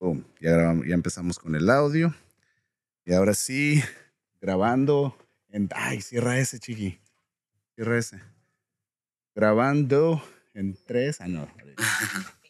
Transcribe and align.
Boom, 0.00 0.24
ya, 0.40 0.74
ya 0.86 0.94
empezamos 0.94 1.38
con 1.38 1.54
el 1.54 1.68
audio. 1.68 2.14
Y 3.04 3.12
ahora 3.12 3.34
sí, 3.34 3.82
grabando. 4.40 5.14
En, 5.50 5.68
ay, 5.74 6.00
cierra 6.00 6.38
ese, 6.38 6.58
chiqui. 6.58 6.98
Cierra 7.74 7.98
ese. 7.98 8.20
Grabando 9.34 10.22
en 10.54 10.74
tres. 10.86 11.20
Ah, 11.20 11.28
no. 11.28 11.46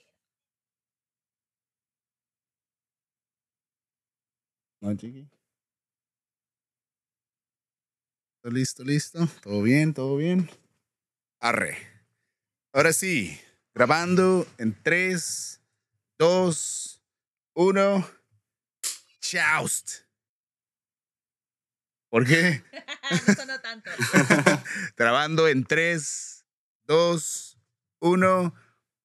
No, 4.82 4.96
chiqui. 4.96 5.28
Listo, 8.44 8.82
listo. 8.82 9.28
Todo 9.42 9.62
bien, 9.62 9.92
todo 9.92 10.16
bien. 10.16 10.48
Arre. 11.38 11.76
Ahora 12.72 12.94
sí, 12.94 13.38
grabando 13.74 14.46
en 14.56 14.74
3, 14.82 15.60
2, 16.18 16.99
1. 17.62 18.10
Chaust. 19.20 20.06
¿Por 22.08 22.26
qué? 22.26 22.62
no 23.28 23.34
sonó 23.34 23.60
tanto. 23.60 23.90
grabando 24.96 25.46
en 25.46 25.64
3, 25.64 26.46
2, 26.86 27.58
1. 27.98 28.54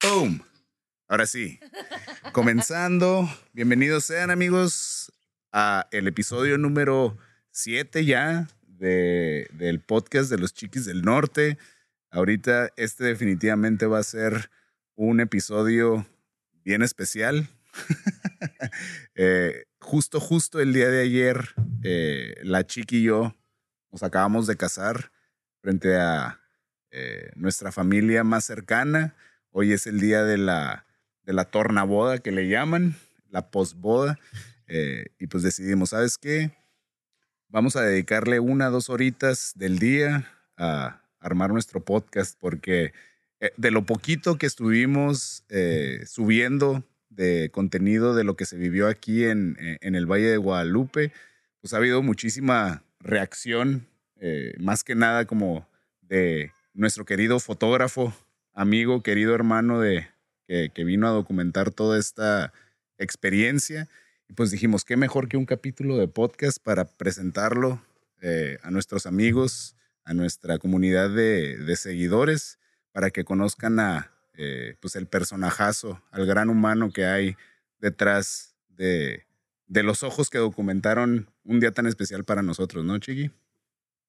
¡Boom! 0.02 0.42
Ahora 1.10 1.26
sí, 1.26 1.60
comenzando. 2.32 3.30
Bienvenidos 3.52 4.06
sean 4.06 4.32
amigos 4.32 5.12
a 5.52 5.90
el 5.92 6.08
episodio 6.08 6.58
número 6.58 7.18
7 7.52 8.06
ya 8.06 8.48
de, 8.62 9.50
del 9.52 9.82
podcast 9.82 10.30
de 10.30 10.38
los 10.38 10.54
Chiquis 10.54 10.86
del 10.86 11.02
Norte. 11.02 11.58
Ahorita 12.10 12.70
este 12.78 13.04
definitivamente 13.04 13.86
va 13.86 14.00
a 14.00 14.04
ser 14.04 14.50
un 14.96 15.20
episodio 15.20 16.08
bien 16.64 16.84
especial. 16.84 17.50
Eh, 19.18 19.64
justo, 19.80 20.20
justo 20.20 20.60
el 20.60 20.74
día 20.74 20.90
de 20.90 21.02
ayer, 21.02 21.56
eh, 21.84 22.36
la 22.44 22.66
Chiqui 22.66 22.98
y 22.98 23.04
yo 23.04 23.34
nos 23.92 24.04
acabamos 24.04 24.46
de 24.46 24.58
casar 24.58 25.12
frente 25.62 25.96
a 25.96 26.42
eh, 26.92 27.32
nuestra 27.36 27.72
familia 27.72 28.26
más 28.26 28.44
cercana. 28.44 29.16
Hoy 29.52 29.72
es 29.72 29.88
el 29.88 30.02
día 30.02 30.24
de 30.24 30.38
la, 30.38 30.86
de 31.24 31.32
la 31.32 31.46
tornaboda 31.46 32.18
que 32.18 32.32
le 32.32 32.50
llaman, 32.50 32.98
la 33.30 33.50
posboda. 33.52 34.20
Y 34.68 35.28
pues 35.28 35.44
decidimos, 35.44 35.92
¿sabes 35.92 36.18
qué? 36.18 36.52
Vamos 37.48 37.76
a 37.76 37.82
dedicarle 37.82 38.40
una, 38.40 38.70
dos 38.70 38.90
horitas 38.90 39.54
del 39.56 39.80
día 39.80 40.30
a 40.58 41.02
armar 41.20 41.52
nuestro 41.52 41.86
podcast 41.86 42.38
porque 42.40 42.92
de 43.56 43.72
lo 43.72 43.86
poquito 43.86 44.38
que 44.38 44.48
estuvimos 44.48 45.46
subiendo 46.06 46.84
de 47.10 47.50
contenido 47.52 48.16
de 48.16 48.24
lo 48.24 48.36
que 48.36 48.46
se 48.46 48.58
vivió 48.58 48.88
aquí 48.88 49.26
en, 49.26 49.58
eh, 49.60 49.78
en 49.82 49.96
el 49.96 50.06
Valle 50.06 50.30
de 50.30 50.38
Guadalupe, 50.38 51.12
pues 51.62 51.74
ha 51.74 51.78
habido 51.78 52.02
muchísima 52.02 52.84
reacción, 53.00 53.88
eh, 54.18 54.54
más 54.60 54.84
que 54.84 54.96
nada 54.96 55.26
como 55.26 55.68
de 56.02 56.52
nuestro 56.74 57.06
querido 57.06 57.40
fotógrafo, 57.40 58.14
amigo, 58.54 59.02
querido 59.02 59.34
hermano 59.34 59.80
de, 59.80 60.08
que, 60.48 60.84
vino 60.84 61.08
a 61.08 61.12
documentar 61.12 61.72
toda 61.72 62.00
esta 62.00 62.54
experiencia. 62.98 63.88
Y 64.30 64.34
pues 64.34 64.52
dijimos, 64.52 64.86
qué 64.86 64.98
mejor 64.98 65.28
que 65.28 65.38
un 65.38 65.46
capítulo 65.46 65.98
de 65.98 66.08
podcast 66.08 66.58
para 66.60 66.86
presentarlo 66.86 67.82
eh, 68.22 68.58
a 68.64 68.72
nuestros 68.72 69.06
amigos, 69.06 69.76
a 70.04 70.14
nuestra 70.14 70.58
comunidad 70.58 71.10
de, 71.10 71.58
de 71.58 71.76
seguidores, 71.76 72.60
para 72.92 73.10
que 73.10 73.24
conozcan 73.24 73.80
a 73.80 74.12
eh, 74.38 74.76
pues 74.82 74.96
el 74.96 75.08
personajazo, 75.08 76.02
al 76.12 76.26
gran 76.26 76.50
humano 76.50 76.92
que 76.92 77.06
hay 77.06 77.36
detrás 77.80 78.56
de, 78.70 79.26
de 79.68 79.84
los 79.84 80.04
ojos 80.04 80.30
que 80.30 80.38
documentaron 80.38 81.30
un 81.44 81.60
día 81.60 81.72
tan 81.72 81.88
especial 81.88 82.24
para 82.24 82.42
nosotros, 82.42 82.84
¿no, 82.84 82.98
Chiqui? 83.00 83.32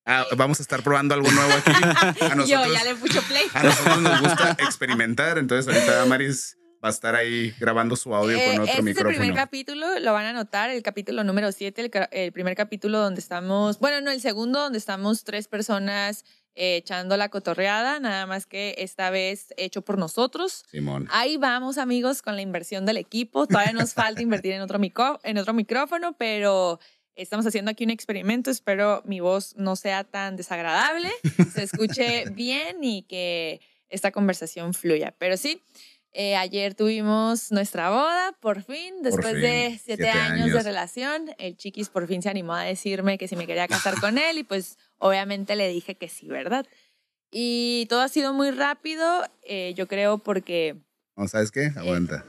Ah, 0.08 0.24
vamos 0.36 0.60
a 0.60 0.62
estar 0.62 0.82
probando 0.84 1.14
algo 1.14 1.30
nuevo 1.30 1.52
aquí. 1.52 1.72
A 1.72 2.34
nosotros, 2.36 2.48
Yo 2.48 2.72
ya 2.72 2.84
le 2.84 2.94
puse 2.94 3.20
play. 3.22 3.44
a 3.54 3.62
nosotros 3.64 4.00
nos 4.02 4.20
gusta 4.20 4.56
experimentar, 4.60 5.36
entonces 5.38 5.72
ahorita 5.74 6.04
Maris 6.06 6.56
va 6.84 6.88
a 6.88 6.92
estar 6.92 7.14
ahí 7.16 7.52
grabando 7.58 7.96
su 7.96 8.14
audio 8.14 8.36
Eh, 8.36 8.52
con 8.52 8.60
otro 8.60 8.64
este 8.64 8.72
es 8.72 8.78
el 8.78 8.84
micrófono. 8.84 9.18
primer 9.18 9.34
capítulo, 9.34 9.98
lo 9.98 10.12
van 10.12 10.26
a 10.26 10.32
notar, 10.32 10.70
el 10.70 10.82
capítulo 10.84 11.24
número 11.24 11.50
7, 11.50 11.80
el, 11.82 11.90
el 12.12 12.32
primer 12.32 12.54
capítulo 12.54 13.00
donde 13.00 13.20
estamos, 13.20 13.80
bueno, 13.80 14.00
no, 14.00 14.12
el 14.12 14.20
segundo 14.20 14.60
donde 14.60 14.78
estamos 14.78 15.24
tres 15.24 15.48
personas 15.48 16.24
eh, 16.56 16.76
echando 16.76 17.16
la 17.16 17.28
cotorreada, 17.28 18.00
nada 18.00 18.26
más 18.26 18.46
que 18.46 18.74
esta 18.78 19.10
vez 19.10 19.54
hecho 19.56 19.82
por 19.82 19.98
nosotros. 19.98 20.64
Simón. 20.70 21.06
Ahí 21.12 21.36
vamos, 21.36 21.78
amigos, 21.78 22.22
con 22.22 22.34
la 22.34 22.42
inversión 22.42 22.84
del 22.86 22.96
equipo. 22.96 23.46
Todavía 23.46 23.72
nos 23.72 23.94
falta 23.94 24.22
invertir 24.22 24.52
en 24.52 24.62
otro, 24.62 24.78
micro- 24.78 25.20
en 25.22 25.38
otro 25.38 25.52
micrófono, 25.52 26.16
pero 26.18 26.80
estamos 27.14 27.46
haciendo 27.46 27.70
aquí 27.70 27.84
un 27.84 27.90
experimento. 27.90 28.50
Espero 28.50 29.02
mi 29.04 29.20
voz 29.20 29.54
no 29.56 29.76
sea 29.76 30.02
tan 30.04 30.34
desagradable, 30.36 31.10
se 31.52 31.62
escuche 31.62 32.24
bien 32.32 32.82
y 32.82 33.02
que 33.02 33.60
esta 33.88 34.10
conversación 34.10 34.74
fluya. 34.74 35.14
Pero 35.18 35.36
sí, 35.36 35.62
eh, 36.18 36.34
ayer 36.34 36.74
tuvimos 36.74 37.52
nuestra 37.52 37.90
boda, 37.90 38.34
por 38.40 38.62
fin, 38.62 39.02
después 39.02 39.34
fin, 39.34 39.42
de 39.42 39.78
siete, 39.82 40.04
siete 40.04 40.08
años, 40.08 40.50
de 40.50 40.62
relación. 40.62 41.26
El 41.36 41.58
chiquis 41.58 41.90
por 41.90 42.06
fin 42.06 42.22
se 42.22 42.30
animó 42.30 42.54
a 42.54 42.62
decirme 42.62 43.18
que 43.18 43.28
si 43.28 43.36
me 43.36 43.46
quería 43.46 43.68
casar 43.68 43.94
con 44.00 44.16
él 44.16 44.38
y 44.38 44.42
pues 44.42 44.78
obviamente 44.96 45.56
le 45.56 45.68
dije 45.68 45.94
que 45.94 46.08
sí, 46.08 46.26
¿verdad? 46.26 46.66
Y 47.30 47.84
todo 47.90 48.00
ha 48.00 48.08
sido 48.08 48.32
muy 48.32 48.50
rápido, 48.50 49.24
eh, 49.42 49.74
yo 49.76 49.88
creo 49.88 50.16
porque... 50.16 50.76
No, 51.16 51.28
¿Sabes 51.28 51.50
qué? 51.50 51.70
Aguanta. 51.76 52.24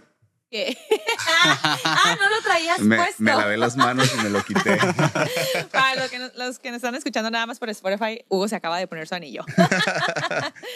Que- 0.49 0.77
ah, 1.85 2.17
no 2.19 2.29
lo 2.29 2.41
traías 2.41 2.79
Me, 2.79 2.95
puesto. 2.97 3.23
me 3.23 3.31
lavé 3.31 3.57
las 3.57 3.75
manos 3.77 4.11
y 4.13 4.17
me 4.23 4.29
lo 4.29 4.43
quité. 4.43 4.77
Para 5.71 5.95
los 5.95 6.09
que, 6.11 6.19
nos, 6.19 6.35
los 6.35 6.59
que 6.59 6.69
nos 6.69 6.77
están 6.77 6.95
escuchando 6.95 7.29
nada 7.31 7.45
más 7.45 7.59
por 7.59 7.69
Spotify, 7.69 8.23
Hugo 8.29 8.47
se 8.47 8.55
acaba 8.55 8.77
de 8.79 8.87
poner 8.87 9.07
su 9.07 9.15
anillo. 9.15 9.45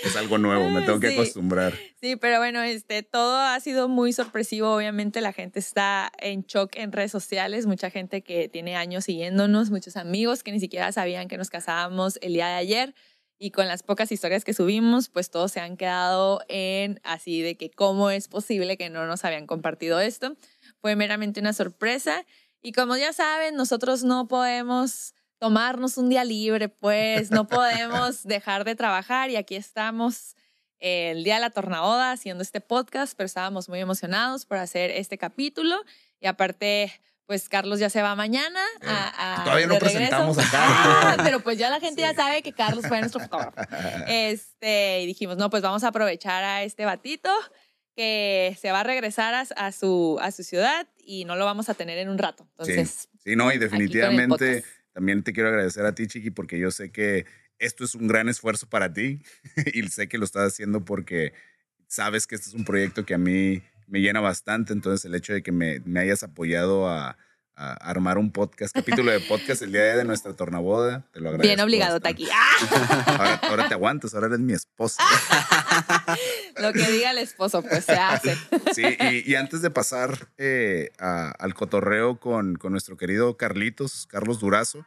es 0.04 0.16
algo 0.16 0.38
nuevo, 0.38 0.70
me 0.70 0.82
tengo 0.82 1.00
que 1.00 1.14
acostumbrar. 1.14 1.74
Sí, 2.00 2.16
pero 2.16 2.38
bueno, 2.40 2.62
este, 2.64 3.04
todo 3.04 3.38
ha 3.38 3.60
sido 3.60 3.88
muy 3.88 4.14
sorpresivo. 4.14 4.74
Obviamente 4.74 5.22
la 5.22 5.34
gente 5.34 5.60
está 5.60 6.12
en 6.20 6.44
shock 6.44 6.72
en 6.76 6.92
redes 6.92 7.12
sociales. 7.12 7.66
Mucha 7.66 7.90
gente 7.90 8.22
que 8.24 8.50
tiene 8.50 8.76
años 8.76 9.06
siguiéndonos, 9.06 9.70
muchos 9.72 9.98
amigos 9.98 10.44
que 10.44 10.52
ni 10.52 10.60
siquiera 10.60 10.92
sabían 10.92 11.28
que 11.28 11.38
nos 11.38 11.50
casábamos 11.50 12.18
el 12.22 12.34
día 12.34 12.48
de 12.48 12.56
ayer. 12.56 12.96
Y 13.44 13.50
con 13.50 13.68
las 13.68 13.82
pocas 13.82 14.12
historias 14.12 14.46
que 14.46 14.54
subimos, 14.54 15.10
pues 15.10 15.32
todos 15.32 15.52
se 15.52 15.60
han 15.60 15.76
quedado 15.76 16.42
en 16.48 17.02
así 17.04 17.42
de 17.42 17.58
que 17.58 17.72
cómo 17.72 18.12
es 18.12 18.28
posible 18.28 18.78
que 18.78 18.92
no 18.92 19.08
nos 19.08 19.26
habían 19.26 19.48
compartido 19.48 20.00
esto. 20.00 20.38
Fue 20.80 20.96
meramente 20.96 21.40
una 21.40 21.52
sorpresa. 21.52 22.24
Y 22.62 22.72
como 22.72 22.98
ya 22.98 23.14
saben, 23.14 23.56
nosotros 23.56 24.04
no 24.04 24.28
podemos 24.28 25.16
tomarnos 25.40 25.98
un 25.98 26.10
día 26.10 26.24
libre, 26.24 26.70
pues 26.70 27.32
no 27.32 27.48
podemos 27.48 28.22
dejar 28.28 28.64
de 28.64 28.76
trabajar 28.76 29.32
y 29.32 29.38
aquí 29.38 29.56
estamos 29.56 30.36
el 30.78 31.24
día 31.24 31.36
de 31.36 31.42
la 31.42 31.50
tornaboda 31.50 32.12
haciendo 32.12 32.44
este 32.44 32.62
podcast, 32.62 33.16
pero 33.18 33.26
estábamos 33.26 33.70
muy 33.70 33.80
emocionados 33.80 34.46
por 34.46 34.60
hacer 34.60 34.92
este 34.92 35.18
capítulo 35.18 35.78
y 36.20 36.28
aparte, 36.28 36.92
pues 37.32 37.48
Carlos 37.48 37.80
ya 37.80 37.90
se 37.90 38.02
va 38.02 38.14
mañana 38.14 38.60
a, 38.82 39.40
a- 39.40 39.44
Todavía 39.46 39.68
no 39.68 39.80
presentamos 39.80 40.38
a 40.38 40.42
Ah, 40.52 41.00
Carlos. 41.16 41.26
pero 41.26 41.40
pues 41.40 41.58
ya 41.58 41.70
la 41.70 41.80
gente 41.80 42.02
ya 42.02 42.10
Sí. 42.10 42.16
sabe 42.18 42.42
que 42.44 42.52
Carlos 42.52 42.86
fue 42.86 43.00
nuestro 43.00 43.22
fotógrafo. 43.22 43.56
Este, 44.10 45.02
y 45.04 45.06
dijimos, 45.06 45.38
no, 45.38 45.50
pues 45.50 45.64
vamos 45.64 45.86
a 45.86 45.88
aprovechar 45.88 46.44
a 46.44 46.64
este 46.64 46.84
batito 46.84 47.30
que 47.96 48.58
se 48.62 48.72
va 48.74 48.82
a 48.82 48.84
regresar 48.84 49.34
a, 49.34 49.42
a 49.56 49.72
su, 49.72 50.20
a 50.22 50.32
su 50.32 50.44
ciudad 50.44 50.90
y 50.98 51.24
no 51.24 51.38
lo 51.38 51.46
vamos 51.46 51.70
a 51.70 51.74
tener 51.74 51.98
en 52.00 52.10
un 52.10 52.18
rato. 52.18 52.46
Entonces, 52.58 53.08
Sí, 53.24 53.38
no, 53.38 53.50
y 53.54 53.58
definitivamente 53.58 54.66
también 54.94 55.24
te 55.24 55.32
quiero 55.32 55.48
agradecer 55.48 55.86
a 55.86 55.96
ti, 55.96 56.08
Chiqui, 56.08 56.32
porque 56.32 56.60
yo 56.60 56.70
sé 56.70 56.92
que 56.92 57.26
esto 57.60 57.86
es 57.86 57.96
un 57.96 58.08
gran 58.10 58.28
esfuerzo 58.28 58.68
para 58.68 58.92
ti 58.92 59.22
y 59.74 59.88
sé 59.88 60.10
que 60.10 60.18
lo 60.18 60.26
estás 60.26 60.52
haciendo 60.52 60.84
porque 60.84 61.32
sabes 61.88 62.28
que 62.28 62.36
este 62.36 62.50
es 62.50 62.56
un 62.56 62.66
proyecto 62.66 63.06
que 63.06 63.14
a 63.14 63.18
mí 63.18 63.62
me 63.92 64.00
llena 64.02 64.20
bastante, 64.22 64.74
entonces 64.74 65.06
el 65.06 65.14
hecho 65.16 65.34
de 65.34 65.44
que 65.44 65.52
me, 65.52 65.80
me 65.86 66.00
hayas 66.00 66.24
apoyado 66.24 66.88
a, 66.90 67.18
a 67.56 67.74
armar 67.74 68.18
un 68.18 68.32
podcast, 68.32 68.74
capítulo 68.74 69.12
de 69.12 69.20
podcast 69.20 69.62
el 69.62 69.72
día 69.74 69.96
de 69.98 70.06
nuestra 70.06 70.34
tornaboda, 70.34 71.06
te 71.12 71.20
lo 71.20 71.30
agradezco. 71.30 71.48
bien 71.48 71.60
obligado. 71.60 72.00
Taki. 72.00 72.28
¡Ah! 72.34 73.04
Ahora, 73.08 73.36
ahora 73.44 73.68
te 73.68 73.74
aguantas, 73.76 74.14
ahora 74.16 74.28
eres 74.28 74.40
mi 74.40 74.54
esposa. 74.54 75.04
Lo 76.62 76.74
que 76.74 76.86
diga 76.92 77.12
el 77.12 77.18
esposo, 77.18 77.62
pues 77.62 77.86
se 77.86 77.94
hace. 77.94 78.36
Sí, 78.74 78.84
y, 79.12 79.30
y 79.30 79.36
antes 79.36 79.62
de 79.62 79.70
pasar 79.70 80.30
eh, 80.38 80.92
a- 80.98 81.32
al 81.32 81.54
cotorreo 81.54 82.20
con, 82.20 82.56
con 82.56 82.72
nuestro 82.72 82.96
querido 82.98 83.36
Carlitos, 83.38 84.08
Carlos 84.08 84.40
Durazo, 84.40 84.86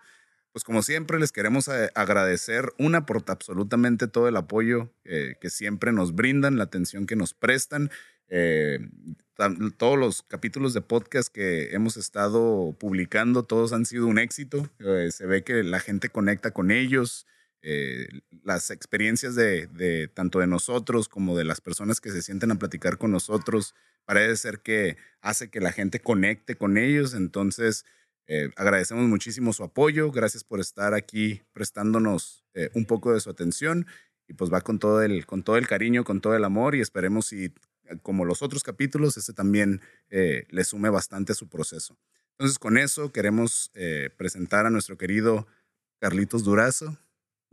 pues 0.52 0.64
como 0.64 0.82
siempre 0.82 1.18
les 1.18 1.32
queremos 1.32 1.68
eh, 1.68 1.90
agradecer, 1.94 2.72
una, 2.78 3.04
por 3.06 3.24
absolutamente 3.26 4.06
todo 4.06 4.28
el 4.28 4.36
apoyo 4.36 4.90
eh, 5.04 5.34
que 5.40 5.50
siempre 5.50 5.92
nos 5.92 6.14
brindan, 6.14 6.56
la 6.56 6.64
atención 6.64 7.06
que 7.06 7.16
nos 7.16 7.34
prestan. 7.34 7.90
Eh, 8.28 8.78
todos 9.76 9.98
los 9.98 10.22
capítulos 10.22 10.74
de 10.74 10.80
podcast 10.80 11.32
que 11.32 11.74
hemos 11.74 11.96
estado 11.96 12.74
publicando, 12.78 13.44
todos 13.44 13.72
han 13.72 13.84
sido 13.86 14.06
un 14.06 14.18
éxito. 14.18 14.68
Eh, 14.78 15.10
se 15.10 15.26
ve 15.26 15.42
que 15.44 15.62
la 15.64 15.80
gente 15.80 16.08
conecta 16.08 16.52
con 16.52 16.70
ellos. 16.70 17.26
eh, 17.66 18.08
las 18.42 18.70
experiencias 18.70 19.34
de, 19.34 19.66
de, 19.68 20.08
tanto 20.08 20.38
de 20.40 20.46
nosotros 20.46 21.08
como 21.08 21.36
de 21.36 21.44
las 21.44 21.60
personas 21.62 22.00
que 22.00 22.10
se 22.10 22.22
sienten 22.22 22.50
a 22.52 22.56
platicar 22.58 22.98
con 22.98 23.10
nosotros, 23.10 23.74
parece 24.04 24.36
ser 24.36 24.60
que 24.60 24.98
hace 25.22 25.48
que 25.50 25.60
la 25.60 25.72
gente 25.72 26.00
conecte 26.00 26.56
con 26.56 26.76
ellos. 26.76 27.14
Entonces, 27.14 27.86
eh, 28.26 28.50
agradecemos 28.56 29.06
muchísimo 29.08 29.52
su 29.54 29.64
apoyo. 29.64 30.10
Gracias 30.12 30.44
por 30.44 30.60
estar 30.60 30.92
aquí 30.94 31.42
prestándonos 31.54 32.44
eh, 32.54 32.70
un 32.74 32.84
poco 32.84 33.14
de 33.14 33.20
su 33.20 33.30
atención. 33.30 33.86
Y 34.28 34.34
pues 34.34 34.52
va 34.52 34.60
con 34.60 34.78
todo, 34.78 35.02
el, 35.02 35.26
con 35.26 35.42
todo 35.42 35.56
el 35.56 35.66
cariño, 35.66 36.04
con 36.04 36.20
todo 36.20 36.34
el 36.36 36.44
amor 36.44 36.74
y 36.74 36.80
esperemos 36.80 37.26
si, 37.26 37.52
como 38.02 38.24
los 38.24 38.42
otros 38.42 38.62
capítulos, 38.62 39.16
este 39.16 39.32
también 39.32 39.80
eh, 40.10 40.46
le 40.50 40.64
sume 40.64 40.90
bastante 40.90 41.32
a 41.32 41.34
su 41.34 41.48
proceso. 41.48 41.98
Entonces, 42.32 42.58
con 42.58 42.78
eso 42.78 43.12
queremos 43.12 43.70
presentar 44.16 44.66
a 44.66 44.70
nuestro 44.70 44.98
querido 44.98 45.46
Carlitos 46.00 46.42
Durazo, 46.42 46.98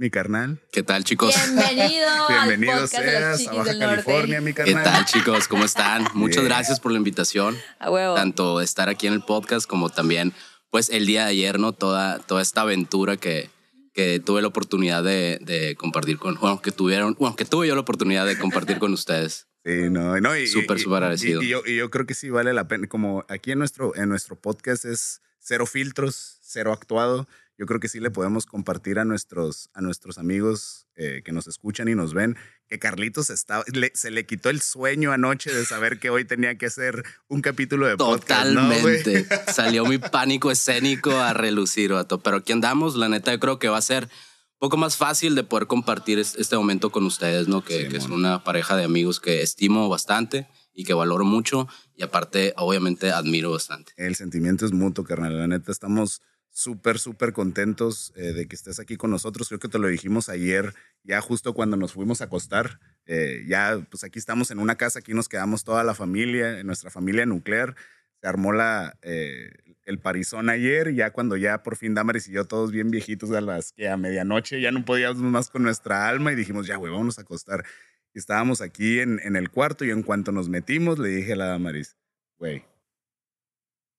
mi 0.01 0.09
carnal. 0.09 0.59
¿Qué 0.71 0.81
tal, 0.81 1.03
chicos? 1.03 1.35
Bienvenido. 1.53 2.07
Bienvenido 2.27 2.73
al 2.73 2.87
seas 2.87 3.47
a 3.47 3.53
Baja 3.53 3.77
California, 3.77 4.41
mi 4.41 4.51
carnal. 4.51 4.75
¿Qué 4.75 4.83
tal, 4.83 5.05
chicos? 5.05 5.47
¿Cómo 5.47 5.63
están? 5.63 6.07
Muchas 6.15 6.37
Bien. 6.37 6.47
gracias 6.47 6.79
por 6.79 6.91
la 6.91 6.97
invitación. 6.97 7.55
A 7.77 7.91
huevo. 7.91 8.15
Tanto 8.15 8.59
estar 8.59 8.89
aquí 8.89 9.05
en 9.05 9.13
el 9.13 9.21
podcast 9.21 9.67
como 9.67 9.89
también, 9.89 10.33
pues, 10.71 10.89
el 10.89 11.05
día 11.05 11.25
de 11.25 11.29
ayer, 11.29 11.59
¿no? 11.59 11.71
Toda, 11.73 12.17
toda 12.17 12.41
esta 12.41 12.61
aventura 12.61 13.15
que, 13.15 13.51
que 13.93 14.19
tuve 14.19 14.41
la 14.41 14.47
oportunidad 14.47 15.03
de, 15.03 15.37
de 15.39 15.75
compartir 15.75 16.17
con, 16.17 16.33
bueno, 16.39 16.63
que 16.63 16.71
tuvieron, 16.71 17.15
bueno, 17.19 17.35
que 17.35 17.45
tuve 17.45 17.67
yo 17.67 17.75
la 17.75 17.81
oportunidad 17.81 18.25
de 18.25 18.39
compartir 18.39 18.79
con 18.79 18.93
ustedes. 18.93 19.47
Sí, 19.65 19.89
no, 19.89 20.19
no. 20.19 20.35
Y, 20.37 20.47
Súper, 20.47 20.77
y- 20.77 20.81
súper 20.81 20.93
y- 21.01 21.03
agradecido. 21.05 21.41
Y, 21.43 21.47
yo, 21.49 21.61
y 21.65 21.75
yo 21.77 21.89
creo 21.89 22.05
que 22.05 22.13
sí 22.13 22.29
vale 22.29 22.53
la 22.53 22.67
pena. 22.67 22.87
Como 22.87 23.25
aquí 23.29 23.51
en 23.51 23.59
nuestro, 23.59 23.95
en 23.95 24.09
nuestro 24.09 24.35
podcast 24.35 24.85
es 24.85 25.21
cero 25.39 25.65
filtros, 25.65 26.39
cero 26.41 26.73
actuado. 26.73 27.27
Yo 27.57 27.67
creo 27.67 27.79
que 27.79 27.89
sí 27.89 27.99
le 27.99 28.09
podemos 28.09 28.47
compartir 28.47 28.97
a 28.97 29.05
nuestros, 29.05 29.69
a 29.75 29.81
nuestros 29.81 30.17
amigos 30.17 30.87
eh, 30.95 31.21
que 31.23 31.31
nos 31.31 31.45
escuchan 31.45 31.87
y 31.89 31.93
nos 31.95 32.11
ven 32.15 32.35
que 32.67 32.79
Carlitos 32.79 33.29
estaba, 33.29 33.63
le- 33.71 33.91
se 33.93 34.09
le 34.09 34.25
quitó 34.25 34.49
el 34.49 34.61
sueño 34.61 35.11
anoche 35.11 35.53
de 35.53 35.63
saber 35.65 35.99
que 35.99 36.09
hoy 36.09 36.25
tenía 36.25 36.57
que 36.57 36.65
hacer 36.65 37.03
un 37.27 37.41
capítulo 37.41 37.85
de 37.85 37.97
podcast. 37.97 38.49
¿no, 38.49 38.67
güey? 38.81 39.03
Totalmente. 39.03 39.27
Salió 39.53 39.85
mi 39.85 39.99
pánico 39.99 40.49
escénico 40.49 41.11
a 41.11 41.33
relucir, 41.33 41.91
vato. 41.93 42.19
Pero 42.23 42.37
aquí 42.37 42.51
andamos. 42.51 42.95
La 42.95 43.09
neta, 43.09 43.31
yo 43.31 43.39
creo 43.39 43.59
que 43.59 43.67
va 43.67 43.77
a 43.77 43.81
ser 43.83 44.09
poco 44.61 44.77
más 44.77 44.95
fácil 44.95 45.33
de 45.33 45.43
poder 45.43 45.65
compartir 45.65 46.19
es- 46.19 46.35
este 46.35 46.55
momento 46.55 46.91
con 46.91 47.03
ustedes, 47.05 47.47
¿no? 47.47 47.63
Que, 47.63 47.83
Sí, 47.85 47.87
que 47.89 47.99
son 47.99 48.11
una 48.13 48.43
pareja 48.43 48.77
de 48.77 48.83
amigos 48.83 49.19
que 49.19 49.41
estimo 49.41 49.89
bastante 49.89 50.47
y 50.73 50.83
que 50.85 50.93
valoro 50.93 51.25
mucho. 51.25 51.67
Y 51.97 52.03
aparte, 52.03 52.53
obviamente, 52.57 53.11
admiro 53.11 53.51
bastante. 53.51 53.91
El 53.97 54.15
sentimiento 54.15 54.65
es 54.67 54.71
mutuo, 54.71 55.03
carnal. 55.03 55.35
La 55.35 55.47
neta, 55.47 55.71
estamos 55.71 56.21
súper, 56.51 56.99
súper 56.99 57.33
contentos 57.33 58.13
eh, 58.15 58.33
de 58.33 58.47
que 58.47 58.55
estés 58.55 58.79
aquí 58.79 58.97
con 58.97 59.09
nosotros. 59.09 59.47
Creo 59.47 59.59
que 59.59 59.67
te 59.67 59.79
lo 59.79 59.87
dijimos 59.87 60.29
ayer, 60.29 60.75
ya 61.03 61.21
justo 61.21 61.53
cuando 61.55 61.75
nos 61.75 61.93
fuimos 61.93 62.21
a 62.21 62.25
acostar. 62.25 62.79
Eh, 63.07 63.43
ya, 63.47 63.83
pues 63.89 64.03
aquí 64.03 64.19
estamos 64.19 64.51
en 64.51 64.59
una 64.59 64.75
casa, 64.75 64.99
aquí 64.99 65.15
nos 65.15 65.27
quedamos 65.27 65.63
toda 65.63 65.83
la 65.83 65.95
familia, 65.95 66.59
en 66.59 66.67
nuestra 66.67 66.91
familia 66.91 67.25
nuclear. 67.25 67.75
Se 68.21 68.27
armó 68.27 68.53
la, 68.53 68.95
eh, 69.01 69.49
el 69.91 69.99
parizón 69.99 70.49
ayer, 70.49 70.93
ya 70.95 71.11
cuando 71.11 71.37
ya 71.37 71.61
por 71.61 71.75
fin 71.75 71.93
Damaris 71.93 72.27
y 72.27 72.31
yo, 72.31 72.45
todos 72.45 72.71
bien 72.71 72.89
viejitos 72.89 73.31
a 73.31 73.41
las 73.41 73.71
que 73.73 73.87
a 73.87 73.97
medianoche, 73.97 74.59
ya 74.59 74.71
no 74.71 74.83
podíamos 74.83 75.17
más 75.17 75.49
con 75.51 75.61
nuestra 75.61 76.07
alma 76.07 76.31
y 76.31 76.35
dijimos, 76.35 76.65
ya, 76.65 76.77
güey, 76.77 76.91
vámonos 76.91 77.19
a 77.19 77.21
acostar. 77.21 77.63
Estábamos 78.13 78.61
aquí 78.61 78.99
en, 78.99 79.19
el 79.35 79.49
cuarto 79.51 79.85
y 79.85 79.91
en 79.91 80.01
cuanto 80.03 80.31
nos 80.31 80.49
metimos, 80.49 80.97
le 80.99 81.09
dije 81.09 81.33
a 81.33 81.35
la 81.35 81.45
Damaris, 81.45 81.97
güey, 82.39 82.65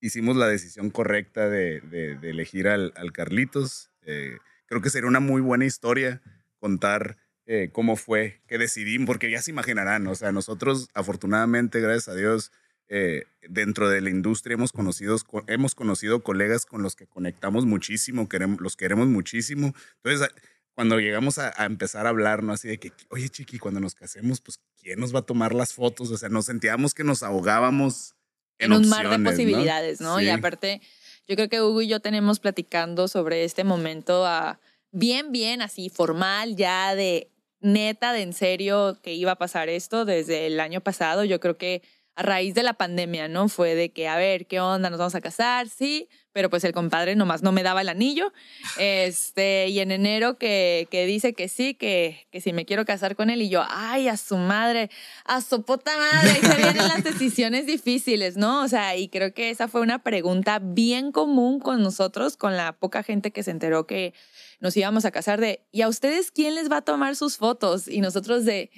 hicimos 0.01 0.37
la 0.37 0.49
decisión 0.49 0.91
correcta 0.91 1.49
de, 1.49 1.81
de- 1.81 2.31
elegir 2.31 2.69
al, 2.69 2.93
al 2.97 3.13
Carlitos. 3.13 3.91
Eh, 4.03 4.37
creo 4.67 4.83
que 4.83 4.91
sería 4.91 5.09
una 5.09 5.21
muy 5.21 5.41
buena 5.41 5.65
historia 5.65 6.21
contar 6.59 7.17
eh, 7.47 7.71
cómo 7.73 7.97
fue 7.97 8.43
que 8.47 8.59
decidimos, 8.59 9.07
porque 9.07 9.31
ya 9.31 9.41
se 9.43 9.51
imaginarán, 9.51 10.07
o 10.07 10.15
sea, 10.15 10.33
nosotros 10.33 10.89
afortunadamente, 10.95 11.81
gracias 11.81 12.09
a 12.09 12.15
Dios, 12.15 12.53
eh, 12.95 13.25
dentro 13.49 13.89
de 13.89 14.03
la 14.03 14.11
industria 14.11 14.53
hemos 14.55 14.71
conocido, 14.71 15.17
hemos 15.47 15.75
conocido 15.75 16.23
colegas 16.23 16.67
con 16.67 16.83
los 16.83 16.95
que 16.95 17.07
conectamos 17.07 17.65
muchísimo, 17.65 18.29
queremos, 18.29 18.61
los 18.61 18.77
queremos 18.77 19.07
muchísimo. 19.09 19.73
Entonces, 20.05 20.29
a- 20.29 20.33
cuando 20.75 20.99
llegamos 21.01 21.39
a, 21.39 21.53
a 21.57 21.65
empezar 21.65 22.05
a 22.07 22.11
hablar, 22.11 22.43
¿no? 22.43 22.53
Así 22.53 22.69
de 22.69 22.79
que, 22.79 22.93
oye, 23.09 23.29
chiqui, 23.31 23.59
cuando 23.59 23.81
nos 23.81 23.95
casemos, 23.95 24.41
pues, 24.43 24.59
¿quién 24.81 25.01
nos 25.01 25.15
va 25.15 25.21
a 25.21 25.23
tomar 25.23 25.55
las 25.55 25.73
fotos? 25.73 26.11
O 26.11 26.17
sea, 26.19 26.29
nos 26.29 26.47
sentíamos 26.47 26.93
que 26.95 27.03
nos 27.05 27.23
ahogábamos 27.23 28.15
en 28.59 28.73
un 28.73 28.89
mar 28.89 29.01
de 29.03 29.07
opciones, 29.09 29.33
posibilidades, 29.33 30.01
¿no? 30.01 30.21
Y 30.21 30.25
Sí. 30.25 30.31
aparte, 30.31 30.81
yo 31.27 31.37
creo 31.37 31.49
que 31.49 31.61
Hugo 31.63 31.83
y 31.83 31.89
yo 31.89 32.01
tenemos 32.01 32.41
platicando 32.41 33.09
sobre 33.09 33.45
este 33.45 33.65
momento 33.65 34.27
ah, 34.27 34.61
bien, 34.91 35.33
bien 35.33 35.63
así, 35.63 35.89
formal, 35.91 36.57
ya 36.57 36.95
de 36.95 37.31
neta, 37.61 38.13
de 38.13 38.23
en 38.23 38.33
serio, 38.33 38.99
que 39.03 39.15
iba 39.15 39.33
a 39.33 39.37
pasar 39.39 39.69
esto 39.69 40.05
desde 40.05 40.47
el 40.47 40.59
año 40.61 40.81
pasado. 40.81 41.25
Yo 41.25 41.39
creo 41.41 41.57
que 41.59 41.83
a 42.15 42.23
raíz 42.23 42.55
de 42.55 42.63
la 42.63 42.75
pandemia, 42.75 43.29
¿no? 43.29 43.49
Fue 43.49 43.75
de 43.75 43.91
que, 43.91 44.09
a 44.09 44.17
ver, 44.17 44.47
¿qué 44.47 44.61
onda? 44.61 44.91
¿Nos 44.91 44.99
vamos 44.99 45.15
a 45.15 45.21
casar? 45.21 45.69
Sí, 45.69 46.09
pero 46.33 46.51
pues 46.51 46.65
el 46.65 46.73
compadre 46.73 47.15
nomás 47.17 47.43
no 47.43 47.53
me 47.53 47.63
daba 47.63 47.81
el 47.81 47.89
anillo. 47.89 48.33
Este, 48.79 49.69
y 49.69 49.81
en 49.81 49.91
enero 49.91 50.39
que, 50.39 50.89
que 50.91 51.07
dice 51.07 51.35
que 51.35 51.49
sí, 51.49 51.75
que, 51.75 52.27
que 52.31 52.41
si 52.41 52.53
me 52.53 52.65
quiero 52.65 52.85
casar 52.85 53.17
con 53.17 53.31
él, 53.31 53.43
y 53.43 53.49
yo, 53.49 53.65
ay, 53.69 54.09
a 54.09 54.17
su 54.17 54.37
madre, 54.37 54.91
a 55.25 55.41
su 55.41 55.63
puta 55.63 55.97
madre, 55.97 56.31
ahí 56.31 56.41
se 56.41 56.57
vienen 56.57 56.89
las 56.89 57.05
decisiones 57.05 57.67
difíciles, 57.67 58.37
¿no? 58.37 58.63
O 58.63 58.69
sea, 58.69 58.97
y 58.97 59.09
creo 59.09 59.33
que 59.33 59.51
esa 59.51 59.69
fue 59.69 59.81
una 59.81 60.03
pregunta 60.03 60.59
bien 60.63 61.13
común 61.13 61.61
con 61.61 61.83
nosotros, 61.83 62.37
con 62.37 62.57
la 62.57 62.73
poca 62.73 63.03
gente 63.03 63.31
que 63.31 63.43
se 63.43 63.51
enteró 63.51 63.87
que 63.87 64.15
nos 64.63 64.75
íbamos 64.77 65.05
a 65.05 65.11
casar 65.11 65.41
de, 65.41 65.61
¿y 65.73 65.83
a 65.83 65.89
ustedes 65.89 66.31
quién 66.31 66.55
les 66.55 66.71
va 66.71 66.79
a 66.79 66.83
tomar 66.83 67.17
sus 67.17 67.37
fotos? 67.37 67.89
Y 67.89 68.01
nosotros 68.01 68.45
de, 68.47 68.71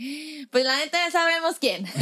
pues 0.51 0.65
la 0.65 0.77
neta 0.79 0.99
ya 1.07 1.11
sabemos 1.13 1.57
quién. 1.61 1.87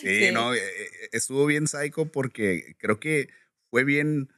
Sí, 0.00 0.26
Sí. 0.28 0.32
no, 0.32 0.54
eh, 0.54 0.58
eh, 0.58 1.08
estuvo 1.12 1.44
bien 1.44 1.68
psycho 1.68 2.06
porque 2.06 2.74
creo 2.78 2.98
que 2.98 3.28
fue 3.68 3.84
bien 3.84 4.30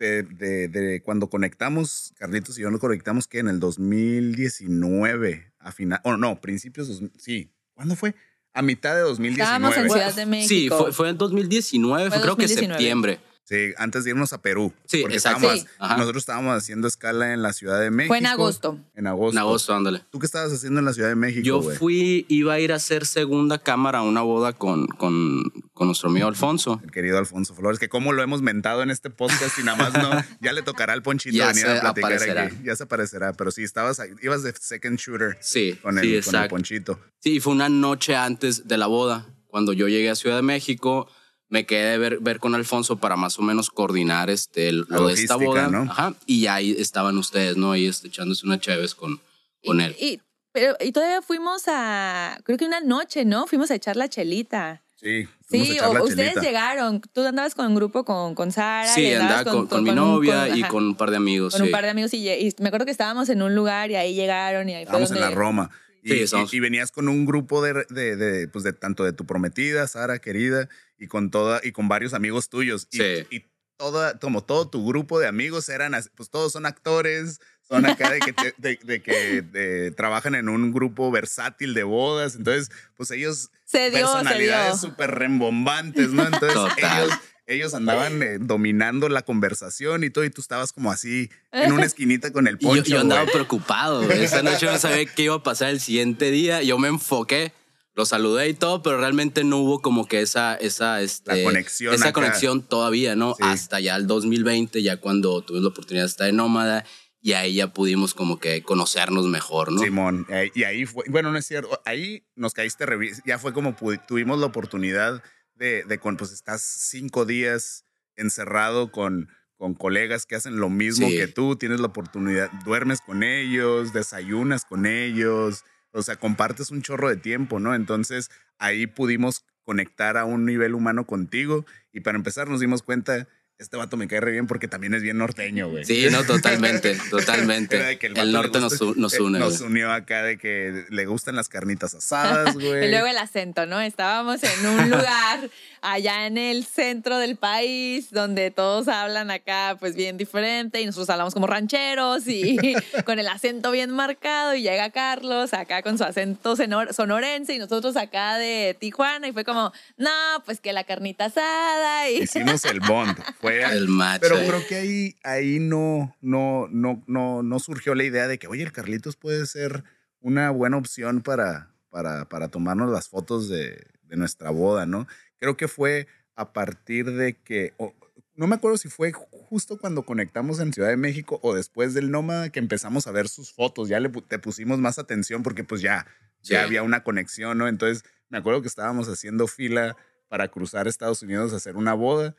de, 0.00 0.24
de- 0.24 0.66
de 0.66 1.00
cuando 1.00 1.30
conectamos, 1.30 2.12
Carlitos 2.18 2.58
y 2.58 2.62
yo 2.62 2.70
nos 2.72 2.80
conectamos 2.80 3.28
que 3.28 3.38
en 3.38 3.46
el 3.46 3.60
2019, 3.60 5.52
a 5.60 5.70
final, 5.72 6.00
o 6.02 6.16
no, 6.16 6.40
principios, 6.40 7.00
sí, 7.18 7.52
¿cuándo 7.74 7.94
fue? 7.94 8.14
A 8.52 8.62
mitad 8.62 8.94
de 8.96 9.02
2019. 9.02 9.42
Estábamos 9.44 9.76
en 9.76 9.90
Ciudad 9.90 10.14
de 10.14 10.26
México. 10.26 10.48
Sí, 10.48 10.68
fue, 10.68 10.92
fue 10.92 11.08
en 11.10 11.18
2019, 11.18 12.10
Fue 12.10 12.20
creo 12.20 12.36
que 12.36 12.42
2019. 12.42 12.78
septiembre. 12.78 13.20
Sí, 13.48 13.72
antes 13.78 14.02
de 14.02 14.10
irnos 14.10 14.32
a 14.32 14.42
Perú. 14.42 14.72
Sí, 14.86 15.02
porque 15.02 15.14
exacto. 15.18 15.52
estábamos- 15.52 15.60
Sí. 15.92 15.98
Nosotros 15.98 16.22
estábamos 16.22 16.56
haciendo 16.56 16.88
escala 16.88 17.32
en 17.32 17.42
la 17.42 17.52
Ciudad 17.52 17.80
de 17.80 17.92
México. 17.92 18.08
Fue 18.10 18.18
en 18.18 18.26
agosto. 18.26 18.78
En 18.94 19.06
agosto. 19.06 19.32
En 19.32 19.38
agosto, 19.38 19.72
ándale. 19.74 20.02
¿Tú 20.10 20.18
qué 20.18 20.26
estabas 20.26 20.52
haciendo 20.52 20.80
en 20.80 20.84
la 20.84 20.92
Ciudad 20.92 21.08
de 21.10 21.14
México, 21.14 21.44
Yo 21.44 21.62
fui, 21.62 22.26
iba 22.28 22.54
a 22.54 22.58
ir 22.60 22.72
a 22.72 22.76
hacer 22.76 23.06
segunda 23.06 23.58
cámara 23.58 24.00
a 24.00 24.02
una 24.02 24.22
boda 24.22 24.52
con, 24.52 24.88
con, 24.88 25.44
con 25.74 25.86
nuestro 25.86 26.08
amigo 26.10 26.26
Alfonso. 26.26 26.80
El 26.82 26.90
querido 26.90 27.18
Alfonso 27.18 27.54
Flores, 27.54 27.78
que 27.78 27.88
como 27.88 28.12
lo 28.12 28.20
hemos 28.22 28.42
mentado 28.42 28.82
en 28.82 28.90
este 28.90 29.10
podcast 29.10 29.56
y 29.60 29.62
nada 29.62 29.78
más 29.78 29.92
no, 29.94 30.10
ya 30.40 30.52
le 30.52 30.62
tocará 30.62 30.92
al 30.92 31.02
Ponchito 31.02 31.36
Ya 31.36 31.46
venir 31.46 31.66
a 31.68 31.80
platicar 31.82 32.12
aparecerá. 32.14 32.42
aquí. 32.46 32.56
Ya 32.64 32.74
se 32.74 32.82
aparecerá, 32.82 33.32
pero 33.32 33.52
sí, 33.52 33.62
estabas 33.62 34.00
ahí, 34.00 34.10
ibas 34.22 34.42
de 34.42 34.52
second 34.58 34.98
shooter 34.98 35.38
Sí, 35.40 35.78
con 35.82 35.98
el, 35.98 36.02
sí, 36.04 36.08
con 36.08 36.12
el 36.14 36.16
exacto. 36.18 36.48
Ponchito. 36.50 37.00
Sí, 37.20 37.38
fue 37.38 37.52
una 37.52 37.68
noche 37.68 38.16
antes 38.16 38.66
de 38.66 38.76
la 38.76 38.88
boda. 38.88 39.26
Cuando 39.46 39.72
yo 39.72 39.86
llegué 39.86 40.10
a 40.10 40.16
Ciudad 40.16 40.34
de 40.36 40.42
México, 40.42 41.08
me 41.48 41.64
quedé 41.66 41.92
de 41.92 41.98
ver, 41.98 42.18
ver 42.20 42.40
con 42.40 42.54
Alfonso 42.54 42.96
para 42.96 43.16
más 43.16 43.38
o 43.38 43.42
menos 43.42 43.70
coordinar 43.70 44.30
este, 44.30 44.72
La 44.72 44.84
lo 44.88 45.06
de 45.08 45.14
esta 45.14 45.36
boda. 45.36 45.68
¿no? 45.68 45.82
Ajá. 45.90 46.14
Y 46.26 46.46
ahí 46.46 46.74
estaban 46.78 47.16
ustedes, 47.18 47.56
¿no? 47.56 47.72
Ahí 47.72 47.86
este, 47.86 48.08
echándose 48.08 48.46
una 48.46 48.58
chévez 48.58 48.94
con, 48.94 49.20
con 49.64 49.80
y, 49.80 49.84
él. 49.84 49.96
Y, 50.00 50.20
pero, 50.52 50.76
y 50.80 50.90
todavía 50.92 51.22
fuimos 51.22 51.64
a, 51.68 52.38
creo 52.44 52.58
que 52.58 52.64
una 52.66 52.80
noche, 52.80 53.24
¿no? 53.24 53.46
Fuimos 53.46 53.70
a 53.70 53.74
echar 53.76 53.96
la 53.96 54.08
chelita. 54.08 54.82
Sí, 54.96 55.28
Sí, 55.48 55.78
o 55.78 56.02
ustedes 56.02 56.30
chelita. 56.32 56.40
llegaron. 56.40 57.00
Tú 57.12 57.20
andabas 57.24 57.54
con 57.54 57.66
un 57.66 57.74
grupo 57.76 58.04
con, 58.04 58.34
con 58.34 58.50
Sara. 58.50 58.90
y 58.90 58.94
Sí, 58.94 59.12
andabas 59.12 59.38
andaba 59.46 59.56
con, 59.58 59.66
con 59.68 59.84
mi 59.84 59.92
novia 59.92 60.48
con- 60.48 60.58
y 60.58 60.62
ajá, 60.62 60.70
con 60.72 60.84
un 60.84 60.94
par 60.96 61.10
de 61.10 61.16
amigos. 61.18 61.52
con 61.52 61.60
sí. 61.60 61.66
un 61.66 61.70
par 61.70 61.84
de 61.84 61.90
amigos. 61.90 62.12
Y, 62.14 62.28
y 62.28 62.52
me 62.58 62.68
acuerdo 62.68 62.86
que 62.86 62.90
estábamos 62.90 63.28
en 63.28 63.42
un 63.42 63.54
lugar 63.54 63.90
y 63.92 63.94
ahí 63.94 64.14
llegaron 64.14 64.68
y 64.68 64.74
ahí 64.74 64.84
fue 64.86 65.00
Estábamos 65.00 65.10
en 65.12 65.20
la 65.20 65.30
Roma. 65.30 65.70
Y, 66.06 66.10
Sí, 66.10 66.16
y- 66.18 66.22
estamos. 66.22 66.54
y 66.54 66.60
venías 66.60 66.92
con 66.92 67.08
un 67.08 67.26
grupo 67.26 67.62
de, 67.64 67.84
de, 67.90 68.14
de, 68.16 68.46
pues 68.48 68.62
de 68.64 68.72
tanto 68.72 69.02
de 69.04 69.12
tu 69.12 69.26
prometida, 69.26 69.86
Sara, 69.88 70.20
querida, 70.20 70.68
y 70.98 71.08
con 71.08 71.30
toda, 71.32 71.60
y 71.64 71.72
con 71.72 71.88
varios 71.88 72.14
amigos 72.14 72.48
tuyos. 72.48 72.86
Y, 72.92 72.98
Sí. 72.98 73.26
y 73.30 73.44
toda, 73.76 74.16
como 74.20 74.44
todo 74.44 74.70
tu 74.70 74.86
grupo 74.86 75.18
de 75.18 75.26
amigos 75.26 75.68
eran, 75.68 75.92
pues 76.14 76.30
todos 76.30 76.52
son 76.52 76.64
actores, 76.64 77.40
son 77.68 77.84
acá 77.86 78.10
de 78.12 78.20
que, 78.20 78.32
te- 78.32 78.54
de, 78.58 78.78
de 78.84 79.02
que 79.02 79.42
de- 79.42 79.90
trabajan 79.90 80.36
en 80.36 80.48
un 80.48 80.72
grupo 80.72 81.10
versátil 81.10 81.74
de 81.74 81.82
bodas. 81.82 82.36
Entonces, 82.36 82.70
pues 82.96 83.10
ellos 83.10 83.50
se 83.64 83.90
dio. 83.90 83.98
personalidades 84.06 84.80
súper 84.80 85.10
rembombantes, 85.10 86.10
¿no? 86.12 86.22
Entonces 86.24 86.54
Total. 86.54 87.04
ellos, 87.08 87.18
ellos 87.46 87.74
andaban 87.74 88.22
eh, 88.22 88.38
dominando 88.40 89.08
la 89.08 89.22
conversación 89.22 90.04
y 90.04 90.10
todo, 90.10 90.24
y 90.24 90.30
tú 90.30 90.40
estabas 90.40 90.72
como 90.72 90.90
así 90.90 91.30
en 91.52 91.72
una 91.72 91.84
esquinita 91.86 92.32
con 92.32 92.46
el 92.48 92.56
Y 92.60 92.64
yo, 92.64 92.68
poncho. 92.70 92.84
yo 92.90 93.00
andaba 93.00 93.26
preocupado. 93.26 94.04
güey. 94.04 94.22
Esa 94.24 94.42
noche 94.42 94.66
no 94.66 94.78
sabía 94.78 95.06
qué 95.06 95.22
iba 95.24 95.36
a 95.36 95.42
pasar 95.42 95.70
el 95.70 95.80
siguiente 95.80 96.30
día. 96.30 96.62
Yo 96.62 96.78
me 96.78 96.88
enfoqué, 96.88 97.52
lo 97.94 98.04
saludé 98.04 98.48
y 98.48 98.54
todo, 98.54 98.82
pero 98.82 98.98
realmente 98.98 99.44
no 99.44 99.58
hubo 99.58 99.80
como 99.80 100.06
que 100.06 100.20
esa, 100.20 100.54
esa, 100.56 101.00
este, 101.02 101.36
La 101.36 101.44
conexión 101.44 101.94
esa 101.94 102.06
acá. 102.08 102.12
conexión 102.14 102.62
todavía, 102.62 103.16
¿no? 103.16 103.34
Sí. 103.34 103.42
Hasta 103.44 103.80
ya 103.80 103.96
el 103.96 104.06
2020, 104.06 104.82
ya 104.82 104.98
cuando 104.98 105.40
tuve 105.42 105.60
la 105.60 105.68
oportunidad 105.68 106.04
de 106.04 106.08
estar 106.10 106.28
en 106.28 106.36
Nómada 106.36 106.84
y 107.22 107.32
ahí 107.32 107.54
ya 107.54 107.72
pudimos 107.72 108.14
como 108.14 108.38
que 108.38 108.62
conocernos 108.62 109.26
mejor, 109.26 109.72
¿no? 109.72 109.82
Simón, 109.82 110.26
y 110.54 110.62
ahí 110.62 110.86
fue, 110.86 111.04
bueno, 111.08 111.32
no 111.32 111.38
es 111.38 111.46
cierto, 111.46 111.80
ahí 111.84 112.24
nos 112.36 112.52
caíste, 112.54 112.84
ya 113.24 113.38
fue 113.38 113.52
como 113.52 113.74
tuvimos 114.06 114.38
la 114.38 114.46
oportunidad 114.46 115.22
de, 115.56 115.84
de 115.84 115.98
con, 115.98 116.16
pues 116.16 116.32
estás 116.32 116.62
cinco 116.62 117.24
días 117.24 117.84
encerrado 118.16 118.90
con, 118.92 119.28
con 119.56 119.74
colegas 119.74 120.26
que 120.26 120.36
hacen 120.36 120.56
lo 120.56 120.68
mismo 120.70 121.08
Sí. 121.08 121.16
que 121.16 121.28
tú, 121.28 121.56
tienes 121.56 121.80
la 121.80 121.86
oportunidad, 121.86 122.50
duermes 122.64 123.00
con 123.00 123.22
ellos, 123.22 123.92
desayunas 123.92 124.64
con 124.64 124.86
ellos, 124.86 125.64
o 125.92 126.02
sea, 126.02 126.16
compartes 126.16 126.70
un 126.70 126.82
chorro 126.82 127.08
de 127.08 127.16
tiempo, 127.16 127.58
¿no? 127.58 127.74
Entonces 127.74 128.30
ahí 128.58 128.86
pudimos 128.86 129.44
conectar 129.64 130.16
a 130.16 130.24
un 130.24 130.44
nivel 130.44 130.74
humano 130.74 131.06
contigo 131.06 131.64
y 131.92 132.00
para 132.00 132.16
empezar 132.16 132.48
nos 132.48 132.60
dimos 132.60 132.82
cuenta, 132.82 133.26
este 133.58 133.76
vato 133.76 133.96
me 133.96 134.06
cae 134.06 134.20
re 134.20 134.32
bien 134.32 134.46
porque 134.46 134.68
también 134.68 134.92
es 134.94 135.02
bien 135.02 135.16
norteño, 135.18 135.68
güey. 135.70 135.84
Sí, 135.84 136.06
no, 136.10 136.24
totalmente, 136.24 136.96
totalmente. 137.10 137.98
El, 138.02 138.32
norte 138.32 138.60
nos, 138.60 138.78
gusta- 138.78 139.00
nos 139.00 139.18
une. 139.18 139.38
Nos 139.38 139.58
güey. 139.60 139.70
unió 139.70 139.92
acá 139.92 140.22
de 140.22 140.36
que 140.38 140.84
le 140.90 141.06
gustan 141.06 141.36
las 141.36 141.48
carnitas 141.48 141.94
asadas, 141.94 142.54
güey. 142.54 142.86
Y 142.86 142.90
luego 142.90 143.06
el 143.06 143.16
acento, 143.18 143.64
¿no? 143.66 143.80
Estábamos 143.80 144.40
en 144.42 144.66
un 144.66 144.90
lugar 144.90 145.48
allá 145.80 146.26
en 146.26 146.36
el 146.36 146.64
centro 146.64 147.18
del 147.18 147.36
país 147.36 148.10
donde 148.10 148.50
todos 148.50 148.88
hablan 148.88 149.30
acá 149.30 149.76
pues 149.78 149.94
bien 149.94 150.16
diferente 150.16 150.80
y 150.80 150.86
nosotros 150.86 151.08
hablamos 151.10 151.32
como 151.32 151.46
rancheros 151.46 152.26
y 152.26 152.56
con 153.04 153.18
el 153.20 153.28
acento 153.28 153.70
bien 153.70 153.90
marcado 153.90 154.54
y 154.54 154.62
llega 154.62 154.90
Carlos 154.90 155.54
acá 155.54 155.82
con 155.82 155.96
su 155.96 156.02
acento 156.04 156.56
sonor- 156.56 156.92
sonorense 156.92 157.54
y 157.54 157.58
nosotros 157.58 157.96
acá 157.96 158.36
de 158.36 158.76
Tijuana 158.78 159.28
y 159.28 159.32
fue 159.32 159.44
como, 159.44 159.72
no, 159.96 160.10
pues 160.44 160.60
que 160.60 160.72
la 160.72 160.82
carnita 160.84 161.26
asada 161.26 162.10
y... 162.10 162.22
Hicimos 162.22 162.64
el 162.64 162.80
bond. 162.80 163.16
Fue 163.46 163.62
El 163.76 163.88
match. 163.88 164.20
Pero 164.20 164.36
creo 164.46 164.66
que 164.66 164.76
ahí, 164.76 165.16
ahí 165.22 165.58
no, 165.58 166.14
no, 166.20 166.68
no, 166.70 167.02
no, 167.06 167.42
no 167.42 167.58
surgió 167.58 167.94
la 167.94 168.04
idea 168.04 168.26
de 168.28 168.38
que, 168.38 168.46
oye, 168.46 168.62
el 168.62 168.72
Carlitos 168.72 169.16
puede 169.16 169.46
ser 169.46 169.84
una 170.20 170.50
buena 170.50 170.76
opción 170.76 171.22
para, 171.22 171.70
para, 171.90 172.28
para 172.28 172.48
tomarnos 172.48 172.90
las 172.90 173.08
fotos 173.08 173.48
de, 173.48 173.86
de 174.04 174.16
nuestra 174.16 174.50
boda, 174.50 174.86
¿no? 174.86 175.06
Creo 175.38 175.56
que 175.56 175.68
fue 175.68 176.06
a 176.34 176.52
partir 176.52 177.12
de 177.12 177.34
que, 177.34 177.74
o- 177.76 177.94
no 178.34 178.46
me 178.46 178.56
acuerdo 178.56 178.76
si 178.76 178.88
fue 178.88 179.12
justo 179.12 179.78
cuando 179.78 180.02
conectamos 180.02 180.58
en 180.60 180.72
Ciudad 180.72 180.88
de 180.90 180.96
México 180.98 181.38
o 181.42 181.54
después 181.54 181.94
del 181.94 182.10
Nómada 182.10 182.50
que 182.50 182.58
empezamos 182.58 183.06
a 183.06 183.10
ver 183.12 183.28
sus 183.28 183.52
fotos, 183.52 183.88
ya 183.88 183.98
le 184.00 184.08
te 184.10 184.38
pusimos 184.38 184.78
más 184.78 184.98
atención 184.98 185.42
porque 185.42 185.64
pues 185.64 185.80
ya, 185.80 186.06
ya 186.42 186.58
Sí. 186.60 186.64
había 186.66 186.82
una 186.82 187.02
conexión, 187.02 187.56
¿no? 187.56 187.66
Entonces 187.68 188.04
me 188.28 188.36
acuerdo 188.38 188.60
que 188.60 188.68
estábamos 188.68 189.08
haciendo 189.08 189.46
fila 189.46 189.96
para 190.28 190.48
cruzar 190.48 190.86
Estados 190.88 191.22
Unidos 191.22 191.52
a 191.52 191.56
hacer 191.56 191.76
una 191.76 191.94
boda. 191.94 192.34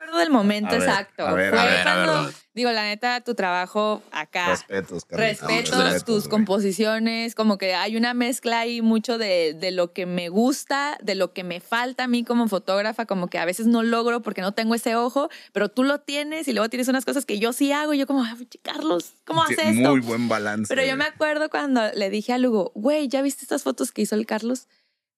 Acuerdo 0.00 0.18
del 0.18 0.30
momento 0.30 0.74
A 0.74 0.78
ver, 0.78 0.88
exacto. 0.88 1.26
a 1.26 1.34
ver, 1.34 1.50
Fue 1.50 1.58
a 1.60 1.64
ver, 1.66 1.82
cuando, 1.82 2.30
digo, 2.54 2.70
la 2.72 2.84
neta, 2.84 3.20
tu 3.20 3.34
trabajo 3.34 4.02
acá. 4.12 4.48
Respetos, 4.50 5.04
Carlitos. 5.04 5.42
muchas 5.42 5.50
Respeto 5.60 5.78
gracias, 5.78 6.04
tus 6.04 6.22
güey. 6.24 6.30
composiciones, 6.30 7.34
como 7.34 7.58
que 7.58 7.74
hay 7.74 7.96
una 7.98 8.14
mezcla 8.14 8.60
ahí 8.60 8.80
mucho 8.80 9.18
de, 9.18 9.52
de 9.54 9.70
lo 9.72 9.92
que 9.92 10.06
me 10.06 10.30
gusta, 10.30 10.96
de 11.02 11.14
lo 11.16 11.34
que 11.34 11.44
me 11.44 11.60
falta 11.60 12.04
a 12.04 12.08
mí 12.08 12.24
como 12.24 12.48
fotógrafa, 12.48 13.04
como 13.04 13.28
que 13.28 13.38
a 13.38 13.44
veces 13.44 13.66
no 13.66 13.82
logro 13.82 14.22
porque 14.22 14.40
no 14.40 14.52
tengo 14.52 14.74
ese 14.74 14.96
ojo, 14.96 15.28
pero 15.52 15.68
tú 15.68 15.84
lo 15.84 16.00
tienes 16.00 16.48
y 16.48 16.54
luego 16.54 16.70
tienes 16.70 16.88
unas 16.88 17.04
cosas 17.04 17.26
que 17.26 17.38
yo 17.38 17.52
sí 17.52 17.70
hago 17.72 17.92
y 17.92 17.98
yo 17.98 18.06
como, 18.06 18.24
"Ay, 18.24 18.48
Carlos, 18.62 19.12
¿cómo 19.26 19.46
Sí, 19.46 19.54
haces 19.54 19.76
esto? 19.76 19.90
Muy 19.90 20.00
buen 20.00 20.28
balance. 20.28 20.74
Pero 20.74 20.86
yo 20.88 20.96
me 20.96 21.04
acuerdo 21.04 21.50
cuando 21.50 21.82
le 21.94 22.08
dije 22.08 22.32
a 22.32 22.38
Lugo, 22.38 22.72
güey, 22.74 23.08
¿ya 23.08 23.20
viste 23.20 23.42
estas 23.42 23.62
fotos 23.64 23.92
que 23.92 24.00
hizo 24.02 24.14
el 24.14 24.24
Carlos? 24.24 24.66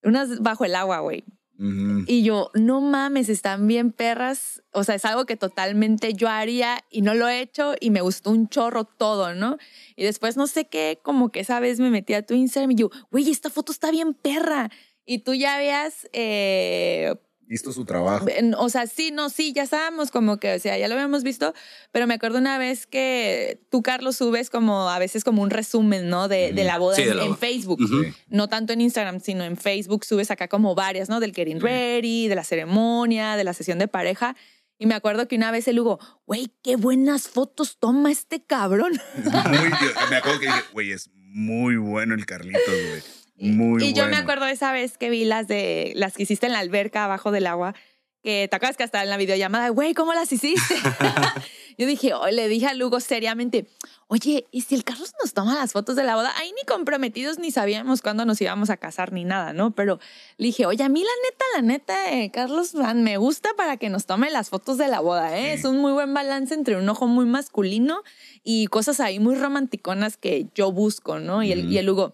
Unas 0.03 0.41
bajo 0.41 0.65
el 0.65 0.75
agua, 0.75 0.99
güey. 0.99 1.25
Y 2.07 2.25
yo, 2.25 2.51
no 2.55 2.81
mames, 2.81 3.29
están 3.29 3.69
bien 3.69 3.93
perras. 3.93 4.63
O 4.73 4.83
sea, 4.83 4.97
es 4.97 5.05
algo 5.05 5.27
que 5.27 5.37
totalmente 5.37 6.13
yo 6.15 6.29
haría 6.29 6.85
y 6.91 7.03
no 7.03 7.15
lo 7.15 7.29
he 7.29 7.41
hecho 7.41 7.75
y 7.79 7.91
me 7.91 8.01
gustó 8.01 8.31
un 8.31 8.49
chorro 8.49 8.85
todo, 8.85 9.35
¿no? 9.35 9.59
Y 9.95 10.03
después 10.03 10.37
no 10.37 10.49
sé 10.49 10.65
qué, 10.65 10.99
como 11.03 11.31
que 11.31 11.41
esa 11.41 11.61
vez 11.61 11.79
me 11.79 11.91
metí 11.91 12.15
a 12.15 12.27
tu 12.27 12.35
Instagram 12.35 12.73
y 12.73 12.75
yo, 12.75 12.91
güey, 13.13 13.31
esta 13.31 13.49
foto 13.49 13.71
está 13.71 13.93
bien 13.93 14.15
perra. 14.15 14.71
Y 15.05 15.19
tú 15.19 15.35
ya 15.35 15.57
habías, 15.57 16.09
eh, 16.13 17.15
Visto 17.53 17.71
su 17.71 17.85
trabajo. 17.85 18.25
o 18.57 18.69
sea, 18.71 18.87
sí, 18.87 19.11
no, 19.11 19.29
sí, 19.29 19.53
ya 19.53 19.65
estábamos 19.65 20.11
como 20.11 20.39
que, 20.39 20.55
o 20.55 20.59
sea, 20.59 20.79
ya 20.79 20.89
lo 20.89 20.95
habíamos 20.95 21.23
visto, 21.23 21.53
pero 21.91 22.07
me 22.07 22.15
acuerdo 22.15 22.39
una 22.39 22.57
vez 22.57 22.87
que 22.87 23.61
tú, 23.69 23.83
Carlos, 23.83 24.17
subes 24.17 24.49
como 24.49 24.89
a 24.89 24.99
veces 24.99 25.23
como 25.23 25.43
un 25.43 25.51
resumen, 25.51 26.09
¿no? 26.09 26.29
De, 26.29 26.55
de 26.55 26.65
la 26.65 26.79
boda 26.79 26.97
Sí, 26.97 27.03
de 27.05 27.11
en, 27.11 27.17
la 27.19 27.23
en 27.25 27.29
boda. 27.29 27.39
Facebook 27.39 27.79
no 28.29 28.49
tanto 28.49 28.73
en 28.73 28.81
Instagram, 28.81 29.21
sino 29.21 29.45
en 29.45 29.59
Facebook 29.59 30.07
subes 30.07 30.31
acá 30.31 30.49
como 30.49 30.75
varias, 30.75 31.11
¿no? 31.11 31.21
Del 31.21 31.35
getting 31.35 31.61
ready, 31.61 32.27
de 32.27 32.35
la 32.37 32.45
ceremonia, 32.45 33.37
de 33.37 33.45
la 33.45 33.53
sesión 33.53 33.79
de 33.79 33.87
pareja. 33.87 34.35
Y 34.79 34.87
me 34.87 34.95
acuerdo 34.95 35.29
que 35.29 35.37
una 35.37 35.51
vez 35.51 35.69
el 35.69 35.79
Hugo, 35.79 36.01
güey, 36.27 36.51
qué 36.63 36.77
buenas 36.77 37.29
fotos 37.29 37.77
toma 37.79 38.11
este 38.11 38.43
cabrón. 38.43 38.93
Muy, 39.15 39.71
me 40.09 40.17
acuerdo 40.17 40.41
que 40.41 40.47
dije, 40.47 40.63
güey, 40.73 40.93
es 40.93 41.11
muy 41.15 41.77
bueno 41.77 42.15
el 42.15 42.25
Carlitos, 42.25 42.63
güey. 42.67 43.03
Muy 43.37 43.83
y 43.83 43.93
yo 43.93 44.05
me 44.05 44.11
bueno. 44.11 44.23
acuerdo 44.23 44.45
de 44.45 44.53
esa 44.53 44.73
vez 44.73 44.99
que 44.99 45.11
vi 45.11 45.25
las 45.25 45.49
de 45.49 45.93
las 45.97 46.15
que 46.15 46.25
hiciste 46.25 46.47
en 46.47 46.53
la 46.53 46.59
alberca 46.61 47.05
abajo 47.05 47.31
del 47.31 47.47
agua, 47.47 47.75
que 48.23 48.47
te 48.49 48.57
acuerdas 48.57 48.77
que 48.77 48.85
hasta 48.85 49.03
en 49.03 49.11
la 49.11 49.17
videollamada, 49.17 49.69
güey, 49.71 49.95
¿cómo 49.95 50.15
las 50.15 50.31
hiciste? 50.33 50.75
yo 51.79 51.87
dije, 51.87 52.15
oh, 52.15 52.29
le 52.29 52.49
dije 52.49 52.67
a 52.67 52.75
Lugo 52.75 53.01
seriamente, 53.01 53.67
oye, 54.07 54.47
¿y 54.53 54.61
si 54.61 54.75
el 54.77 54.85
Carlos 54.85 55.13
nos 55.21 55.35
toma 55.35 55.55
las 55.55 55.73
fotos 55.73 55.97
de 55.97 56.05
la 56.05 56.15
boda? 56.15 56.33
Ahí 56.37 56.53
ni 56.53 56.65
comprometidos 56.67 57.39
ni 57.39 57.51
sabíamos 57.51 58.01
cuándo 58.03 58.25
nos 58.25 58.41
íbamos 58.41 58.71
a 58.71 58.77
casar 58.77 59.13
ni 59.13 59.25
nada, 59.25 59.53
¿no? 59.53 59.73
Pero 59.73 59.99
le 60.37 60.47
dije, 60.47 60.67
oye, 60.67 60.85
a 60.85 60.89
mí 60.89 61.01
la 61.01 61.31
neta, 61.31 61.45
la 61.57 61.63
neta, 61.63 62.13
eh, 62.13 62.31
Carlos, 62.31 62.75
me 62.75 63.17
gusta 63.17 63.49
para 63.57 63.77
que 63.77 63.89
nos 63.89 64.07
tome 64.07 64.31
las 64.31 64.51
fotos 64.51 64.79
de 64.79 64.87
la 64.87 65.01
boda, 65.01 65.37
¿eh? 65.37 65.55
Sí. 65.55 65.61
Es 65.61 65.65
un 65.65 65.79
muy 65.79 65.93
buen 65.93 66.15
balance 66.15 66.55
entre 66.55 66.77
un 66.77 66.89
ojo 66.89 67.09
muy 67.09 67.25
masculino 67.27 68.03
y 68.45 68.67
cosas 68.67 69.01
ahí 69.01 69.19
muy 69.19 69.35
romanticonas 69.35 70.17
que 70.17 70.47
yo 70.55 70.71
busco, 70.71 71.19
¿no? 71.19 71.43
Y 71.43 71.51
el, 71.51 71.61
Ujú. 71.65 71.71
y 71.71 71.79
el 71.79 71.91
Hugo, 71.91 72.13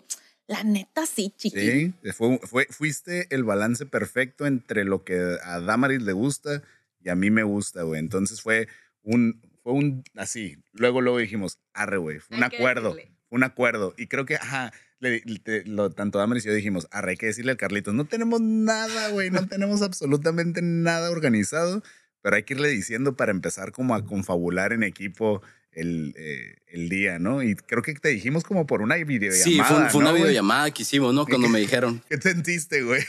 la 0.49 0.65
neta 0.65 1.07
sí, 1.07 1.33
chiqui. 1.37 1.61
Sí, 2.03 2.13
fue, 2.13 2.39
fue- 2.43 2.67
fuiste 2.71 3.27
el 3.35 3.45
balance 3.45 3.87
perfecto 3.87 4.47
entre 4.47 4.85
lo 4.85 5.05
que 5.05 5.37
a 5.45 5.61
Damaris 5.61 6.03
le 6.03 6.13
gusta 6.13 6.63
y 7.01 7.11
a 7.11 7.15
mí 7.15 7.31
me 7.31 7.43
gusta, 7.45 7.83
güey. 7.83 8.01
Entonces 8.01 8.43
fue 8.43 8.67
un, 9.03 9.41
fue 9.63 9.75
un, 9.75 10.03
así. 10.17 10.57
Luego, 10.73 11.01
luego 11.03 11.19
dijimos, 11.19 11.59
arre, 11.75 11.99
güey. 11.99 12.19
Fue 12.19 12.37
un 12.37 12.43
Hay 12.45 12.51
acuerdo. 12.57 12.97
un 13.31 13.45
acuerdo. 13.45 13.95
Y 13.97 14.07
creo 14.09 14.25
que, 14.27 14.37
ajá, 14.37 14.73
le- 15.01 15.21
te- 15.21 15.65
lo, 15.67 15.91
tanto 15.91 16.19
Damaris 16.19 16.45
y 16.45 16.49
yo 16.49 16.55
dijimos, 16.55 16.89
arre, 16.91 17.13
hay 17.13 17.17
que 17.19 17.27
decirle 17.27 17.53
al 17.53 17.57
Carlitos, 17.59 17.95
no 17.95 18.07
tenemos 18.07 18.41
nada, 18.41 19.11
güey. 19.11 19.31
No 19.31 19.47
tenemos 19.47 19.83
absolutamente 19.83 20.61
nada 20.63 21.11
organizado, 21.11 21.83
pero 22.23 22.37
hay 22.37 22.43
que 22.43 22.55
irle 22.55 22.69
diciendo 22.69 23.17
para 23.17 23.31
empezar 23.33 23.71
como 23.71 23.95
a 23.95 24.05
confabular 24.05 24.73
en 24.73 24.83
equipo 24.83 25.43
el, 25.73 26.15
eh, 26.17 26.57
el 26.69 26.89
día, 26.89 27.19
¿no? 27.19 27.43
Y 27.43 27.55
creo 27.55 27.83
que 27.83 27.95
te 27.95 28.09
dijimos 28.09 28.43
como 28.45 28.67
por 28.67 28.83
una 28.83 28.97
videollamada. 28.97 29.45
Sí, 29.45 29.61
fue, 29.61 29.77
un- 29.77 29.91
fue 29.91 30.01
una 30.01 30.11
¿no, 30.11 30.11
güey? 30.13 30.23
videollamada 30.23 30.71
que 30.73 30.83
hicimos, 30.83 31.15
¿no? 31.15 31.25
Cuando 31.27 31.49
me 31.49 31.61
dijeron. 31.61 32.03
¿Qué 32.09 32.17
sentiste, 32.21 32.83
güey? 32.83 33.03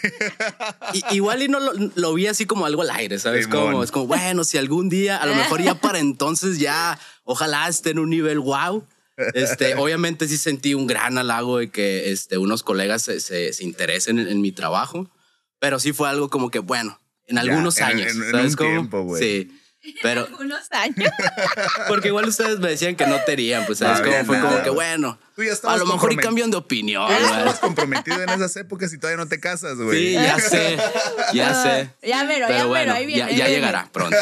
Y- 0.94 1.16
igual 1.16 1.42
y 1.44 1.48
no 1.48 1.60
lo, 1.60 1.72
lo 1.96 2.14
vi 2.14 2.28
así 2.28 2.46
como 2.46 2.66
algo 2.66 2.82
al 2.84 2.92
aire, 2.92 3.18
¿sabes? 3.20 3.46
Simón. 3.46 3.60
Como, 3.72 3.84
es 3.84 3.92
como, 3.92 4.08
bueno, 4.08 4.44
si 4.44 4.58
algún 4.58 4.90
día, 4.90 5.18
a 5.18 5.26
lo 5.26 5.36
mejor 5.36 5.62
ya 5.62 5.76
para 5.76 6.00
entonces 6.00 6.60
ya, 6.60 7.00
ojalá 7.24 7.68
esté 7.68 7.92
en 7.92 8.00
un 8.00 8.10
nivel 8.10 8.40
wow. 8.40 8.86
Este, 9.34 9.76
obviamente 9.76 10.30
sí 10.30 10.38
sentí 10.38 10.74
un 10.76 10.88
gran 10.88 11.18
halago 11.18 11.58
de 11.58 11.70
que 11.70 12.10
este, 12.12 12.38
unos 12.38 12.64
colegas 12.64 13.02
se, 13.02 13.20
se, 13.20 13.52
se 13.52 13.64
interesen 13.66 14.18
en, 14.18 14.28
en 14.30 14.40
mi 14.40 14.54
trabajo, 14.54 15.12
pero 15.60 15.78
sí 15.78 15.92
fue 15.92 16.08
algo 16.08 16.30
como 16.30 16.50
que, 16.50 16.60
bueno, 16.60 16.98
en 17.28 17.36
Ya, 17.36 17.42
algunos 17.42 17.78
en- 17.80 17.84
años, 17.84 18.16
en- 18.16 18.24
en 18.24 18.32
¿sabes 18.32 18.52
un 18.52 18.58
cómo? 18.58 18.70
tiempo, 18.70 19.02
güey. 19.04 19.22
Sí, 19.22 19.59
pero 20.02 20.28
Unos 20.40 20.68
años. 20.72 21.10
porque 21.88 22.10
igual 22.10 22.26
ustedes 22.28 22.60
me 22.60 22.70
decían 22.70 22.96
que 22.96 23.06
no 23.08 23.18
terían, 23.24 23.66
pues, 23.66 23.80
¿sabes 23.80 24.00
No 24.00 24.04
cómo? 24.06 24.16
había 24.16 24.26
Fue 24.26 24.40
como 24.40 24.64
que, 24.64 24.70
bueno, 24.70 25.20
Tú 25.36 25.44
ya 25.46 25.54
a 25.72 25.78
lo 25.78 25.86
mejor 25.86 26.12
y 26.12 26.18
cambian 26.18 26.52
de 26.52 26.58
opinión, 26.58 27.08
Tú 27.08 27.14
ya 27.14 27.20
güey. 27.20 27.32
estabas 27.32 27.60
comprometido 27.60 28.22
en 28.22 28.30
esas 28.30 28.54
épocas 28.58 28.92
y 28.92 28.98
todavía 28.98 29.24
no 29.24 29.30
te 29.30 29.40
casas, 29.40 29.78
güey. 29.78 30.08
Sí, 30.08 30.14
ya 30.14 30.38
sé, 30.40 30.78
ya 31.34 31.54
sé. 31.64 31.90
Ya 32.06 32.26
Pero 32.28 32.50
ya 32.50 32.66
bueno, 32.66 32.94
ahí 32.94 33.06
viene. 33.06 33.20
ya, 33.22 33.26
ahí 33.28 33.38
ya 33.38 33.48
llegará 33.48 33.90
pronto. 33.94 34.18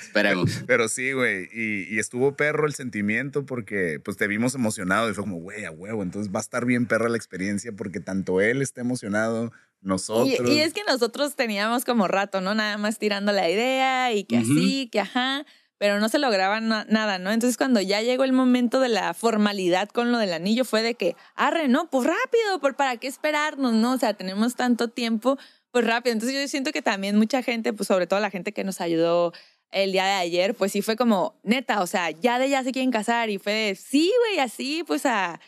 Esperemos. 0.00 0.50
Pero 0.66 0.88
sí, 0.88 1.12
güey. 1.12 1.48
Y, 1.52 1.94
y 1.94 2.00
estuvo 2.00 2.34
perro 2.34 2.66
el 2.66 2.74
sentimiento 2.74 3.46
porque 3.46 4.00
pues 4.04 4.16
te 4.16 4.26
vimos 4.26 4.56
emocionado 4.56 5.08
y 5.08 5.14
fue 5.14 5.22
como, 5.22 5.36
güey, 5.36 5.64
a 5.64 5.70
huevo. 5.70 6.02
Entonces 6.02 6.32
va 6.34 6.40
a 6.40 6.42
estar 6.42 6.64
bien 6.64 6.86
perra 6.86 7.08
la 7.08 7.16
experiencia 7.16 7.70
porque 7.70 8.00
tanto 8.00 8.40
él 8.40 8.60
está 8.60 8.80
emocionado, 8.80 9.52
nosotros. 9.80 10.48
Y, 10.48 10.52
y 10.54 10.60
es 10.60 10.74
que 10.74 10.82
nosotros 10.84 11.36
teníamos 11.36 11.84
como 11.84 12.08
rato, 12.08 12.40
¿no? 12.40 12.54
Nada 12.54 12.76
más 12.78 12.98
tirando 12.98 13.32
la 13.32 13.48
idea 13.48 14.12
y 14.12 14.24
que 14.24 14.38
así, 14.38 14.88
que 14.90 15.00
ajá, 15.00 15.44
pero 15.78 16.00
no 16.00 16.08
se 16.08 16.18
lograba 16.18 16.60
na- 16.60 16.86
nada, 16.88 17.18
¿no? 17.18 17.30
Entonces 17.30 17.56
cuando 17.56 17.80
ya 17.80 18.02
llegó 18.02 18.24
el 18.24 18.32
momento 18.32 18.80
de 18.80 18.88
la 18.88 19.14
formalidad 19.14 19.88
con 19.88 20.10
lo 20.10 20.18
del 20.18 20.32
anillo 20.32 20.64
fue 20.64 20.82
de 20.82 20.94
que, 20.94 21.14
arre, 21.36 21.68
¿no? 21.68 21.88
Pues 21.90 22.06
rápido, 22.06 22.60
¿por 22.60 22.74
para 22.76 22.96
qué 22.96 23.06
esperarnos, 23.06 23.72
no? 23.74 23.92
O 23.92 23.98
sea, 23.98 24.14
tenemos 24.14 24.56
tanto 24.56 24.88
tiempo, 24.88 25.38
pues 25.70 25.86
rápido. 25.86 26.12
Entonces 26.14 26.40
yo 26.40 26.48
siento 26.48 26.72
que 26.72 26.82
también 26.82 27.16
mucha 27.16 27.42
gente, 27.42 27.72
pues 27.72 27.86
sobre 27.86 28.06
todo 28.08 28.18
la 28.20 28.30
gente 28.30 28.52
que 28.52 28.64
nos 28.64 28.80
ayudó 28.80 29.32
el 29.70 29.92
día 29.92 30.04
de 30.06 30.12
ayer, 30.12 30.54
pues 30.54 30.72
sí 30.72 30.82
fue 30.82 30.96
como, 30.96 31.38
neta, 31.44 31.82
o 31.82 31.86
sea, 31.86 32.10
ya 32.10 32.38
de 32.38 32.48
ya 32.48 32.64
se 32.64 32.72
quieren 32.72 32.90
casar 32.90 33.30
y 33.30 33.38
fue 33.38 33.52
de, 33.52 33.74
sí, 33.76 34.10
güey, 34.24 34.40
así, 34.40 34.82
pues 34.86 35.04
a 35.06 35.40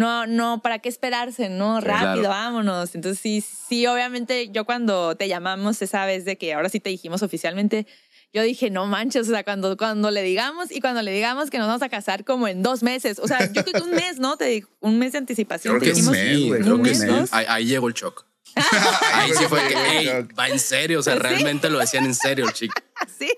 no, 0.00 0.26
no, 0.26 0.62
¿para 0.62 0.78
qué 0.78 0.88
esperarse? 0.88 1.48
No, 1.48 1.80
rápido, 1.80 2.12
claro. 2.24 2.28
vámonos. 2.30 2.94
Entonces 2.94 3.20
sí, 3.20 3.40
sí, 3.40 3.86
obviamente 3.86 4.48
yo 4.50 4.64
cuando 4.64 5.14
te 5.16 5.28
llamamos 5.28 5.82
esa 5.82 6.06
vez 6.06 6.24
de 6.24 6.36
que 6.38 6.54
ahora 6.54 6.68
sí 6.68 6.80
te 6.80 6.90
dijimos 6.90 7.22
oficialmente, 7.22 7.86
yo 8.32 8.42
dije, 8.42 8.70
no 8.70 8.86
manches, 8.86 9.28
o 9.28 9.30
sea, 9.32 9.42
cuando, 9.42 9.76
cuando 9.76 10.10
le 10.12 10.22
digamos 10.22 10.70
y 10.70 10.80
cuando 10.80 11.02
le 11.02 11.10
digamos 11.12 11.50
que 11.50 11.58
nos 11.58 11.66
vamos 11.66 11.82
a 11.82 11.88
casar 11.88 12.24
como 12.24 12.46
en 12.48 12.62
dos 12.62 12.82
meses, 12.82 13.18
o 13.18 13.26
sea, 13.26 13.50
yo 13.52 13.64
creo 13.64 13.82
que 13.82 13.88
un 13.88 13.90
mes, 13.90 14.18
¿no? 14.20 14.36
Te 14.36 14.44
di- 14.46 14.64
un 14.80 14.98
mes 15.00 15.12
de 15.12 15.18
anticipación. 15.18 15.78
Creo 15.78 15.92
te 15.94 16.00
que 16.00 16.06
un 16.06 16.12
dijimos, 16.12 16.12
mes, 16.12 16.48
güey, 16.48 16.60
¿un 16.60 16.64
creo 16.64 16.76
que 16.76 16.82
mes, 16.90 17.00
un 17.00 17.06
dos? 17.08 17.20
mes. 17.22 17.32
Ahí, 17.32 17.46
ahí 17.48 17.64
llegó 17.66 17.88
el 17.88 17.94
shock. 17.94 18.26
Ahí 19.14 19.30
sí 19.36 19.44
fue 19.48 19.60
que, 19.68 19.74
"Ey, 19.98 20.28
va 20.38 20.48
en 20.48 20.58
serio, 20.58 21.00
o 21.00 21.02
sea, 21.02 21.14
Sí. 21.14 21.18
realmente 21.20 21.70
lo 21.70 21.78
decían 21.78 22.04
en 22.04 22.14
serio 22.14 22.46
el 22.46 22.52
chico. 22.52 22.74
Sí. 23.18 23.30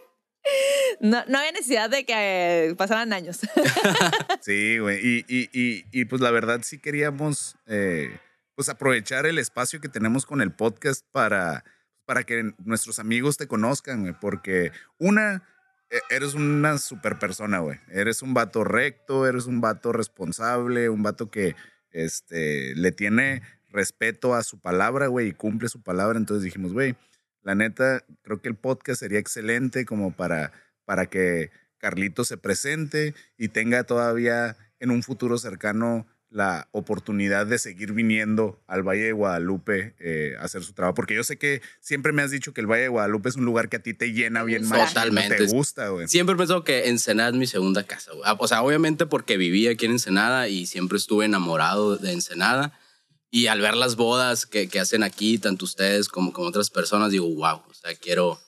No, 1.01 1.25
no 1.27 1.39
había 1.39 1.53
necesidad 1.53 1.91
de 1.91 2.05
que 2.05 2.75
pasaran 2.79 3.13
años. 3.13 3.41
Sí, 4.41 4.79
güey. 4.79 4.99
Y, 5.05 5.25
y, 5.29 5.49
y, 5.53 5.85
y, 5.93 6.05
pues 6.07 6.21
la 6.21 6.31
verdad 6.31 6.61
sí 6.65 6.79
queríamos 6.79 7.57
eh, 7.67 8.19
pues 8.57 8.69
aprovechar 8.69 9.25
el 9.27 9.39
espacio 9.39 9.81
que 9.81 9.89
tenemos 9.89 10.27
con 10.27 10.41
el 10.43 10.51
podcast 10.53 11.07
para, 11.13 11.65
para 12.07 12.25
que 12.25 12.53
nuestros 12.65 12.99
amigos 12.99 13.37
te 13.37 13.47
conozcan, 13.47 14.01
güey. 14.03 14.15
Porque 14.21 14.73
una, 14.99 15.45
e- 15.91 16.01
eres 16.11 16.35
una 16.35 16.79
super 16.79 17.19
persona, 17.21 17.61
güey. 17.61 17.79
Eres 17.89 18.23
un 18.23 18.35
vato 18.35 18.65
recto, 18.65 19.27
eres 19.29 19.47
un 19.47 19.61
vato 19.61 19.93
responsable, 19.93 20.89
un 20.89 21.03
vato 21.05 21.31
que 21.31 21.55
este, 21.93 22.75
le 22.75 22.91
tiene 22.91 23.43
respeto 23.71 24.35
a 24.35 24.43
su 24.43 24.59
palabra, 24.61 25.07
güey, 25.07 25.29
y 25.29 25.33
cumple 25.33 25.69
su 25.69 25.83
palabra. 25.83 26.19
Entonces 26.19 26.43
dijimos, 26.43 26.73
güey, 26.73 26.97
la 27.43 27.55
neta, 27.55 28.05
creo 28.23 28.41
que 28.41 28.49
el 28.49 28.55
podcast 28.57 29.01
sería 29.01 29.19
excelente 29.19 29.85
como 29.85 30.13
para, 30.15 30.53
para 30.85 31.07
que 31.07 31.51
Carlito 31.79 32.25
se 32.25 32.37
presente 32.37 33.15
y 33.37 33.49
tenga 33.49 33.85
todavía 33.85 34.57
en 34.79 34.91
un 34.91 35.03
futuro 35.03 35.39
cercano 35.39 36.07
la 36.31 36.69
oportunidad 36.73 37.47
de 37.47 37.59
seguir 37.59 37.93
viniendo 37.93 38.63
al 38.67 38.83
Valle 38.83 39.03
de 39.05 39.13
Guadalupe 39.13 39.95
eh, 39.99 40.35
a 40.39 40.45
hacer 40.45 40.65
su 40.65 40.73
trabajo. 40.73 40.95
Porque 40.95 41.15
yo 41.15 41.25
sé 41.25 41.37
que 41.37 41.61
siempre 41.79 42.13
me 42.13 42.23
has 42.23 42.31
dicho 42.31 42.55
que 42.55 42.63
el 42.63 42.67
Valle 42.67 42.85
de 42.85 42.89
Guadalupe 42.89 43.29
es 43.29 43.37
un 43.37 43.45
lugar 43.45 43.69
que 43.69 43.77
a 43.77 43.83
ti 43.83 43.93
te 43.93 44.13
llena 44.13 44.43
bien 44.43 44.67
más. 44.67 44.89
Totalmente. 44.95 45.37
Te 45.37 45.45
gusta, 45.47 45.89
güey. 45.89 46.09
Siempre 46.09 46.35
he 46.35 46.39
pensado 46.39 46.65
que 46.65 46.89
Ensenada 46.89 47.29
es 47.29 47.35
mi 47.37 47.47
segunda 47.47 47.85
casa. 47.85 48.13
güey. 48.13 48.23
Ah, 48.25 48.37
O 48.39 48.49
sea, 48.49 48.63
obviamente 48.63 49.05
porque 49.05 49.37
viví 49.37 49.69
aquí 49.69 49.85
en 49.85 49.93
Ensenada 49.93 50.49
y 50.49 50.65
siempre 50.65 50.97
estuve 50.97 51.27
enamorado 51.27 51.99
de 51.99 52.13
Ensenada. 52.13 52.73
Y 53.35 53.47
al 53.47 53.63
ver 53.63 53.75
las 53.77 53.97
bodas 53.97 54.45
que, 54.45 54.69
que 54.69 54.79
hacen 54.79 55.03
aquí, 55.03 55.39
tanto 55.39 55.65
ustedes 55.65 56.09
como, 56.09 56.35
como 56.35 56.49
otras 56.49 56.69
personas, 56.69 57.11
digo, 57.11 57.27
wow, 57.35 57.63
o 57.69 57.75
sea, 57.75 57.95
quiero... 57.95 58.39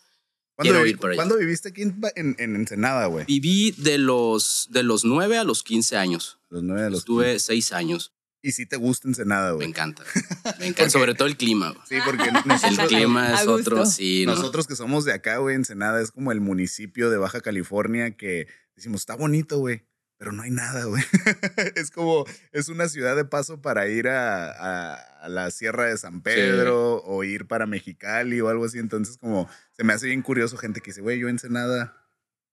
¿Cuándo, 0.56 0.72
quiero 0.74 0.86
ir 0.86 0.98
por 0.98 1.10
allá. 1.10 1.16
¿cuándo 1.16 1.36
viviste 1.38 1.70
aquí 1.70 1.82
en, 1.82 2.00
en, 2.14 2.36
en 2.38 2.54
Ensenada, 2.54 3.06
güey? 3.06 3.24
Viví 3.24 3.72
de 3.72 3.96
los, 3.98 4.68
de 4.70 4.82
los 4.84 5.04
9 5.04 5.38
a 5.38 5.42
los 5.42 5.62
15 5.64 5.96
años. 5.96 6.38
Los 6.48 6.62
nueve 6.62 6.82
de 6.82 6.90
los 6.90 7.00
Estuve 7.00 7.38
6 7.40 7.72
años. 7.72 8.12
Y 8.42 8.52
sí 8.52 8.66
te 8.66 8.76
gusta 8.76 9.08
Ensenada, 9.08 9.48
Me 9.52 9.54
güey. 9.56 9.68
encanta. 9.68 10.04
Me 10.60 10.66
encanta, 10.66 10.90
sobre 10.90 11.14
todo 11.14 11.26
el 11.26 11.38
clima. 11.38 11.70
güey. 11.70 11.80
Sí, 11.88 11.96
porque 12.04 12.24
El 12.28 12.34
nosotros, 12.44 12.88
clima 12.88 13.30
A 13.30 13.40
es 13.42 13.48
otro, 13.48 13.86
sí, 13.86 14.26
¿no? 14.26 14.36
nosotros 14.36 14.66
que 14.66 14.76
somos 14.76 15.06
de 15.06 15.14
acá, 15.14 15.38
güey, 15.38 15.56
Ensenada 15.56 16.00
es 16.02 16.10
como 16.12 16.30
el 16.30 16.42
municipio 16.42 17.08
de 17.10 17.16
Baja 17.16 17.40
California 17.40 18.16
que 18.16 18.46
decimos, 18.76 19.00
está 19.00 19.16
bonito, 19.16 19.58
güey, 19.58 19.82
pero 20.24 20.32
no 20.32 20.42
hay 20.42 20.50
nada, 20.50 20.84
güey. 20.86 21.02
es 21.76 21.90
como, 21.90 22.24
es 22.52 22.70
una 22.70 22.88
ciudad 22.88 23.14
de 23.14 23.26
paso 23.26 23.60
para 23.60 23.88
ir 23.88 24.08
a, 24.08 24.50
a- 24.50 24.94
a 25.24 25.28
la 25.28 25.50
Sierra 25.50 25.84
de 25.84 25.98
San 25.98 26.22
Pedro 26.22 27.02
o 27.04 27.24
ir 27.24 27.46
para 27.46 27.66
Mexicali 27.66 28.40
o 28.40 28.48
algo 28.48 28.64
así. 28.64 28.78
Entonces, 28.78 29.18
como, 29.18 29.48
se 29.76 29.84
me 29.84 29.92
hace 29.92 30.06
bien 30.06 30.22
curioso 30.22 30.56
gente 30.56 30.80
que 30.80 30.90
dice, 30.92 31.02
güey, 31.02 31.18
yo 31.18 31.28
Ensenada, 31.28 31.94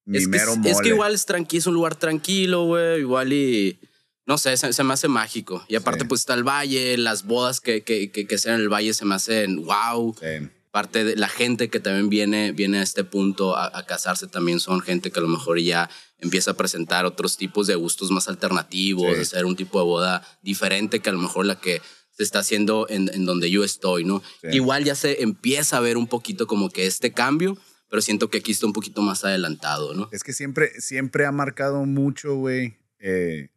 mi 0.04 0.18
es, 0.18 0.26
que, 0.26 0.30
mero 0.32 0.52
es- 0.52 0.58
mole. 0.58 0.72
es 0.72 0.82
que 0.82 0.90
igual 0.90 1.14
es 1.14 1.26
tranquilo, 1.26 1.60
es 1.60 1.68
un 1.68 1.74
lugar 1.76 1.96
tranquilo, 1.96 2.66
güey. 2.66 3.00
Igual 3.00 3.32
y. 3.32 3.80
No 4.28 4.38
sé, 4.38 4.56
se, 4.58 4.72
se 4.74 4.84
me 4.84 4.94
hace 4.94 5.08
mágico. 5.08 5.64
Y 5.70 5.76
aparte, 5.76 6.02
Sí. 6.02 6.08
pues 6.08 6.22
está 6.22 6.34
el 6.34 6.44
valle, 6.48 6.98
las 6.98 7.24
bodas 7.24 7.60
que, 7.62 7.84
que, 7.84 8.12
que, 8.12 8.28
que 8.28 8.38
sean 8.38 8.56
en 8.56 8.62
el 8.62 8.70
valle 8.70 8.94
se 8.94 9.06
me 9.06 9.16
hacen 9.16 9.64
wow. 9.64 10.14
Sí. 10.20 10.50
Parte 10.72 11.04
de 11.04 11.16
la 11.18 11.28
gente 11.28 11.70
que 11.70 11.80
también 11.82 12.08
viene, 12.10 12.52
viene 12.54 12.80
a 12.80 12.84
este 12.84 13.04
punto 13.04 13.58
a, 13.58 13.78
a 13.78 13.86
casarse 13.86 14.28
también 14.28 14.62
son 14.62 14.80
gente 14.80 15.12
que 15.12 15.20
a 15.20 15.24
lo 15.24 15.28
mejor 15.28 15.60
ya 15.60 15.90
empieza 16.22 16.52
a 16.52 16.54
presentar 16.56 17.06
otros 17.06 17.36
tipos 17.38 17.68
de 17.68 17.76
gustos 17.76 18.12
más 18.12 18.28
alternativos, 18.28 19.16
Sí. 19.16 19.22
hacer 19.22 19.46
un 19.46 19.56
tipo 19.56 19.80
de 19.80 19.86
boda 19.86 20.26
diferente 20.42 21.00
que 21.00 21.10
a 21.10 21.14
lo 21.14 21.20
mejor 21.20 21.46
la 21.46 21.60
que 21.60 21.82
se 22.12 22.24
está 22.24 22.40
haciendo 22.40 22.88
en, 22.90 23.10
en 23.14 23.26
donde 23.26 23.50
yo 23.52 23.64
estoy, 23.64 24.04
¿no? 24.06 24.22
Sí. 24.42 24.48
Igual 24.52 24.84
ya 24.84 24.96
se 24.96 25.24
empieza 25.24 25.78
a 25.78 25.82
ver 25.82 25.98
un 25.98 26.08
poquito 26.08 26.46
como 26.48 26.70
que 26.70 26.86
este 26.86 27.12
cambio, 27.12 27.58
pero 27.90 28.02
siento 28.02 28.30
que 28.30 28.38
aquí 28.38 28.52
está 28.52 28.66
un 28.68 28.74
poquito 28.74 29.02
más 29.02 29.26
adelantado, 29.26 29.94
¿no? 29.94 30.08
Es 30.12 30.24
que 30.24 30.34
siempre, 30.34 30.72
siempre 30.80 31.26
ha 31.26 31.32
marcado 31.32 31.86
mucho, 31.86 32.36
güey, 32.36 32.78
eh, 33.00 33.50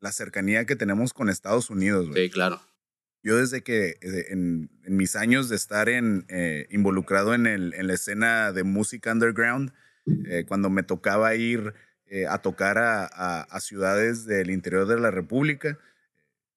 la 0.00 0.12
cercanía 0.12 0.64
que 0.64 0.76
tenemos 0.76 1.12
con 1.12 1.28
Estados 1.28 1.70
Unidos, 1.70 2.08
güey. 2.08 2.24
Sí, 2.26 2.30
claro. 2.30 2.60
Yo 3.24 3.36
desde 3.36 3.62
que 3.62 3.98
en, 4.30 4.68
en 4.84 4.96
mis 4.96 5.14
años 5.14 5.48
de 5.48 5.54
estar 5.56 5.88
en, 5.88 6.24
eh, 6.28 6.66
involucrado 6.70 7.34
en, 7.34 7.46
el, 7.46 7.72
en 7.74 7.86
la 7.86 7.94
escena 7.94 8.50
de 8.52 8.64
música 8.64 9.12
underground, 9.12 9.72
eh, 10.26 10.44
cuando 10.48 10.70
me 10.70 10.82
tocaba 10.82 11.34
ir 11.36 11.72
eh, 12.14 12.26
a 12.28 12.38
tocar 12.38 12.76
a, 12.78 13.04
a- 13.06 13.42
a 13.42 13.60
ciudades 13.60 14.26
del 14.26 14.50
interior 14.50 14.86
de 14.86 15.00
la 15.00 15.10
República, 15.10 15.78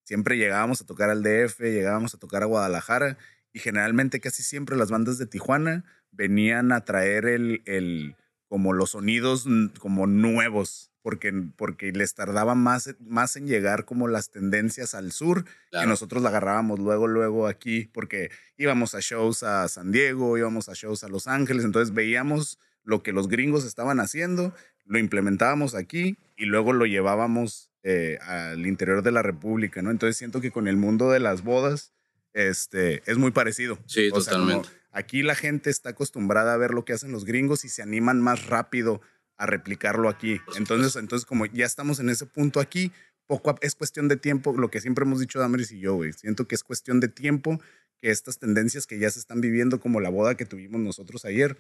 siempre 0.04 0.38
llegábamos 0.38 0.82
a 0.82 0.86
tocar 0.86 1.10
al 1.10 1.24
DF, 1.24 1.60
llegábamos 1.62 2.14
a 2.14 2.18
tocar 2.20 2.44
a 2.44 2.48
Guadalajara 2.48 3.18
y 3.54 3.60
generalmente 3.60 4.20
casi 4.20 4.44
siempre 4.44 4.76
las 4.76 4.92
bandas 4.92 5.18
de 5.18 5.26
Tijuana 5.28 5.86
venían 6.12 6.72
a 6.72 6.82
traer 6.86 7.26
el, 7.26 7.62
el 7.66 8.16
como 8.48 8.74
los 8.74 8.92
sonidos 8.92 9.46
como 9.80 10.08
nuevos. 10.08 10.92
Porque, 11.02 11.32
porque 11.56 11.92
les 11.92 12.16
tardaba 12.16 12.56
más, 12.56 12.96
más 13.00 13.36
en 13.36 13.46
llegar 13.46 13.86
como 13.86 14.08
las 14.08 14.32
tendencias 14.32 14.96
al 14.96 15.12
sur 15.12 15.44
que 15.46 15.52
claro. 15.70 15.90
nosotros 15.90 16.24
la 16.24 16.30
agarrábamos 16.30 16.80
luego, 16.80 17.06
luego 17.06 17.46
aquí, 17.48 17.88
porque 17.94 18.32
íbamos 18.58 18.96
a 18.96 19.02
shows 19.02 19.44
a 19.44 19.68
San 19.68 19.92
Diego, 19.92 20.36
íbamos 20.36 20.68
a 20.68 20.74
shows 20.74 21.04
a 21.04 21.08
Los 21.08 21.28
Ángeles, 21.28 21.64
entonces 21.64 21.94
veíamos 21.94 22.58
lo 22.84 23.04
que 23.04 23.12
los 23.14 23.28
gringos 23.28 23.66
estaban 23.66 24.00
haciendo, 24.00 24.52
lo 24.86 25.00
implementábamos 25.00 25.76
aquí 25.76 26.18
y 26.38 26.46
luego 26.46 26.74
lo 26.74 26.86
llevábamos 26.86 27.72
eh, 27.84 28.18
al 28.22 28.66
interior 28.66 29.04
de 29.04 29.12
la 29.12 29.22
República, 29.22 29.82
¿no? 29.82 29.92
Entonces 29.92 30.18
siento 30.18 30.42
que 30.42 30.52
con 30.52 30.68
el 30.68 30.78
mundo 30.78 31.12
de 31.12 31.20
las 31.20 31.44
bodas 31.44 31.94
este, 32.34 33.02
es 33.10 33.18
muy 33.18 33.32
parecido. 33.32 33.80
Sí, 33.86 34.10
O 34.12 34.20
sea, 34.22 34.34
como 34.34 34.46
totalmente. 34.48 34.70
aquí 34.92 35.24
la 35.24 35.36
gente 35.36 35.70
está 35.70 35.90
acostumbrada 35.90 36.54
a 36.54 36.58
ver 36.58 36.72
lo 36.72 36.84
que 36.86 36.94
hacen 36.94 37.12
los 37.12 37.26
gringos 37.26 37.64
y 37.66 37.70
se 37.70 37.82
animan 37.82 38.22
más 38.22 38.48
rápido 38.48 39.02
a 39.38 39.46
replicarlo 39.46 40.10
aquí. 40.10 40.40
Entonces, 40.58 40.96
entonces 40.96 41.26
como 41.26 41.46
ya 41.46 41.66
estamos 41.66 42.00
en 42.00 42.10
ese 42.10 42.26
punto 42.26 42.60
aquí, 42.60 42.92
poco 43.28 43.52
a- 43.52 43.56
es 43.62 43.76
cuestión 43.76 44.08
de 44.08 44.18
tiempo, 44.18 44.54
lo 44.58 44.70
que 44.70 44.82
siempre 44.82 45.04
hemos 45.04 45.20
dicho 45.20 45.40
Damaris 45.40 45.72
y 45.72 45.80
yo, 45.80 45.96
güey. 45.96 46.14
Siento 46.14 46.48
que 46.48 46.56
es 46.56 46.64
cuestión 46.64 47.00
de 47.00 47.08
tiempo 47.08 47.60
que 47.98 48.12
estas 48.12 48.38
tendencias 48.40 48.86
que 48.88 49.00
ya 49.00 49.10
se 49.10 49.20
están 49.20 49.42
viviendo, 49.42 49.80
como 49.80 50.00
la 50.02 50.10
boda 50.10 50.36
que 50.36 50.46
tuvimos 50.46 50.82
nosotros 50.82 51.24
ayer, 51.26 51.58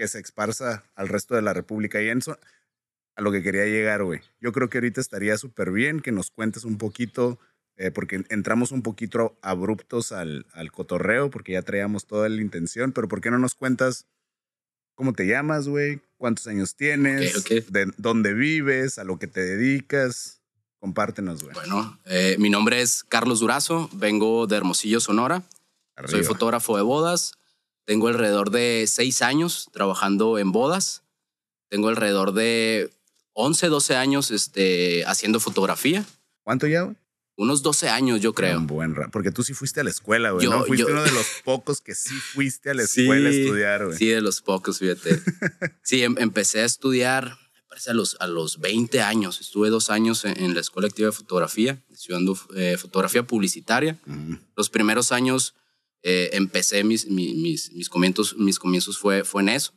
que 0.00 0.08
se 0.08 0.18
esparza 0.18 0.82
al 0.94 1.08
resto 1.08 1.34
de 1.34 1.42
la 1.42 1.52
República. 1.52 2.00
Y 2.00 2.08
eso, 2.08 2.38
a 3.16 3.20
lo 3.20 3.30
que 3.30 3.42
quería 3.42 3.66
llegar, 3.66 4.02
güey. 4.02 4.20
Yo 4.40 4.50
creo 4.50 4.70
que 4.70 4.78
ahorita 4.78 4.98
estaría 4.98 5.36
súper 5.36 5.72
bien 5.72 6.00
que 6.00 6.10
nos 6.10 6.30
cuentes 6.30 6.64
un 6.64 6.78
poquito, 6.78 7.38
eh, 7.76 7.90
porque 7.90 8.24
entramos 8.30 8.72
un 8.72 8.80
poquito 8.80 9.38
abruptos 9.42 10.12
al, 10.12 10.46
al 10.54 10.72
cotorreo, 10.72 11.28
porque 11.28 11.52
ya 11.52 11.60
traíamos 11.60 12.06
toda 12.06 12.30
la 12.30 12.40
intención, 12.40 12.92
pero 12.92 13.08
¿por 13.08 13.20
qué 13.20 13.30
no 13.30 13.38
nos 13.38 13.54
cuentas 13.54 14.06
cómo 14.94 15.12
te 15.12 15.26
llamas, 15.26 15.68
güey? 15.68 16.00
¿Cuántos 16.16 16.46
años 16.46 16.76
tienes? 16.76 17.44
De 17.68 17.92
dónde 17.98 18.32
vives? 18.32 18.98
¿A 18.98 19.04
lo 19.04 19.18
que 19.18 19.26
te 19.26 19.42
dedicas? 19.42 20.40
Compártenos, 20.78 21.42
güey. 21.42 21.52
Bueno, 21.52 22.00
eh, 22.06 22.36
mi 22.38 22.48
nombre 22.48 22.80
es 22.80 23.04
Carlos 23.04 23.40
Durazo, 23.40 23.90
vengo 23.92 24.46
de 24.46 24.56
Hermosillo, 24.56 24.98
Sonora. 24.98 25.42
Soy 26.06 26.24
fotógrafo 26.24 26.78
de 26.78 26.82
bodas. 26.84 27.34
Tengo 27.84 28.08
alrededor 28.08 28.50
de 28.50 28.84
seis 28.88 29.22
años 29.22 29.68
trabajando 29.72 30.38
en 30.38 30.52
bodas. 30.52 31.02
Tengo 31.68 31.88
alrededor 31.88 32.32
de 32.32 32.90
11, 33.32 33.68
12 33.68 33.96
años 33.96 34.30
este, 34.30 35.04
haciendo 35.06 35.40
fotografía. 35.40 36.04
¿Cuánto 36.42 36.66
ya, 36.66 36.82
güey? 36.82 36.96
Unos 37.36 37.62
12 37.62 37.88
años, 37.88 38.20
yo 38.20 38.34
creo. 38.34 38.58
Un 38.58 38.66
buen 38.66 38.94
Porque 39.10 39.30
tú 39.30 39.42
sí 39.42 39.54
fuiste 39.54 39.80
a 39.80 39.84
la 39.84 39.90
escuela, 39.90 40.30
güey. 40.30 40.44
Yo- 40.44 40.50
¿no? 40.50 40.64
Fuiste 40.66 40.86
yo- 40.86 40.92
uno 40.92 41.02
de 41.02 41.10
los 41.12 41.26
pocos 41.44 41.80
que 41.80 41.94
sí 41.94 42.14
fuiste 42.14 42.70
a 42.70 42.74
la 42.74 42.86
Sí, 42.86 43.00
escuela 43.02 43.28
a 43.30 43.32
estudiar, 43.32 43.86
güey. 43.86 43.96
Sí, 43.96 44.08
de 44.08 44.20
los 44.20 44.42
pocos, 44.42 44.78
fíjate. 44.78 45.18
sí, 45.82 46.02
em- 46.02 46.16
empecé 46.18 46.60
a 46.60 46.64
estudiar, 46.66 47.38
me 47.54 47.62
parece 47.68 47.92
a 47.92 47.94
los, 47.94 48.16
a 48.20 48.26
los 48.26 48.60
20 48.60 49.00
años. 49.00 49.40
Estuve 49.40 49.70
dos 49.70 49.88
años 49.88 50.24
en, 50.26 50.38
en 50.38 50.54
la 50.54 50.60
Escuela 50.60 50.88
Activa 50.88 51.06
de 51.06 51.12
Fotografía, 51.12 51.82
estudiando 51.90 52.38
eh, 52.56 52.76
fotografía 52.78 53.22
publicitaria. 53.22 53.98
Los 54.54 54.68
primeros 54.68 55.10
años 55.10 55.54
eh, 56.02 56.30
empecé 56.32 56.84
mis, 56.84 57.06
mi- 57.06 57.34
mis, 57.34 57.72
mis, 57.72 57.88
comienzos, 57.88 58.36
mis 58.36 58.58
comienzos 58.58 58.98
fue, 58.98 59.24
fue 59.24 59.42
en 59.42 59.50
eso. 59.50 59.72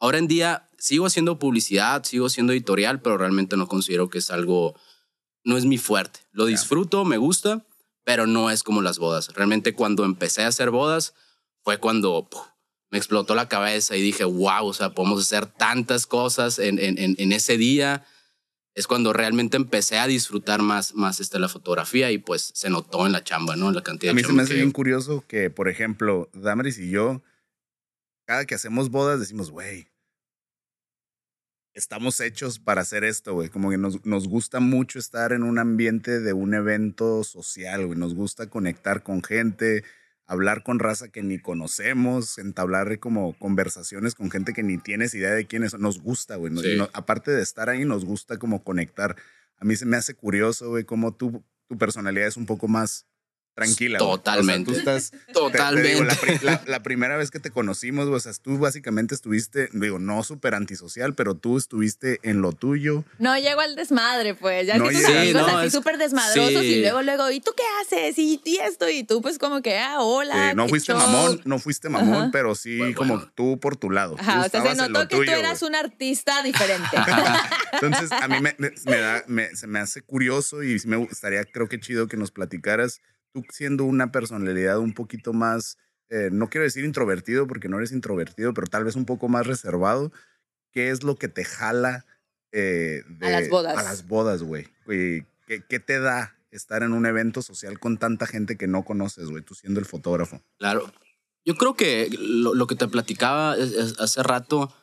Ahora 0.00 0.18
en 0.18 0.28
día 0.28 0.68
sigo 0.78 1.06
haciendo 1.06 1.38
publicidad, 1.38 2.04
sigo 2.04 2.26
haciendo 2.26 2.52
editorial, 2.52 3.00
pero 3.02 3.18
realmente 3.18 3.56
no 3.56 3.66
considero 3.68 4.08
que 4.10 4.18
es 4.18 4.30
algo, 4.30 4.74
no 5.44 5.56
es 5.56 5.64
mi 5.64 5.78
fuerte. 5.78 6.20
Lo 6.32 6.46
disfruto, 6.46 7.04
me 7.04 7.16
gusta, 7.16 7.66
pero 8.04 8.26
no 8.26 8.50
es 8.50 8.62
como 8.62 8.80
las 8.82 8.98
bodas. 8.98 9.28
Realmente 9.34 9.74
cuando 9.74 10.04
empecé 10.04 10.42
a 10.42 10.48
hacer 10.48 10.70
bodas 10.70 11.14
fue 11.64 11.78
cuando 11.78 12.28
puf, 12.30 12.42
me 12.90 12.98
explotó 12.98 13.34
la 13.34 13.48
cabeza 13.48 13.96
y 13.96 14.02
dije, 14.02 14.24
wow, 14.24 14.66
o 14.66 14.72
sea, 14.72 14.94
podemos 14.94 15.20
hacer 15.22 15.46
tantas 15.46 16.06
cosas 16.06 16.58
en, 16.58 16.78
en, 16.78 16.96
en 16.98 17.32
ese 17.32 17.56
día. 17.58 18.06
Es 18.78 18.86
cuando 18.86 19.12
realmente 19.12 19.56
empecé 19.56 19.98
a 19.98 20.06
disfrutar 20.06 20.62
más, 20.62 20.94
más 20.94 21.18
este, 21.20 21.38
la 21.38 21.48
fotografía 21.48 22.10
y 22.12 22.18
pues 22.18 22.52
se 22.54 22.70
notó 22.70 23.06
en 23.06 23.12
la 23.12 23.24
chamba, 23.24 23.56
¿no? 23.56 23.72
La 23.72 23.82
cantidad 23.82 24.12
A 24.12 24.14
mí 24.14 24.22
de 24.22 24.28
se 24.28 24.32
me 24.32 24.42
hace 24.42 24.52
que- 24.54 24.60
bien 24.60 24.70
curioso 24.72 25.24
que, 25.26 25.50
por 25.50 25.68
ejemplo, 25.68 26.30
Damaris 26.32 26.78
y 26.78 26.90
yo, 26.90 27.22
cada 28.26 28.44
que 28.46 28.54
hacemos 28.54 28.90
bodas 28.90 29.18
decimos, 29.20 29.50
güey, 29.50 29.88
estamos 31.74 32.20
hechos 32.20 32.58
para 32.58 32.80
hacer 32.82 33.04
esto, 33.04 33.34
güey. 33.34 33.48
Como 33.48 33.70
que 33.70 33.78
nos, 33.78 34.04
nos 34.04 34.28
gusta 34.28 34.60
mucho 34.60 34.98
estar 34.98 35.32
en 35.32 35.42
un 35.42 35.58
ambiente 35.58 36.20
de 36.20 36.32
un 36.32 36.54
evento 36.54 37.24
social, 37.24 37.86
güey. 37.86 37.98
Nos 37.98 38.14
gusta 38.14 38.48
conectar 38.50 39.02
con 39.02 39.22
gente, 39.22 39.84
hablar 40.28 40.62
con 40.62 40.78
raza 40.78 41.08
que 41.08 41.22
ni 41.24 41.40
conocemos, 41.40 42.38
entablar 42.38 43.00
como 43.00 43.36
conversaciones 43.38 44.14
con 44.14 44.30
gente 44.30 44.52
que 44.52 44.62
ni 44.62 44.78
tienes 44.78 45.14
idea 45.14 45.32
de 45.32 45.46
quiénes 45.46 45.72
son. 45.72 45.80
Nos 45.80 46.00
gusta, 46.00 46.36
güey. 46.36 46.56
Sí. 46.58 46.76
no- 46.76 46.88
aparte 46.92 47.32
de 47.32 47.42
estar 47.42 47.68
ahí, 47.68 47.84
nos 47.84 48.04
gusta 48.04 48.36
como 48.38 48.62
conectar. 48.62 49.16
A 49.56 49.64
mí 49.64 49.74
se 49.74 49.86
me 49.86 49.96
hace 49.96 50.14
curioso, 50.14 50.68
güey, 50.68 50.84
cómo 50.84 51.12
tú, 51.16 51.44
tu 51.66 51.76
personalidad 51.76 52.28
es 52.28 52.36
un 52.36 52.46
poco 52.46 52.68
más 52.68 53.07
tranquila. 53.58 53.98
güey. 53.98 54.08
O 54.10 54.14
sea, 54.14 54.22
Totalmente. 54.24 54.72
tú 54.72 54.78
estás 54.78 55.10
te- 55.10 55.18
te 55.18 55.32
Totalmente. 55.32 55.88
digo, 55.90 56.04
la, 56.04 56.14
pri- 56.14 56.38
la- 56.42 56.62
la 56.66 56.82
primera 56.82 57.16
vez 57.16 57.30
que 57.30 57.40
te 57.40 57.50
conocimos, 57.50 58.06
o 58.08 58.20
sea, 58.20 58.32
tú 58.42 58.58
básicamente 58.58 59.14
estuviste, 59.14 59.68
digo, 59.72 59.98
no 59.98 60.22
súper 60.22 60.54
antisocial, 60.54 61.14
pero 61.14 61.34
tú 61.34 61.56
estuviste 61.58 62.20
en 62.22 62.40
lo 62.40 62.52
tuyo. 62.52 63.04
No 63.18 63.36
llego 63.38 63.60
al 63.60 63.76
desmadre, 63.76 64.34
pues. 64.34 64.66
Ya 64.66 64.78
No 64.78 64.88
que 64.88 64.94
tus 64.94 65.04
amigos 65.04 65.26
Sí, 65.26 65.32
no, 65.52 65.58
así 65.58 65.66
es- 65.66 65.72
súper 65.72 65.98
desmadrosos 65.98 66.60
sí. 66.60 66.66
y 66.74 66.80
luego, 66.80 67.02
luego, 67.02 67.30
¿y 67.30 67.40
tú 67.40 67.52
qué 67.56 67.62
haces? 67.82 68.18
Y, 68.18 68.40
y 68.44 68.56
esto, 68.58 68.88
y 68.88 69.04
tú, 69.04 69.20
pues 69.22 69.38
como 69.38 69.62
que, 69.62 69.78
ah, 69.78 70.00
hola. 70.00 70.50
Eh, 70.50 70.54
no 70.54 70.68
fuiste 70.68 70.92
show. 70.92 71.00
mamón, 71.00 71.40
no 71.44 71.58
fuiste 71.58 71.88
mamón, 71.88 72.14
Ajá. 72.14 72.28
pero 72.32 72.54
sí 72.54 72.78
Bueno, 72.78 72.94
como 72.96 73.14
bueno. 73.16 73.32
tú 73.34 73.58
por 73.60 73.76
tu 73.76 73.90
lado. 73.90 74.14
Tú 74.16 74.22
Ajá, 74.22 74.40
o 74.46 74.48
sea, 74.48 74.62
se 74.62 74.74
notó 74.76 75.08
que 75.08 75.16
tuyo, 75.16 75.32
tú 75.32 75.38
eras 75.38 75.62
un 75.62 75.74
artista 75.74 76.42
diferente. 76.42 76.88
Entonces, 77.72 78.12
a 78.12 78.28
mí 78.28 78.36
me, 78.40 78.54
me- 78.58 78.72
me 78.86 78.96
da, 78.98 79.24
me- 79.26 79.54
se 79.56 79.66
me 79.66 79.78
hace 79.78 80.02
curioso 80.02 80.62
y 80.62 80.80
me 80.86 80.96
gustaría, 80.96 81.44
creo 81.44 81.68
que 81.68 81.78
chido 81.80 82.08
que 82.08 82.16
nos 82.16 82.30
platicaras, 82.30 83.00
tú 83.42 83.46
siendo 83.52 83.84
una 83.84 84.12
personalidad 84.12 84.78
un 84.78 84.94
poquito 84.94 85.32
más, 85.32 85.78
eh, 86.10 86.30
no 86.32 86.48
quiero 86.48 86.64
decir 86.64 86.84
introvertido 86.84 87.46
porque 87.46 87.68
no 87.68 87.76
eres 87.78 87.92
introvertido, 87.92 88.54
pero 88.54 88.66
tal 88.66 88.84
vez 88.84 88.96
un 88.96 89.04
poco 89.04 89.28
más 89.28 89.46
reservado, 89.46 90.12
¿qué 90.72 90.90
es 90.90 91.02
lo 91.02 91.16
que 91.16 91.28
te 91.28 91.44
jala 91.44 92.04
eh, 92.52 93.02
de- 93.08 93.26
A 93.26 93.30
las 93.30 93.48
bodas. 93.50 93.76
A 93.78 93.82
las 93.82 94.06
bodas, 94.08 94.42
güey. 94.42 94.66
¿Qué, 94.86 95.62
¿Qué 95.68 95.78
te 95.80 96.00
da 96.00 96.34
estar 96.50 96.82
en 96.82 96.92
un 96.92 97.04
evento 97.04 97.42
social 97.42 97.78
con 97.78 97.98
tanta 97.98 98.26
gente 98.26 98.56
que 98.56 98.66
no 98.66 98.84
conoces, 98.84 99.26
güey, 99.28 99.42
tú 99.42 99.54
siendo 99.54 99.80
el 99.80 99.86
fotógrafo? 99.86 100.40
Claro. 100.58 100.90
Yo 101.44 101.56
creo 101.56 101.74
que 101.74 102.08
lo, 102.18 102.54
lo 102.54 102.66
que 102.66 102.74
te 102.74 102.88
platicaba 102.88 103.56
es- 103.56 103.72
es- 103.72 104.00
hace 104.00 104.22
rato, 104.22 104.74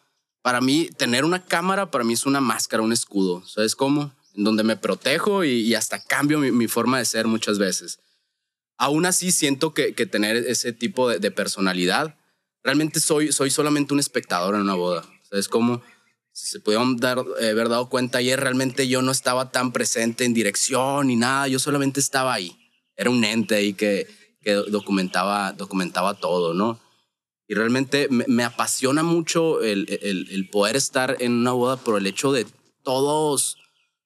para 0.43 0.61
mí, 0.61 0.89
tener 0.95 1.25
una 1.25 1.43
cámara, 1.43 1.89
para 1.89 2.03
mí 2.03 2.13
es 2.13 2.27
una 2.27 2.39
máscara, 2.39 2.83
un 2.83 2.93
escudo. 2.93 3.43
¿Sabes 3.47 3.75
cómo? 3.75 4.13
En 4.35 4.43
donde 4.43 4.63
me 4.63 4.77
protejo 4.77 5.43
y, 5.43 5.49
y 5.61 5.73
hasta 5.73 6.03
cambio 6.03 6.37
mi, 6.39 6.51
mi 6.51 6.67
forma 6.67 6.99
de 6.99 7.05
ser 7.05 7.25
muchas 7.25 7.57
veces. 7.57 7.99
Aún 8.77 9.05
así, 9.05 9.31
siento 9.31 9.73
que, 9.73 9.93
que 9.93 10.05
tener 10.05 10.35
ese 10.35 10.73
tipo 10.73 11.09
de, 11.09 11.31
personalidad, 11.31 12.17
realmente 12.63 12.99
soy, 12.99 13.31
soy 13.31 13.49
solamente 13.49 13.93
un 13.93 13.99
espectador 13.99 14.55
en 14.55 14.61
una 14.61 14.73
boda. 14.75 15.05
¿Sabes 15.29 15.47
cómo? 15.47 15.81
Si 16.33 16.47
se 16.47 16.59
pudieron 16.59 16.97
dar, 16.97 17.23
eh, 17.39 17.49
haber 17.51 17.69
dado 17.69 17.87
cuenta 17.89 18.17
ayer, 18.17 18.39
realmente 18.39 18.87
yo 18.89 19.01
no 19.01 19.11
estaba 19.11 19.51
tan 19.51 19.71
presente 19.71 20.25
en 20.25 20.33
dirección 20.33 21.07
ni 21.07 21.15
nada, 21.15 21.47
yo 21.47 21.59
solamente 21.59 21.99
estaba 22.01 22.33
ahí. 22.33 22.57
Era 22.97 23.09
un 23.09 23.23
ente 23.23 23.55
ahí 23.55 23.73
que, 23.73 24.07
que 24.41 24.51
documentaba, 24.53 25.53
documentaba 25.53 26.15
todo, 26.15 26.53
¿no? 26.53 26.79
Y 27.47 27.53
realmente 27.53 28.07
me, 28.09 28.43
apasiona 28.43 29.03
mucho 29.03 29.61
el, 29.61 29.85
el- 30.01 30.27
el 30.31 30.49
poder 30.49 30.75
estar 30.75 31.15
en 31.19 31.31
una 31.33 31.51
boda 31.51 31.77
por 31.77 31.97
el 31.97 32.07
hecho 32.07 32.31
de 32.33 32.45
todos 32.83 33.57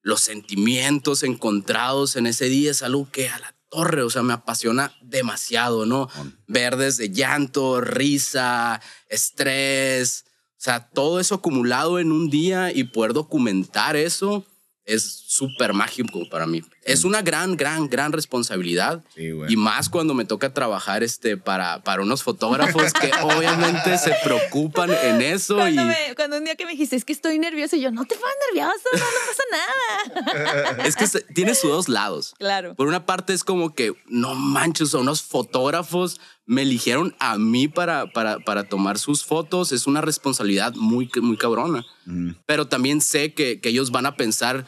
los 0.01 0.21
sentimientos 0.21 1.23
encontrados 1.23 2.15
en 2.15 2.27
ese 2.27 2.49
día. 2.49 2.71
Es 2.71 2.83
algo 2.83 3.09
que 3.11 3.29
a 3.29 3.39
la 3.39 3.55
torre, 3.69 4.01
o 4.01 4.09
sea, 4.09 4.23
me 4.23 4.33
apasiona 4.33 4.93
demasiado, 5.01 5.85
¿no? 5.85 6.09
Ver 6.47 6.75
desde 6.75 7.11
llanto, 7.11 7.81
risa, 7.81 8.81
estrés, 9.07 10.25
o 10.59 10.61
sea, 10.61 10.89
todo 10.89 11.19
eso 11.19 11.35
acumulado 11.35 11.99
en 11.99 12.11
un 12.11 12.29
día 12.29 12.73
y 12.73 12.83
poder 12.83 13.13
documentar 13.13 13.95
eso 13.95 14.45
es 14.83 15.03
súper 15.27 15.73
mágico 15.73 16.27
para 16.29 16.47
mí. 16.47 16.63
Es 16.83 17.03
una 17.03 17.21
gran, 17.21 17.57
gran, 17.57 17.87
gran 17.89 18.11
responsabilidad. 18.11 19.03
Sí, 19.15 19.31
güey. 19.31 19.51
Y 19.51 19.55
más 19.57 19.89
cuando 19.89 20.13
me 20.13 20.25
toca 20.25 20.53
trabajar 20.53 21.03
este, 21.03 21.37
para, 21.37 21.83
para 21.83 22.01
unos 22.01 22.23
fotógrafos 22.23 22.93
que 22.93 23.11
obviamente 23.21 23.97
se 23.97 24.13
preocupan 24.23 24.91
en 25.03 25.21
eso. 25.21 25.55
Y, 25.55 25.75
cuando, 25.75 25.85
me- 25.85 26.15
cuando 26.15 26.37
un 26.37 26.45
día 26.45 26.55
que 26.55 26.65
me 26.65 26.71
dijiste, 26.71 26.95
es 26.95 27.05
que 27.05 27.13
estoy 27.13 27.37
nervioso, 27.39 27.75
y 27.75 27.81
yo, 27.81 27.91
no 27.91 28.05
te 28.05 28.15
pongas 28.15 28.33
nervioso, 28.47 28.89
no, 28.93 28.99
no 28.99 30.23
pasa 30.23 30.53
nada. 30.73 30.83
es 30.87 30.95
que 30.95 31.07
se- 31.07 31.21
tiene 31.21 31.53
sus 31.55 31.69
dos 31.69 31.89
lados. 31.89 32.33
Claro. 32.39 32.75
Por 32.75 32.87
una 32.87 33.05
parte 33.05 33.33
es 33.33 33.43
como 33.43 33.73
que, 33.75 33.93
no 34.07 34.35
manches, 34.35 34.89
son 34.89 35.01
unos 35.01 35.21
fotógrafos 35.21 36.19
me 36.45 36.63
eligieron 36.63 37.15
a 37.19 37.37
mí 37.37 37.67
para, 37.67 38.07
para, 38.11 38.39
para 38.39 38.63
tomar 38.63 38.97
sus 38.97 39.23
fotos. 39.23 39.71
Es 39.71 39.85
una 39.85 40.01
responsabilidad 40.01 40.73
muy, 40.73 41.07
muy 41.21 41.37
cabrona. 41.37 41.85
Mm, 42.05 42.31
Pero 42.47 42.67
también 42.67 43.01
sé 43.01 43.35
que, 43.35 43.59
que 43.61 43.69
ellos 43.69 43.91
van 43.91 44.07
a 44.07 44.15
pensar 44.15 44.65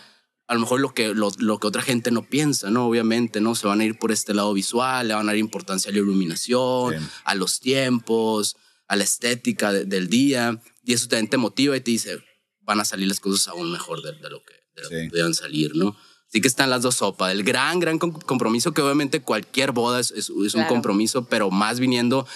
a 0.51 0.55
lo 0.55 0.59
mejor 0.59 0.81
lo 0.81 0.93
que, 0.93 1.13
lo, 1.13 1.31
lo 1.39 1.59
que 1.59 1.67
otra 1.67 1.81
gente 1.81 2.11
no 2.11 2.23
piensa, 2.23 2.69
¿no? 2.69 2.85
Obviamente, 2.87 3.39
¿no? 3.39 3.55
Se 3.55 3.67
van 3.67 3.79
a 3.79 3.85
ir 3.85 3.97
por 3.97 4.11
este 4.11 4.33
lado 4.33 4.53
visual, 4.53 5.07
le 5.07 5.13
van 5.13 5.23
a 5.23 5.31
dar 5.31 5.37
importancia 5.37 5.89
a 5.89 5.93
la 5.93 5.99
iluminación, 5.99 6.99
Sí. 6.99 7.05
a 7.23 7.35
los 7.35 7.59
tiempos, 7.61 8.57
a 8.87 8.95
la 8.97 9.03
estética 9.05 9.71
de- 9.71 9.85
del 9.85 10.09
día. 10.09 10.61
Y 10.83 10.93
eso 10.93 11.07
también 11.07 11.29
te 11.29 11.37
motiva 11.37 11.77
y 11.77 11.81
te 11.81 11.91
dice, 11.91 12.19
van 12.61 12.79
a 12.81 12.85
salir 12.85 13.07
las 13.07 13.19
cosas 13.21 13.47
aún 13.47 13.71
mejor 13.71 14.01
de, 14.01 14.11
de 14.11 14.29
lo 14.29 14.43
que, 14.43 14.53
de 14.75 14.81
lo 14.83 14.89
Sí. 14.89 14.95
que 14.95 15.09
pudieran 15.09 15.33
salir, 15.33 15.75
¿no? 15.75 15.95
Así 16.27 16.41
que 16.41 16.47
están 16.47 16.69
las 16.69 16.81
dos 16.81 16.95
sopas. 16.95 17.31
El 17.31 17.43
gran, 17.43 17.79
gran 17.79 17.97
com- 17.99 18.11
compromiso 18.13 18.73
que 18.73 18.81
obviamente 18.81 19.21
cualquier 19.21 19.71
boda 19.71 19.99
es, 19.99 20.11
es- 20.11 20.29
es 20.29 20.31
un 20.31 20.49
Claro. 20.49 20.67
compromiso, 20.69 21.25
pero 21.25 21.49
más 21.51 21.79
viniendo 21.79 22.27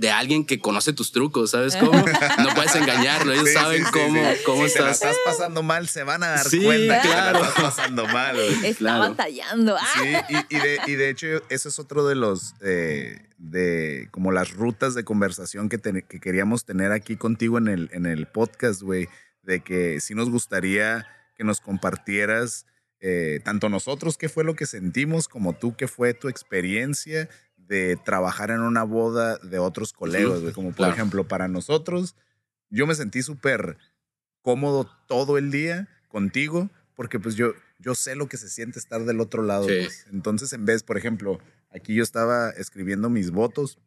de 0.00 0.10
alguien 0.10 0.46
que 0.46 0.60
conoce 0.60 0.94
tus 0.94 1.12
trucos, 1.12 1.50
¿sabes 1.50 1.76
cómo? 1.80 1.92
No 1.92 2.54
puedes 2.54 2.74
engañarlo, 2.74 3.32
ellos 3.34 3.48
Sí, 3.48 3.54
saben 3.54 3.78
sí, 3.80 3.84
sí, 3.84 3.90
cómo, 3.92 4.22
sí. 4.32 4.38
cómo 4.46 4.66
si 4.68 4.74
te 4.74 4.80
la 4.82 4.90
estás. 4.92 5.10
estás 5.16 5.16
pasando 5.26 5.62
mal, 5.62 5.88
se 5.88 6.02
van 6.04 6.22
a 6.22 6.28
dar 6.28 6.44
Sí, 6.48 6.62
cuenta 6.64 7.02
que 7.02 7.08
te 7.08 7.14
claro. 7.14 7.40
la 7.40 7.46
estás 7.48 7.62
pasando 7.62 8.06
mal, 8.06 8.34
güey. 8.36 8.54
Está 8.66 8.78
Claro. 8.78 9.00
batallando. 9.10 9.76
Ah, 9.78 9.86
Sí, 10.28 10.34
y, 10.50 10.56
y 10.56 10.58
de, 10.58 10.78
y 10.86 10.94
de 10.94 11.10
hecho, 11.10 11.26
eso 11.50 11.68
es 11.68 11.78
otro 11.78 12.06
de 12.08 12.14
los, 12.14 12.54
eh, 12.62 13.18
de 13.36 14.08
como 14.10 14.32
las 14.32 14.52
rutas 14.52 14.94
de 14.94 15.04
conversación 15.04 15.68
que, 15.68 15.76
te- 15.76 16.02
que 16.02 16.18
queríamos 16.18 16.64
tener 16.64 16.92
aquí 16.92 17.16
contigo 17.16 17.58
en 17.58 17.68
el, 17.68 17.90
en 17.92 18.06
el 18.06 18.26
podcast, 18.26 18.80
güey, 18.80 19.06
de 19.42 19.60
que 19.60 20.00
sí 20.00 20.14
nos 20.14 20.30
gustaría 20.30 21.06
que 21.36 21.44
nos 21.44 21.60
compartieras, 21.60 22.64
eh, 23.00 23.40
tanto 23.44 23.68
nosotros 23.68 24.16
qué 24.18 24.28
fue 24.30 24.44
lo 24.44 24.54
que 24.54 24.64
sentimos, 24.66 25.28
como 25.28 25.52
tú 25.54 25.74
qué 25.76 25.88
fue 25.88 26.14
tu 26.14 26.28
experiencia 26.28 27.28
de 27.70 27.96
trabajar 28.04 28.50
en 28.50 28.62
una 28.62 28.82
boda 28.82 29.38
de 29.38 29.60
otros 29.60 29.92
colegas, 29.92 30.40
güey, 30.40 30.52
como 30.52 30.70
por 30.70 30.78
claro. 30.78 30.92
ejemplo, 30.92 31.28
para 31.28 31.46
nosotros, 31.46 32.16
yo 32.68 32.84
me 32.84 32.96
sentí 32.96 33.22
súper 33.22 33.78
cómodo 34.42 34.90
todo 35.06 35.38
el 35.38 35.52
día 35.52 35.88
contigo, 36.08 36.68
porque 36.96 37.20
pues 37.20 37.36
yo, 37.36 37.54
yo 37.78 37.94
sé 37.94 38.16
lo 38.16 38.28
que 38.28 38.38
se 38.38 38.48
siente 38.48 38.80
estar 38.80 39.04
del 39.04 39.20
otro 39.20 39.44
lado. 39.44 39.68
Sí. 39.68 39.76
pues. 39.84 40.04
Entonces, 40.10 40.52
en 40.52 40.66
vez, 40.66 40.82
por 40.82 40.98
ejemplo, 40.98 41.38
aquí 41.70 41.94
yo 41.94 42.02
estaba 42.02 42.50
escribiendo 42.50 43.08
mis 43.08 43.30
votos 43.30 43.78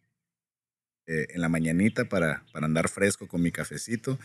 eh, 1.06 1.28
en 1.32 1.42
la 1.42 1.50
mañanita 1.50 2.06
para, 2.06 2.46
para 2.54 2.66
andar 2.66 2.88
fresco 2.88 3.28
con 3.28 3.42
mi 3.42 3.52
cafecito. 3.52 4.18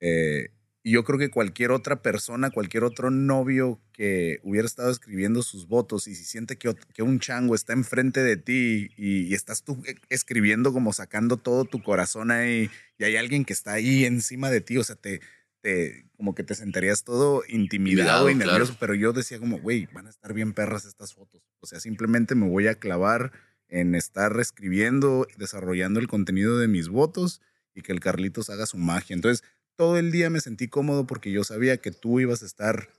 eh, 0.00 0.48
y 0.82 0.92
yo 0.92 1.04
creo 1.04 1.18
que 1.18 1.30
cualquier 1.30 1.72
otra 1.72 2.00
persona, 2.00 2.50
cualquier 2.50 2.84
otro 2.84 3.10
novio 3.10 3.80
que 3.92 4.40
hubiera 4.42 4.66
estado 4.66 4.90
escribiendo 4.90 5.42
sus 5.42 5.68
votos 5.68 6.08
y 6.08 6.14
si 6.14 6.24
siente 6.24 6.56
que, 6.56 6.74
que 6.94 7.02
un 7.02 7.20
chango 7.20 7.54
está 7.54 7.74
enfrente 7.74 8.22
de 8.22 8.36
ti 8.36 8.88
y, 8.96 9.26
y 9.26 9.34
estás 9.34 9.62
tú 9.62 9.82
eh, 9.86 9.96
escribiendo 10.08 10.72
como 10.72 10.92
sacando 10.92 11.36
todo 11.36 11.64
tu 11.64 11.82
corazón 11.82 12.30
ahí 12.30 12.70
y 12.98 13.04
hay 13.04 13.16
alguien 13.16 13.44
que 13.44 13.52
está 13.52 13.72
ahí 13.72 14.04
encima 14.04 14.50
de 14.50 14.62
ti, 14.62 14.78
o 14.78 14.84
sea, 14.84 14.96
te, 14.96 15.20
te 15.60 16.06
como 16.16 16.34
que 16.34 16.44
te 16.44 16.54
sentarías 16.54 17.04
todo 17.04 17.42
intimidado 17.48 18.28
Intimidado, 18.28 18.30
y 18.30 18.34
nervioso, 18.34 18.72
claro. 18.72 18.76
pero 18.80 18.94
yo 18.94 19.12
decía 19.12 19.38
como, 19.38 19.58
güey, 19.60 19.86
van 19.92 20.06
a 20.06 20.10
estar 20.10 20.32
bien 20.32 20.52
perras 20.52 20.84
estas 20.84 21.14
fotos. 21.14 21.42
O 21.60 21.66
sea, 21.66 21.80
simplemente 21.80 22.34
me 22.34 22.48
voy 22.48 22.66
a 22.66 22.74
clavar 22.76 23.32
en 23.68 23.94
estar 23.94 24.38
escribiendo, 24.40 25.26
desarrollando 25.36 26.00
el 26.00 26.08
contenido 26.08 26.58
de 26.58 26.68
mis 26.68 26.88
votos 26.88 27.40
y 27.74 27.82
que 27.82 27.92
el 27.92 28.00
Carlitos 28.00 28.50
haga 28.50 28.66
su 28.66 28.78
magia. 28.78 29.14
Entonces, 29.14 29.44
todo 29.80 29.96
el 29.96 30.12
día 30.12 30.28
me 30.28 30.42
sentí 30.42 30.68
cómodo 30.68 31.06
porque 31.06 31.32
yo 31.32 31.42
sabía 31.42 31.78
que 31.78 31.90
tú 31.90 32.20
ibas 32.20 32.42
a 32.42 32.44
estar 32.44 32.90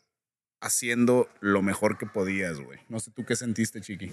haciendo 0.62 1.30
lo 1.40 1.62
mejor 1.62 2.00
que 2.00 2.08
podías, 2.08 2.60
güey. 2.60 2.80
No 2.90 3.00
sé 3.00 3.12
tú 3.12 3.24
qué 3.24 3.36
sentiste, 3.36 3.82
Chiqui. 3.82 4.10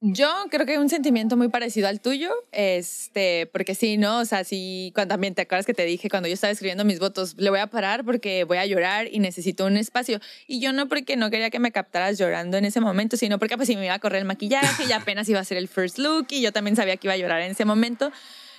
Yo 0.00 0.28
creo 0.50 0.66
que 0.66 0.80
un 0.80 0.88
sentimiento 0.88 1.36
muy 1.36 1.46
parecido 1.46 1.86
al 1.86 2.00
tuyo, 2.00 2.32
este, 2.50 3.48
porque 3.52 3.76
sí, 3.76 3.98
¿no? 3.98 4.18
O 4.18 4.24
sea, 4.24 4.42
sí, 4.42 4.90
cuando 4.96 5.14
también 5.14 5.36
te 5.36 5.42
acuerdas 5.42 5.64
que 5.64 5.74
te 5.74 5.84
dije 5.84 6.10
cuando 6.10 6.26
yo 6.26 6.34
estaba 6.34 6.50
escribiendo 6.50 6.84
mis 6.84 6.98
votos, 6.98 7.36
le 7.38 7.50
voy 7.50 7.60
a 7.60 7.68
parar 7.68 8.04
porque 8.04 8.42
voy 8.42 8.58
a 8.58 8.66
llorar 8.66 9.06
y 9.12 9.20
necesito 9.20 9.64
un 9.66 9.76
espacio. 9.76 10.18
Y 10.48 10.58
yo 10.58 10.72
no 10.72 10.88
porque 10.88 11.14
no 11.14 11.30
quería 11.30 11.50
que 11.50 11.60
me 11.60 11.70
captaras 11.70 12.18
llorando 12.18 12.56
en 12.56 12.64
ese 12.64 12.80
momento, 12.80 13.16
sino 13.16 13.38
porque 13.38 13.56
pues 13.56 13.68
si 13.68 13.76
me 13.76 13.84
iba 13.84 13.94
a 13.94 14.00
correr 14.00 14.22
el 14.22 14.26
maquillaje 14.26 14.86
y 14.88 14.90
apenas 14.90 15.28
iba 15.28 15.38
a 15.38 15.44
ser 15.44 15.58
el 15.58 15.68
first 15.68 15.98
look 15.98 16.26
y 16.30 16.40
yo 16.40 16.52
también 16.52 16.74
sabía 16.74 16.96
que 16.96 17.06
iba 17.06 17.14
a 17.14 17.16
llorar 17.16 17.42
en 17.42 17.52
ese 17.52 17.64
momento. 17.64 18.10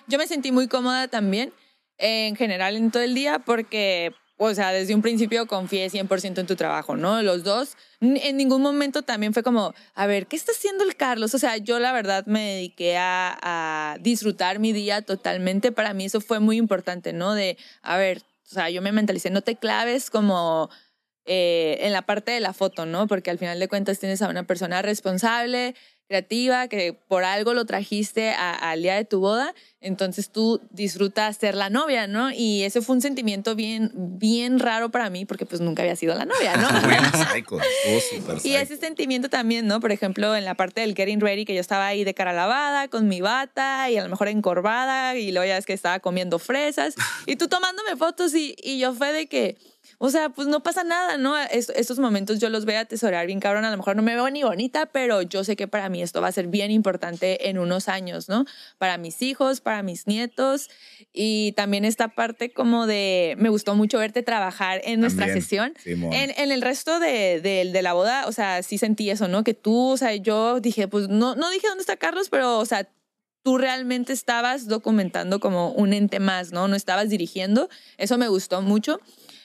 Yo 0.08 0.18
me 0.18 0.28
sentí 0.28 0.54
muy 0.54 0.70
cómoda 0.70 1.10
también, 1.10 1.52
en 2.00 2.36
general 2.36 2.76
en 2.76 2.90
todo 2.90 3.04
el 3.04 3.14
día, 3.14 3.40
porque 3.40 4.14
o 4.42 4.54
sea, 4.54 4.72
desde 4.72 4.96
un 4.96 5.02
principio 5.02 5.48
confié 5.48 5.90
100% 5.90 6.40
en 6.40 6.48
tu 6.48 6.56
trabajo, 6.56 6.96
¿no? 6.96 7.22
Los 7.22 7.44
dos, 7.44 7.76
en 8.00 8.38
ningún 8.38 8.62
momento 8.62 9.02
también 9.02 9.34
fue 9.34 9.44
como, 9.44 9.74
a 9.96 10.08
ver, 10.08 10.28
¿qué 10.28 10.38
está 10.38 10.54
haciendo 10.54 10.86
el 10.86 10.96
Carlos? 10.96 11.34
O 11.34 11.40
sea, 11.40 11.58
yo 11.58 11.78
la 11.78 11.92
verdad 11.92 12.26
me 12.26 12.54
dediqué 12.54 12.96
a, 12.96 13.38
a 13.42 13.98
disfrutar 14.00 14.60
mi 14.60 14.72
día 14.72 15.02
totalmente. 15.02 15.74
Para 15.74 15.94
mí 15.94 16.06
eso 16.06 16.22
fue 16.22 16.40
muy 16.40 16.56
importante, 16.56 17.12
¿no? 17.12 17.34
De, 17.34 17.58
a 17.82 17.98
ver, 17.98 18.20
o 18.50 18.54
sea, 18.54 18.70
yo 18.70 18.82
me 18.82 18.94
mentalicé, 18.94 19.30
no 19.30 19.42
te 19.42 19.58
claves 19.58 20.10
como 20.10 20.70
eh, 21.26 21.78
en 21.82 21.92
la 21.92 22.02
parte 22.02 22.32
de 22.32 22.40
la 22.40 22.54
foto, 22.54 22.88
¿no? 22.88 23.06
Porque 23.06 23.30
al 23.30 23.38
final 23.38 23.60
de 23.60 23.68
cuentas 23.68 24.00
tienes 24.00 24.22
a 24.24 24.30
una 24.30 24.44
persona 24.44 24.82
responsable, 24.82 25.76
creativa, 26.10 26.68
que 26.68 26.94
por 26.94 27.24
algo 27.24 27.54
lo 27.54 27.66
trajiste 27.66 28.32
al 28.32 28.82
día 28.82 28.96
de 28.96 29.06
tu 29.06 29.20
boda, 29.20 29.54
entonces 29.80 30.32
tú 30.32 30.60
disfrutas 30.72 31.38
ser 31.38 31.54
la 31.54 31.70
novia, 31.70 32.08
¿no? 32.08 32.32
Y 32.32 32.64
ese 32.64 32.82
fue 32.82 32.96
un 32.96 33.02
sentimiento 33.02 33.56
bien, 33.56 33.92
bien 33.94 34.58
raro 34.58 34.90
para 34.90 35.12
mí, 35.12 35.26
porque 35.26 35.46
pues 35.46 35.62
nunca 35.62 35.84
había 35.84 35.96
sido 35.96 36.16
la 36.16 36.26
novia, 36.26 36.58
¿no? 36.58 36.68
y 38.44 38.54
ese 38.56 38.78
sentimiento 38.78 39.30
también, 39.30 39.68
¿no? 39.68 39.80
Por 39.80 39.92
ejemplo, 39.92 40.36
en 40.36 40.46
la 40.46 40.56
parte 40.56 40.82
del 40.82 40.96
getting 40.96 41.20
ready, 41.20 41.46
que 41.46 41.54
yo 41.54 41.62
estaba 41.62 41.86
ahí 41.86 42.04
de 42.04 42.16
cara 42.16 42.34
lavada, 42.34 42.88
con 42.88 43.08
mi 43.08 43.22
bata 43.22 43.90
y 43.92 43.98
a 43.98 44.04
lo 44.04 44.10
mejor 44.10 44.30
encorvada, 44.30 45.16
y 45.16 45.32
luego 45.32 45.48
ya 45.48 45.58
es 45.58 45.68
que 45.68 45.74
estaba 45.74 46.00
comiendo 46.00 46.40
fresas, 46.40 46.96
y 47.28 47.36
tú 47.36 47.48
tomándome 47.48 47.96
fotos, 47.98 48.34
y, 48.34 48.56
y 48.64 48.80
yo 48.80 48.96
fue 48.96 49.14
de 49.14 49.28
que 49.28 49.58
o 50.02 50.10
sea, 50.10 50.30
pues 50.30 50.48
no 50.48 50.64
pasa 50.64 50.86
nada, 50.86 51.18
¿no? 51.18 51.38
estos 51.38 52.00
momentos 52.00 52.40
yo 52.40 52.50
los 52.50 52.64
voy 52.64 52.76
a 52.76 52.80
atesorar 52.80 53.28
bien 53.28 53.42
cabrón. 53.42 53.66
A 53.66 53.70
lo 53.70 53.76
mejor 53.76 53.98
no 53.98 54.02
me 54.02 54.16
veo 54.16 54.30
ni 54.30 54.44
bonita, 54.44 54.86
pero 54.86 55.22
yo 55.22 55.44
sé 55.44 55.58
que 55.58 55.68
para 55.68 55.90
mí 55.90 56.02
esto 56.02 56.22
va 56.22 56.30
a 56.30 56.32
ser 56.32 56.48
bien 56.48 56.72
importante 56.72 57.50
en 57.50 57.60
unos 57.60 57.90
años, 57.90 58.30
¿no? 58.30 58.46
Para 58.78 58.98
mis 58.98 59.22
hijos, 59.22 59.60
para 59.60 59.84
mis 59.84 60.08
nietos. 60.08 60.70
Y 61.12 61.52
también 61.52 61.84
esta 61.84 62.08
parte 62.08 62.54
como 62.54 62.88
de, 62.88 63.36
me 63.40 63.50
gustó 63.50 63.76
mucho 63.76 64.00
verte 64.00 64.24
trabajar 64.24 64.80
en 64.86 65.02
nuestra 65.02 65.28
sesión. 65.28 65.74
En, 65.84 66.32
en, 66.38 66.52
el 66.52 66.62
resto 66.62 67.02
de, 67.02 67.42
de, 67.42 67.82
la 67.82 67.92
boda, 67.92 68.26
o 68.28 68.32
sea, 68.32 68.64
sí 68.64 68.78
sentí 68.78 69.10
eso, 69.10 69.28
¿no? 69.28 69.44
Que 69.44 69.54
tú, 69.54 69.90
o 69.90 69.98
sea, 69.98 70.16
yo 70.16 70.62
dije, 70.62 70.88
pues 70.88 71.10
no, 71.10 71.36
no 71.36 71.50
dije 71.50 71.68
dónde 71.68 71.82
está 71.82 71.98
Carlos, 71.98 72.30
pero, 72.30 72.58
o 72.60 72.66
sea, 72.66 72.88
tú 73.44 73.58
realmente 73.58 74.14
estabas 74.14 74.68
documentando 74.68 75.40
como 75.40 75.72
un 75.72 75.92
ente 75.92 76.20
más, 76.20 76.52
¿no? 76.52 76.68
No 76.70 76.76
estabas 76.76 77.10
dirigiendo. 77.10 77.70
Eso 77.98 78.18
me 78.18 78.28
gustó 78.28 78.62
mucho. 78.62 79.00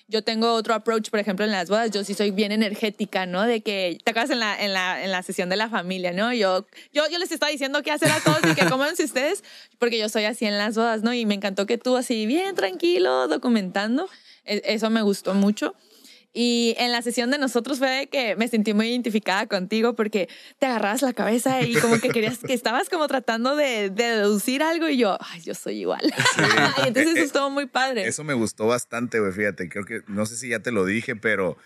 Yo 0.06 0.22
tengo 0.22 0.52
otro 0.52 0.74
approach, 0.74 1.08
por 1.10 1.18
ejemplo, 1.18 1.44
en 1.44 1.50
las 1.50 1.70
bodas, 1.70 1.90
yo 1.90 2.04
sí 2.04 2.14
soy 2.14 2.30
bien 2.30 2.52
energética, 2.52 3.24
¿no? 3.24 3.42
De 3.42 3.62
que 3.62 3.98
te 4.04 4.10
acabas 4.10 4.30
en 4.30 4.38
la, 4.38 4.62
en 4.62 4.72
la, 4.72 5.02
en 5.02 5.10
la 5.10 5.22
sesión 5.22 5.48
de 5.48 5.56
la 5.56 5.70
familia, 5.70 6.12
¿no? 6.12 6.32
Yo, 6.34 6.66
yo, 6.92 7.04
yo 7.10 7.18
les 7.18 7.32
estaba 7.32 7.50
diciendo 7.50 7.82
qué 7.82 7.90
hacer 7.90 8.10
a 8.10 8.20
todos 8.20 8.40
y 8.50 8.54
que 8.54 8.66
coman 8.68 8.92
ustedes, 8.92 9.42
porque 9.78 9.98
yo 9.98 10.08
soy 10.08 10.24
así 10.24 10.44
en 10.44 10.58
las 10.58 10.74
bodas, 10.76 11.02
¿no? 11.02 11.14
Y 11.14 11.24
me 11.24 11.34
encantó 11.34 11.64
que 11.66 11.78
tú 11.78 11.96
así 11.96 12.26
bien 12.26 12.54
tranquilo, 12.54 13.28
documentando. 13.28 14.08
E, 14.44 14.62
eso 14.66 14.90
me 14.90 15.02
gustó 15.02 15.34
mucho. 15.34 15.74
Y 16.36 16.74
en 16.78 16.90
la 16.90 17.00
sesión 17.00 17.30
de 17.30 17.38
nosotros 17.38 17.78
fue 17.78 18.08
que 18.10 18.34
me 18.34 18.48
sentí 18.48 18.74
muy 18.74 18.88
identificada 18.88 19.46
contigo 19.46 19.94
porque 19.94 20.28
te 20.58 20.66
agarrabas 20.66 21.00
la 21.00 21.12
cabeza 21.12 21.62
y 21.62 21.76
como 21.76 22.00
que 22.00 22.08
querías 22.08 22.38
que 22.40 22.52
estabas 22.52 22.88
como 22.88 23.06
tratando 23.06 23.54
de, 23.54 23.88
deducir 23.90 24.64
algo 24.64 24.88
y 24.88 24.96
yo, 24.96 25.16
ay, 25.20 25.42
yo 25.42 25.54
soy 25.54 25.82
igual. 25.82 26.02
y 26.84 26.88
entonces 26.88 27.12
eso 27.12 27.20
eh, 27.20 27.26
estuvo 27.26 27.50
muy 27.50 27.66
padre. 27.66 28.08
Eso 28.08 28.24
me 28.24 28.34
gustó 28.34 28.66
bastante, 28.66 29.20
güey, 29.20 29.30
fíjate, 29.30 29.68
creo 29.68 29.84
que, 29.84 30.00
no 30.08 30.26
sé 30.26 30.36
si 30.36 30.48
ya 30.48 30.58
te 30.58 30.72
lo 30.72 30.84
dije, 30.84 31.14
pero 31.14 31.56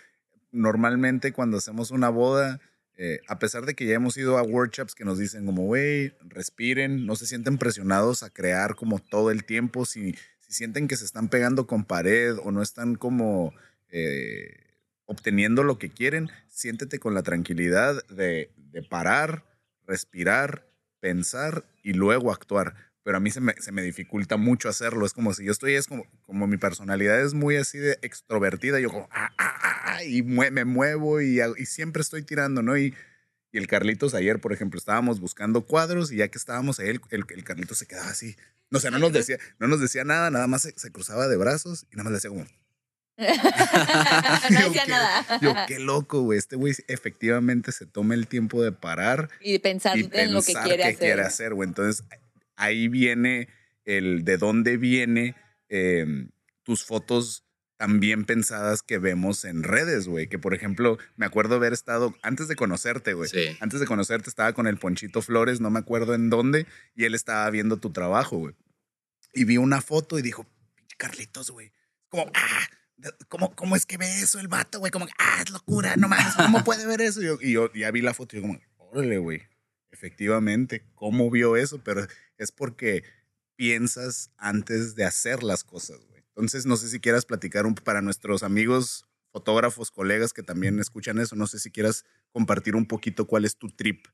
normalmente 0.53 1.33
cuando 1.33 1.57
hacemos 1.57 1.91
una 1.91 2.11
boda, 2.11 2.61
eh, 2.99 3.21
a 3.27 3.39
pesar 3.39 3.65
de 3.65 3.75
que 3.75 3.87
ya 3.87 3.95
hemos 3.95 4.19
ido 4.19 4.37
a 4.37 4.43
workshops 4.43 4.95
que 4.95 5.07
nos 5.07 5.19
dicen 5.19 5.47
como, 5.47 5.63
güey, 5.63 6.13
respiren, 6.29 7.07
no 7.07 7.17
se 7.17 7.27
sienten 7.27 7.57
presionados 7.57 8.23
a 8.23 8.29
crear 8.29 8.75
como 8.75 8.99
todo 8.99 9.31
el 9.31 9.45
tiempo, 9.45 9.87
si, 9.87 10.13
si 10.41 10.53
sienten 10.53 10.89
que 10.89 10.97
se 10.99 11.07
están 11.07 11.31
pegando 11.31 11.67
con 11.67 11.85
pared 11.85 12.37
o 12.43 12.53
no 12.53 12.61
están 12.61 12.97
como 12.97 13.55
eh, 13.91 14.69
obteniendo 15.09 15.65
lo 15.65 15.79
que 15.79 15.89
quieren, 15.89 16.31
siéntete 16.49 16.99
con 16.99 17.15
la 17.15 17.23
tranquilidad 17.23 18.07
de, 18.09 18.51
parar, 18.91 19.45
respirar, 19.87 20.67
pensar 21.01 21.65
y 21.83 21.95
luego 21.95 22.31
actuar. 22.31 22.75
Pero 23.03 23.17
a 23.17 23.21
mí 23.21 23.31
se 23.31 23.41
me, 23.41 23.55
se 23.55 23.73
me, 23.73 23.83
dificulta 23.83 24.37
mucho 24.37 24.69
hacerlo. 24.69 25.07
Es 25.07 25.15
como 25.15 25.33
si 25.33 25.47
yo 25.47 25.53
estoy, 25.53 25.75
es 25.75 25.87
como, 25.87 26.05
como 26.27 26.47
mi 26.47 26.59
personalidad 26.59 27.23
es 27.23 27.33
muy 27.33 27.57
así 27.57 27.79
de 27.79 27.99
extrovertida, 28.03 28.81
yo 28.81 28.91
como, 28.91 29.09
ah, 29.11 29.33
ah, 29.39 29.81
ah, 29.85 30.05
y 30.05 30.23
me 30.23 30.65
muevo 30.67 31.23
y, 31.23 31.41
y, 31.41 31.67
siempre 31.67 32.03
estoy 32.03 32.23
tirando, 32.23 32.61
¿no? 32.61 32.77
Y, 32.77 32.95
y, 33.51 33.59
el 33.59 33.67
Carlitos 33.67 34.13
ayer, 34.13 34.41
por 34.41 34.53
ejemplo, 34.53 34.79
estábamos 34.79 35.21
buscando 35.21 35.63
cuadros 35.65 36.13
y 36.13 36.17
ya 36.17 36.29
que 36.29 36.37
estábamos 36.37 36.81
ahí, 36.81 36.91
el, 36.91 37.01
el, 37.11 37.45
Carlitos 37.45 37.79
se 37.79 37.87
quedaba 37.87 38.11
así. 38.11 38.37
No, 38.71 38.79
o 38.79 38.91
no 38.91 38.99
nos 38.99 39.15
decía, 39.15 39.39
no 39.59 39.69
nos 39.69 39.81
decía 39.81 40.05
nada, 40.05 40.31
nada 40.31 40.47
más 40.47 40.61
se, 40.63 40.79
se 40.79 40.93
cruzaba 40.93 41.29
de 41.29 41.39
brazos 41.39 41.87
y 41.91 41.97
nada 41.97 42.05
más 42.05 42.11
le 42.11 42.17
decía 42.17 42.29
como, 42.29 42.45
no 44.51 44.61
decía 44.61 44.87
nada. 44.87 45.41
Yo, 45.41 45.55
qué 45.67 45.81
loco, 45.81 46.23
güey. 46.23 46.39
Este 46.39 46.55
güey 46.55 46.75
efectivamente 46.87 47.73
se 47.73 47.85
toma 47.85 48.15
el 48.15 48.29
tiempo 48.29 48.63
de 48.63 48.71
parar 48.71 49.29
y 49.41 49.59
pensar 49.59 49.99
en 49.99 50.33
lo 50.33 50.41
que 50.43 50.53
quiere 50.53 50.85
hacer. 50.85 50.99
quiere 50.99 51.23
hacer, 51.23 51.55
güey. 51.55 51.69
Entonces, 51.69 52.05
ahí 52.57 52.87
viene 52.87 53.49
el 53.85 54.25
de 54.25 54.37
dónde 54.37 54.77
viene 54.77 55.35
em, 55.69 56.31
tus 56.63 56.85
fotos 56.85 57.45
tan 57.77 58.01
bien 58.01 58.25
pensadas 58.25 58.83
que 58.83 58.99
vemos 58.99 59.45
en 59.45 59.65
redes, 59.65 60.07
güey. 60.07 60.29
Que 60.29 60.39
por 60.39 60.55
ejemplo, 60.55 60.99
me 61.17 61.27
acuerdo 61.27 61.57
haber 61.57 61.73
estado, 61.73 62.15
antes 62.23 62.47
de 62.47 62.55
conocerte, 62.55 63.15
güey. 63.15 63.31
Antes 63.59 63.81
de 63.81 63.87
conocerte 63.87 64.31
estaba 64.31 64.53
con 64.53 64.69
el 64.69 64.79
Ponchito 64.79 65.23
Flores, 65.23 65.61
no 65.61 65.71
me 65.71 65.81
acuerdo 65.81 66.15
en 66.15 66.31
dónde, 66.31 66.67
y 66.95 67.05
él 67.05 67.15
estaba 67.15 67.49
viendo 67.51 67.79
tu 67.79 67.91
trabajo, 67.91 68.37
güey. 68.37 68.55
Y 69.35 69.45
vi 69.45 69.57
una 69.57 69.81
foto 69.81 70.19
y 70.19 70.23
dijo, 70.23 70.47
Carlitos, 70.97 71.51
güey. 71.51 71.73
Como, 72.09 72.31
ah, 72.35 72.69
¿Cómo, 73.29 73.55
¿Cómo 73.55 73.77
es 73.77 73.87
que 73.87 73.97
ve 73.97 74.21
eso 74.21 74.41
el 74.41 74.49
vato, 74.49 74.81
güey? 74.81 74.91
Como, 74.91 75.07
ah, 75.19 75.43
es 75.45 75.51
locura, 75.51 75.97
no 75.97 76.09
más, 76.09 76.35
¿cómo 76.37 76.65
puede 76.65 76.87
ver 76.87 77.01
eso? 77.01 77.21
Y 77.41 77.53
yo, 77.53 77.73
ya 77.73 77.91
vi 77.91 78.01
la 78.01 78.15
foto 78.15 78.37
y 78.37 78.41
yo 78.41 78.47
como, 78.47 78.59
órale, 78.79 79.19
güey, 79.19 79.43
efectivamente, 79.91 80.85
¿cómo 80.95 81.31
vio 81.31 81.57
eso? 81.57 81.83
Pero 81.85 82.07
es 82.39 82.53
porque 82.53 83.05
piensas 83.57 84.31
antes 84.37 84.95
de 84.95 85.05
hacer 85.05 85.43
las 85.43 85.65
cosas, 85.65 85.99
güey. 86.09 86.23
Entonces, 86.29 86.67
no 86.67 86.77
sé 86.77 86.89
si 86.89 87.01
quieras 87.01 87.25
platicar 87.25 87.67
un, 87.67 87.75
para 87.75 88.01
nuestros 88.01 88.43
amigos, 88.43 89.07
fotógrafos, 89.33 89.91
colegas 89.91 90.33
que 90.33 90.43
también 90.43 90.79
escuchan 90.79 91.19
eso, 91.19 91.37
no 91.37 91.47
sé 91.47 91.59
si 91.59 91.71
quieras 91.71 92.05
compartir 92.33 92.77
un 92.77 92.87
poquito 92.87 93.27
cuál 93.27 93.45
es 93.45 93.57
tu 93.57 93.69
trip 93.69 94.07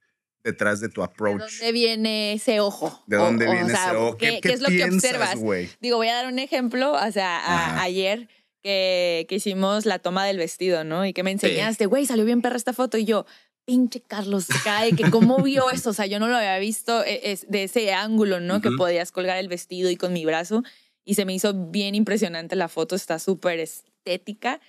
detrás 0.42 0.80
de 0.80 0.88
tu 0.88 1.02
approach. 1.02 1.40
¿De 1.40 1.66
dónde 1.66 1.72
viene 1.72 2.32
ese 2.34 2.60
ojo? 2.60 3.02
¿De 3.06 3.16
dónde 3.16 3.46
viene 3.46 3.72
ese 3.72 3.96
ojo? 3.96 4.16
¿Qué, 4.16 4.40
es 4.42 4.60
lo 4.60 4.68
que 4.68 4.84
observas? 4.84 5.38
Digo, 5.80 5.96
voy 5.96 6.08
a 6.08 6.14
dar 6.14 6.26
un 6.26 6.38
ejemplo. 6.38 6.92
O 6.92 7.12
sea, 7.12 7.80
ayer 7.82 8.28
que, 8.64 9.27
que, 9.29 9.37
hicimos 9.37 9.87
la 9.87 10.00
toma 10.00 10.24
del 10.24 10.38
vestido, 10.38 10.83
¿no? 10.83 11.07
Y 11.07 11.12
que 11.12 11.22
me 11.22 11.31
enseñaste, 11.31 11.87
güey, 11.87 12.07
salió 12.07 12.24
bien 12.24 12.42
perra 12.42 12.57
esta 12.57 12.72
foto. 12.72 12.96
Y 12.98 13.05
yo, 13.05 13.27
pinche 13.64 14.00
Carlos 14.00 14.46
cae, 14.64 14.96
que 14.96 15.11
cómo 15.11 15.38
vio 15.38 15.70
eso. 15.72 15.90
O 15.90 15.92
sea, 15.92 16.07
yo 16.07 16.18
no 16.18 16.29
lo 16.29 16.37
había 16.37 16.59
visto 16.59 17.05
e, 17.05 17.38
de 17.46 17.64
ese 17.64 17.92
ángulo, 17.92 18.40
¿no? 18.40 18.61
Que 18.61 18.70
podías 18.70 19.12
colgar 19.12 19.38
el 19.38 19.48
vestido 19.48 19.90
y 19.90 19.96
con 19.96 20.12
mi 20.12 20.24
brazo. 20.24 20.62
Y 21.05 21.14
se 21.14 21.27
me 21.27 21.35
hizo 21.35 21.53
bien 21.55 21.94
impresionante 21.94 22.57
la 22.57 22.68
foto, 22.68 22.96
está 22.96 23.18
súper 23.18 23.61
estética. 23.61 24.61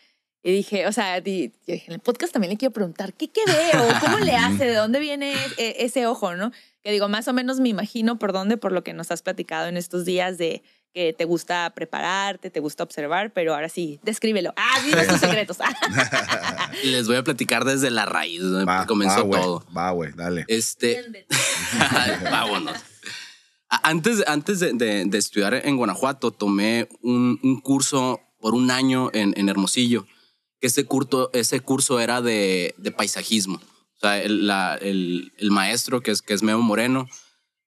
Y 0.44 0.52
dije, 0.52 0.86
o 0.86 0.92
sea, 0.92 1.18
en 1.18 1.54
el 1.66 2.00
podcast 2.00 2.32
también 2.32 2.52
le 2.52 2.58
quiero 2.58 2.74
preguntar, 2.74 3.14
¿qué, 3.14 3.30
qué 3.30 3.42
veo? 3.48 3.88
¿Cómo 4.00 4.20
le 4.20 4.34
hace? 4.34 4.66
¿De 4.66 4.76
dónde 4.76 5.00
viene 5.00 5.34
e, 5.58 5.78
ese 5.80 6.06
ojo, 6.06 6.36
no? 6.36 6.52
Que 6.84 6.92
digo, 6.92 7.08
más 7.08 7.28
o 7.28 7.34
menos 7.34 7.60
me 7.60 7.70
imagino 7.70 8.20
por 8.20 8.34
dónde, 8.34 8.58
por 8.58 8.72
lo 8.72 8.84
que 8.84 8.94
nos 8.94 9.10
has 9.10 9.24
platicado 9.24 9.68
en 9.68 9.78
estos 9.78 10.06
días 10.06 10.38
de 10.38 10.62
que 10.96 11.12
te 11.12 11.26
gusta 11.26 11.74
prepararte, 11.76 12.50
te 12.50 12.62
gusta 12.62 12.82
observar, 12.84 13.34
pero 13.34 13.54
ahora 13.54 13.68
sí, 13.68 14.00
descríbelo. 14.02 14.54
Ah, 14.56 14.82
dime 14.82 15.06
tus 15.06 15.20
secretos. 15.20 15.58
Les 16.86 17.06
voy 17.06 17.18
a 17.18 17.24
platicar 17.24 17.66
desde 17.66 17.92
la 17.92 18.06
raíz, 18.06 18.42
donde 18.42 18.66
comenzó 18.88 19.30
todo. 19.30 19.66
Va, 19.76 19.92
güey, 19.92 20.14
dale. 20.16 20.46
Este, 20.48 21.04
vámonos. 22.24 22.78
Antes, 23.68 24.24
antes 24.26 24.62
de, 24.62 25.10
estudiar 25.12 25.62
en 25.66 25.76
Guanajuato, 25.76 26.32
tomé 26.32 26.88
un, 27.02 27.60
curso 27.62 28.22
por 28.40 28.54
un 28.56 28.72
año 28.72 29.10
en, 29.14 29.50
Hermosillo, 29.50 30.06
que 30.62 30.68
ese 30.68 30.86
curso, 30.86 31.30
ese 31.34 31.60
curso 31.60 32.00
era 32.00 32.22
de, 32.22 32.74
paisajismo. 32.96 33.58
O 33.58 34.00
sea, 34.00 34.22
el, 34.22 34.50
el, 35.38 35.52
maestro, 35.52 36.00
que 36.00 36.12
es, 36.12 36.22
que 36.22 36.34
es 36.34 36.42
Memo 36.42 36.62
Moreno, 36.62 37.06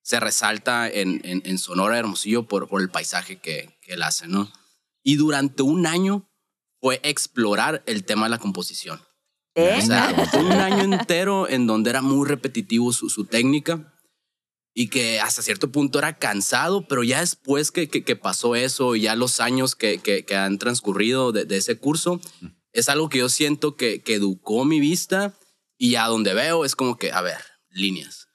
se 0.08 0.20
resalta 0.20 0.88
en, 0.88 1.20
en, 1.22 1.58
Sonora 1.58 1.98
Hermosillo 1.98 2.44
por, 2.44 2.66
por 2.66 2.80
el 2.80 2.88
paisaje 2.88 3.40
que, 3.40 3.76
que, 3.82 3.92
él 3.92 4.02
hace, 4.02 4.26
¿no? 4.26 4.50
Y 5.02 5.16
durante 5.16 5.62
un 5.62 5.86
año 5.86 6.26
fue 6.80 6.98
explorar 7.02 7.82
el 7.84 8.04
tema 8.04 8.24
de 8.24 8.30
la 8.30 8.38
composición. 8.38 9.02
O 9.54 9.80
sea, 9.82 10.14
fue 10.30 10.40
un 10.40 10.52
año 10.52 10.84
entero 10.84 11.46
en 11.46 11.66
donde 11.66 11.90
era 11.90 12.00
muy 12.00 12.26
repetitivo 12.26 12.90
su, 12.94 13.10
su 13.10 13.26
técnica 13.26 13.92
y 14.72 14.88
que 14.88 15.20
hasta 15.20 15.42
cierto 15.42 15.70
punto 15.70 15.98
era 15.98 16.16
cansado, 16.16 16.88
pero 16.88 17.02
ya 17.02 17.20
después 17.20 17.70
que, 17.70 17.90
que, 17.90 18.16
pasó 18.16 18.56
eso 18.56 18.96
y 18.96 19.02
ya 19.02 19.14
los 19.14 19.40
años 19.40 19.74
que, 19.74 19.98
que 19.98 20.36
han 20.36 20.56
transcurrido 20.56 21.32
de, 21.32 21.44
de, 21.44 21.58
ese 21.58 21.76
curso, 21.76 22.18
es 22.72 22.88
algo 22.88 23.10
que 23.10 23.18
yo 23.18 23.28
siento 23.28 23.76
que, 23.76 24.02
educó 24.06 24.64
mi 24.64 24.80
vista 24.80 25.34
y 25.76 25.96
a 25.96 26.06
donde 26.06 26.32
veo 26.32 26.64
es 26.64 26.74
como 26.74 26.96
que, 26.96 27.12
a 27.12 27.20
ver, 27.20 27.40
líneas 27.68 28.27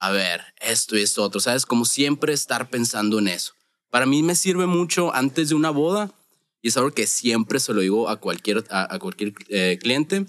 a 0.00 0.10
ver, 0.10 0.42
esto 0.60 0.96
y 0.96 1.02
esto 1.02 1.22
otro, 1.22 1.40
¿sabes? 1.40 1.66
Como 1.66 1.84
siempre 1.84 2.32
estar 2.32 2.70
pensando 2.70 3.18
en 3.18 3.28
eso. 3.28 3.54
Para 3.90 4.06
mí 4.06 4.22
me 4.22 4.34
sirve 4.34 4.66
mucho 4.66 5.14
antes 5.14 5.48
de 5.48 5.54
una 5.54 5.70
boda 5.70 6.12
y 6.62 6.68
es 6.68 6.76
algo 6.76 6.90
que 6.90 7.06
siempre 7.06 7.60
se 7.60 7.72
lo 7.72 7.80
digo 7.80 8.08
a 8.08 8.16
cualquier, 8.16 8.64
a, 8.70 8.98
cualquier 8.98 9.32
eh, 9.48 9.78
cliente, 9.80 10.26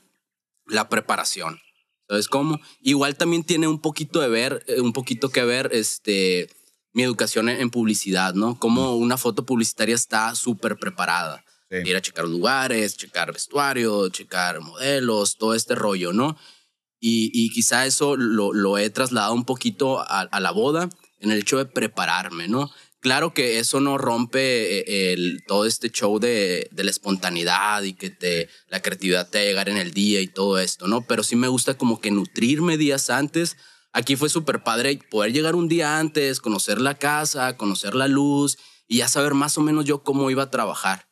la 0.65 0.89
preparación. 0.89 1.60
¿Sabes 2.08 2.27
cómo? 2.27 2.60
Igual 2.82 3.15
también 3.15 3.43
tiene 3.43 3.67
un 3.67 3.82
poquito 3.82 4.19
de 4.19 4.29
ver, 4.29 4.63
eh, 4.67 4.82
un 4.82 4.93
poquito 4.93 5.29
que 5.29 5.43
ver, 5.43 5.69
este, 5.73 6.49
mi 6.93 7.03
educación 7.03 7.49
en, 7.49 7.69
publicidad, 7.69 8.34
¿no? 8.34 8.58
Como 8.58 8.95
una 8.95 9.17
foto 9.17 9.45
publicitaria 9.45 9.95
está 9.95 10.34
súper 10.36 10.77
preparada. 10.77 11.43
Ir 11.71 11.95
a 11.95 12.01
checar 12.01 12.25
lugares, 12.25 12.97
checar 12.97 13.32
vestuario, 13.32 14.10
checar 14.10 14.60
modelos, 14.60 15.38
todo 15.38 15.53
este 15.53 15.75
rollo, 15.75 16.13
¿no? 16.13 16.36
Y, 16.99 17.31
y 17.33 17.49
quizá 17.49 17.85
eso 17.85 18.17
lo, 18.17 18.53
lo, 18.53 18.77
he 18.77 18.89
trasladado 18.89 19.33
un 19.33 19.45
poquito 19.45 19.99
a, 19.99 20.39
la 20.39 20.51
boda 20.51 20.89
en 21.19 21.31
el 21.31 21.39
hecho 21.39 21.57
de 21.57 21.65
prepararme, 21.65 22.47
¿no? 22.47 22.69
Claro 22.99 23.33
que 23.33 23.59
eso 23.59 23.79
no 23.79 23.97
rompe 23.97 24.79
eh, 24.79 25.13
el, 25.13 25.41
todo 25.47 25.65
este 25.65 25.89
show 25.89 26.19
de, 26.19 26.67
de, 26.71 26.83
la 26.83 26.91
espontaneidad 26.91 27.83
y 27.83 27.93
que 27.93 28.09
te, 28.09 28.49
la 28.67 28.81
creatividad 28.81 29.29
te 29.29 29.38
va 29.38 29.43
a 29.43 29.45
llegar 29.45 29.69
en 29.69 29.77
el 29.77 29.93
día 29.93 30.19
y 30.19 30.27
todo 30.27 30.59
esto, 30.59 30.88
¿no? 30.88 31.07
Pero 31.07 31.23
sí 31.23 31.38
me 31.38 31.47
gusta 31.47 31.77
como 31.77 32.01
que 32.01 32.12
nutrirme 32.12 32.77
días 32.77 33.09
antes. 33.09 33.55
Aquí 33.93 34.17
fue 34.17 34.27
súper 34.27 34.63
padre 34.63 34.99
poder 35.09 35.31
llegar 35.31 35.55
un 35.55 35.69
día 35.69 35.99
antes, 35.99 36.41
conocer 36.41 36.81
la 36.81 36.95
casa, 36.95 37.55
conocer 37.55 37.95
la 37.95 38.09
luz 38.09 38.57
y 38.88 38.97
ya 38.97 39.07
saber 39.07 39.33
más 39.33 39.57
o 39.57 39.62
menos 39.62 39.85
yo 39.85 40.03
cómo 40.03 40.29
iba 40.29 40.43
a 40.43 40.51
trabajar. 40.51 41.07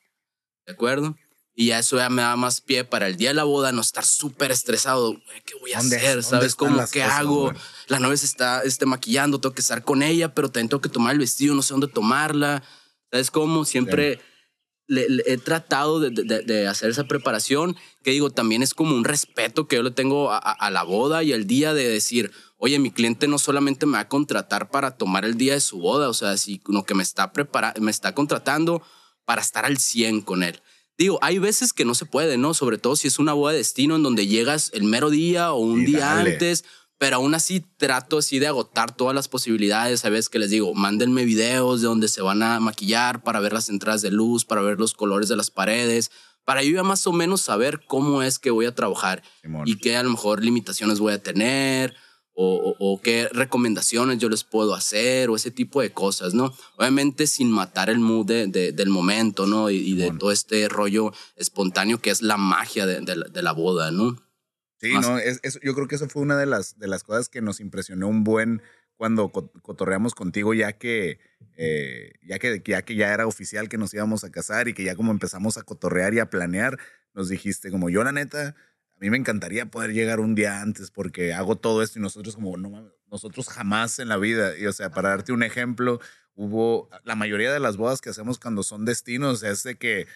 ¿De 0.65 0.73
acuerdo? 0.73 1.15
Y 1.59 1.69
ya 1.69 1.79
eso 1.79 1.97
ya 1.97 2.07
me 2.11 2.21
da 2.21 2.35
más 2.35 2.61
pie 2.61 2.83
para 2.83 3.07
el 3.07 3.17
día 3.17 3.29
de 3.29 3.33
la 3.33 3.43
boda, 3.43 3.71
no 3.71 3.81
estar 3.81 4.05
súper 4.05 4.51
estresado. 4.51 5.19
¿Qué 5.43 5.55
voy 5.59 5.73
a 5.73 5.79
hacer? 5.79 6.21
¿Sabes 6.21 6.53
cómo? 6.53 6.85
¿Qué 6.91 7.01
hago? 7.01 7.51
La 7.87 7.99
novia 7.99 8.15
se 8.15 8.27
está 8.27 8.61
este, 8.61 8.85
maquillando, 8.85 9.41
tengo 9.41 9.55
que 9.55 9.61
estar 9.61 9.83
con 9.83 10.03
ella, 10.03 10.35
pero 10.35 10.51
también 10.51 10.69
tengo 10.69 10.81
que 10.81 10.89
tomar 10.89 11.13
el 11.13 11.19
vestido, 11.19 11.55
no 11.55 11.63
sé 11.63 11.73
dónde 11.73 11.87
tomarla. 11.87 12.61
¿Sabes 13.09 13.31
cómo? 13.31 13.65
Siempre 13.65 14.21
le, 14.85 15.07
he 15.25 15.37
tratado 15.39 15.99
de, 15.99 16.11
de, 16.11 16.67
hacer 16.67 16.91
esa 16.91 17.05
preparación, 17.05 17.75
que 18.03 18.11
digo, 18.11 18.29
también 18.29 18.61
es 18.61 18.75
como 18.75 18.95
un 18.95 19.03
respeto 19.03 19.67
que 19.67 19.77
yo 19.77 19.83
le 19.83 19.89
tengo 19.89 20.31
a, 20.31 20.37
a, 20.37 20.69
la 20.69 20.83
boda 20.83 21.23
y 21.23 21.33
el 21.33 21.47
día 21.47 21.73
de 21.73 21.89
decir, 21.89 22.31
oye, 22.57 22.77
mi 22.77 22.91
cliente 22.91 23.27
no 23.27 23.39
solamente 23.39 23.87
me 23.87 23.93
va 23.93 24.01
a 24.01 24.09
contratar 24.09 24.69
para 24.69 24.95
tomar 24.95 25.25
el 25.25 25.37
día 25.37 25.53
de 25.53 25.61
su 25.61 25.79
boda, 25.79 26.07
o 26.07 26.13
sea, 26.13 26.37
sino 26.37 26.83
que 26.83 26.93
me 26.93 27.01
está, 27.01 27.33
prepara 27.33 27.73
me 27.79 27.89
está 27.89 28.13
contratando 28.13 28.83
para 29.25 29.41
estar 29.41 29.65
al 29.65 29.79
100 29.79 30.21
con 30.21 30.43
él. 30.43 30.61
Digo, 30.97 31.19
hay 31.21 31.37
veces 31.37 31.73
que 31.73 31.85
no 31.85 31.93
se 31.93 32.05
puede, 32.05 32.37
¿no? 32.37 32.53
Sobre 32.53 32.77
todo 32.77 32.95
si 32.95 33.07
es 33.07 33.19
una 33.19 33.33
boda 33.33 33.51
de 33.51 33.59
destino 33.59 33.95
en 33.95 34.03
donde 34.03 34.27
llegas 34.27 34.71
el 34.73 34.83
mero 34.83 35.09
día 35.09 35.53
o 35.53 35.59
un 35.59 35.85
día 35.85 36.19
antes, 36.19 36.65
pero 36.97 37.17
aún 37.17 37.35
así 37.35 37.63
trato 37.77 38.17
así 38.17 38.39
de 38.39 38.47
agotar 38.47 38.95
todas 38.95 39.13
las 39.13 39.27
posibilidades. 39.27 40.05
A 40.05 40.09
veces 40.09 40.29
que 40.29 40.39
les 40.39 40.49
digo, 40.49 40.73
mándenme 40.73 41.23
videos 41.25 41.81
de 41.81 41.87
donde 41.87 42.07
se 42.07 42.23
van 42.23 42.41
a 42.41 42.59
maquillar 42.59 43.21
para 43.21 43.39
ver 43.39 43.53
las 43.53 43.69
entradas 43.69 44.01
de 44.01 44.09
luz, 44.09 44.43
para 44.43 44.61
ver 44.61 44.79
los 44.79 44.95
colores 44.95 45.29
de 45.29 45.35
las 45.35 45.51
paredes, 45.51 46.09
para 46.45 46.63
yo 46.63 46.71
ya 46.71 46.83
más 46.83 47.05
o 47.05 47.11
menos 47.11 47.41
saber 47.41 47.81
cómo 47.85 48.23
es 48.23 48.39
que 48.39 48.51
voy 48.51 48.65
a 48.65 48.73
trabajar 48.73 49.21
y 49.65 49.77
qué 49.77 49.97
a 49.97 50.03
lo 50.03 50.09
mejor 50.09 50.43
limitaciones 50.43 50.99
voy 50.99 51.13
a 51.13 51.21
tener 51.21 51.93
o, 52.39 53.01
qué 53.03 53.27
recomendaciones 53.31 54.19
yo 54.19 54.29
les 54.29 54.43
puedo 54.43 54.75
hacer 54.75 55.29
o 55.29 55.35
ese 55.35 55.49
tipo 55.49 55.81
de 55.81 55.91
cosas, 55.91 56.35
¿no? 56.35 56.53
Obviamente 56.77 57.25
sin 57.25 57.49
matar 57.49 57.89
el 57.89 57.97
mood 57.97 58.27
de, 58.27 58.47
del 58.47 58.89
momento, 58.89 59.47
¿no? 59.47 59.71
Y, 59.71 59.95
de 59.95 60.11
todo 60.11 60.31
este 60.31 60.69
rollo 60.69 61.11
espontáneo 61.35 61.99
que 61.99 62.11
es 62.11 62.21
la 62.21 62.37
magia 62.37 62.85
de, 62.85 63.41
la, 63.41 63.51
boda, 63.53 63.89
¿no? 63.89 64.21
Sí, 64.79 64.93
no, 64.93 65.17
es, 65.17 65.41
yo 65.63 65.73
creo 65.73 65.87
que 65.87 65.95
eso 65.95 66.07
fue 66.07 66.21
una 66.21 66.37
de 66.37 66.45
las, 66.45 66.77
de 66.77 66.87
las 66.87 67.03
cosas 67.03 67.27
que 67.27 67.41
nos 67.41 67.59
impresionó 67.59 68.07
un 68.07 68.23
buen 68.23 68.61
cuando 68.97 69.31
cotorreamos 69.31 70.13
contigo, 70.13 70.53
ya 70.53 70.73
que, 70.73 71.19
eh, 71.55 72.13
ya 72.23 72.37
que 72.37 72.61
ya 72.65 72.83
que 72.83 72.95
ya 72.95 73.13
era 73.13 73.25
oficial 73.25 73.69
que 73.69 73.77
nos 73.77 73.93
íbamos 73.93 74.23
a 74.23 74.31
casar 74.31 74.67
y 74.67 74.73
que 74.73 74.83
ya 74.83 74.95
como 74.95 75.11
empezamos 75.11 75.57
a 75.57 75.63
cotorrear 75.63 76.13
y 76.13 76.19
a 76.19 76.29
planear, 76.29 76.77
nos 77.13 77.29
dijiste 77.29 77.71
como 77.71 77.89
yo 77.89 78.03
la 78.03 78.11
neta 78.11 78.55
a 78.97 78.99
mí 78.99 79.11
me 79.11 79.17
encantaría 79.17 79.67
poder 79.67 79.93
llegar 79.93 80.19
un 80.19 80.33
día 80.33 80.59
antes 80.59 80.89
porque 80.89 81.31
hago 81.31 81.55
todo 81.55 81.83
esto 81.83 81.99
y 81.99 82.01
nosotros 82.01 82.33
como, 82.33 82.57
no, 82.57 82.91
nosotros 83.11 83.47
jamás 83.47 83.99
en 83.99 84.09
la 84.09 84.17
vida. 84.17 84.57
Y 84.57 84.65
o 84.65 84.73
sea, 84.73 84.89
para 84.89 85.09
darte 85.09 85.33
un 85.33 85.43
ejemplo, 85.43 85.99
hubo, 86.35 86.89
la 87.03 87.13
mayoría 87.13 87.53
de 87.53 87.59
las 87.59 87.77
bodas 87.77 88.01
que 88.01 88.09
hacemos 88.09 88.39
cuando 88.39 88.63
son 88.63 88.85
destinos 88.85 89.43
es 89.43 89.61
de 89.61 89.75
que 89.75 90.07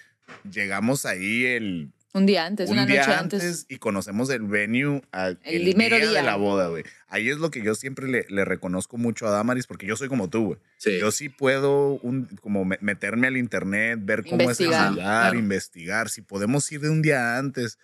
llegamos 0.50 1.06
ahí 1.06 1.46
el... 1.46 1.92
Un 2.14 2.26
día 2.26 2.46
antes, 2.46 2.70
un 2.70 2.74
una 2.74 2.86
día 2.88 3.06
noche 3.06 3.14
antes, 3.14 3.66
Y 3.70 3.78
conocemos 3.78 4.30
el 4.32 4.42
venue 4.42 5.02
el, 5.14 5.40
el 5.44 5.64
día, 5.74 5.90
de 5.90 6.22
la 6.24 6.36
boda, 6.36 6.68
güey. 6.68 6.84
Ahí 7.08 7.30
es 7.30 7.38
lo 7.38 7.52
que 7.52 7.64
yo 7.64 7.74
siempre 7.74 8.08
le, 8.10 8.26
le, 8.28 8.44
reconozco 8.44 8.98
mucho 8.98 9.28
a 9.28 9.30
Damaris 9.30 9.66
porque 9.66 9.86
yo 9.86 9.96
soy 9.96 10.10
como 10.10 10.30
tú, 10.30 10.48
güey. 10.48 10.60
Sí. 10.76 11.00
Yo 11.00 11.12
sí 11.12 11.30
puedo 11.30 12.00
un, 12.02 12.26
como 12.42 12.66
meterme 12.66 13.28
al 13.28 13.38
internet, 13.38 14.00
ver 14.02 14.26
cómo 14.28 14.50
es 14.50 14.60
el 14.60 14.72
lugar, 14.72 15.36
investigar. 15.36 16.10
Si 16.10 16.22
podemos 16.22 16.70
ir 16.72 16.82
de 16.82 16.90
un 16.90 17.02
día 17.02 17.38
antes, 17.38 17.78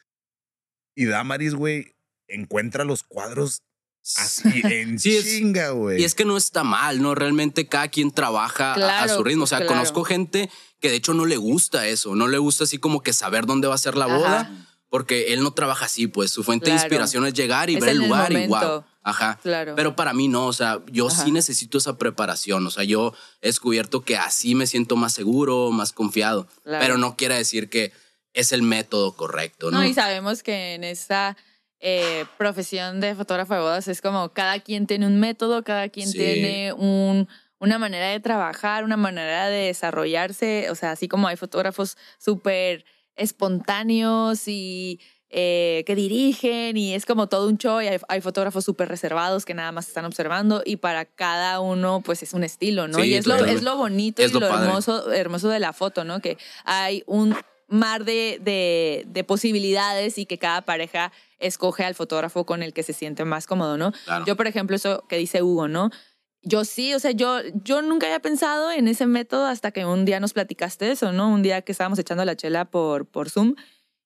y 0.98 1.06
Damaris, 1.06 1.54
güey, 1.54 1.96
encuentra 2.28 2.84
los 2.84 3.04
cuadros 3.04 3.62
así 4.16 4.50
en 4.64 4.98
chinga, 4.98 5.70
güey. 5.70 6.02
Y 6.02 6.06
es 6.06 6.16
que 6.16 6.26
no 6.26 6.38
está 6.38 6.64
mal, 6.64 7.04
¿no? 7.04 7.14
Realmente 7.14 7.68
cada 7.68 7.88
quien 7.90 8.10
trabaja 8.10 8.74
a, 8.74 9.08
su 9.08 9.24
ritmo. 9.24 9.44
O 9.44 9.48
sea, 9.48 9.68
conozco 9.68 10.04
gente 10.04 10.50
que 10.80 10.90
de 10.90 10.96
hecho 10.96 11.14
no 11.14 11.28
le 11.28 11.38
gusta 11.38 11.88
eso. 11.88 12.16
No 12.16 12.28
le 12.28 12.40
gusta 12.40 12.64
así 12.64 12.80
como 12.80 13.04
que 13.04 13.14
saber 13.14 13.46
dónde 13.46 13.68
va 13.68 13.76
a 13.76 13.78
ser 13.78 13.96
la 13.96 14.08
boda. 14.08 14.52
Porque 14.90 15.34
él 15.34 15.44
no 15.44 15.52
trabaja 15.52 15.86
así, 15.86 16.08
pues 16.08 16.32
su 16.32 16.44
fuente 16.44 16.68
de 16.68 16.78
inspiración 16.78 17.26
es 17.28 17.34
llegar 17.34 17.70
y 17.70 17.76
ver 17.76 17.90
el 17.90 17.98
lugar 17.98 18.32
y 18.32 18.48
wow. 18.48 18.86
Ajá. 19.04 19.38
Claro. 19.44 19.76
Pero 19.76 19.96
para 19.98 20.14
mí 20.14 20.30
no, 20.30 20.48
o 20.48 20.54
sea, 20.54 20.82
yo 20.92 21.10
sí 21.10 21.32
necesito 21.32 21.78
esa 21.78 21.98
preparación. 21.98 22.66
O 22.66 22.72
sea, 22.72 22.86
yo 22.86 23.14
he 23.42 23.48
descubierto 23.48 24.02
que 24.02 24.18
así 24.18 24.56
me 24.56 24.66
siento 24.66 24.96
más 24.96 25.14
seguro, 25.14 25.70
más 25.72 25.92
confiado. 25.94 26.48
Pero 26.64 26.98
no 26.98 27.18
quiere 27.18 27.36
decir 27.36 27.70
que 27.70 27.92
es 28.38 28.52
el 28.52 28.62
método 28.62 29.15
correcto, 29.15 29.71
¿no? 29.71 29.80
No, 29.80 29.84
y 29.84 29.95
sabemos 29.95 30.43
que 30.43 30.76
en 30.76 30.84
esta 30.84 31.36
eh, 31.80 32.26
profesión 32.38 33.02
de 33.02 33.15
fotógrafo 33.15 33.56
de 33.56 33.62
bodas 33.62 33.88
es 33.88 34.00
como 34.00 34.30
cada 34.30 34.60
quien 34.60 34.86
tiene 34.86 35.08
un 35.08 35.19
método, 35.19 35.63
cada 35.63 35.89
quien 35.89 36.12
tiene 36.12 36.71
un, 36.71 37.28
una 37.58 37.80
manera 37.80 38.10
de 38.10 38.19
trabajar, 38.19 38.84
una 38.84 38.95
manera 38.95 39.47
de 39.50 39.65
desarrollarse, 39.65 40.69
o 40.69 40.76
sea, 40.76 40.91
así 40.91 41.08
como 41.08 41.28
hay 41.28 41.36
fotógrafos 41.36 41.97
súper 42.19 42.86
espontáneos 43.15 44.47
y 44.47 45.00
eh, 45.32 45.84
que 45.88 45.95
dirigen 45.95 46.78
y 46.78 46.93
es 46.93 47.08
como 47.08 47.28
todo 47.28 47.50
un 47.50 47.58
show 47.58 47.82
y 47.82 47.88
hay, 47.88 48.21
fotógrafos 48.21 48.63
súper 48.63 48.88
reservados 48.88 49.45
que 49.45 49.56
nada 49.56 49.71
más 49.71 49.88
están 49.88 50.06
observando 50.06 50.62
y 50.63 50.78
para 50.78 51.06
cada 51.06 51.60
uno 51.60 52.02
pues 52.06 52.21
es 52.21 52.34
un 52.34 52.43
estilo, 52.43 52.88
¿no? 52.88 53.04
y 53.04 53.15
es, 53.15 53.26
lo, 53.26 53.36
es 53.36 53.63
lo 53.63 53.78
bonito 53.78 54.21
y 54.21 54.30
lo, 54.30 54.45
hermoso, 54.45 55.12
hermoso 55.12 55.50
de 55.50 55.60
la 55.60 55.73
foto, 55.73 56.04
¿no? 56.04 56.21
Que 56.21 56.38
hay 56.65 57.04
un 57.08 57.36
mar 57.67 58.06
de, 58.06 58.39
de, 59.06 59.23
posibilidades 59.23 60.17
y 60.17 60.25
que 60.25 60.38
cada 60.38 60.62
pareja 60.62 61.12
escoge 61.39 61.84
al 61.84 61.95
fotógrafo 61.95 62.45
con 62.45 62.63
el 62.63 62.73
que 62.73 62.84
se 62.84 62.93
siente 62.93 63.25
más 63.25 63.45
cómodo, 63.45 63.77
¿no? 63.77 63.91
Yo, 64.25 64.36
por 64.36 64.47
ejemplo, 64.47 64.75
eso 64.75 65.06
que 65.10 65.17
dice 65.17 65.43
Hugo, 65.43 65.67
¿no? 65.67 65.89
Yo 66.43 66.63
sí, 66.63 66.93
o 66.93 66.99
sea, 66.99 67.12
yo, 67.12 67.39
yo 67.63 67.82
nunca 67.82 68.06
había 68.06 68.21
pensado 68.21 68.71
en 68.71 68.88
ese 68.88 69.06
método 69.06 69.47
hasta 69.47 69.71
que 69.71 69.86
un 69.86 70.06
día 70.06 70.19
nos 70.19 70.34
platicaste 70.34 70.91
eso, 70.91 71.12
¿no? 71.12 71.30
Un 71.30 71.41
día 71.41 71.62
que 71.62 71.73
estábamos 71.73 71.99
echando 71.99 72.23
la 72.23 72.38
chela 72.38 72.65
por, 72.65 73.06
por 73.06 73.30
Zoom 73.30 73.56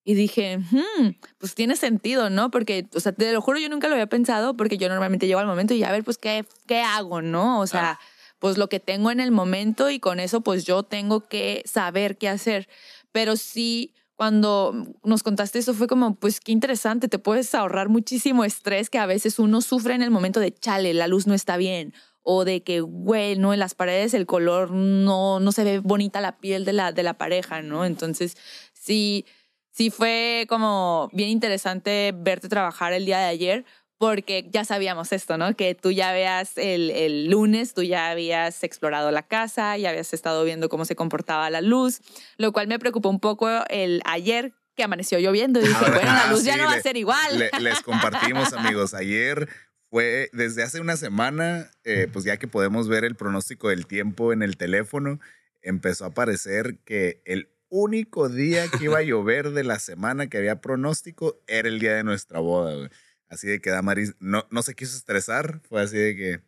y 0.04 0.16
dije, 0.16 0.58
hmm, 0.58 1.10
pues 1.38 1.54
tiene 1.54 1.76
sentido, 1.76 2.32
¿no? 2.32 2.50
Porque, 2.50 2.88
o 2.96 3.00
sea, 3.00 3.12
te 3.12 3.32
lo 3.32 3.42
juro, 3.42 3.60
yo 3.60 3.70
nunca 3.70 3.88
lo 3.88 3.94
había 3.94 4.08
pensado 4.08 4.58
porque 4.58 4.78
yo 4.78 4.90
normalmente 4.90 5.28
llego 5.28 5.40
al 5.40 5.46
momento 5.46 5.76
y 5.76 5.84
a 5.84 5.92
ver, 5.92 6.04
pues, 6.04 6.18
¿qué, 6.18 6.46
qué 6.66 6.82
hago, 6.82 7.22
no? 7.22 7.60
O 7.60 7.68
sea, 7.68 8.00
pues 8.40 8.58
lo 8.58 8.70
que 8.70 8.80
tengo 8.80 9.12
en 9.12 9.20
el 9.20 9.30
momento 9.30 9.92
y 9.92 10.00
con 10.00 10.20
eso, 10.20 10.42
pues 10.42 10.66
yo 10.66 10.82
tengo 10.82 11.28
que 11.28 11.62
saber 11.66 12.18
qué 12.18 12.28
hacer 12.28 12.68
pero 13.12 13.36
sí 13.38 13.94
cuando 14.16 14.76
nos 15.04 15.24
contaste 15.24 15.58
eso 15.58 15.74
fue 15.74 15.88
como, 15.88 16.14
pues 16.14 16.40
qué 16.40 16.52
interesante, 16.52 17.08
te 17.08 17.18
puedes 17.18 17.56
ahorrar 17.56 17.90
muchísimo 17.90 18.44
estrés 18.44 18.92
que 18.92 19.00
a 19.00 19.08
veces 19.08 19.40
uno 19.40 19.62
sufre 19.62 19.96
en 19.96 20.04
el 20.04 20.12
momento 20.12 20.40
de, 20.40 20.54
chale, 20.54 20.94
la 20.94 21.08
luz 21.08 21.26
no 21.26 21.34
está 21.34 21.58
bien, 21.58 21.92
o 22.22 22.46
de 22.46 22.62
que, 22.62 22.82
güey, 22.82 23.36
no, 23.36 23.52
en 23.52 23.60
las 23.60 23.74
paredes 23.74 24.14
el 24.14 24.28
color 24.28 24.70
no, 24.70 25.40
no 25.40 25.52
se 25.52 25.64
ve 25.64 25.80
bonita 25.80 26.22
la 26.22 26.38
piel 26.38 26.66
de 26.66 26.74
la, 26.74 26.92
de 26.92 27.02
la 27.02 27.16
pareja, 27.16 27.64
¿no? 27.64 27.84
Entonces, 27.84 28.38
sí, 28.74 29.26
sí 29.72 29.90
fue 29.90 30.46
como 30.48 31.10
bien 31.14 31.30
interesante 31.30 32.14
verte 32.16 32.48
trabajar 32.48 32.94
el 32.94 33.06
día 33.06 33.18
de 33.18 33.26
ayer, 33.26 33.66
porque 34.02 34.48
ya 34.50 34.66
sabíamos 34.66 35.12
esto, 35.12 35.38
¿no? 35.38 35.56
Que 35.56 35.76
tú 35.76 35.92
ya 35.92 36.12
veas 36.12 36.58
el, 36.58 36.90
el, 36.90 37.30
lunes, 37.30 37.76
tú 37.76 37.84
ya 37.84 38.10
habías 38.10 38.64
explorado 38.64 39.12
la 39.12 39.22
casa, 39.22 39.78
ya 39.78 39.92
habías 39.92 40.12
estado 40.12 40.44
viendo 40.44 40.70
cómo 40.70 40.86
se 40.86 40.96
comportaba 40.96 41.52
la 41.52 41.62
luz, 41.62 42.02
lo 42.38 42.52
cual 42.52 42.66
me 42.66 42.80
preocupó 42.80 43.10
un 43.10 43.20
poco 43.20 43.48
el 43.70 44.02
ayer 44.06 44.56
que 44.76 44.84
amaneció 44.84 45.20
lloviendo 45.20 45.60
y 45.60 45.68
dije, 45.68 45.86
bueno, 45.94 46.14
la 46.14 46.32
luz 46.32 46.44
ya 46.44 46.58
no 46.58 46.66
va 46.66 46.74
a 46.74 46.82
ser 46.82 46.98
igual. 46.98 47.52
les 47.60 47.82
compartimos, 47.86 48.54
amigos, 48.54 48.96
ayer 48.96 49.48
fue 49.92 50.32
desde 50.34 50.64
hace 50.64 50.82
una 50.82 50.98
semana, 50.98 51.70
eh, 51.84 52.08
pues 52.12 52.26
ya 52.26 52.38
que 52.38 52.48
podemos 52.48 52.88
ver 52.88 53.06
el 53.06 53.14
pronóstico 53.14 53.70
del 53.70 53.86
tiempo 53.86 54.34
en 54.34 54.42
el 54.42 54.58
teléfono, 54.58 55.20
empezó 55.62 56.06
a 56.06 56.08
aparecer 56.08 56.80
que 56.86 57.22
el 57.26 57.52
único 57.70 58.30
día 58.30 58.68
que 58.68 58.86
iba 58.86 58.98
a 58.98 59.04
llover 59.04 59.52
de 59.52 59.64
la 59.64 59.78
semana 59.78 60.26
que 60.26 60.40
había 60.40 60.60
pronóstico 60.60 61.40
era 61.46 61.68
el 61.68 61.78
día 61.78 61.94
de 61.94 62.04
nuestra 62.04 62.40
boda, 62.40 62.74
güey. 62.74 62.90
Así 63.32 63.48
de 63.48 63.62
que 63.62 63.70
Damaris 63.70 64.14
no, 64.20 64.46
no 64.52 64.62
se 64.62 64.76
quiso 64.76 64.96
estresar, 64.96 65.62
fue 65.70 65.82
así 65.82 65.98
de 65.98 66.16
que 66.18 66.42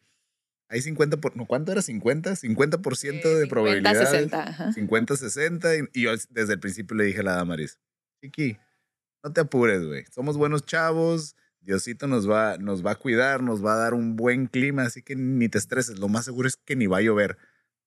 hay 0.67 0.81
50 0.81 1.17
por, 1.17 1.37
no, 1.37 1.45
¿cuánto 1.45 1.71
era? 1.71 1.81
50, 1.81 2.33
50% 2.33 3.37
de 3.37 3.47
probabilidad. 3.47 3.93
60. 3.93 4.73
50, 4.73 5.15
60. 5.15 5.75
Y, 5.75 5.79
y, 5.93 6.01
yo 6.01 6.11
desde 6.29 6.53
el 6.53 6.59
principio 6.59 6.97
le 6.97 7.05
dije 7.05 7.21
a 7.21 7.23
la 7.23 7.35
Damaris, 7.35 7.79
Chiqui, 8.21 8.57
no 9.23 9.31
te 9.31 9.41
apures, 9.41 9.85
güey. 9.85 10.03
Somos 10.11 10.35
buenos 10.35 10.65
chavos. 10.65 11.35
Diosito 11.61 12.07
nos 12.07 12.29
va, 12.29 12.57
nos 12.57 12.85
va 12.85 12.91
a 12.91 12.95
cuidar, 12.95 13.41
nos 13.41 13.63
va 13.63 13.75
a 13.75 13.77
dar 13.77 13.93
un 13.93 14.17
buen 14.17 14.47
clima, 14.47 14.83
así 14.83 15.01
que 15.01 15.15
ni 15.15 15.47
te 15.47 15.57
estreses. 15.57 15.99
Lo 15.99 16.09
más 16.09 16.25
seguro 16.25 16.47
es 16.49 16.57
que 16.57 16.75
ni 16.75 16.87
va 16.87 16.97
a 16.97 17.01
llover. 17.01 17.37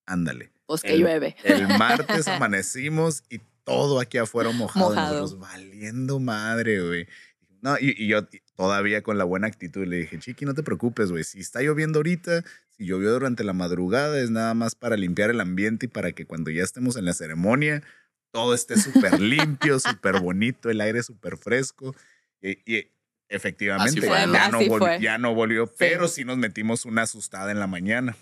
Ándale. 0.07 0.53
Pues 0.67 0.81
que 0.81 0.97
llueve. 0.97 1.37
El 1.45 1.69
martes 1.69 2.27
amanecimos 2.29 3.25
y 3.29 3.41
todo 3.65 4.01
aquí 4.01 4.17
afuera 4.17 4.51
mojado. 4.53 4.95
Nosotros 4.95 5.39
valiendo 5.39 6.19
madre, 6.21 6.81
güey. 6.81 7.09
No, 7.61 7.77
y, 7.79 7.95
y, 8.03 8.07
yo 8.07 8.27
todavía 8.57 9.03
con 9.03 9.19
la 9.19 9.25
buena 9.25 9.47
actitud 9.47 9.87
le 9.87 9.97
dije, 9.97 10.19
Chiqui, 10.19 10.45
no 10.45 10.55
te 10.55 10.63
preocupes, 10.63 11.11
güey. 11.11 11.25
Si 11.25 11.41
está 11.41 11.61
lloviendo 11.61 11.99
ahorita, 11.99 12.43
si 12.71 12.87
llovió 12.87 13.13
durante 13.13 13.45
la 13.45 13.53
madrugada, 13.53 14.19
es 14.19 14.31
nada 14.31 14.55
más 14.55 14.75
para 14.75 14.97
limpiar 14.97 15.31
el 15.31 15.41
ambiente 15.41 15.87
y 15.87 15.89
para 15.89 16.13
que 16.13 16.27
cuando 16.27 16.51
ya 16.51 16.65
estemos 16.65 16.97
en 16.97 17.05
la 17.05 17.13
ceremonia, 17.13 17.83
todo 18.33 18.55
esté 18.55 18.79
súper 18.79 19.21
limpio, 19.21 19.79
súper 19.79 20.21
bonito, 20.21 20.71
el 20.71 20.81
aire 20.81 21.03
súper 21.03 21.37
fresco. 21.37 21.95
Y, 22.41 22.59
y 22.71 22.91
efectivamente, 23.29 24.01
ya, 24.01 24.49
no 24.49 24.65
volvió, 24.67 24.99
ya, 24.99 25.19
no 25.19 25.35
volvió, 25.35 25.67
pero 25.79 26.09
sí 26.09 26.25
nos 26.25 26.39
metimos 26.39 26.85
una 26.85 27.03
asustada 27.03 27.51
en 27.51 27.61
la 27.61 27.67
mañana. 27.67 28.17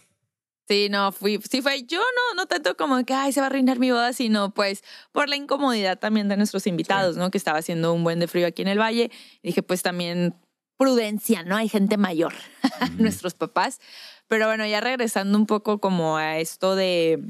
Sí, 0.67 0.89
no, 0.89 1.13
fui, 1.13 1.39
sí 1.51 1.61
fue, 1.61 1.83
yo 1.83 1.99
no, 1.99 2.37
no 2.37 2.47
tanto 2.47 2.75
como 2.77 3.05
que, 3.05 3.13
ay, 3.13 3.33
se 3.33 3.41
va 3.41 3.47
a 3.47 3.51
arruinar 3.51 3.79
mi 3.79 3.91
boda, 3.91 4.15
sino 4.15 4.55
pues 4.55 4.83
por 5.13 5.29
la 5.29 5.37
incomodidad 5.37 5.99
también 5.99 6.29
de 6.29 6.39
nuestros 6.39 6.67
invitados, 6.67 7.19
¿no? 7.19 7.31
Que 7.31 7.37
estaba 7.37 7.59
haciendo 7.59 7.93
un 7.93 8.03
buen 8.03 8.19
de 8.19 8.29
frío 8.29 8.47
aquí 8.47 8.63
en 8.63 8.69
el 8.69 8.81
valle. 8.81 9.11
Y 9.43 9.49
dije, 9.49 9.63
pues 9.63 9.83
también 9.83 10.35
prudencia, 10.79 11.43
¿no? 11.43 11.57
Hay 11.57 11.69
gente 11.69 11.99
mayor, 11.99 12.33
nuestros 12.99 13.35
papás. 13.35 13.81
Pero 14.27 14.47
bueno, 14.47 14.67
ya 14.67 14.81
regresando 14.81 15.37
un 15.37 15.47
poco 15.47 15.81
como 15.81 16.17
a 16.17 16.39
esto 16.39 16.77
de 16.77 17.23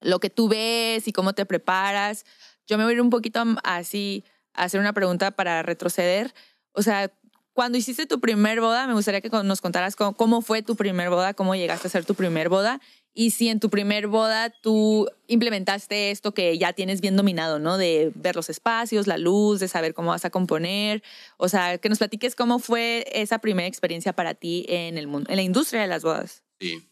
lo 0.00 0.18
que 0.20 0.30
tú 0.30 0.48
ves 0.48 1.06
y 1.06 1.12
cómo 1.12 1.34
te 1.34 1.44
preparas, 1.44 2.24
yo 2.66 2.78
me 2.78 2.84
voy 2.84 2.92
a 2.92 2.96
ir 2.96 3.02
un 3.02 3.10
poquito 3.10 3.42
así 3.62 4.24
a 4.54 4.64
hacer 4.64 4.80
una 4.80 4.94
pregunta 4.94 5.32
para 5.32 5.62
retroceder. 5.62 6.34
O 6.72 6.82
sea, 6.82 7.12
cuando 7.58 7.76
hiciste 7.76 8.06
tu 8.06 8.20
primer 8.20 8.60
boda, 8.60 8.86
me 8.86 8.94
gustaría 8.94 9.20
que 9.20 9.30
nos 9.30 9.60
contaras 9.60 9.96
cómo, 9.96 10.42
fue 10.42 10.62
tu 10.62 10.76
primer 10.76 11.10
boda, 11.10 11.34
cómo 11.34 11.56
llegaste 11.56 11.88
a 11.88 11.90
hacer 11.90 12.04
tu 12.04 12.14
primer 12.14 12.48
boda 12.48 12.80
y 13.14 13.32
si 13.32 13.48
en 13.48 13.58
tu 13.58 13.68
primer 13.68 14.06
boda 14.06 14.50
tú 14.62 15.08
implementaste 15.26 16.12
esto 16.12 16.32
que 16.32 16.56
ya 16.56 16.72
tienes 16.72 17.00
bien 17.00 17.16
dominado, 17.16 17.58
¿no? 17.58 17.76
De 17.76 18.12
ver 18.14 18.36
los 18.36 18.48
espacios, 18.48 19.08
la 19.08 19.18
luz, 19.18 19.58
de 19.58 19.66
saber 19.66 19.92
cómo 19.92 20.10
vas 20.10 20.24
a 20.24 20.30
componer. 20.30 21.02
O 21.36 21.48
sea, 21.48 21.78
que 21.78 21.88
nos 21.88 21.98
platiques 21.98 22.36
cómo 22.36 22.60
fue 22.60 23.04
esa 23.12 23.40
primera 23.40 23.66
experiencia 23.66 24.12
para 24.12 24.34
ti 24.34 24.64
en 24.68 24.96
el 24.96 25.08
mundo, 25.08 25.28
en 25.28 25.34
la 25.34 25.42
industria 25.42 25.80
de 25.80 25.88
las 25.88 26.04
bodas. 26.04 26.44
Sí. 26.60 26.86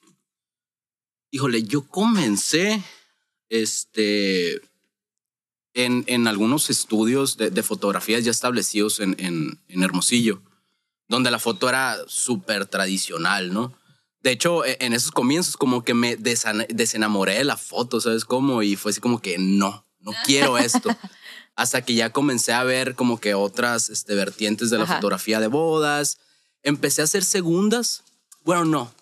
Híjole, 1.31 1.63
yo 1.63 1.87
comencé 1.87 2.83
este, 3.51 4.55
en, 5.75 6.03
en 6.09 6.27
algunos 6.27 6.71
estudios 6.71 7.37
de, 7.37 7.63
fotografías 7.63 8.25
ya 8.25 8.33
establecidos 8.33 8.99
en, 8.99 9.15
en 9.21 9.83
Hermosillo 9.85 10.43
donde 11.09 11.31
la 11.31 11.39
foto 11.39 11.69
era 11.69 11.97
súper 12.07 12.67
tradicional, 12.67 13.53
¿no? 13.53 13.75
De 14.23 14.33
hecho, 14.33 14.65
e, 14.65 14.77
en 14.81 14.93
esos 14.93 15.13
comienzos 15.13 15.57
como 15.57 15.85
que 15.85 15.95
me 15.95 16.17
desenamoré 16.17 17.35
de 17.35 17.45
la 17.45 17.57
foto, 17.57 18.01
¿sabes 18.01 18.25
cómo? 18.25 18.63
Y 18.63 18.77
fue 18.77 18.91
así 18.91 19.01
como 19.01 19.21
que 19.21 19.39
no, 19.39 19.85
no 20.01 20.13
quiero 20.25 20.59
esto. 20.59 20.91
Hasta 21.55 21.83
que 21.83 21.95
ya 21.95 22.11
comencé 22.11 22.53
a 22.53 22.65
ver 22.65 22.95
como 22.95 23.19
que 23.19 23.35
otras 23.35 23.89
este, 23.89 24.15
vertientes 24.15 24.69
de 24.71 24.79
la 24.79 24.87
fotografía 24.87 25.41
de 25.41 25.47
bodas. 25.47 26.19
Empecé 26.63 27.01
a 27.01 27.05
hacer 27.05 27.25
segundas. 27.25 28.03
Bueno, 28.45 28.65
no. 28.65 28.93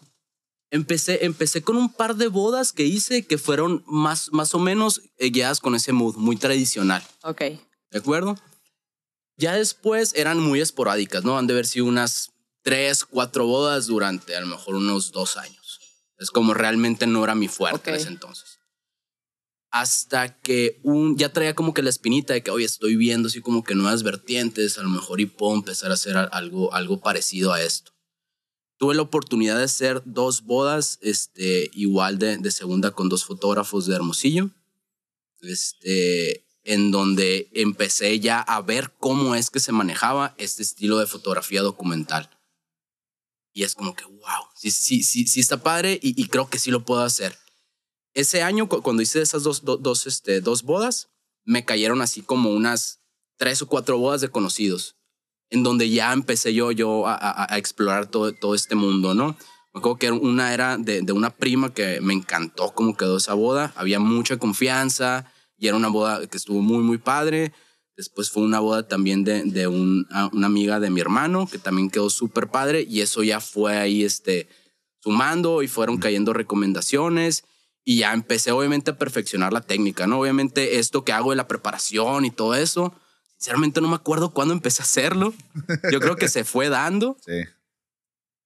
Empecé, 0.70 1.24
empecé 1.24 1.62
con 1.62 1.76
un 1.76 1.92
par 1.92 2.16
de 2.16 2.28
bodas 2.28 2.72
que 2.72 2.84
hice 2.84 3.26
que 3.26 3.38
fueron 3.38 3.82
más, 3.86 4.30
más 4.32 4.54
o 4.54 4.58
menos 4.58 5.00
guiadas 5.18 5.60
con 5.60 5.74
ese 5.74 5.92
mood 5.92 6.16
muy 6.16 6.36
tradicional. 6.36 7.02
Ok. 7.22 7.40
¿De 7.90 7.98
acuerdo? 7.98 8.36
Ya 9.36 9.54
después 9.54 10.12
eran 10.14 10.38
muy 10.38 10.60
esporádicas, 10.60 11.24
¿no? 11.24 11.36
Han 11.38 11.46
de 11.46 11.54
haber 11.54 11.66
sido 11.66 11.86
unas 11.86 12.32
tres, 12.62 13.04
cuatro 13.04 13.46
bodas 13.46 13.86
durante 13.86 14.36
a 14.36 14.40
lo 14.40 14.46
mejor 14.46 14.76
unos 14.76 15.12
dos 15.12 15.36
años. 15.36 15.80
Es 16.18 16.30
como 16.30 16.54
realmente 16.54 17.06
no 17.06 17.24
era 17.24 17.34
mi 17.34 17.48
fuerte 17.48 17.90
en 17.90 17.96
ese 17.96 18.08
entonces. 18.08 18.58
Hasta 19.70 20.38
que 20.40 20.80
un, 20.84 21.18
ya 21.18 21.32
traía 21.32 21.54
como 21.54 21.74
que 21.74 21.82
la 21.82 21.90
espinita 21.90 22.32
de 22.32 22.42
que, 22.42 22.52
oye, 22.52 22.64
estoy 22.64 22.94
viendo 22.94 23.28
así 23.28 23.40
como 23.40 23.64
que 23.64 23.74
nuevas 23.74 24.04
vertientes, 24.04 24.78
a 24.78 24.82
lo 24.82 24.88
mejor 24.88 25.20
y 25.20 25.26
puedo 25.26 25.54
empezar 25.54 25.90
a 25.90 25.94
hacer 25.94 26.16
algo, 26.16 26.72
algo 26.72 27.00
parecido 27.00 27.52
a 27.52 27.60
esto. 27.60 27.92
Tuve 28.76 28.94
la 28.94 29.02
oportunidad 29.02 29.58
de 29.58 29.64
hacer 29.64 30.02
dos 30.04 30.42
bodas, 30.42 30.98
este, 31.02 31.70
igual 31.74 32.18
de, 32.18 32.36
de 32.38 32.50
segunda 32.52 32.92
con 32.92 33.08
dos 33.08 33.24
fotógrafos 33.24 33.86
de 33.86 33.96
Hermosillo. 33.96 34.50
Este, 35.40 36.43
en 36.64 36.90
donde 36.90 37.48
empecé 37.52 38.18
ya 38.20 38.40
a 38.40 38.60
ver 38.62 38.92
cómo 38.98 39.34
es 39.34 39.50
que 39.50 39.60
se 39.60 39.72
manejaba 39.72 40.34
este 40.38 40.62
estilo 40.62 40.98
de 40.98 41.06
fotografía 41.06 41.62
documental. 41.62 42.30
Y 43.52 43.62
es 43.62 43.74
como 43.74 43.94
que, 43.94 44.04
wow, 44.04 44.48
sí, 44.54 44.70
sí, 44.70 45.02
sí, 45.02 45.26
sí 45.26 45.40
está 45.40 45.62
padre 45.62 45.98
y, 46.02 46.26
creo 46.28 46.48
que 46.48 46.58
sí 46.58 46.70
lo 46.70 46.84
puedo 46.84 47.02
hacer. 47.02 47.38
Ese 48.14 48.42
año, 48.42 48.68
cuando 48.68 49.02
hice 49.02 49.20
esas 49.20 49.42
dos, 49.42 49.62
dos, 49.64 50.06
este, 50.06 50.40
dos 50.40 50.62
bodas, 50.62 51.10
me 51.44 51.64
cayeron 51.64 52.00
así 52.00 52.22
como 52.22 52.50
unas 52.50 53.00
tres 53.36 53.60
o 53.62 53.68
cuatro 53.68 53.98
bodas 53.98 54.20
de 54.22 54.28
conocidos, 54.28 54.96
en 55.50 55.62
donde 55.62 55.90
ya 55.90 56.12
empecé 56.12 56.54
yo, 56.54 56.72
yo 56.72 57.04
a, 57.06 57.46
explorar 57.58 58.06
todo, 58.08 58.32
todo 58.32 58.54
este 58.54 58.74
mundo, 58.74 59.14
¿no? 59.14 59.36
Me 59.72 59.80
acuerdo 59.80 59.98
que 59.98 60.10
una 60.10 60.54
era 60.54 60.76
de, 60.78 61.02
de 61.02 61.12
una 61.12 61.30
prima 61.30 61.74
que 61.74 62.00
me 62.00 62.14
encantó 62.14 62.72
cómo 62.72 62.96
quedó 62.96 63.18
esa 63.18 63.34
boda, 63.34 63.72
había 63.76 63.98
mucha 63.98 64.36
confianza, 64.36 65.32
y 65.64 65.68
era 65.68 65.78
una 65.78 65.88
boda 65.88 66.26
que 66.26 66.36
estuvo 66.36 66.60
muy, 66.60 66.82
muy 66.82 66.98
padre. 66.98 67.50
Después 67.96 68.30
fue 68.30 68.42
una 68.42 68.60
boda 68.60 68.86
también 68.86 69.24
de, 69.24 69.44
de 69.44 69.66
una 69.66 70.46
amiga 70.46 70.78
de 70.78 70.90
mi 70.90 71.00
hermano, 71.00 71.48
que 71.50 71.58
también 71.58 71.88
quedó 71.88 72.10
súper 72.10 72.48
padre. 72.48 72.82
Y 72.82 73.00
eso 73.00 73.22
ya 73.22 73.40
fue 73.40 73.78
ahí 73.78 74.04
este, 74.04 74.46
sumando 75.00 75.62
y 75.62 75.68
fueron 75.68 75.96
cayendo 75.96 76.34
recomendaciones. 76.34 77.44
Y 77.82 77.96
ya 77.96 78.12
empecé 78.12 78.52
obviamente 78.52 78.90
a 78.90 78.98
perfeccionar 78.98 79.54
la 79.54 79.62
técnica, 79.62 80.06
¿no? 80.06 80.20
Obviamente 80.20 80.78
esto 80.78 81.02
que 81.02 81.12
hago 81.12 81.30
de 81.30 81.36
la 81.36 81.48
preparación 81.48 82.26
y 82.26 82.30
todo 82.30 82.54
eso, 82.54 82.92
sinceramente 83.38 83.80
no 83.80 83.88
me 83.88 83.96
acuerdo 83.96 84.34
cuándo 84.34 84.52
empecé 84.52 84.82
a 84.82 84.84
hacerlo. 84.84 85.32
Yo 85.90 85.98
creo 85.98 86.16
que 86.16 86.28
se 86.28 86.44
fue 86.44 86.68
dando. 86.68 87.16
Sí. 87.24 87.40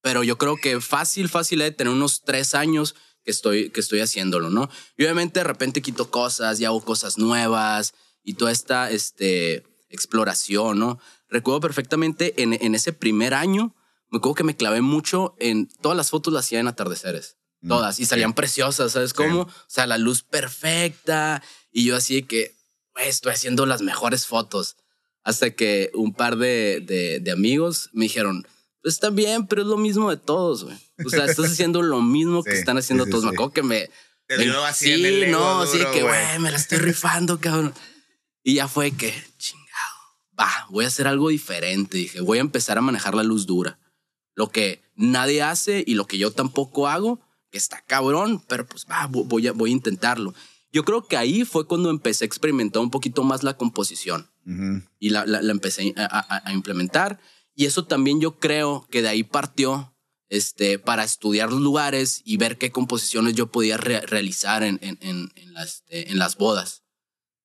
Pero 0.03 0.23
yo 0.23 0.39
creo 0.39 0.57
que 0.57 0.81
fácil, 0.81 1.29
fácil 1.29 1.59
de 1.59 1.73
tener 1.73 1.93
unos 1.93 2.23
tres 2.23 2.55
años 2.55 2.95
que 3.29 3.33
estoy, 3.33 3.68
que 3.68 3.81
estoy 3.81 4.01
haciéndolo, 4.01 4.49
¿no? 4.49 4.70
Y 4.97 5.05
obviamente 5.05 5.41
de 5.41 5.45
repente 5.45 5.83
quito 5.83 6.11
cosas 6.11 6.59
y 6.61 6.64
hago 6.64 6.83
cosas 6.83 7.18
nuevas 7.18 7.93
y 8.24 8.35
toda 8.35 8.53
esta 8.53 8.91
este, 8.91 9.66
exploración, 9.91 10.79
¿no? 10.79 10.99
Recuerdo 11.29 11.61
perfectamente 11.61 12.43
en, 12.43 12.55
en 12.55 12.74
ese 12.74 12.95
primer 12.95 13.35
año, 13.35 13.76
me 14.09 14.16
acuerdo 14.16 14.37
que 14.37 14.45
me 14.45 14.57
clavé 14.57 14.81
mucho 14.81 15.37
en 15.39 15.68
todas 15.83 15.95
las 15.95 16.09
fotos 16.09 16.33
las 16.33 16.47
hacía 16.47 16.61
en 16.61 16.68
atardeceres. 16.68 17.37
Mm, 17.61 17.68
todas. 17.68 18.01
Y 18.01 18.07
salían 18.07 18.33
preciosas, 18.33 18.93
¿sabes 18.93 19.12
cómo? 19.12 19.43
O 19.43 19.51
sea, 19.66 19.87
la 19.87 19.99
luz 19.99 20.22
perfecta. 20.22 21.43
Y 21.70 21.85
yo 21.85 21.97
así 21.97 22.22
que, 22.22 22.57
estoy 22.97 23.33
haciendo 23.33 23.66
las 23.66 23.83
mejores 23.83 24.24
fotos. 24.24 24.76
Hasta 25.22 25.51
que 25.51 25.91
un 25.93 26.14
par 26.14 26.39
de, 26.39 26.81
de, 26.83 27.20
de 27.20 27.31
amigos 27.31 27.91
me 27.93 28.07
dijeron, 28.07 28.45
pues 28.45 28.57
está 28.85 29.11
bien, 29.11 29.47
pero 29.47 29.62
es 29.62 29.68
lo 29.68 29.76
mismo 29.76 30.11
de 30.11 30.16
todos, 30.16 30.64
güey. 30.64 30.76
O 31.05 31.11
sea, 31.11 31.24
estás 31.24 31.47
haciendo 31.53 31.83
lo 31.83 32.03
mismo 32.03 32.43
que 32.43 32.53
están 32.53 32.79
haciendo 32.79 33.07
todos. 33.07 33.24
Me 33.24 33.31
acuerdo 33.31 33.53
que 33.53 33.62
me. 33.62 33.91
sí, 34.29 34.47
no, 35.31 35.66
sí, 35.66 35.79
que, 35.93 36.03
güey, 36.03 36.39
me 36.39 36.51
la 36.51 36.57
estoy 36.57 36.79
rifando, 36.79 37.41
cabrón. 37.41 37.74
Y 38.43 38.55
ya 38.55 38.68
fue 38.68 38.93
que, 38.93 39.12
chingado, 39.39 39.97
va, 40.39 40.66
voy 40.70 40.85
a 40.85 40.89
hacer 40.89 41.07
algo 41.07 41.29
diferente. 41.29 41.99
Dije, 41.99 42.20
voy 42.20 42.39
a 42.39 42.43
empezar 42.43 42.79
a 42.79 42.83
manejar 42.83 43.14
la 43.14 43.22
luz 43.22 43.47
dura. 43.47 43.79
Lo 44.35 44.51
que 44.51 44.83
nadie 44.95 45.43
hace 45.43 45.83
y 45.87 45.95
lo 45.95 46.07
que 46.07 46.18
yo 46.18 46.31
tampoco 46.31 46.89
hago, 46.89 47.20
que 47.51 47.59
está 47.59 47.83
cabrón, 47.83 48.43
pero 48.49 48.66
pues 48.66 48.87
va, 48.91 49.07
voy 49.07 49.49
a, 49.49 49.53
voy 49.53 49.70
a 49.70 49.72
intentarlo. 49.72 50.35
Yo 50.70 50.85
creo 50.85 51.07
que 51.07 51.16
ahí 51.16 51.45
fue 51.45 51.66
cuando 51.66 51.91
empecé 51.91 52.24
a 52.24 52.26
experimentar 52.26 52.83
un 52.83 52.91
poquito 52.91 53.24
más 53.24 53.43
la 53.43 53.57
composición 53.57 54.31
y 54.99 55.11
la, 55.11 55.26
la, 55.26 55.41
empecé 55.51 55.93
a, 55.97 56.43
a 56.47 56.53
implementar. 56.53 57.18
Y 57.59 57.66
eso 57.66 57.84
también 57.84 58.20
yo 58.20 58.38
creo 58.38 58.86
que 58.88 59.02
de 59.02 59.09
ahí 59.09 59.24
partió 59.24 59.92
este, 60.28 60.78
para 60.78 61.02
estudiar 61.02 61.50
los 61.50 61.61
lugares 61.61 62.22
y 62.24 62.36
ver 62.36 62.56
qué 62.56 62.70
composiciones 62.70 63.34
yo 63.34 63.50
podía 63.50 63.76
realizar 63.76 64.62
en, 64.62 64.78
en, 64.80 64.96
en, 65.00 65.54
las, 65.54 65.82
este, 65.82 66.12
en 66.12 66.20
las 66.20 66.36
bodas. 66.36 66.84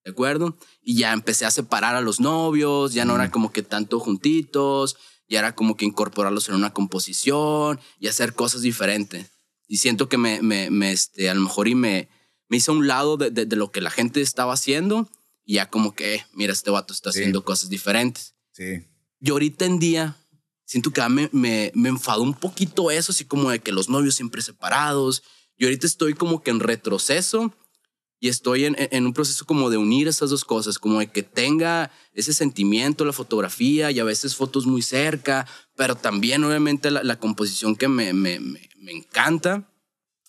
¿De 0.06 0.12
acuerdo? 0.12 0.56
Y 0.84 0.98
ya 0.98 1.14
empecé 1.14 1.48
a 1.48 1.52
separar 1.52 1.96
a 1.96 2.02
los 2.02 2.20
novios, 2.20 2.94
ya 2.94 3.06
no 3.06 3.16
era 3.16 3.32
como 3.32 3.52
que 3.52 3.64
tanto 3.64 4.00
juntitos, 4.00 4.98
ya 5.28 5.40
era 5.40 5.56
como 5.56 5.76
que 5.76 5.86
incorporarlos 5.86 6.48
en 6.48 6.54
una 6.54 6.74
composición 6.74 7.80
y 7.98 8.08
hacer 8.08 8.36
cosas 8.36 8.62
diferentes. 8.62 9.32
Y 9.68 9.78
siento 9.78 10.10
que 10.10 10.20
me, 10.20 10.44
me, 10.44 10.70
me 10.70 10.92
este, 10.92 11.32
a 11.32 11.34
lo 11.34 11.42
mejor 11.42 11.68
y 11.68 11.74
me, 11.74 12.08
me 12.50 12.58
hice 12.58 12.70
a 12.70 12.76
un 12.76 12.86
lado 12.86 13.18
de, 13.18 13.32
de, 13.32 13.56
lo 13.56 13.72
que 13.72 13.82
la 13.82 13.90
gente 13.90 14.22
estaba 14.22 14.54
haciendo 14.54 15.10
y 15.44 15.56
ya 15.56 15.72
como 15.72 15.96
que, 15.96 16.24
mira, 16.34 16.54
este 16.54 16.70
vato 16.70 16.94
está 16.94 17.10
haciendo 17.10 17.44
cosas 17.44 17.70
diferentes. 17.70 18.36
Sí. 18.52 18.93
Yo 19.24 19.36
ahorita 19.36 19.64
en 19.64 19.80
día 19.80 20.18
siento 20.66 20.92
que 20.92 21.02
me, 21.08 21.30
me, 21.32 21.72
me 21.76 21.88
enfadó 21.88 22.24
un 22.24 22.34
poquito 22.34 22.92
eso, 22.92 23.14
así 23.14 23.24
como 23.24 23.52
de 23.52 23.60
que 23.60 23.72
los 23.72 23.88
novios 23.88 24.16
siempre 24.16 24.42
separados. 24.42 25.24
Y 25.56 25.64
ahorita 25.64 25.88
estoy 25.88 26.14
como 26.14 26.44
que 26.44 26.52
en 26.52 26.60
retroceso 26.60 27.54
y 28.20 28.28
estoy 28.28 28.66
en, 28.66 28.76
en, 28.78 29.06
un 29.06 29.14
proceso 29.14 29.46
como 29.46 29.70
de 29.70 29.78
unir 29.78 30.10
esas 30.10 30.30
dos 30.30 30.44
cosas, 30.44 30.78
como 30.78 31.00
de 31.00 31.08
que 31.08 31.24
tenga 31.24 31.90
ese 32.14 32.34
sentimiento, 32.34 33.06
la 33.06 33.14
fotografía 33.14 33.92
y 33.92 34.00
a 34.02 34.04
veces 34.04 34.36
fotos 34.36 34.66
muy 34.66 34.82
cerca, 34.82 35.48
pero 35.78 35.96
también 35.96 36.44
obviamente 36.44 36.92
la, 36.92 37.02
la 37.02 37.18
composición 37.18 37.78
que 37.78 37.88
me, 37.88 38.12
me, 38.12 38.42
me, 38.42 38.70
me, 38.78 38.92
encanta. 38.92 39.70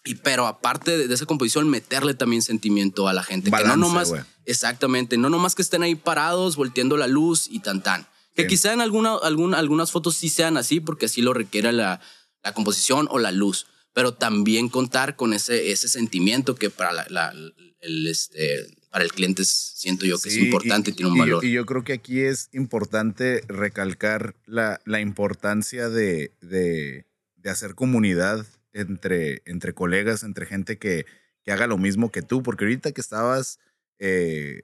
Y 0.05 0.15
pero 0.15 0.47
aparte 0.47 0.97
de, 0.97 1.09
de, 1.09 1.15
esa 1.15 1.27
composición, 1.27 1.69
meterle 1.69 2.15
también 2.15 2.43
sentimiento 2.43 3.09
a 3.09 3.13
la 3.13 3.25
gente. 3.25 3.51
Balance, 3.51 3.75
que 3.75 3.77
no 3.81 3.89
nomás, 3.89 4.11
wey. 4.11 4.21
exactamente, 4.45 5.17
no 5.17 5.31
nomás 5.31 5.57
que 5.57 5.63
estén 5.63 5.83
ahí 5.83 5.97
parados, 5.97 6.55
volteando 6.55 6.97
la 6.97 7.09
luz 7.09 7.49
y 7.51 7.59
tan 7.59 7.83
tan. 7.83 8.07
Que 8.35 8.43
sí. 8.43 8.49
quizá 8.49 8.73
en 8.73 8.81
alguna, 8.81 9.17
alguna, 9.17 9.59
algunas 9.59 9.93
fotos 9.93 10.17
sí 10.17 10.29
sean 10.29 10.57
así, 10.57 10.81
porque 10.81 11.07
así 11.07 11.23
lo 11.23 11.33
requiere 11.33 11.73
la, 11.73 12.01
la 12.43 12.53
composición 12.53 13.07
o 13.11 13.19
la 13.19 13.33
luz 13.33 13.67
pero 13.95 14.13
también 14.13 14.69
contar 14.69 15.17
con 15.17 15.33
ese, 15.33 15.71
ese 15.71 15.89
sentimiento 15.89 16.57
que 16.57 16.69
para, 16.69 16.93
la, 16.93 17.07
la, 17.09 17.33
el, 17.81 18.07
este, 18.09 18.67
para 18.91 19.05
el 19.05 19.13
cliente 19.13 19.45
siento 19.45 20.05
yo 20.05 20.19
que 20.19 20.31
sí, 20.31 20.41
es 20.41 20.45
importante 20.47 20.91
y, 20.91 20.93
y 20.93 20.97
tiene 20.97 21.13
un 21.13 21.19
valor. 21.19 21.45
Y 21.45 21.53
yo 21.53 21.65
creo 21.65 21.85
que 21.85 21.95
aquí 21.95 22.21
es 22.21 22.51
importante 22.53 23.43
recalcar 23.47 24.35
la, 24.47 24.81
la 24.85 25.01
importancia 25.01 25.89
de, 25.89 26.33
de, 26.43 27.07
de, 27.37 27.51
hacer 27.51 27.77
comunidad 27.77 28.45
entre, 28.73 29.43
entre 29.47 29.73
colegas, 29.73 30.25
entre 30.25 30.45
gente 30.45 30.77
que, 30.77 31.07
que, 31.45 31.53
haga 31.53 31.69
lo 31.69 31.79
mismo 31.79 32.11
que 32.11 32.23
tú, 32.23 32.43
porque 32.43 32.65
ahorita 32.65 32.91
que 32.91 33.01
estabas 33.01 33.61
eh, 34.01 34.63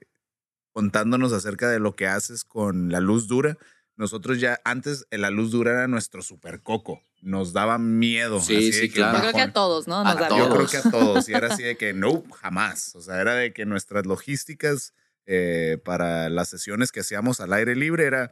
contándonos 0.71 1.33
acerca 1.33 1.69
de 1.69 1.79
lo 1.79 1.95
que 1.95 2.07
haces 2.07 2.43
con 2.43 2.91
la 2.91 2.99
luz 2.99 3.27
dura, 3.27 3.57
nosotros 3.97 4.39
ya 4.39 4.59
antes 4.63 5.05
la 5.11 5.29
luz 5.29 5.51
dura 5.51 5.71
era 5.71 5.87
nuestro 5.87 6.21
super 6.21 6.61
coco. 6.61 7.03
Nos 7.21 7.53
daba 7.53 7.77
miedo. 7.77 8.39
Sí, 8.39 8.55
así 8.55 8.73
sí, 8.73 8.89
que 8.89 8.95
claro. 8.95 9.17
Yo 9.17 9.21
creo 9.21 9.33
que 9.33 9.41
a 9.41 9.53
todos, 9.53 9.87
¿no? 9.87 10.03
Nos 10.03 10.15
a 10.15 10.27
todos. 10.27 10.39
Yo 10.39 10.49
creo 10.49 10.67
que 10.67 10.77
a 10.77 10.91
todos. 10.91 11.29
Y 11.29 11.33
era 11.33 11.47
así 11.53 11.61
de 11.61 11.77
que 11.77 11.93
no, 11.93 12.23
jamás. 12.41 12.95
O 12.95 13.01
sea, 13.01 13.21
era 13.21 13.35
de 13.35 13.53
que 13.53 13.65
nuestras 13.65 14.07
logísticas 14.07 14.93
eh, 15.27 15.77
para 15.85 16.29
las 16.29 16.49
sesiones 16.49 16.91
que 16.91 17.01
hacíamos 17.01 17.41
al 17.41 17.53
aire 17.53 17.75
libre 17.75 18.05
era. 18.05 18.31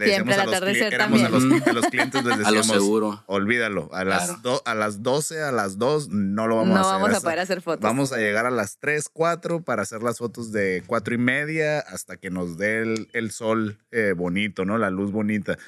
Le 0.00 0.14
Siempre 0.14 0.34
al 0.34 0.48
atardecer 0.48 0.96
también. 0.96 1.26
A 1.26 1.28
los, 1.28 1.44
a 1.44 1.72
los, 1.72 1.86
clientes 1.90 2.24
les 2.24 2.38
decíamos, 2.38 2.70
a 2.70 2.74
lo 2.74 2.80
seguro. 2.80 3.24
olvídalo, 3.26 3.90
a 3.92 4.04
las, 4.04 4.24
claro. 4.24 4.40
do, 4.42 4.62
a 4.64 4.74
las 4.74 5.02
12, 5.02 5.42
a 5.42 5.52
las 5.52 5.78
2 5.78 6.08
no 6.08 6.46
lo 6.46 6.56
vamos 6.56 6.70
no 6.70 6.76
a 6.76 6.80
hacer. 6.80 6.92
No 6.92 7.00
vamos 7.00 7.18
a 7.18 7.20
poder 7.20 7.38
hacer 7.40 7.60
fotos. 7.60 7.82
Vamos 7.82 8.12
a 8.12 8.16
llegar 8.16 8.46
a 8.46 8.50
las 8.50 8.78
3, 8.78 9.10
4 9.12 9.62
para 9.62 9.82
hacer 9.82 10.02
las 10.02 10.18
fotos 10.18 10.52
de 10.52 10.82
4 10.86 11.14
y 11.14 11.18
media 11.18 11.80
hasta 11.80 12.16
que 12.16 12.30
nos 12.30 12.56
dé 12.56 12.82
el, 12.82 13.08
el 13.12 13.30
sol 13.30 13.78
eh, 13.90 14.14
bonito, 14.16 14.64
¿no? 14.64 14.78
La 14.78 14.90
luz 14.90 15.12
bonita 15.12 15.58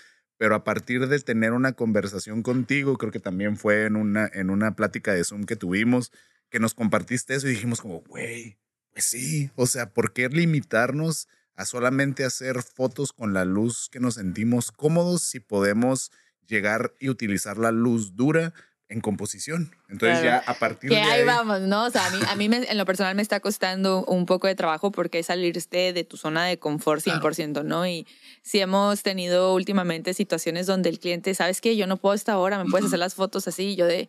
pero 0.42 0.56
a 0.56 0.64
partir 0.64 1.06
de 1.06 1.20
tener 1.20 1.52
una 1.52 1.74
conversación 1.74 2.42
contigo, 2.42 2.98
creo 2.98 3.12
que 3.12 3.20
también 3.20 3.56
fue 3.56 3.84
en 3.84 3.94
una, 3.94 4.28
en 4.34 4.50
una 4.50 4.74
plática 4.74 5.14
de 5.14 5.22
Zoom 5.22 5.44
que 5.44 5.54
tuvimos, 5.54 6.10
que 6.50 6.58
nos 6.58 6.74
compartiste 6.74 7.36
eso 7.36 7.46
y 7.46 7.52
dijimos 7.52 7.80
como, 7.80 8.00
güey, 8.00 8.58
pues 8.92 9.04
sí, 9.04 9.52
o 9.54 9.66
sea, 9.66 9.90
¿por 9.90 10.12
qué 10.12 10.28
limitarnos 10.28 11.28
a 11.62 11.66
solamente 11.66 12.24
hacer 12.24 12.62
fotos 12.62 13.12
con 13.12 13.32
la 13.32 13.44
luz 13.44 13.88
que 13.90 14.00
nos 14.00 14.14
sentimos 14.14 14.72
cómodos 14.72 15.22
si 15.22 15.40
podemos 15.40 16.10
llegar 16.46 16.92
y 16.98 17.08
utilizar 17.08 17.56
la 17.56 17.70
luz 17.70 18.16
dura 18.16 18.52
en 18.88 19.00
composición. 19.00 19.74
Entonces 19.88 20.20
claro. 20.20 20.42
ya 20.44 20.50
a 20.50 20.54
partir 20.58 20.90
que 20.90 20.96
de 20.96 21.02
ahí, 21.02 21.20
ahí 21.20 21.24
vamos, 21.24 21.60
¿no? 21.62 21.86
O 21.86 21.90
sea, 21.90 22.04
a 22.04 22.10
mí, 22.10 22.18
a 22.28 22.36
mí 22.36 22.48
me, 22.48 22.58
en 22.58 22.76
lo 22.76 22.84
personal 22.84 23.14
me 23.14 23.22
está 23.22 23.40
costando 23.40 24.04
un 24.04 24.26
poco 24.26 24.48
de 24.48 24.54
trabajo 24.54 24.90
porque 24.90 25.20
es 25.20 25.26
salirte 25.26 25.92
de 25.92 26.04
tu 26.04 26.16
zona 26.16 26.44
de 26.44 26.58
confort 26.58 27.02
100%, 27.02 27.52
claro. 27.52 27.66
¿no? 27.66 27.86
Y 27.86 28.06
si 28.42 28.58
hemos 28.58 29.02
tenido 29.02 29.54
últimamente 29.54 30.14
situaciones 30.14 30.66
donde 30.66 30.90
el 30.90 30.98
cliente, 30.98 31.32
¿sabes 31.34 31.60
qué? 31.60 31.76
Yo 31.76 31.86
no 31.86 31.96
puedo 31.96 32.14
esta 32.14 32.36
hora, 32.38 32.62
me 32.62 32.68
puedes 32.68 32.86
hacer 32.86 32.98
las 32.98 33.14
fotos 33.14 33.48
así, 33.48 33.68
y 33.68 33.76
yo 33.76 33.86
de, 33.86 34.08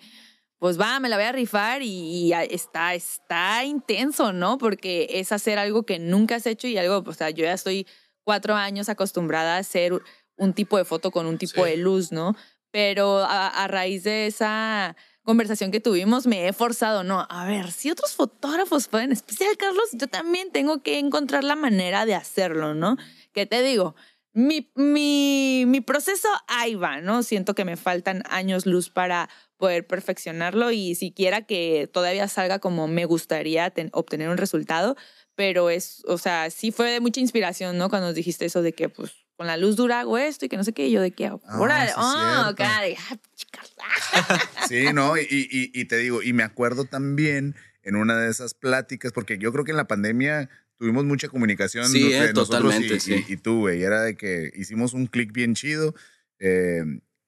pues 0.64 0.80
va, 0.80 0.97
me 1.01 1.09
la 1.09 1.18
voy 1.18 1.26
a 1.26 1.34
rifar 1.34 1.82
y, 1.82 1.88
y, 1.89 2.32
está, 2.32 2.93
está 2.93 3.66
intenso, 3.66 4.32
¿no? 4.32 4.57
Porque 4.57 5.09
es 5.09 5.34
hacer 5.34 5.59
algo 5.59 5.84
que 5.84 5.99
nunca 5.99 6.36
has 6.36 6.45
hecho 6.45 6.68
y 6.68 6.78
algo, 6.78 7.03
o 7.05 7.11
sea, 7.11 7.32
yo 7.32 7.43
ya 7.43 7.51
estoy 7.51 7.86
cuatro 8.24 8.55
años 8.55 8.88
acostumbrada 8.88 9.57
a 9.57 9.59
hacer 9.59 10.01
un 10.38 10.53
tipo 10.53 10.78
de 10.78 10.86
foto 10.86 11.11
con 11.11 11.26
un 11.26 11.38
tipo 11.38 11.66
sí. 11.66 11.72
de 11.72 11.76
luz, 11.76 12.14
¿no? 12.14 12.34
pero 12.72 13.20
a, 13.20 13.49
a, 13.49 13.68
raíz 13.68 14.05
de 14.05 14.26
esa 14.26 14.95
conversación 15.22 15.70
que 15.70 15.82
tuvimos 15.82 16.26
me 16.26 16.47
he 16.47 16.53
forzado, 16.53 17.03
no, 17.03 17.28
a 17.30 17.45
ver, 17.45 17.70
si 17.70 17.91
otros 17.91 18.16
fotógrafos 18.16 18.88
pueden, 18.88 19.11
especial 19.11 19.57
Carlos, 19.57 19.89
yo 19.91 20.07
también 20.07 20.49
tengo 20.49 20.82
que 20.82 20.97
encontrar 20.97 21.43
la 21.43 21.57
manera 21.57 22.05
de 22.05 22.16
hacerlo, 22.16 22.74
¿no? 22.74 22.95
¿Qué 23.34 23.45
te 23.45 23.61
digo? 23.61 23.95
Mi, 24.34 24.71
mi, 24.75 25.65
mi 25.67 25.81
proceso 25.81 26.27
ahí 26.47 26.75
va, 26.75 27.01
¿no? 27.01 27.21
Siento 27.23 27.53
que 27.53 27.65
me 27.65 27.77
faltan 27.77 28.23
años 28.29 28.65
luz 28.65 28.89
para 28.89 29.29
poder 29.57 29.86
perfeccionarlo 29.86 30.71
y 30.71 30.95
siquiera 30.95 31.43
que 31.43 31.89
todavía 31.91 32.27
salga 32.27 32.59
como 32.59 32.88
me 32.88 33.05
gustaría 33.05 33.69
ten, 33.69 33.89
obtener 33.93 34.29
un 34.29 34.38
resultado, 34.38 34.97
pero 35.36 35.69
es, 35.69 36.03
o 36.07 36.17
sea, 36.17 36.49
sí 36.49 36.71
fue 36.71 36.91
de 36.91 36.99
mucha 36.99 37.19
inspiración, 37.19 37.77
¿no? 37.77 37.89
Cuando 37.89 38.07
nos 38.07 38.15
dijiste 38.15 38.45
eso 38.45 38.61
de 38.61 38.73
que, 38.73 38.89
pues, 38.89 39.13
con 39.36 39.47
la 39.47 39.57
luz 39.57 39.75
dura 39.75 39.99
hago 39.99 40.17
esto 40.17 40.45
y 40.45 40.49
que 40.49 40.57
no 40.57 40.63
sé 40.63 40.73
qué, 40.73 40.88
y 40.88 40.91
yo 40.91 41.01
de 41.01 41.11
qué 41.11 41.27
hago. 41.27 41.41
Ah, 41.47 41.88
sí, 41.88 41.93
oh, 41.95 42.55
cara 42.55 42.81
de, 42.81 42.97
ah, 42.97 43.17
sí, 44.67 44.93
no, 44.93 45.17
y, 45.17 45.21
y, 45.21 45.71
y, 45.73 45.86
te 45.86 45.97
digo, 45.97 46.21
y 46.21 46.34
me 46.34 46.43
acuerdo 46.43 46.86
también 46.86 47.55
en 47.84 47.95
una 47.95 48.17
de 48.17 48.29
esas 48.29 48.53
pláticas, 48.53 49.11
porque 49.11 49.38
yo 49.38 49.51
creo 49.51 49.65
que 49.65 49.71
en 49.71 49.77
la 49.77 49.88
pandemia 49.88 50.49
tuvimos 50.84 51.05
mucha 51.05 51.29
comunicación 51.29 51.88
sí, 51.88 52.03
entre 52.03 52.17
eh, 52.17 52.34
nosotros 52.34 52.61
totalmente, 52.61 52.95
y, 52.95 52.99
sí. 52.99 53.25
y, 53.29 53.38
tú, 53.38 53.59
güey, 53.59 53.84
era 53.84 54.01
de 54.01 54.17
que 54.17 54.51
hicimos 54.53 54.93
un 54.93 55.07
clic 55.07 55.31
bien 55.31 55.55
chido. 55.55 55.95
Eh, 56.39 56.84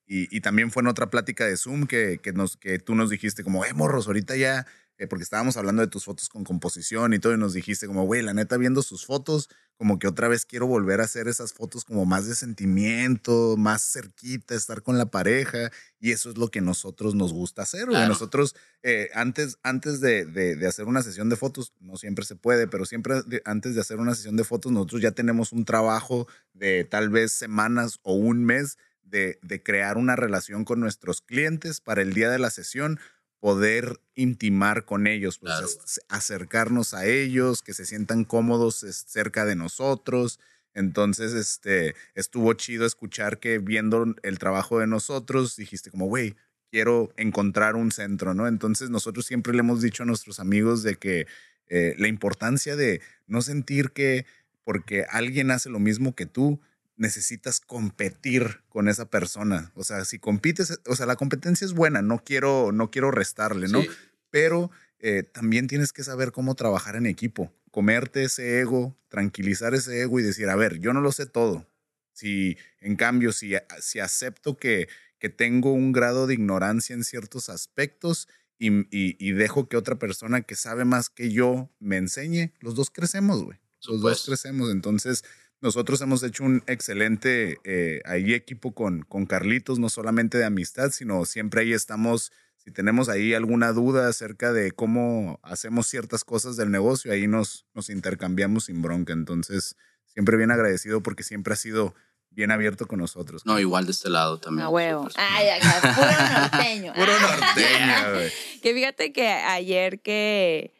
y, 0.05 0.35
y, 0.35 0.41
también 0.41 0.71
fue 0.71 0.81
en 0.81 0.87
otra 0.87 1.09
plática 1.09 1.45
de 1.45 1.55
Zoom 1.55 1.87
que, 1.87 2.19
que, 2.21 2.33
nos, 2.33 2.57
que 2.57 2.79
tú 2.79 2.95
nos 2.95 3.09
dijiste 3.09 3.45
como, 3.45 3.63
eh, 3.63 3.71
morros, 3.73 4.07
ahorita 4.07 4.35
ya, 4.35 4.67
eh, 4.97 5.07
porque 5.07 5.23
estábamos 5.23 5.57
hablando 5.57 5.81
de 5.81 5.87
tus 5.87 6.05
fotos 6.05 6.29
con 6.29 6.43
composición 6.43 7.13
y 7.13 7.19
todo, 7.19 7.33
y 7.33 7.37
nos 7.37 7.53
dijiste 7.53 7.87
como, 7.87 8.05
güey, 8.05 8.21
la 8.21 8.33
neta, 8.33 8.57
viendo 8.57 8.81
sus 8.81 9.05
fotos, 9.05 9.49
como 9.77 9.99
que 9.99 10.07
otra 10.07 10.29
vez 10.29 10.45
quiero 10.45 10.67
volver 10.67 11.01
a 11.01 11.03
hacer 11.03 11.27
esas 11.27 11.51
fotos 11.51 11.83
como 11.83 12.05
más 12.05 12.27
de 12.27 12.35
sentimiento, 12.35 13.55
más 13.57 13.83
cerquita, 13.91 14.55
estar 14.55 14.81
con 14.83 14.97
la 14.97 15.07
pareja, 15.07 15.69
y 15.99 16.11
eso 16.11 16.29
es 16.29 16.37
lo 16.37 16.49
que 16.49 16.61
nosotros 16.61 17.13
nos 17.13 17.33
gusta 17.33 17.63
hacer, 17.63 17.85
güey. 17.85 17.97
Claro. 17.97 18.09
Nosotros, 18.09 18.55
eh, 18.83 19.09
antes, 19.13 19.57
antes 19.63 19.99
de, 19.99 20.25
de, 20.25 20.55
de, 20.55 20.67
hacer 20.67 20.85
una 20.85 21.03
sesión 21.03 21.27
de 21.27 21.35
fotos, 21.35 21.73
no 21.81 21.97
siempre 21.97 22.23
se 22.23 22.35
puede, 22.35 22.67
pero 22.67 22.85
siempre 22.85 23.21
de, 23.23 23.41
antes 23.43 23.75
de 23.75 23.81
hacer 23.81 23.97
una 23.97 24.15
sesión 24.15 24.37
de 24.37 24.45
fotos, 24.45 24.71
nosotros 24.71 25.01
ya 25.01 25.11
tenemos 25.11 25.51
un 25.51 25.65
trabajo 25.65 26.27
de 26.53 26.85
tal 26.85 27.09
vez 27.09 27.33
semanas 27.33 27.99
o 28.03 28.13
un 28.13 28.45
mes 28.45 28.77
de, 29.03 29.39
de, 29.41 29.61
crear 29.61 29.97
una 29.97 30.15
relación 30.15 30.65
con 30.65 30.79
nuestros 30.79 31.21
clientes 31.21 31.79
para 31.79 32.01
el 32.01 32.13
día 32.13 32.29
de 32.29 32.39
la 32.39 32.49
sesión 32.49 32.99
poder 33.45 33.99
intimar 34.15 34.85
con 34.85 35.05
ellos, 35.05 35.37
pues, 35.37 35.53
claro. 35.53 35.67
acercarnos 36.09 36.95
a 36.95 37.05
ellos, 37.05 37.61
que 37.61 37.75
se 37.75 37.85
sientan 37.85 38.23
cómodos 38.23 38.77
cerca 38.77 39.45
de 39.45 39.55
nosotros. 39.55 40.39
Entonces, 40.73 41.35
este, 41.35 41.93
estuvo 42.15 42.51
chido 42.53 42.87
escuchar 42.87 43.37
que 43.39 43.59
viendo 43.59 44.15
el 44.23 44.39
trabajo 44.39 44.79
de 44.79 44.87
nosotros, 44.87 45.55
dijiste 45.57 45.91
como, 45.91 46.07
güey, 46.07 46.35
quiero 46.71 47.13
encontrar 47.17 47.75
un 47.75 47.91
centro, 47.91 48.33
¿no? 48.33 48.47
Entonces, 48.47 48.89
nosotros 48.89 49.27
siempre 49.27 49.53
le 49.53 49.59
hemos 49.59 49.79
dicho 49.79 50.01
a 50.01 50.07
nuestros 50.07 50.39
amigos 50.39 50.81
de 50.81 50.95
que 50.95 51.27
eh, 51.67 51.93
la 51.99 52.07
importancia 52.07 52.75
de 52.75 52.99
no 53.27 53.43
sentir 53.43 53.91
que 53.91 54.25
porque 54.63 55.05
alguien 55.07 55.51
hace 55.51 55.69
lo 55.69 55.77
mismo 55.77 56.15
que 56.15 56.25
tú, 56.25 56.59
necesitas 56.97 57.59
competir 57.59 58.61
con 58.69 58.87
esa 58.87 59.09
persona. 59.09 59.71
O 59.75 59.83
sea, 59.83 60.05
si 60.05 60.19
compites, 60.19 60.79
o 60.85 60.95
sea, 60.95 61.05
la 61.05 61.15
competencia 61.15 61.65
es 61.65 61.73
buena, 61.73 62.01
no 62.01 62.23
quiero, 62.23 62.71
no 62.71 62.91
quiero 62.91 63.11
restarle, 63.11 63.67
¿no? 63.67 63.81
Sí. 63.81 63.89
Pero 64.29 64.71
eh, 64.99 65.23
también 65.23 65.67
tienes 65.67 65.93
que 65.93 66.03
saber 66.03 66.31
cómo 66.31 66.55
trabajar 66.55 66.95
en 66.95 67.05
equipo, 67.05 67.53
comerte 67.71 68.23
ese 68.23 68.59
ego, 68.59 68.97
tranquilizar 69.07 69.73
ese 69.73 70.01
ego 70.01 70.19
y 70.19 70.23
decir, 70.23 70.49
a 70.49 70.55
ver, 70.55 70.79
yo 70.79 70.93
no 70.93 71.01
lo 71.01 71.11
sé 71.11 71.25
todo. 71.25 71.67
Si, 72.13 72.57
en 72.79 72.95
cambio, 72.95 73.33
si, 73.33 73.53
si 73.81 73.99
acepto 73.99 74.57
que, 74.57 74.87
que 75.19 75.29
tengo 75.29 75.73
un 75.73 75.91
grado 75.91 76.27
de 76.27 76.33
ignorancia 76.33 76.93
en 76.93 77.03
ciertos 77.03 77.49
aspectos 77.49 78.29
y, 78.57 78.71
y, 78.95 79.17
y 79.19 79.33
dejo 79.33 79.67
que 79.67 79.75
otra 79.75 79.99
persona 79.99 80.41
que 80.41 80.55
sabe 80.55 80.85
más 80.85 81.09
que 81.09 81.31
yo 81.31 81.69
me 81.79 81.97
enseñe, 81.97 82.53
los 82.61 82.75
dos 82.75 82.89
crecemos, 82.89 83.43
güey. 83.43 83.59
Los 83.87 84.01
dos 84.01 84.25
crecemos. 84.25 84.71
Entonces, 84.71 85.23
nosotros 85.65 85.99
hemos 86.01 86.21
hecho 86.21 86.43
un 86.43 86.63
excelente 86.67 87.57
eh, 87.63 87.99
ahí 88.05 88.35
equipo 88.35 88.75
con, 88.75 89.01
con 89.01 89.25
Carlitos, 89.25 89.79
no 89.79 89.89
solamente 89.89 90.37
de 90.37 90.45
amistad, 90.45 90.91
sino 90.91 91.25
siempre 91.25 91.61
ahí 91.61 91.73
estamos, 91.73 92.31
si 92.55 92.69
tenemos 92.69 93.09
ahí 93.09 93.33
alguna 93.33 93.71
duda 93.71 94.07
acerca 94.07 94.53
de 94.53 94.71
cómo 94.73 95.39
hacemos 95.41 95.87
ciertas 95.87 96.23
cosas 96.23 96.55
del 96.55 96.69
negocio, 96.69 97.11
ahí 97.11 97.25
nos, 97.25 97.65
nos 97.73 97.89
intercambiamos 97.89 98.65
sin 98.65 98.83
bronca. 98.83 99.13
Entonces, 99.13 99.75
siempre 100.05 100.37
bien 100.37 100.51
agradecido 100.51 101.01
porque 101.01 101.23
siempre 101.23 101.53
ha 101.53 101.57
sido 101.57 101.95
bien 102.29 102.51
abierto 102.51 102.85
con 102.85 102.99
nosotros. 102.99 103.43
No, 103.43 103.59
igual 103.59 103.85
de 103.85 103.91
este 103.93 104.11
lado 104.11 104.39
también. 104.39 104.67
A 104.67 104.69
huevo. 104.69 105.07
Ay, 105.15 105.49
acá, 105.49 105.95
puro 105.95 106.61
norteño. 106.61 106.93
puro 106.95 107.19
norteño, 107.19 108.13
güey. 108.13 108.31
que 108.61 108.71
fíjate 108.71 109.11
que 109.11 109.27
ayer 109.27 109.99
que, 109.99 110.75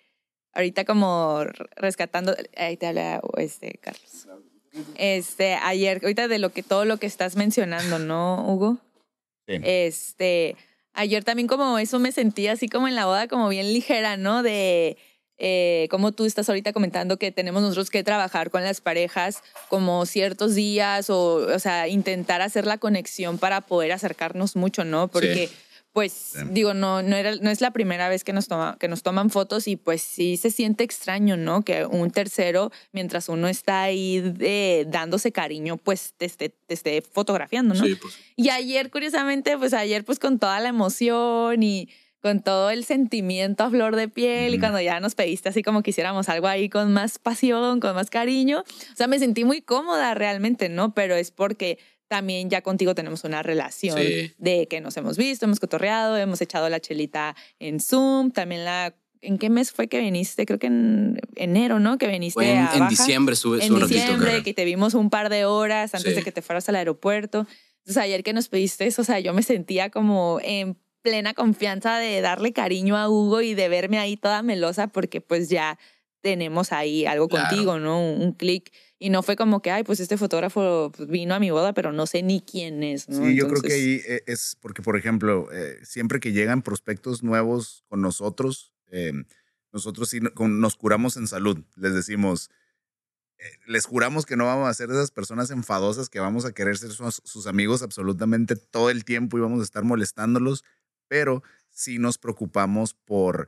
ahorita 0.53 0.85
como 0.85 1.43
rescatando, 1.75 2.35
ahí 2.55 2.77
te 2.77 2.85
habla 2.85 3.19
este, 3.37 3.79
Carlos. 3.81 4.27
Este, 4.95 5.55
ayer, 5.55 5.99
ahorita 6.01 6.27
de 6.27 6.39
lo 6.39 6.51
que 6.51 6.63
todo 6.63 6.85
lo 6.85 6.97
que 6.97 7.07
estás 7.07 7.35
mencionando, 7.35 7.99
¿no, 7.99 8.45
Hugo? 8.47 8.77
Sí. 9.47 9.59
Este, 9.63 10.55
ayer 10.93 11.23
también 11.23 11.47
como 11.47 11.77
eso 11.77 11.99
me 11.99 12.11
sentí 12.11 12.47
así 12.47 12.67
como 12.67 12.87
en 12.87 12.95
la 12.95 13.05
boda, 13.05 13.27
como 13.27 13.49
bien 13.49 13.73
ligera, 13.73 14.17
¿no? 14.17 14.43
De 14.43 14.97
eh, 15.37 15.87
como 15.91 16.13
tú 16.13 16.23
estás 16.25 16.47
ahorita 16.47 16.71
comentando 16.71 17.17
que 17.17 17.29
tenemos 17.29 17.61
nosotros 17.61 17.89
que 17.89 18.03
trabajar 18.03 18.49
con 18.51 18.63
las 18.63 18.79
parejas 18.79 19.43
como 19.67 20.05
ciertos 20.05 20.55
días 20.55 21.09
o, 21.09 21.35
o 21.53 21.59
sea, 21.59 21.89
intentar 21.89 22.41
hacer 22.41 22.65
la 22.65 22.77
conexión 22.77 23.37
para 23.37 23.59
poder 23.59 23.91
acercarnos 23.91 24.55
mucho, 24.55 24.85
¿no? 24.85 25.09
Porque 25.09 25.49
pues 25.95 26.33
digo, 26.51 26.73
no, 26.73 27.01
no, 27.01 27.15
era, 27.15 27.37
no 27.37 27.49
es 27.49 27.61
la 27.61 27.71
primera 27.71 28.09
vez 28.09 28.25
que 28.25 28.33
nos, 28.33 28.49
toma, 28.49 28.75
que 28.77 28.89
nos 28.89 29.01
toman 29.01 29.29
fotos 29.29 29.65
y 29.69 29.77
pues 29.77 30.01
sí 30.01 30.35
se 30.35 30.51
siente 30.51 30.83
extraño, 30.83 31.37
¿no? 31.37 31.61
Que 31.63 31.85
un 31.85 32.11
tercero, 32.11 32.69
mientras 32.91 33.29
uno 33.29 33.47
está 33.47 33.83
ahí 33.83 34.19
de- 34.19 34.85
dándose 34.89 35.31
cariño, 35.31 35.77
pues 35.77 36.13
te 36.17 36.25
esté, 36.25 36.49
te 36.49 36.73
esté 36.73 37.01
fotografiando, 37.01 37.75
¿no? 37.75 37.85
Sí, 37.85 37.95
pues. 37.95 38.19
Y 38.35 38.49
ayer, 38.49 38.91
curiosamente, 38.91 39.57
pues 39.57 39.73
ayer 39.73 40.03
pues 40.03 40.19
con 40.19 40.37
toda 40.37 40.59
la 40.59 40.67
emoción 40.67 41.63
y 41.63 41.87
con 42.21 42.41
todo 42.41 42.71
el 42.71 42.83
sentimiento 42.83 43.63
a 43.63 43.69
flor 43.69 43.95
de 43.95 44.09
piel 44.09 44.53
y 44.55 44.59
cuando 44.59 44.81
ya 44.81 44.99
nos 44.99 45.15
pediste 45.15 45.47
así 45.47 45.61
como 45.63 45.81
quisiéramos 45.81 46.27
algo 46.27 46.47
ahí 46.47 46.67
con 46.67 46.91
más 46.91 47.19
pasión, 47.19 47.79
con 47.79 47.95
más 47.95 48.09
cariño, 48.09 48.65
o 48.67 48.95
sea, 48.97 49.07
me 49.07 49.17
sentí 49.17 49.45
muy 49.45 49.61
cómoda 49.61 50.13
realmente, 50.13 50.67
¿no? 50.67 50.93
Pero 50.93 51.15
es 51.15 51.31
porque 51.31 51.77
también 52.07 52.49
ya 52.49 52.61
contigo 52.61 52.93
tenemos 52.95 53.23
una 53.23 53.41
relación 53.43 53.97
Sí. 53.97 54.33
de 54.37 54.67
que 54.67 54.81
nos 54.81 54.95
hemos 54.97 55.17
visto, 55.17 55.45
hemos 55.45 55.59
cotorreado, 55.59 56.17
hemos 56.17 56.39
echado 56.41 56.69
la 56.69 56.79
chelita 56.79 57.35
en 57.59 57.79
Zoom, 57.79 58.31
también 58.31 58.63
la... 58.65 58.95
¿En 59.21 59.39
qué 59.39 59.49
mes 59.49 59.71
fue 59.71 59.87
que 59.87 59.99
viniste? 59.99 60.45
Creo 60.45 60.59
que 60.59 60.67
en 60.67 61.19
enero, 61.35 61.79
¿no? 61.79 61.97
Que 61.97 62.07
viniste 62.07 62.33
Fue 62.35 62.51
en, 62.51 62.57
a 62.59 62.73
en 62.73 62.79
Baja 62.81 62.89
diciembre 62.89 63.35
sube 63.35 63.65
en 63.65 63.73
un 63.73 63.87
diciembre, 63.87 64.43
que 64.43 64.53
te 64.53 64.65
vimos 64.65 64.93
un 64.93 65.09
par 65.09 65.29
de 65.29 65.45
horas 65.45 65.95
antes 65.95 66.11
Sí. 66.11 66.17
de 66.19 66.23
que 66.23 66.31
te 66.31 66.43
fueras 66.43 66.69
al 66.69 66.75
aeropuerto. 66.75 67.47
Entonces 67.79 67.97
ayer 68.03 68.21
que 68.23 68.33
nos 68.33 68.49
pediste 68.49 68.85
eso, 68.85 69.01
o 69.01 69.05
sea, 69.05 69.19
yo 69.19 69.33
me 69.33 69.41
sentía 69.41 69.89
como 69.89 70.39
en 70.43 70.77
plena 71.01 71.33
confianza 71.33 71.97
de 71.97 72.21
darle 72.21 72.53
cariño 72.53 72.97
a 72.97 73.09
Hugo 73.09 73.41
y 73.41 73.55
de 73.55 73.67
verme 73.67 73.97
ahí 73.97 74.15
toda 74.15 74.43
melosa 74.43 74.87
porque 74.87 75.21
pues 75.21 75.49
ya 75.49 75.79
tenemos 76.21 76.71
ahí 76.71 77.05
algo 77.07 77.27
Claro. 77.27 77.47
contigo, 77.49 77.79
¿no? 77.79 77.99
Un, 78.01 78.21
un 78.21 78.31
clic. 78.33 78.71
Y 78.97 79.09
no 79.09 79.23
fue 79.23 79.35
como 79.35 79.61
que, 79.61 79.71
ay, 79.71 79.83
pues 79.83 79.99
este 79.99 80.17
fotógrafo 80.17 80.91
vino 81.07 81.35
a 81.35 81.39
mi 81.39 81.51
boda, 81.51 81.73
pero 81.73 81.91
no 81.91 82.07
sé 82.07 82.23
ni 82.23 82.41
quién 82.41 82.81
es, 82.81 83.09
¿no? 83.09 83.25
Sí, 83.25 83.35
yo 83.35 83.47
creo 83.47 83.61
que 83.61 83.67
Entonces, 83.67 84.05
ahí 84.07 84.15
eh, 84.15 84.23
es 84.25 84.57
porque, 84.61 84.81
por 84.81 84.97
ejemplo, 84.97 85.51
eh, 85.51 85.79
siempre 85.83 86.19
que 86.19 86.31
llegan 86.31 86.61
prospectos 86.61 87.21
nuevos 87.21 87.83
con 87.89 88.01
nosotros, 88.01 88.71
eh, 88.91 89.11
nosotros 89.73 90.09
sí 90.09 90.19
nos 90.21 90.75
curamos 90.77 91.17
en 91.17 91.27
salud. 91.27 91.61
Les 91.75 91.93
decimos, 91.93 92.49
eh, 93.37 93.59
les 93.67 93.85
juramos 93.85 94.25
que 94.25 94.37
no 94.37 94.45
vamos 94.45 94.69
a 94.69 94.73
ser 94.73 94.89
esas 94.89 95.11
personas 95.11 95.51
enfadosas 95.51 96.09
que 96.09 96.19
vamos 96.19 96.45
a 96.45 96.53
querer 96.53 96.77
ser 96.77 96.91
sus, 96.91 97.21
sus 97.25 97.47
amigos 97.47 97.81
absolutamente 97.83 98.55
todo 98.55 98.89
el 98.89 99.03
tiempo 99.03 99.37
y 99.37 99.41
vamos 99.41 99.59
a 99.59 99.63
estar 99.63 99.83
molestándolos, 99.83 100.63
pero 101.09 101.43
sí 101.69 101.99
nos 101.99 102.17
preocupamos 102.17 102.93
por 102.93 103.47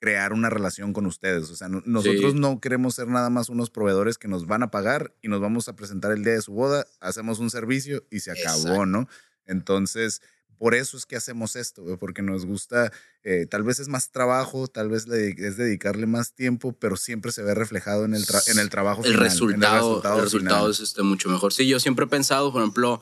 crear 0.00 0.32
una 0.32 0.48
relación 0.50 0.92
con 0.92 1.06
ustedes. 1.06 1.50
O 1.50 1.56
sea, 1.56 1.68
no- 1.68 1.82
nosotros 1.84 2.32
Sí. 2.34 2.38
no 2.38 2.60
queremos 2.60 2.94
ser 2.94 3.08
nada 3.08 3.30
más 3.30 3.48
unos 3.48 3.70
proveedores 3.70 4.16
que 4.18 4.28
nos 4.28 4.46
van 4.46 4.62
a 4.62 4.70
pagar 4.70 5.12
y 5.22 5.28
nos 5.28 5.40
vamos 5.40 5.68
a 5.68 5.74
presentar 5.76 6.12
el 6.12 6.22
día 6.22 6.34
de 6.34 6.42
su 6.42 6.52
boda, 6.52 6.86
hacemos 7.00 7.38
un 7.40 7.50
servicio 7.50 8.04
y 8.10 8.20
se 8.20 8.30
acabó, 8.30 8.58
Exacto. 8.60 8.86
¿no? 8.86 9.08
Entonces, 9.46 10.20
por 10.56 10.74
eso 10.74 10.96
es 10.96 11.06
que 11.06 11.16
hacemos 11.16 11.56
esto, 11.56 11.84
porque 11.98 12.20
nos 12.22 12.44
gusta, 12.44 12.92
eh, 13.22 13.46
tal 13.46 13.62
vez 13.62 13.78
es 13.80 13.88
más 13.88 14.10
trabajo, 14.10 14.66
tal 14.68 14.88
vez 14.88 15.06
le- 15.08 15.30
es 15.38 15.56
dedicarle 15.56 16.06
más 16.06 16.34
tiempo, 16.34 16.72
pero 16.72 16.96
siempre 16.96 17.32
se 17.32 17.42
ve 17.42 17.54
reflejado 17.54 18.04
en 18.04 18.14
el, 18.14 18.24
tra- 18.26 18.46
en 18.50 18.58
el 18.58 18.68
trabajo 18.68 19.02
el 19.04 19.12
final, 19.12 19.24
resultado, 19.24 20.04
el 20.18 20.24
resultado, 20.24 20.56
final. 20.58 20.70
es 20.70 20.80
este, 20.80 21.02
mucho 21.02 21.28
mejor. 21.28 21.52
Sí, 21.52 21.66
yo 21.68 21.78
siempre 21.80 22.04
he 22.06 22.08
pensado, 22.08 22.52
por 22.52 22.62
ejemplo, 22.62 23.00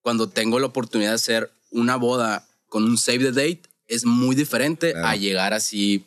cuando 0.00 0.28
tengo 0.28 0.58
la 0.60 0.66
oportunidad 0.66 1.10
de 1.10 1.14
hacer 1.16 1.50
una 1.70 1.96
boda 1.96 2.46
con 2.68 2.84
un 2.84 2.96
save 2.98 3.18
the 3.20 3.32
date, 3.32 3.62
es 3.86 4.04
muy 4.04 4.34
diferente 4.34 4.92
Claro. 4.92 5.08
a 5.08 5.16
llegar 5.16 5.52
así 5.54 6.04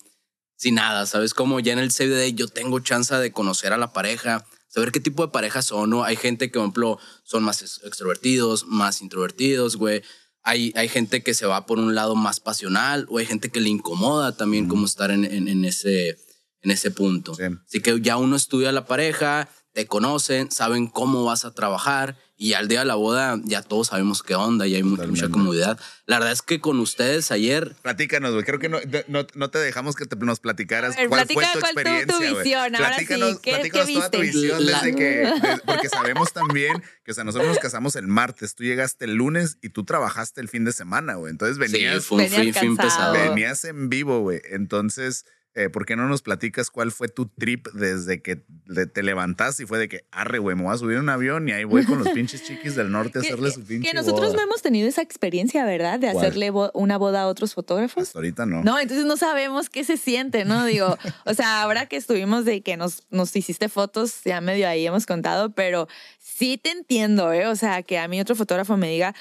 sin 0.58 0.76
nada, 0.76 1.06
¿sabes? 1.06 1.34
Como 1.34 1.60
ya 1.60 1.74
en 1.74 1.80
el 1.80 1.92
save 1.92 2.10
date 2.12 2.34
yo 2.34 2.48
tengo 2.48 2.80
chance 2.80 3.14
de 3.16 3.32
conocer 3.32 3.74
a 3.74 3.78
la 3.78 3.92
pareja, 3.94 4.46
saber 4.68 4.92
qué 4.92 5.00
tipo 5.00 5.26
de 5.26 5.32
pareja 5.32 5.62
son, 5.62 5.90
¿no? 5.90 6.04
Hay 6.04 6.16
gente 6.16 6.48
que, 6.48 6.54
por 6.54 6.62
ejemplo, 6.64 7.00
son 7.24 7.44
más 7.44 7.62
ex- 7.62 7.82
extrovertidos, 7.84 8.66
más 8.68 9.02
introvertidos, 9.02 9.76
güey. 9.78 10.02
Hay, 10.44 10.72
hay 10.76 10.88
gente 10.90 11.24
que 11.24 11.34
se 11.34 11.46
va 11.48 11.66
por 11.66 11.80
un 11.80 11.96
lado 11.96 12.16
más 12.16 12.40
pasional 12.40 13.08
o 13.10 13.18
hay 13.18 13.26
gente 13.26 13.50
que 13.50 13.60
le 13.60 13.70
incomoda 13.70 14.38
también 14.38 14.68
como 14.68 14.86
estar 14.86 15.10
en, 15.12 15.26
en- 15.26 15.48
en 15.48 15.66
ese, 15.66 16.10
en 16.62 16.72
ese 16.72 16.92
punto. 16.92 17.34
Sí. 17.36 17.44
Así 17.68 17.80
que 17.82 18.00
ya 18.02 18.18
uno 18.18 18.36
estudia 18.36 18.70
a 18.70 18.72
la 18.74 18.86
pareja, 18.86 19.50
te 19.76 19.86
conocen, 19.88 20.50
saben 20.52 20.88
cómo 20.88 21.26
vas 21.26 21.44
a 21.46 21.54
trabajar 21.54 22.16
y 22.38 22.54
al 22.54 22.68
día 22.68 22.80
de 22.80 22.86
la 22.86 22.96
boda 22.96 23.40
ya 23.44 23.62
todos 23.62 23.88
sabemos 23.88 24.24
qué 24.24 24.36
onda 24.36 24.66
y 24.68 24.76
hay 24.76 24.84
mu- 24.84 24.92
mucha 24.92 25.04
Totalmente. 25.04 25.32
comodidad. 25.32 25.80
La 26.06 26.18
verdad 26.18 26.32
es 26.34 26.42
que 26.42 26.60
con 26.62 26.80
ustedes 26.80 27.30
ayer 27.32 27.76
Platícanos, 27.82 28.32
güey. 28.32 28.44
Creo 28.46 28.58
que 28.60 28.68
no, 28.70 28.80
no, 29.08 29.28
no 29.36 29.50
te 29.50 29.60
dejamos 29.60 29.96
que 29.96 30.06
te, 30.06 30.16
nos 30.16 30.40
platicaras 30.40 30.96
ver, 30.96 31.08
cuál 31.10 31.26
fue 31.28 31.28
tu 31.28 31.34
cuál 31.36 31.52
tu- 31.54 31.60
tu 31.60 31.66
experiencia. 31.66 32.18
güey. 32.18 32.44
visión, 32.44 32.76
ahora 32.76 32.88
sí, 32.98 33.06
Platícanos, 33.06 33.40
¿qué- 33.40 33.52
platícanos 33.52 33.88
qué 33.88 33.94
toda 33.94 34.10
tu 34.12 34.20
viste? 34.22 34.40
visión 34.40 34.66
La- 34.66 34.72
desde 34.82 34.96
que. 34.96 35.04
de- 35.04 35.62
porque 35.66 35.90
sabemos 35.90 36.32
también 36.34 36.82
que, 37.04 37.12
o 37.12 37.14
sea, 37.14 37.24
nosotros 37.26 37.50
nos 37.50 37.60
casamos 37.60 37.96
el 37.98 38.08
martes, 38.08 38.56
tú 38.56 38.64
llegaste 38.64 39.06
el 39.06 39.16
lunes 39.16 39.58
y 39.62 39.70
tú 39.70 39.84
trabajaste 39.84 40.40
el 40.42 40.48
fin 40.50 40.64
de 40.66 40.72
semana, 40.74 41.16
güey. 41.16 41.32
Entonces 41.32 41.58
sí, 41.58 41.74
venías, 41.74 42.06
fue 42.06 42.18
un 42.24 42.24
Venías 42.32 42.42
fin, 42.42 42.54
fin 42.54 42.76
cansado. 42.78 43.14
pesado. 43.14 43.30
venías 43.34 43.66
en 43.66 43.90
vivo, 43.90 44.22
güey. 44.22 44.42
Entonces. 44.52 45.26
Eh, 45.56 45.70
¿Por 45.70 45.86
qué 45.86 45.96
no 45.96 46.08
nos 46.10 46.22
platicas 46.22 46.70
cuál 46.70 46.92
fue 46.92 47.08
tu 47.08 47.28
trip 47.28 47.68
desde 47.74 48.22
que 48.22 48.36
te 48.94 49.04
levantaste 49.04 49.64
y 49.64 49.66
fue 49.66 49.80
de 49.80 49.88
que, 49.88 50.06
arre, 50.12 50.38
güey, 50.40 50.56
me 50.56 50.64
voy 50.64 50.74
a 50.74 50.78
subir 50.78 50.98
a 50.98 51.00
un 51.00 51.08
avión 51.08 51.48
y 51.48 51.54
ahí 51.54 51.64
voy 51.64 51.86
con 51.86 51.98
los 51.98 52.10
pinches 52.10 52.44
chiquis 52.44 52.76
del 52.76 52.92
norte 52.92 53.20
a 53.20 53.22
hacerle 53.22 53.52
su 53.52 53.64
pinche 53.64 53.88
que 53.90 53.94
nosotros 53.96 54.28
boda? 54.28 54.38
no 54.38 54.44
hemos 54.44 54.62
tenido 54.62 54.88
esa 54.90 55.02
experiencia, 55.02 55.64
¿verdad? 55.66 55.98
De 56.00 56.12
¿Cuál? 56.12 56.26
hacerle 56.26 56.50
bo- 56.50 56.72
una 56.74 56.98
boda 56.98 57.22
a 57.22 57.28
otros 57.28 57.54
fotógrafos. 57.54 58.04
Hasta 58.04 58.20
ahorita 58.20 58.46
no. 58.46 58.64
No, 58.64 58.80
entonces 58.80 59.06
no 59.06 59.16
sabemos 59.18 59.70
qué 59.70 59.84
se 59.86 59.96
siente, 59.98 60.44
¿no? 60.46 60.66
Digo, 60.66 60.98
o 61.26 61.34
sea, 61.34 61.62
ahora 61.62 61.86
que 61.86 61.96
estuvimos 61.96 62.44
de 62.44 62.62
que 62.62 62.76
nos, 62.76 63.04
nos 63.10 63.34
hiciste 63.36 63.70
fotos, 63.70 64.22
ya 64.26 64.42
medio 64.42 64.68
ahí 64.68 64.86
hemos 64.86 65.06
contado, 65.06 65.52
pero 65.56 65.88
sí 66.20 66.60
te 66.62 66.72
entiendo, 66.72 67.32
¿eh? 67.32 67.48
O 67.48 67.56
sea, 67.56 67.82
que 67.84 67.98
a 67.98 68.08
mí 68.10 68.20
otro 68.20 68.36
fotógrafo 68.36 68.76
me 68.76 68.90
diga 68.90 69.16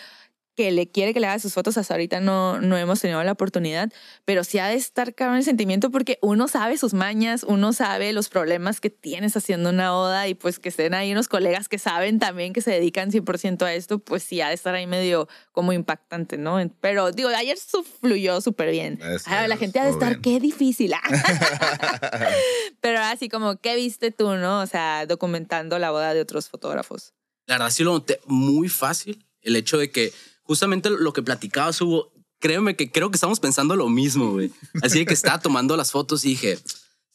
que 0.57 0.71
le 0.71 0.89
quiere 0.91 1.13
que 1.13 1.21
le 1.21 1.27
haga 1.27 1.39
sus 1.39 1.53
fotos, 1.53 1.77
hasta 1.77 1.95
ahorita 1.95 2.21
no, 2.21 2.61
no 2.61 2.77
hemos 2.77 3.01
tenido 3.01 3.23
la 3.25 3.33
oportunidad, 3.33 3.93
pero 4.25 4.45
sí 4.45 4.59
ha 4.59 4.69
de 4.69 4.75
estar 4.75 5.15
cabrón 5.15 5.39
el 5.39 5.45
sentimiento 5.45 5.91
porque 5.91 6.19
uno 6.23 6.47
sabe 6.49 6.79
sus 6.79 6.95
mañas, 6.95 7.43
uno 7.43 7.73
sabe 7.73 8.13
los 8.13 8.29
problemas 8.29 8.81
que 8.81 8.91
tienes 8.91 9.37
haciendo 9.37 9.71
una 9.71 9.91
boda 9.93 10.29
y 10.29 10.35
pues 10.35 10.59
que 10.59 10.69
estén 10.69 10.95
ahí 10.95 11.13
unos 11.13 11.29
colegas 11.29 11.69
que 11.69 11.79
saben 11.79 12.19
también 12.19 12.53
que 12.53 12.61
se 12.61 12.71
dedican 12.71 13.11
100% 13.11 13.63
a 13.63 13.75
esto, 13.75 13.99
pues 13.99 14.23
sí 14.23 14.41
ha 14.41 14.49
de 14.49 14.55
estar 14.55 14.75
ahí 14.75 14.87
medio 14.87 15.29
como 15.53 15.73
impactante, 15.73 16.39
¿no? 16.39 16.59
Pero 16.81 17.11
digo, 17.11 17.29
ayer 17.31 17.59
fluyó 18.01 18.41
súper 18.41 18.71
bien. 18.71 18.97
Gracias, 19.01 19.25
Ah, 19.27 19.49
la 19.49 19.57
gente 19.57 19.81
ha 19.81 19.85
de 19.85 19.91
estar, 19.91 20.11
bien. 20.11 20.23
qué 20.23 20.41
difícil. 20.41 20.93
Pero 22.81 23.01
así 23.01 23.29
como, 23.29 23.57
¿qué 23.57 23.77
viste 23.77 24.11
tú, 24.11 24.35
no? 24.35 24.61
O 24.61 24.67
sea, 24.67 25.07
documentando 25.07 25.79
la 25.79 25.91
boda 25.91 26.15
de 26.15 26.21
otros 26.21 26.49
fotógrafos. 26.49 27.13
La 27.47 27.55
verdad 27.57 27.71
sí 27.71 27.83
lo 27.85 27.93
noté 27.93 28.21
muy 28.27 28.69
fácil. 28.69 29.25
El 29.43 29.57
hecho 29.57 29.77
de 29.79 29.91
que 29.91 30.13
justamente 30.45 30.89
lo 30.91 31.13
que 31.13 31.23
platicabas, 31.23 31.81
Hugo, 31.81 32.13
créeme 32.39 32.77
que 32.77 32.91
creo 32.91 33.11
que 33.11 33.17
estamos 33.17 33.41
pensando 33.41 33.75
lo 33.77 33.89
mismo, 33.89 34.31
güey. 34.33 34.53
Así 34.83 35.01
de 35.01 35.07
que 35.07 35.15
estaba 35.15 35.41
tomando 35.41 35.77
las 35.77 35.91
fotos 35.91 36.25
y 36.25 36.31
dije, 36.31 36.59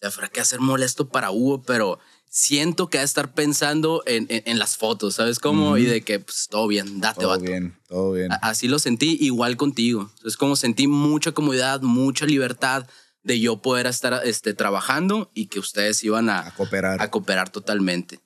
habrá 0.01 0.27
que 0.27 0.41
hacer 0.41 0.59
molesto 0.59 1.07
para 1.09 1.31
Hugo, 1.31 1.61
pero 1.63 1.99
siento 2.31 2.89
que 2.89 2.99
a 2.99 3.03
estar 3.03 3.33
pensando 3.33 4.03
en, 4.05 4.27
en- 4.29 4.43
en 4.45 4.59
las 4.59 4.77
fotos, 4.77 5.15
¿sabes 5.15 5.39
cómo? 5.39 5.77
Y 5.77 5.85
de 5.85 6.01
que, 6.01 6.19
pues, 6.19 6.47
todo 6.49 6.67
bien, 6.67 6.99
date, 7.01 7.21
Todo 7.21 7.29
vato. 7.29 7.41
bien, 7.43 7.75
todo 7.87 8.11
bien. 8.13 8.29
Así 8.41 8.67
lo 8.67 8.77
sentí 8.79 9.17
igual 9.19 9.57
contigo. 9.57 10.11
Es 10.25 10.37
como 10.37 10.55
sentí 10.55 10.85
mucha 10.87 11.31
comodidad, 11.31 11.81
mucha 11.81 12.25
libertad 12.27 12.85
de 13.23 13.39
yo 13.39 13.61
poder 13.61 13.87
estar 13.87 14.21
este, 14.25 14.53
trabajando 14.53 15.29
y 15.33 15.47
que 15.47 15.59
ustedes 15.59 16.03
iban 16.03 16.29
A 16.29 16.47
a, 16.47 16.51
cooperar. 16.55 17.01
a 17.01 17.09
cooperar 17.11 17.49
totalmente. 17.49 18.19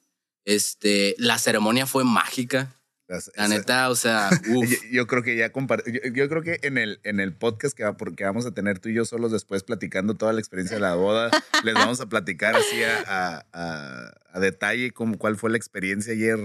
Este, 0.45 1.15
la 1.17 1.37
ceremonia 1.39 1.85
fue 1.85 2.03
mágica. 2.03 2.75
Las- 3.07 3.31
La 3.35 3.47
neta, 3.47 3.89
o 3.89 3.95
sea, 3.95 4.29
uf, 4.55 4.69
Yo, 4.69 4.77
yo 4.91 5.07
creo 5.07 5.23
que 5.23 5.35
ya 5.35 5.51
compar- 5.51 5.83
yo, 5.85 5.99
yo 6.13 6.29
creo 6.29 6.41
que 6.41 6.59
en 6.63 6.77
el, 6.77 6.99
en 7.03 7.19
el 7.19 7.33
podcast 7.35 7.75
que, 7.75 7.83
va, 7.83 7.97
porque 7.97 8.23
vamos 8.23 8.45
a 8.45 8.51
tener 8.51 8.79
tú 8.79 8.89
y 8.89 8.93
yo 8.93 9.03
solos 9.05 9.31
después 9.31 9.63
platicando 9.63 10.15
toda 10.15 10.31
la 10.33 10.39
experiencia 10.39 10.77
de 10.77 10.81
la 10.81 10.95
boda, 10.95 11.29
les 11.63 11.73
vamos 11.73 11.99
a 12.01 12.05
platicar 12.07 12.55
así 12.55 12.83
a, 12.83 13.03
a- 13.05 13.45
a- 13.53 14.13
a 14.31 14.39
detalle 14.39 14.91
como 14.91 15.17
cuál 15.17 15.35
fue 15.37 15.51
la 15.51 15.57
experiencia 15.57 16.13
ayer. 16.13 16.39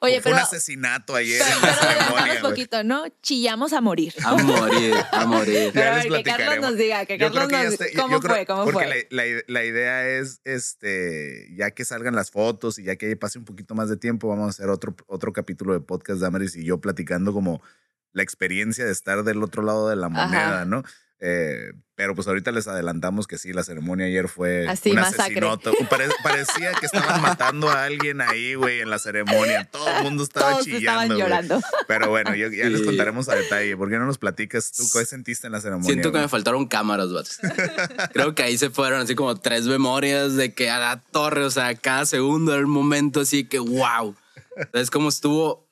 Oye, 0.00 0.14
fue 0.20 0.30
pero, 0.32 0.36
un 0.36 0.42
asesinato 0.42 1.14
ayer 1.14 1.40
pero, 1.44 1.56
en 1.60 2.14
la 2.16 2.24
pero 2.34 2.48
poquito, 2.48 2.84
¿no? 2.84 3.04
Chillamos 3.22 3.72
a 3.72 3.80
morir. 3.80 4.14
a 4.24 4.34
morir, 4.36 4.94
a 5.12 5.26
morir. 5.26 5.70
Pero 5.72 5.84
Ya 5.86 5.92
a 5.92 5.96
les 6.04 6.10
ver, 6.10 6.22
que 6.24 6.30
Carlos 6.30 6.60
nos 6.60 6.76
diga, 6.76 7.04
que 7.06 7.18
Yo 7.18 7.32
Carlos 7.32 7.48
que 7.48 7.64
nos 7.64 7.78
yo- 7.78 8.02
¿Cómo 8.02 8.20
creo- 8.20 8.34
fue? 8.34 8.46
¿Cómo 8.46 8.64
porque 8.64 8.78
fue? 8.86 9.06
La, 9.10 9.24
la- 9.24 9.42
la 9.46 9.64
idea 9.64 10.08
es, 10.08 10.40
este, 10.44 11.48
ya 11.56 11.70
que 11.70 11.84
salgan 11.84 12.14
las 12.14 12.30
fotos 12.30 12.78
y 12.78 12.84
ya 12.84 12.96
que 12.96 13.14
pase 13.16 13.38
un 13.38 13.44
poquito 13.44 13.74
más 13.74 13.88
de 13.88 13.96
tiempo, 13.96 14.28
vamos 14.28 14.46
a 14.46 14.50
hacer 14.50 14.68
otro, 14.70 14.94
otro 15.06 15.32
capítulo 15.32 15.72
de 15.74 15.80
podcast 15.80 16.20
Damaris 16.20 16.56
y 16.56 16.64
yo 16.64 16.80
platicando 16.80 17.32
como 17.32 17.62
la 18.12 18.22
experiencia 18.22 18.84
de 18.84 18.92
estar 18.92 19.22
del 19.24 19.42
otro 19.42 19.62
lado 19.62 19.88
de 19.88 19.96
la 19.96 20.06
Ajá. 20.08 20.26
moneda, 20.26 20.64
¿no? 20.64 20.82
Eh, 21.20 21.72
pero 22.00 22.14
pues 22.14 22.26
ahorita 22.28 22.50
les 22.50 22.66
adelantamos 22.66 23.26
que 23.26 23.36
sí, 23.36 23.52
la 23.52 23.62
ceremonia 23.62 24.06
ayer 24.06 24.26
fue 24.26 24.66
Así, 24.66 24.88
un 24.92 24.96
masacre. 25.00 25.22
asesinato. 25.46 25.72
Pare- 25.90 26.08
parecía 26.22 26.72
que 26.72 26.86
estaban 26.86 27.20
matando 27.20 27.68
a 27.68 27.84
alguien 27.84 28.22
ahí, 28.22 28.54
güey, 28.54 28.80
en 28.80 28.88
la 28.88 28.98
ceremonia. 28.98 29.66
Todo 29.70 29.86
el 29.86 30.04
mundo 30.04 30.22
estaba 30.22 30.52
Todos 30.52 30.64
chillando. 30.64 30.78
estaban 30.80 31.06
güey. 31.08 31.18
llorando. 31.20 31.60
Pero 31.86 32.08
bueno, 32.08 32.34
yo- 32.34 32.48
ya 32.48 32.64
les 32.70 32.80
Sí. 32.80 32.86
contaremos 32.86 33.28
a 33.28 33.34
detalle. 33.34 33.76
¿Por 33.76 33.90
qué 33.90 33.98
no 33.98 34.06
nos 34.06 34.16
platicas 34.16 34.72
tú 34.72 34.84
qué 34.94 35.04
sentiste 35.04 35.46
en 35.46 35.52
la 35.52 35.60
ceremonia? 35.60 35.88
Siento 35.88 36.08
que 36.08 36.12
güey? 36.12 36.22
me 36.22 36.28
faltaron 36.30 36.66
cámaras, 36.68 37.12
vatos. 37.12 37.38
Creo 38.14 38.34
que 38.34 38.44
ahí 38.44 38.56
se 38.56 38.70
fueron 38.70 39.02
así 39.02 39.14
como 39.14 39.36
tres 39.36 39.66
memorias 39.66 40.36
de 40.36 40.54
que 40.54 40.70
a 40.70 40.78
la 40.78 41.02
torre, 41.12 41.44
o 41.44 41.50
sea, 41.50 41.74
cada 41.74 42.06
segundo 42.06 42.54
era 42.54 42.64
un 42.64 42.70
momento 42.70 43.20
así 43.20 43.44
que 43.44 43.58
wow. 43.58 44.16
Es 44.72 44.90
como 44.90 45.10
estuvo 45.10 45.44
wow. 45.46 45.64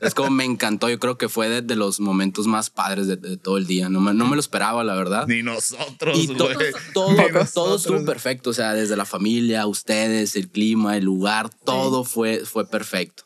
Es 0.00 0.14
como 0.14 0.30
me 0.30 0.44
encantó. 0.44 0.88
Yo 0.88 0.98
creo 0.98 1.16
que 1.18 1.28
fue 1.28 1.48
de, 1.48 1.62
de 1.62 1.76
los 1.76 2.00
momentos 2.00 2.46
más 2.46 2.70
padres 2.70 3.06
de, 3.06 3.16
de 3.16 3.36
todo 3.36 3.56
el 3.56 3.66
día. 3.66 3.88
No 3.88 4.00
me, 4.00 4.12
no 4.14 4.26
me 4.26 4.36
lo 4.36 4.40
esperaba, 4.40 4.84
la 4.84 4.94
verdad. 4.94 5.26
Ni 5.26 5.42
nosotros, 5.42 6.18
Y 6.18 6.28
todo, 6.28 6.50
Ni 6.50 6.56
todo 6.92 7.12
nosotros. 7.32 7.80
estuvo 7.82 8.04
perfecto. 8.04 8.50
O 8.50 8.52
sea, 8.52 8.74
desde 8.74 8.96
la 8.96 9.04
familia, 9.04 9.66
ustedes, 9.66 10.36
el 10.36 10.50
clima, 10.50 10.96
el 10.96 11.04
lugar, 11.04 11.50
todo 11.64 12.04
fue, 12.04 12.44
fue 12.44 12.68
perfecto. 12.68 13.24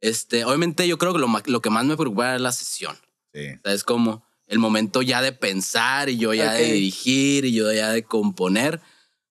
Este, 0.00 0.44
obviamente, 0.44 0.86
yo 0.86 0.98
creo 0.98 1.12
que 1.12 1.18
lo, 1.18 1.28
lo 1.46 1.60
que 1.60 1.70
más 1.70 1.84
me 1.84 1.96
preocupaba 1.96 2.30
era 2.30 2.38
la 2.38 2.52
sesión. 2.52 2.96
Sí. 3.32 3.40
O 3.58 3.60
sea, 3.64 3.72
es 3.72 3.84
como 3.84 4.24
el 4.46 4.58
momento 4.58 5.02
ya 5.02 5.22
de 5.22 5.32
pensar 5.32 6.08
y 6.08 6.18
yo 6.18 6.32
ya 6.32 6.52
de 6.52 6.72
dirigir 6.72 7.44
y 7.44 7.52
yo 7.54 7.72
ya 7.72 7.90
de 7.90 8.04
componer. 8.04 8.80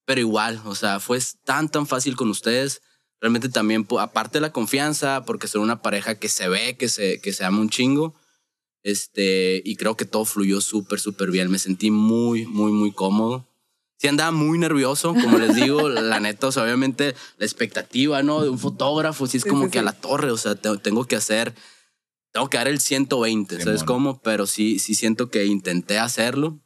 Pero 0.06 0.20
igual, 0.22 0.62
o 0.66 0.76
sea, 0.76 1.00
fue 1.00 1.20
tan, 1.46 1.70
tan 1.70 1.88
fácil 1.88 2.16
con 2.16 2.30
ustedes. 2.30 2.82
Realmente 3.26 3.50
también, 3.50 3.88
aparte 4.00 4.38
de 4.38 4.42
la 4.42 4.52
confianza, 4.52 5.26
porque 5.26 5.48
son 5.48 5.62
una 5.64 5.82
pareja 5.82 6.14
que 6.20 6.30
se 6.30 6.48
ve, 6.48 6.78
que 6.78 6.88
se, 6.90 7.20
que 7.22 7.34
se 7.34 7.44
ama 7.44 7.60
un 7.60 7.72
chingo. 7.72 8.14
Este, 8.84 9.64
y 9.66 9.78
creo 9.78 9.98
que 9.98 10.06
todo 10.06 10.26
fluyó 10.26 10.62
súper, 10.62 11.00
súper 11.00 11.32
bien. 11.32 11.50
Me 11.50 11.58
sentí 11.58 11.90
muy, 11.90 12.46
muy, 12.46 12.72
muy 12.72 12.92
cómodo. 12.92 13.44
Sí 13.98 14.08
andaba 14.08 14.30
muy 14.30 14.60
nervioso, 14.60 15.16
como 15.20 15.40
les 15.40 15.56
digo, 15.56 15.90
la 15.90 16.20
neta, 16.20 16.46
o 16.46 16.52
sea, 16.52 16.62
obviamente 16.66 17.16
la 17.40 17.46
expectativa, 17.48 18.22
¿no? 18.22 18.44
De 18.44 18.50
un 18.50 18.60
fotógrafo, 18.60 19.26
sí 19.26 19.38
es 19.38 19.44
Sí, 19.44 19.50
como 19.50 19.66
sí, 19.66 19.72
que 19.72 19.80
a 19.80 19.82
sí. 19.82 19.86
la 19.86 19.94
torre, 20.00 20.30
o 20.30 20.38
sea, 20.38 20.54
te- 20.54 20.78
tengo 20.78 21.06
que 21.06 21.16
hacer, 21.16 21.56
tengo 22.32 22.48
que 22.48 22.58
dar 22.58 22.68
el 22.68 22.80
120, 22.80 23.56
¿sabes 23.60 23.80
Simón. 23.82 23.86
cómo? 23.88 24.22
Pero 24.22 24.46
sí, 24.46 24.78
sí 24.78 24.94
siento 24.94 25.32
que 25.32 25.46
intenté 25.48 25.98
hacerlo. 25.98 26.60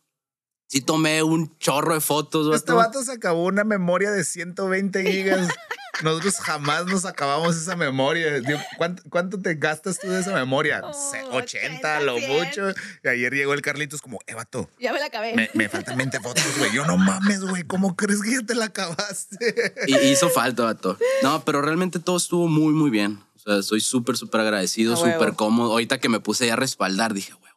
Sí 0.69 0.81
tomé 0.81 1.23
un 1.23 1.51
chorro 1.57 1.95
de 1.95 1.99
fotos, 1.99 2.55
Este 2.55 2.71
vato. 2.73 2.87
vato 2.99 3.03
se 3.03 3.11
acabó 3.13 3.43
una 3.45 3.63
memoria 3.63 4.11
de 4.11 4.23
120 4.23 5.11
gigas. 5.11 5.47
Nosotros 6.03 6.35
jamás 6.37 6.85
nos 6.85 7.03
acabamos 7.05 7.57
esa 7.57 7.75
memoria. 7.75 8.39
Digo, 8.39 8.59
¿Cuánto, 8.77 9.03
cuánto 9.09 9.37
te 9.41 9.55
gastas 9.55 9.99
tú 9.99 10.07
de 10.07 10.21
esa 10.21 10.33
memoria? 10.33 10.81
Oh, 10.85 10.93
Se- 10.93 11.23
80 11.23 11.97
a 11.97 12.01
lo 12.01 12.17
100. 12.17 12.31
mucho. 12.31 12.69
Y 13.03 13.07
ayer 13.09 13.33
llegó 13.33 13.53
el 13.53 13.61
Carlitos 13.61 13.99
como, 14.01 14.19
eh, 14.27 14.33
vato, 14.35 14.69
Ya 14.79 14.93
me 14.93 14.99
la 14.99 15.07
acabé. 15.07 15.35
me, 15.35 15.49
me 15.55 15.67
faltan 15.67 15.97
20 15.97 16.19
fotos, 16.21 16.45
güey. 16.57 16.71
Yo 16.71 16.85
no 16.85 16.95
mames, 16.97 17.41
güey. 17.41 17.63
¿Cómo 17.63 17.95
crees 17.97 18.21
que 18.21 18.31
ya 18.31 18.41
te 18.45 18.55
la 18.55 18.65
acabaste? 18.65 19.73
Y 19.87 19.97
hizo 19.97 20.29
falta, 20.29 20.63
vato. 20.63 20.97
No, 21.23 21.43
pero 21.43 21.61
realmente 21.63 21.99
todo 21.99 22.15
estuvo 22.17 22.47
muy, 22.47 22.71
muy 22.73 22.91
bien. 22.91 23.19
O 23.35 23.39
sea, 23.39 23.61
soy 23.63 23.81
súper, 23.81 24.15
súper 24.17 24.41
agradecido, 24.41 24.95
súper 24.95 25.33
cómodo. 25.33 25.71
Ahorita 25.71 25.99
que 25.99 26.07
me 26.09 26.19
puse 26.19 26.45
ya 26.47 26.53
a 26.53 26.57
respaldar, 26.57 27.13
dije, 27.13 27.33
huevo. 27.33 27.48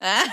Ah, 0.00 0.24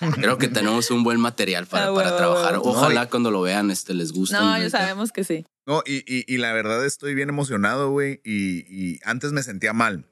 Creo 0.14 0.38
que 0.38 0.48
tenemos 0.48 0.90
un 0.90 1.02
buen 1.02 1.20
material 1.20 1.66
para, 1.66 1.86
A 1.88 1.94
para 1.94 2.08
huevo, 2.08 2.14
a 2.14 2.16
trabajar. 2.16 2.60
Ojalá 2.62 3.08
cuando 3.08 3.30
lo 3.30 3.42
vean 3.42 3.70
este, 3.70 3.94
les 3.94 4.12
guste. 4.12 4.36
no, 4.36 4.58
ya 4.58 4.70
sabemos 4.70 5.12
que 5.12 5.24
sí. 5.24 5.46
No, 5.66 5.82
y, 5.86 5.98
y, 6.06 6.24
y 6.32 6.38
la 6.38 6.52
verdad 6.52 6.84
estoy 6.86 7.14
bien 7.14 7.28
emocionado, 7.28 7.90
güey. 7.90 8.20
Y, 8.24 8.64
y 8.68 9.00
antes 9.04 9.32
me 9.32 9.42
sentía 9.42 9.72
mal. 9.72 10.06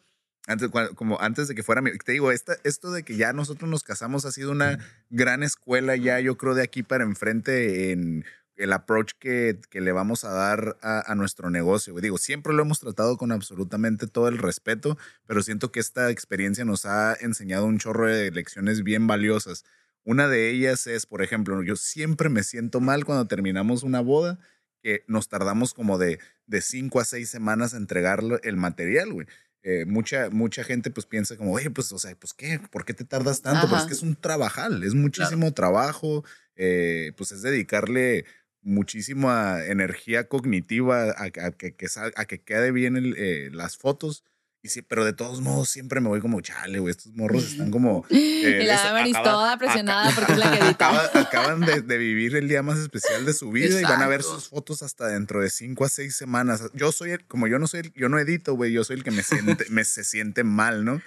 Antes, 0.47 0.71
como 0.95 1.21
antes 1.21 1.49
de 1.49 1.55
que 1.55 1.63
fuera 1.63 1.83
mi. 1.83 1.97
Te 1.99 2.13
digo, 2.13 2.33
esta, 2.33 2.57
esto 2.65 2.91
de 2.91 3.03
que 3.03 3.17
ya 3.17 3.33
nosotros 3.33 3.69
nos 3.69 3.83
casamos 3.83 4.25
ha 4.25 4.33
sido 4.33 4.51
una 4.51 4.79
gran 5.11 5.43
escuela 5.43 5.95
ya, 5.97 6.21
yo 6.21 6.37
creo, 6.37 6.55
de 6.55 6.63
aquí 6.63 6.83
para 6.83 7.05
enfrente 7.05 7.93
en 7.93 8.25
el 8.59 8.73
approach 8.73 9.13
que, 9.19 9.59
que 9.71 9.81
le 9.81 9.93
vamos 9.93 10.25
a 10.25 10.31
dar 10.31 10.77
a, 10.83 11.11
a 11.11 11.15
nuestro 11.15 11.49
negocio. 11.49 11.95
Digo, 11.95 12.19
siempre 12.19 12.53
lo 12.53 12.63
hemos 12.63 12.81
tratado 12.81 13.17
con 13.17 13.33
absolutamente 13.33 14.07
todo 14.07 14.29
el 14.29 14.39
respeto, 14.39 14.99
pero 15.27 15.43
siento 15.43 15.73
que 15.73 15.81
esta 15.81 16.11
experiencia 16.11 16.65
nos 16.65 16.85
ha 16.85 17.15
enseñado 17.15 17.65
un 17.67 17.79
chorro 17.79 18.07
de 18.07 18.31
lecciones 18.31 18.83
bien 18.83 19.07
valiosas. 19.07 19.65
Una 20.05 20.29
de 20.29 20.51
ellas 20.51 20.87
es, 20.87 21.07
por 21.07 21.23
ejemplo, 21.23 21.63
yo 21.63 21.77
siempre 21.77 22.29
me 22.29 22.43
siento 22.43 22.81
mal 22.81 23.05
cuando 23.05 23.27
terminamos 23.27 23.83
una 23.83 24.01
boda 24.01 24.39
que 24.83 25.05
nos 25.07 25.29
tardamos 25.29 25.75
como 25.75 25.99
de, 25.99 26.19
de 26.47 26.61
cinco 26.61 27.01
a 27.01 27.05
seis 27.05 27.29
semanas 27.29 27.73
en 27.73 27.81
entregar 27.81 28.23
el 28.43 28.57
material, 28.57 29.13
güey. 29.13 29.27
Eh, 29.63 29.85
mucha, 29.87 30.31
mucha 30.31 30.63
gente 30.65 30.91
pues 30.91 31.05
piensa 31.05 31.37
como, 31.37 31.53
oye, 31.53 31.71
pues, 31.71 31.93
o 31.93 31.99
sea, 31.99 32.15
pues 32.15 32.33
qué, 32.33 32.61
¿por 32.71 32.85
qué 32.85 32.95
te 32.95 33.05
tardas 33.05 33.43
tanto? 33.43 33.67
Pero 33.67 33.77
es 33.77 33.81
Ajá. 33.81 33.89
que 33.89 33.95
es 33.95 34.03
un 34.03 34.17
trabajal, 34.17 34.83
es 34.85 34.95
muchísimo 34.95 35.53
trabajo, 35.53 36.25
eh, 36.55 37.13
pues 37.17 37.33
es 37.33 37.43
dedicarle 37.43 38.25
muchísima 38.63 39.65
energía 39.65 40.29
cognitiva 40.29 41.11
a, 41.11 41.25
a 41.25 41.51
que, 41.53 41.75
que 41.75 41.89
sal- 41.89 42.13
a 42.17 42.25
que 42.25 42.41
quede 42.41 42.71
bien 42.73 42.97
el, 42.97 43.15
eh, 43.19 43.51
las 43.53 43.77
fotos. 43.77 44.25
Y 44.61 44.71
sí, 44.71 44.83
pero 44.83 45.05
de 45.05 45.13
todos 45.13 45.41
modos 45.41 45.69
siempre 45.69 46.01
me 46.01 46.09
voy 46.09 46.21
como, 46.21 46.41
chale, 46.41 46.81
güey, 46.81 46.91
estos 46.91 47.13
morros 47.15 47.45
están 47.53 47.71
como... 47.71 48.05
eh, 48.11 48.59
y 48.61 48.67
la 48.67 48.75
Damaris 48.75 49.17
toda 49.23 49.57
presionada 49.57 50.11
porque 50.13 50.33
es 50.33 50.39
la 50.39 50.51
que 50.51 50.59
edita. 50.59 50.71
Acaba- 50.91 51.11
acaban 51.21 51.61
de, 51.61 51.81
de 51.83 51.97
vivir 51.97 52.35
el 52.35 52.49
día 52.49 52.63
más 52.65 52.77
especial 52.81 53.25
de 53.25 53.35
su 53.35 53.51
vida 53.53 53.81
y 53.81 53.85
van 53.85 54.03
a 54.03 54.09
ver 54.09 54.21
Exacto. 54.21 54.41
sus 54.41 54.49
fotos 54.51 54.83
hasta 54.83 55.07
dentro 55.07 55.41
de 55.41 55.51
cinco 55.51 55.85
a 55.85 55.89
seis 55.89 56.17
semanas. 56.17 56.63
Yo 56.75 56.91
soy 56.91 57.13
el, 57.13 57.25
como 57.27 57.47
yo 57.47 57.61
no 57.61 57.69
soy, 57.69 57.81
el- 57.81 57.93
yo 57.95 58.09
no 58.09 58.19
edito, 58.19 58.55
güey, 58.55 58.73
yo 58.73 58.83
soy 58.83 58.97
el 58.97 59.05
que 59.05 59.13
me 59.13 59.23
siente, 59.23 59.65
me 59.71 59.85
se 59.85 60.03
siente 60.03 60.43
mal, 60.43 60.85
¿no? 60.85 61.01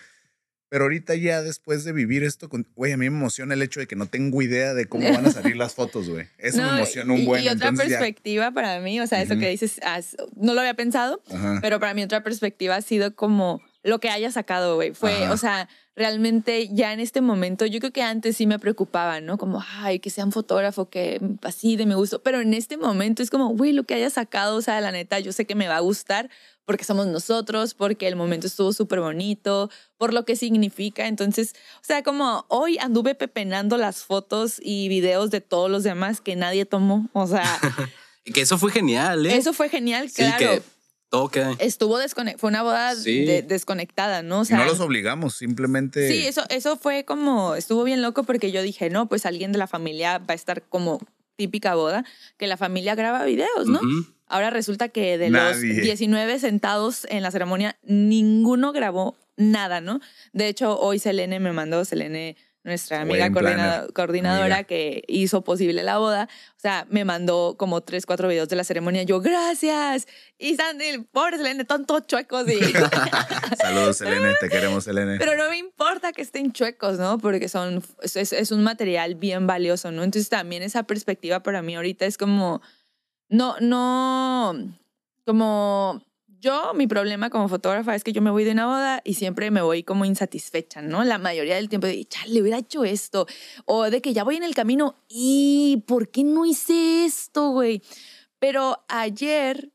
Pero 0.72 0.86
ahorita 0.86 1.16
ya 1.16 1.42
después 1.42 1.84
de 1.84 1.92
vivir 1.92 2.24
esto, 2.24 2.50
güey, 2.78 2.94
a 2.94 2.98
mí 2.98 3.10
me 3.10 3.18
emociona 3.18 3.56
el 3.56 3.62
hecho 3.62 3.82
de 3.82 3.88
que 3.88 3.98
no 3.98 4.06
tengo 4.06 4.42
idea 4.42 4.74
de 4.74 4.86
cómo 4.86 5.04
van 5.12 5.26
a 5.26 5.30
salir 5.32 5.58
las 5.58 5.76
fotos, 5.76 6.08
güey. 6.10 6.28
Eso 6.38 6.60
me 6.60 6.64
No, 6.64 6.76
emociona 6.78 7.14
un 7.14 7.20
y, 7.20 7.26
buen. 7.26 7.44
y 7.44 7.50
otra 7.50 7.68
entonces 7.68 7.90
ya- 7.90 8.00
perspectiva 8.00 8.52
para 8.52 8.80
mí, 8.80 9.02
o 9.02 9.06
sea, 9.06 9.22
eso 9.22 9.34
Ujú. 9.34 9.42
que 9.42 9.50
dices, 9.50 9.82
no 10.38 10.54
lo 10.54 10.62
había 10.62 10.74
pensado, 10.76 11.22
Ajá. 11.30 11.60
pero 11.62 11.82
para 11.82 11.94
mí 11.94 12.02
otra 12.04 12.24
perspectiva 12.24 12.78
ha 12.78 12.82
sido 12.82 13.14
como 13.18 13.62
lo 13.84 14.00
que 14.00 14.10
haya 14.12 14.32
sacado, 14.32 14.76
güey. 14.76 14.94
Fue, 14.94 15.12
Ajá. 15.26 15.34
o 15.34 15.38
sea, 15.38 15.68
realmente 15.94 16.70
ya 16.74 16.94
en 16.94 17.02
este 17.02 17.20
momento, 17.20 17.66
yo 17.66 17.80
creo 17.80 17.92
que 17.92 18.02
antes 18.02 18.38
sí 18.38 18.48
me 18.48 18.58
preocupaba, 18.58 19.20
¿no? 19.20 19.38
Como, 19.38 19.62
ay, 19.80 20.00
que 20.00 20.10
sea 20.10 20.24
un 20.24 20.32
fotógrafo, 20.32 20.90
que 20.90 21.20
así 21.42 21.76
de 21.76 21.86
me 21.86 21.96
gusto. 21.96 22.24
Pero 22.24 22.40
en 22.40 22.54
este 22.54 22.78
momento 22.78 23.22
es 23.22 23.30
como, 23.30 23.50
güey, 23.50 23.74
lo 23.74 23.84
que 23.84 23.96
haya 23.96 24.10
sacado, 24.10 24.56
o 24.56 24.62
sea, 24.62 24.80
la 24.80 24.92
neta, 24.94 25.20
yo 25.20 25.34
sé 25.34 25.46
que 25.46 25.54
me 25.56 25.68
va 25.68 25.76
a 25.76 25.80
gustar 25.82 26.30
porque 26.66 26.84
somos 26.84 27.08
nosotros, 27.08 27.74
porque 27.74 28.08
el 28.08 28.16
momento 28.16 28.48
estuvo 28.48 28.72
súper 28.74 29.00
bonito, 29.02 29.70
por 29.98 30.14
lo 30.14 30.26
que 30.26 30.36
significa. 30.36 31.08
Entonces, 31.08 31.54
o 31.78 31.84
sea, 31.84 32.04
como 32.04 32.46
hoy 32.50 32.78
anduve 32.78 33.16
pepenando 33.16 33.78
las 33.78 34.04
fotos 34.04 34.60
y 34.64 34.88
videos 34.88 35.32
de 35.32 35.42
todos 35.42 35.70
los 35.70 35.84
demás 35.84 36.22
que 36.22 36.36
nadie 36.36 36.66
tomó. 36.66 37.10
O 37.14 37.28
sea, 37.28 37.44
que 38.34 38.42
eso 38.42 38.58
fue 38.58 38.72
genial, 38.72 39.26
¿eh? 39.26 39.36
eso 39.36 39.54
fue 39.54 39.70
genial, 39.70 40.10
sí, 40.10 40.18
claro. 40.24 40.38
que 40.38 40.62
todo 41.10 41.28
queda. 41.28 41.56
Estuvo 41.60 41.98
desconectada, 41.98 42.40
fue 42.40 42.50
una 42.50 42.64
boda 42.64 42.96
Sí. 42.96 43.26
de- 43.26 43.42
desconectada, 43.42 44.22
¿no? 44.24 44.40
O 44.40 44.44
Y 44.44 44.46
sea, 44.46 44.58
no 44.60 44.66
los 44.66 44.80
obligamos, 44.80 45.36
simplemente. 45.36 46.08
Sí, 46.10 46.26
eso, 46.26 46.44
eso 46.50 46.78
fue 46.78 47.04
como, 47.04 47.56
estuvo 47.56 47.84
bien 47.84 48.02
loco 48.02 48.24
porque 48.24 48.52
yo 48.54 48.62
dije, 48.62 48.90
no, 48.90 49.10
pues 49.10 49.26
alguien 49.26 49.52
de 49.52 49.58
la 49.58 49.68
familia 49.68 50.20
va 50.20 50.26
a 50.30 50.34
estar 50.36 50.62
como 50.64 51.00
típica 51.36 51.76
boda, 51.76 52.06
que 52.38 52.48
la 52.48 52.56
familia 52.56 52.96
graba 52.96 53.26
videos, 53.26 53.68
¿no? 53.68 53.80
Ujú. 53.80 54.06
Ahora 54.32 54.50
resulta 54.50 54.90
que 54.90 55.18
de 55.18 55.30
Nadie. 55.30 55.74
los 55.74 55.84
19 55.84 56.40
sentados 56.40 57.06
en 57.10 57.22
la 57.22 57.32
ceremonia, 57.32 57.78
ninguno 57.84 58.72
grabó 58.72 59.18
nada, 59.38 59.82
¿no? 59.82 60.00
De 60.34 60.48
hecho, 60.48 60.80
hoy 60.80 61.00
Selene 61.00 61.40
me 61.40 61.52
mandó, 61.52 61.84
Selene, 61.86 62.38
nuestra 62.64 63.02
amiga 63.02 63.32
coordinadora 63.32 64.46
Amiga. 64.46 64.64
que 64.64 65.04
hizo 65.08 65.44
posible 65.44 65.82
la 65.82 65.98
boda, 65.98 66.30
o 66.56 66.60
sea, 66.60 66.86
me 66.90 67.06
mandó 67.06 67.56
como 67.58 67.82
tres, 67.82 68.06
cuatro 68.06 68.28
videos 68.28 68.50
de 68.50 68.56
la 68.56 68.64
ceremonia. 68.64 69.02
Yo, 69.04 69.20
gracias. 69.20 70.08
Y 70.38 70.56
Sandy, 70.56 71.00
pobre 71.12 71.38
Selene, 71.38 71.64
están 71.64 71.86
todos 71.86 72.06
chuecos. 72.06 72.48
Y... 72.48 72.60
Saludos, 73.58 73.98
Selene, 73.98 74.34
te 74.40 74.48
queremos, 74.48 74.84
Selene. 74.84 75.18
Pero 75.18 75.36
no 75.36 75.50
me 75.50 75.58
importa 75.58 76.12
que 76.12 76.22
estén 76.22 76.52
chuecos, 76.52 77.00
¿no? 77.00 77.18
Porque 77.18 77.50
son, 77.50 77.84
es 78.04 78.52
un 78.52 78.64
material 78.64 79.16
bien 79.16 79.48
valioso, 79.48 79.92
¿no? 79.92 80.04
Entonces 80.04 80.30
también 80.30 80.62
esa 80.62 80.84
perspectiva 80.84 81.42
para 81.42 81.64
mí 81.64 81.76
ahorita 81.76 82.06
es 82.06 82.18
como, 82.18 82.62
no, 83.32 83.56
no, 83.60 84.54
como 85.26 86.04
yo, 86.42 86.74
mi 86.74 86.86
problema 86.86 87.30
como 87.30 87.48
fotógrafa 87.48 87.96
es 87.96 88.04
que 88.04 88.12
yo 88.12 88.22
me 88.22 88.32
voy 88.32 88.44
de 88.44 88.52
una 88.52 88.66
boda 88.66 89.02
y 89.06 89.14
siempre 89.14 89.52
me 89.52 89.62
voy 89.62 89.84
como 89.84 90.06
insatisfecha, 90.06 90.82
¿no? 90.82 91.04
La 91.04 91.18
mayoría 91.18 91.56
del 91.56 91.70
tiempo 91.70 91.88
de, 91.88 92.04
chale, 92.06 92.42
hubiera 92.42 92.58
hecho 92.58 92.84
esto. 92.84 93.28
O 93.66 93.90
de 93.90 94.02
que 94.02 94.14
ya 94.14 94.24
voy 94.24 94.36
en 94.36 94.44
el 94.44 94.56
camino 94.56 94.96
y, 95.08 95.84
¿por 95.88 96.10
qué 96.10 96.24
no 96.24 96.46
hice 96.46 97.06
esto, 97.06 97.52
güey? 97.52 97.82
Pero 98.40 98.84
ayer 98.90 99.72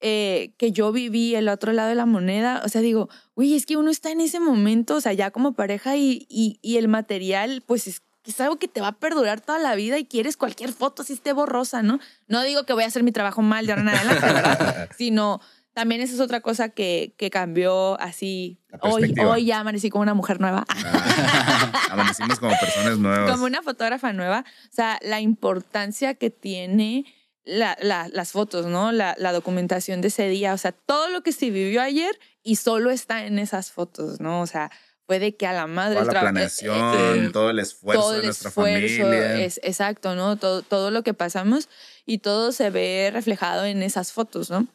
eh, 0.00 0.52
que 0.58 0.70
yo 0.70 0.92
viví 0.92 1.34
el 1.34 1.48
otro 1.48 1.72
lado 1.72 1.88
de 1.88 1.94
la 1.94 2.06
moneda, 2.06 2.62
o 2.64 2.68
sea, 2.68 2.82
digo, 2.82 3.08
güey, 3.34 3.54
es 3.54 3.66
que 3.66 3.76
uno 3.76 3.90
está 3.90 4.10
en 4.10 4.20
ese 4.20 4.38
momento, 4.38 4.96
o 4.96 5.00
sea, 5.00 5.14
ya 5.14 5.30
como 5.30 5.54
pareja 5.54 5.96
y, 5.96 6.26
y, 6.28 6.58
y 6.62 6.76
el 6.76 6.88
material, 6.88 7.64
pues 7.66 7.86
es, 7.86 8.02
es 8.30 8.40
algo 8.40 8.56
que 8.58 8.68
te 8.68 8.80
va 8.80 8.88
a 8.88 8.92
perdurar 8.98 9.40
toda 9.40 9.58
la 9.58 9.74
vida 9.74 9.98
y 9.98 10.04
quieres 10.06 10.36
cualquier 10.36 10.72
foto 10.72 11.02
así 11.02 11.12
esté 11.12 11.32
borrosa, 11.32 11.82
¿no? 11.82 11.98
No 12.28 12.42
digo 12.42 12.64
que 12.64 12.72
voy 12.72 12.84
a 12.84 12.86
hacer 12.86 13.02
mi 13.02 13.12
trabajo 13.12 13.42
mal 13.42 13.66
de 13.66 13.72
ahora 13.72 13.82
en 13.82 13.88
adelante, 13.96 14.26
¿verdad? 14.26 14.88
Sino 14.96 15.40
también 15.74 16.00
esa 16.02 16.14
es 16.14 16.20
otra 16.20 16.40
cosa 16.40 16.68
que, 16.68 17.14
que 17.16 17.30
cambió 17.30 17.98
así. 18.00 18.60
Hoy, 18.82 19.14
ya 19.46 19.60
amanecí 19.60 19.88
como 19.90 20.02
una 20.02 20.12
mujer 20.14 20.40
nueva. 20.40 20.64
Ah, 20.68 21.72
amanecimos 21.90 22.38
como 22.38 22.52
personas 22.60 22.98
nuevas. 22.98 23.30
como 23.30 23.44
una 23.46 23.62
fotógrafa 23.62 24.12
nueva. 24.12 24.44
O 24.70 24.74
sea, 24.74 24.98
la 25.02 25.20
importancia 25.20 26.14
que 26.14 26.30
tiene 26.30 27.04
la- 27.44 27.76
la- 27.80 28.08
las 28.08 28.32
fotos, 28.32 28.66
¿no? 28.66 28.92
La, 28.92 29.14
la 29.18 29.32
documentación 29.32 30.00
de 30.00 30.08
ese 30.08 30.28
día. 30.28 30.52
O 30.54 30.58
sea, 30.58 30.72
todo 30.72 31.08
lo 31.08 31.22
que 31.22 31.32
se 31.32 31.50
vivió 31.50 31.80
ayer 31.82 32.18
y 32.42 32.56
solo 32.56 32.90
está 32.90 33.24
en 33.24 33.38
esas 33.38 33.72
fotos, 33.72 34.20
¿no? 34.20 34.42
O 34.42 34.46
sea, 34.46 34.70
fue 35.06 35.18
de 35.18 35.36
que 35.36 35.46
a 35.46 35.52
la 35.52 35.66
madre... 35.66 35.98
Toda 36.00 36.12
la 36.12 36.20
planeación, 36.20 36.76
eh, 36.76 37.26
eh, 37.26 37.30
todo 37.32 37.50
el 37.50 37.58
esfuerzo 37.58 38.02
todo 38.02 38.12
de 38.12 38.18
el 38.20 38.24
nuestra 38.26 38.48
esfuerzo, 38.48 39.02
familia. 39.02 39.44
es 39.44 39.60
exacto, 39.62 40.14
¿no? 40.14 40.36
Todo, 40.36 40.62
todo 40.62 40.90
lo 40.90 41.02
que 41.02 41.14
pasamos 41.14 41.68
y 42.06 42.18
todo 42.18 42.52
se 42.52 42.70
ve 42.70 43.10
reflejado 43.12 43.64
en 43.64 43.82
esas 43.82 44.12
fotos, 44.12 44.50
¿no? 44.50 44.66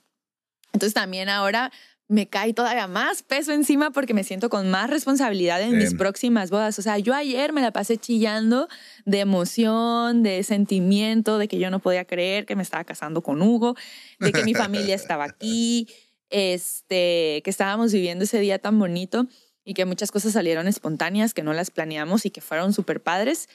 Entonces 0.74 0.94
también 0.94 1.30
ahora 1.30 1.72
me 2.10 2.28
cae 2.28 2.54
todavía 2.54 2.88
más 2.88 3.22
peso 3.22 3.52
encima 3.52 3.92
porque 3.92 4.14
me 4.14 4.24
siento 4.24 4.50
con 4.50 4.70
más 4.70 4.90
responsabilidad 4.90 5.62
en 5.62 5.78
mis 5.78 5.94
próximas 5.94 6.50
bodas. 6.50 6.80
O 6.80 6.82
sea, 6.82 6.98
yo 7.00 7.14
ayer 7.14 7.52
me 7.52 7.62
la 7.62 7.72
pasé 7.72 7.98
chillando 7.98 8.70
de 9.06 9.20
emoción, 9.20 10.24
de 10.24 10.44
sentimiento, 10.44 11.38
de 11.38 11.50
que 11.50 11.60
yo 11.60 11.70
no 11.70 11.80
podía 11.80 12.06
creer 12.06 12.46
que 12.46 12.56
me 12.56 12.64
estaba 12.64 12.86
casando 12.86 13.22
con 13.22 13.42
Hugo, 13.42 13.76
de 14.20 14.32
que 14.32 14.44
mi 14.44 14.54
familia 14.54 14.96
estaba 14.96 15.26
aquí, 15.26 15.90
este, 16.30 17.42
que 17.44 17.50
estábamos 17.50 17.92
viviendo 17.92 18.24
ese 18.24 18.40
día 18.40 18.60
tan 18.60 18.80
bonito 18.80 19.28
y 19.68 19.74
que 19.74 19.84
muchas 19.84 20.12
cosas 20.12 20.32
salieron 20.32 20.66
espontáneas, 20.70 21.34
que 21.34 21.44
no 21.44 21.52
las 21.52 21.72
planeamos 21.72 22.26
y 22.26 22.30
que 22.32 22.40
fueron 22.40 22.72
súper 22.72 23.04
padres. 23.04 23.50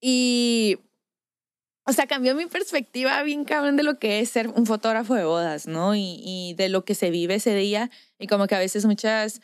Y, 0.00 0.80
o 1.86 1.92
sea, 1.92 2.08
cambió 2.08 2.34
mi 2.34 2.46
perspectiva 2.46 3.22
bien 3.22 3.44
cabrón 3.44 3.76
de 3.76 3.84
lo 3.84 4.00
que 4.00 4.18
es 4.18 4.28
ser 4.28 4.48
un 4.48 4.66
fotógrafo 4.66 5.14
de 5.14 5.22
bodas, 5.22 5.68
¿no? 5.68 5.94
Y, 5.94 6.20
y 6.24 6.54
de 6.54 6.68
lo 6.68 6.84
que 6.84 6.96
se 6.96 7.10
vive 7.10 7.36
ese 7.36 7.54
día. 7.54 7.92
Y 8.18 8.26
como 8.26 8.48
que 8.48 8.56
a 8.56 8.58
veces 8.58 8.86
muchas, 8.86 9.40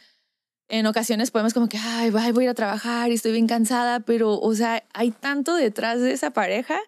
en 0.69 0.87
ocasiones 0.87 1.31
podemos 1.31 1.55
como 1.55 1.69
que, 1.69 1.79
ay, 1.79 2.11
bye, 2.11 2.33
voy 2.33 2.43
a 2.43 2.47
ir 2.47 2.51
a 2.51 2.55
trabajar 2.55 3.13
y 3.13 3.15
estoy 3.15 3.31
bien 3.31 3.47
cansada, 3.47 4.01
pero, 4.01 4.41
o 4.41 4.55
sea, 4.57 4.85
hay 4.93 5.13
tanto 5.13 5.55
detrás 5.55 6.01
de 6.01 6.11
esa 6.11 6.33
pareja 6.33 6.81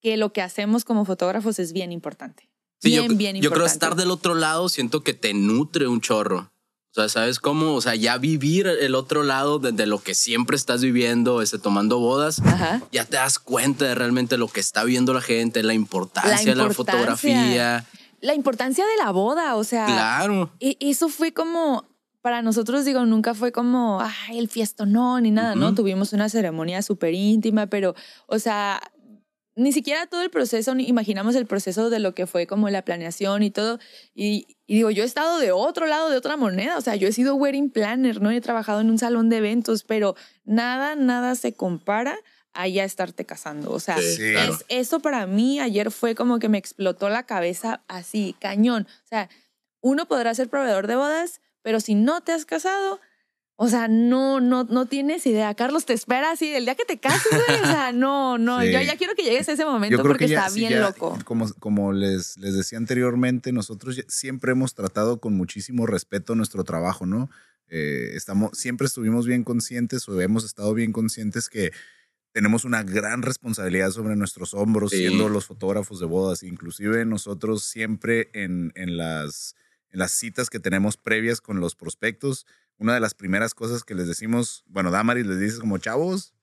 que 0.00 0.16
lo 0.16 0.32
que 0.32 0.40
hacemos 0.40 0.86
como 0.86 1.04
fotógrafos 1.04 1.58
es 1.58 1.74
bien 1.74 1.92
importante. 1.92 2.48
Sí, 2.80 2.94
yo, 2.94 3.02
Bien, 3.02 3.18
bien 3.18 3.36
yo 3.36 3.50
creo 3.50 3.66
importante. 3.66 3.72
estar 3.74 3.96
del 3.96 4.10
otro 4.10 4.34
lado 4.34 4.70
siento 4.70 5.04
que 5.04 5.12
te 5.12 5.34
nutre 5.34 5.86
un 5.88 6.00
chorro. 6.00 6.50
O 6.90 6.94
sea, 6.94 7.08
¿sabes 7.08 7.38
cómo? 7.38 7.74
O 7.74 7.80
sea, 7.80 7.94
ya 7.94 8.18
vivir 8.18 8.66
el 8.66 8.96
otro 8.96 9.22
lado 9.22 9.60
de, 9.60 9.70
de 9.70 9.86
lo 9.86 10.02
que 10.02 10.14
siempre 10.16 10.56
estás 10.56 10.82
viviendo, 10.82 11.40
ese, 11.40 11.58
tomando 11.58 12.00
bodas, 12.00 12.40
Ajá. 12.44 12.82
ya 12.90 13.04
te 13.04 13.16
das 13.16 13.38
cuenta 13.38 13.84
de 13.84 13.94
realmente 13.94 14.36
lo 14.36 14.48
que 14.48 14.58
está 14.58 14.82
viendo 14.82 15.14
la 15.14 15.20
gente, 15.20 15.62
la 15.62 15.74
importancia, 15.74 16.44
de 16.50 16.56
la 16.56 16.70
fotografía. 16.70 17.86
La 18.20 18.34
importancia 18.34 18.84
de 18.84 18.96
la 19.04 19.12
boda, 19.12 19.54
o 19.54 19.62
sea, 19.64 19.86
Claro. 19.86 20.50
E- 20.60 20.76
eso 20.80 21.08
fue 21.08 21.32
como, 21.32 21.84
para 22.22 22.42
nosotros, 22.42 22.84
digo, 22.84 23.06
nunca 23.06 23.34
fue 23.34 23.52
como, 23.52 24.00
ay, 24.02 24.38
el 24.38 24.48
fiestonón 24.48 25.22
ni 25.22 25.30
nada, 25.30 25.54
¿no? 25.54 25.74
Tuvimos 25.74 26.12
una 26.12 26.28
ceremonia 26.28 26.82
súper 26.82 27.14
íntima, 27.14 27.68
pero, 27.68 27.94
o 28.26 28.38
sea, 28.40 28.80
ni 29.56 29.72
siquiera 29.72 30.06
todo 30.06 30.22
el 30.22 30.30
proceso, 30.30 30.74
ni 30.74 30.86
imaginamos 30.88 31.34
el 31.34 31.46
proceso 31.46 31.90
de 31.90 31.98
lo 31.98 32.14
que 32.14 32.26
fue 32.26 32.46
como 32.46 32.70
la 32.70 32.82
planeación 32.84 33.42
y 33.42 33.50
todo. 33.50 33.78
Y, 34.14 34.56
y 34.66 34.76
digo, 34.76 34.90
yo 34.90 35.02
he 35.02 35.06
estado 35.06 35.38
de 35.38 35.52
otro 35.52 35.86
lado, 35.86 36.08
de 36.10 36.16
otra 36.16 36.36
moneda, 36.36 36.78
o 36.78 36.80
sea, 36.80 36.94
yo 36.96 37.08
he 37.08 37.12
sido 37.12 37.34
wedding 37.34 37.70
planner, 37.70 38.20
¿no? 38.22 38.30
He 38.30 38.40
trabajado 38.40 38.80
en 38.80 38.90
un 38.90 38.98
salón 38.98 39.28
de 39.28 39.38
eventos, 39.38 39.82
pero 39.84 40.14
nada, 40.44 40.94
nada 40.94 41.34
se 41.34 41.52
compara 41.52 42.16
a 42.52 42.66
ya 42.68 42.84
estarte 42.84 43.26
casando. 43.26 43.70
O 43.72 43.80
sea, 43.80 43.98
Sí, 43.98 44.16
Sí. 44.16 44.30
claro. 44.32 44.54
es, 44.54 44.64
eso 44.68 45.00
para 45.00 45.26
mí 45.26 45.60
ayer 45.60 45.90
fue 45.90 46.14
como 46.14 46.38
que 46.38 46.48
me 46.48 46.58
explotó 46.58 47.08
la 47.08 47.24
cabeza 47.26 47.82
así, 47.88 48.34
cañón. 48.40 48.86
O 49.04 49.06
sea, 49.08 49.28
uno 49.80 50.06
podrá 50.06 50.34
ser 50.34 50.48
proveedor 50.48 50.86
de 50.86 50.96
bodas, 50.96 51.40
pero 51.62 51.80
si 51.80 51.94
no 51.94 52.22
te 52.22 52.32
has 52.32 52.44
casado, 52.46 53.00
o 53.62 53.68
sea, 53.68 53.88
no, 53.88 54.40
no, 54.40 54.64
no 54.64 54.86
tienes 54.86 55.26
idea. 55.26 55.54
Carlos 55.54 55.84
te 55.84 55.92
espera 55.92 56.30
así 56.30 56.48
el 56.48 56.64
día 56.64 56.76
que 56.76 56.86
te 56.86 56.98
cases, 56.98 57.30
güey. 57.30 57.60
O 57.60 57.66
sea, 57.66 57.92
no, 57.92 58.38
no, 58.38 58.62
Sí. 58.62 58.72
yo 58.72 58.80
ya 58.80 58.96
quiero 58.96 59.14
que 59.14 59.22
llegues 59.22 59.50
a 59.50 59.52
ese 59.52 59.66
momento 59.66 59.98
Yo 59.98 60.02
creo 60.02 60.12
porque 60.12 60.24
que 60.24 60.30
ya, 60.30 60.38
está 60.38 60.50
sí, 60.50 60.60
bien 60.60 60.72
ya, 60.72 60.80
loco. 60.80 61.18
Como, 61.26 61.46
como 61.58 61.92
les, 61.92 62.38
les 62.38 62.54
decía 62.54 62.78
anteriormente, 62.78 63.52
nosotros 63.52 64.02
siempre 64.08 64.52
hemos 64.52 64.72
tratado 64.74 65.20
con 65.20 65.34
muchísimo 65.34 65.86
respeto 65.86 66.34
nuestro 66.34 66.64
trabajo, 66.64 67.04
¿no? 67.04 67.28
Eh, 67.68 68.12
estamos, 68.14 68.56
siempre 68.56 68.86
estuvimos 68.86 69.26
bien 69.26 69.44
conscientes 69.44 70.08
o 70.08 70.18
hemos 70.22 70.44
estado 70.46 70.72
bien 70.72 70.92
conscientes 70.92 71.50
que 71.50 71.70
tenemos 72.32 72.64
una 72.64 72.82
gran 72.82 73.20
responsabilidad 73.20 73.90
sobre 73.90 74.16
nuestros 74.16 74.54
hombros 74.54 74.90
Sí. 74.92 74.98
siendo 75.00 75.28
los 75.28 75.44
fotógrafos 75.44 76.00
de 76.00 76.06
bodas. 76.06 76.42
Inclusive 76.44 77.04
nosotros 77.04 77.62
siempre 77.64 78.30
en, 78.32 78.72
en 78.74 78.96
las, 78.96 79.54
en 79.90 79.98
las 79.98 80.12
citas 80.12 80.48
que 80.48 80.60
tenemos 80.60 80.96
previas 80.96 81.42
con 81.42 81.60
los 81.60 81.74
prospectos, 81.74 82.46
una 82.80 82.94
de 82.94 83.00
las 83.00 83.14
primeras 83.14 83.54
cosas 83.54 83.84
que 83.84 83.94
les 83.94 84.08
decimos, 84.08 84.64
bueno, 84.66 84.90
Damaris 84.90 85.26
les 85.26 85.38
dice 85.38 85.60
como 85.60 85.78
chavos, 85.78 86.34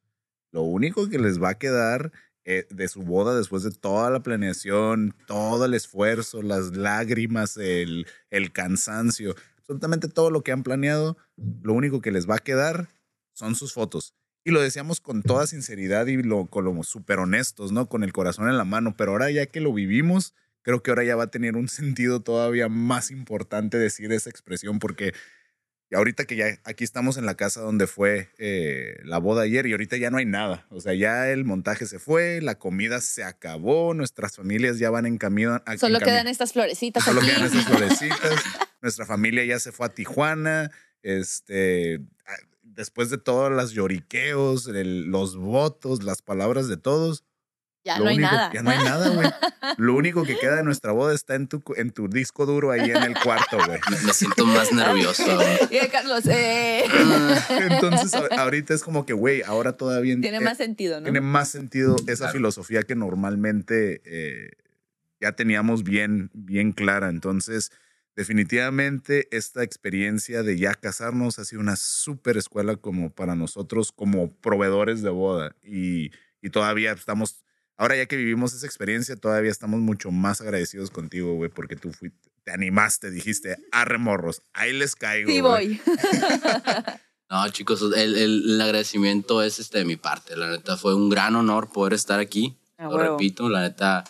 lo 0.51 0.61
único 0.61 1.09
que 1.09 1.17
les 1.17 1.41
va 1.41 1.49
a 1.49 1.57
quedar 1.57 2.11
eh, 2.45 2.67
de 2.69 2.87
su 2.87 3.01
boda 3.01 3.35
después 3.35 3.63
de 3.63 3.71
toda 3.71 4.11
la 4.11 4.21
planeación, 4.21 5.15
todo 5.25 5.65
el 5.65 5.73
esfuerzo, 5.73 6.43
las 6.43 6.77
lágrimas, 6.77 7.57
el, 7.57 8.05
el 8.29 8.51
cansancio, 8.53 9.35
absolutamente 9.57 10.07
todo 10.07 10.29
lo 10.29 10.43
que 10.43 10.51
han 10.51 10.63
planeado, 10.63 11.17
lo 11.63 11.73
único 11.73 12.01
que 12.01 12.11
les 12.11 12.29
va 12.29 12.35
a 12.35 12.39
quedar 12.39 12.87
son 13.33 13.55
sus 13.55 13.73
fotos. 13.73 14.13
Y 14.45 14.51
lo 14.51 14.61
decíamos 14.61 15.01
con 15.01 15.23
toda 15.23 15.47
sinceridad 15.47 16.05
y 16.05 16.21
lo, 16.21 16.45
con 16.45 16.63
lo 16.63 16.83
súper 16.83 17.19
honestos, 17.19 17.73
¿no? 17.73 17.89
Con 17.89 18.03
el 18.03 18.13
corazón 18.13 18.47
en 18.47 18.57
la 18.57 18.63
mano. 18.63 18.95
Pero 18.95 19.11
ahora 19.11 19.29
ya 19.29 19.47
que 19.47 19.59
lo 19.59 19.73
vivimos, 19.73 20.33
creo 20.61 20.81
que 20.81 20.91
ahora 20.91 21.03
ya 21.03 21.17
va 21.17 21.23
a 21.23 21.31
tener 21.31 21.57
un 21.57 21.67
sentido 21.67 22.21
todavía 22.21 22.69
más 22.69 23.11
importante 23.11 23.77
decir 23.77 24.13
esa 24.13 24.29
expresión 24.29 24.79
porque 24.79 25.13
y 25.89 25.95
ahorita 25.95 26.25
que 26.25 26.35
ya 26.35 26.47
aquí 26.65 26.83
estamos 26.83 27.17
en 27.17 27.25
la 27.25 27.35
casa 27.35 27.61
donde 27.61 27.87
fue 27.87 28.29
eh, 28.37 28.97
la 29.05 29.17
boda 29.19 29.43
ayer 29.43 29.65
y 29.67 29.71
ahorita 29.71 29.95
ya 29.97 30.09
no 30.11 30.17
hay 30.17 30.25
nada. 30.25 30.65
O 30.69 30.81
sea, 30.81 30.93
ya 30.93 31.29
el 31.29 31.45
montaje 31.45 31.85
se 31.85 31.97
fue, 31.99 32.41
la 32.41 32.55
comida 32.59 32.99
se 33.01 33.23
acabó, 33.23 33.93
nuestras 33.93 34.35
familias 34.35 34.79
ya 34.79 34.89
van 34.89 35.05
en 35.05 35.17
camino. 35.17 35.61
Solo 35.79 35.95
en 35.97 36.01
cami- 36.01 36.05
quedan 36.05 36.27
estas 36.27 36.53
florecitas 36.53 37.03
Solo 37.05 37.21
aquí. 37.21 37.29
quedan 37.29 37.45
esas 37.45 37.65
florecitas. 37.67 38.43
Nuestra 38.81 39.05
familia 39.05 39.45
ya 39.45 39.59
se 39.59 39.71
fue 39.71 39.85
a 39.85 39.89
Tijuana. 39.89 40.71
Este, 41.03 41.99
después 42.63 43.09
de 43.09 43.17
todos 43.17 43.51
los 43.51 43.71
lloriqueos, 43.71 44.67
el- 44.67 45.05
los 45.05 45.37
votos, 45.37 46.03
las 46.03 46.21
palabras 46.21 46.67
de 46.67 46.77
todos, 46.77 47.23
Ya 47.87 47.97
lo 47.99 48.05
no 48.05 48.09
hay 48.11 48.17
nada. 48.17 48.51
Ya 48.53 48.61
no 48.63 48.69
hay 48.69 48.83
nada, 48.83 49.09
güey. 49.09 49.29
Lo 49.77 49.95
único 49.95 50.23
que 50.25 50.37
queda 50.37 50.55
de 50.57 50.63
nuestra 50.63 50.91
boda 50.91 51.13
está 51.15 51.35
en 51.35 51.47
tu, 51.47 51.63
en 51.75 51.91
tu 51.91 52.07
disco 52.09 52.45
duro 52.45 52.71
ahí 52.71 52.91
en 52.91 52.97
el 53.03 53.15
cuarto, 53.19 53.57
güey. 53.65 53.79
Me, 54.05 54.13
siento 54.13 54.45
más 54.45 54.71
nervioso. 54.73 55.23
Carlos, 55.91 56.25
eh, 56.27 56.83
Entonces, 57.49 58.13
a- 58.13 58.27
ahorita 58.41 58.73
es 58.73 58.83
como 58.83 59.05
que, 59.05 59.13
güey, 59.13 59.41
ahora 59.41 59.73
todavía 59.77 60.15
tiene 60.19 60.37
eh, 60.37 60.41
más 60.41 60.57
sentido, 60.57 60.99
¿no? 60.99 61.03
tiene 61.05 61.21
más 61.21 61.49
sentido 61.49 61.95
esa 62.07 62.25
Claro. 62.25 62.33
filosofía 62.33 62.83
que 62.83 62.95
normalmente 62.95 64.01
eh, 64.05 64.51
ya 65.21 65.31
teníamos 65.31 65.83
bien, 65.83 66.29
bien 66.33 66.71
clara. 66.73 67.09
Entonces, 67.09 67.71
definitivamente 68.15 69.27
esta 69.35 69.63
experiencia 69.63 70.43
de 70.43 70.57
ya 70.57 70.73
casarnos 70.73 71.39
ha 71.39 71.45
sido 71.45 71.61
una 71.61 71.75
súper 71.75 72.37
escuela 72.37 72.75
como 72.75 73.09
para 73.11 73.35
nosotros 73.35 73.91
como 73.91 74.29
proveedores 74.31 75.01
de 75.01 75.09
boda. 75.09 75.55
Y, 75.63 76.11
y 76.41 76.49
todavía 76.49 76.91
estamos, 76.91 77.43
ahora 77.77 77.95
ya 77.95 78.05
que 78.07 78.15
vivimos 78.17 78.53
esa 78.53 78.65
experiencia, 78.65 79.15
todavía 79.15 79.51
estamos 79.51 79.79
mucho 79.79 80.11
más 80.11 80.41
agradecidos 80.41 80.91
contigo, 80.91 81.33
güey, 81.35 81.49
porque 81.49 81.75
tú 81.75 81.91
fuiste, 81.93 82.29
te 82.43 82.51
animaste, 82.51 83.09
dijiste, 83.11 83.57
arre 83.71 83.97
morros, 83.97 84.41
ahí 84.53 84.73
les 84.73 84.95
caigo. 84.95 85.29
Sí, 85.29 85.39
güey". 85.39 85.67
voy. 85.67 85.81
No, 87.29 87.45
chicos, 87.49 87.81
el, 87.81 88.15
el- 88.17 88.51
el 88.51 88.61
agradecimiento 88.61 89.43
es 89.43 89.59
este 89.59 89.79
de 89.79 89.83
mi 89.85 89.97
parte. 89.97 90.37
La 90.37 90.49
neta 90.49 90.77
fue 90.77 90.95
un 90.95 91.09
gran 91.09 91.35
honor 91.35 91.69
poder 91.69 91.91
estar 91.91 92.21
aquí. 92.21 92.57
Lo 92.77 92.87
huevo. 92.89 93.17
repito, 93.17 93.49
la 93.49 93.63
neta. 93.63 94.05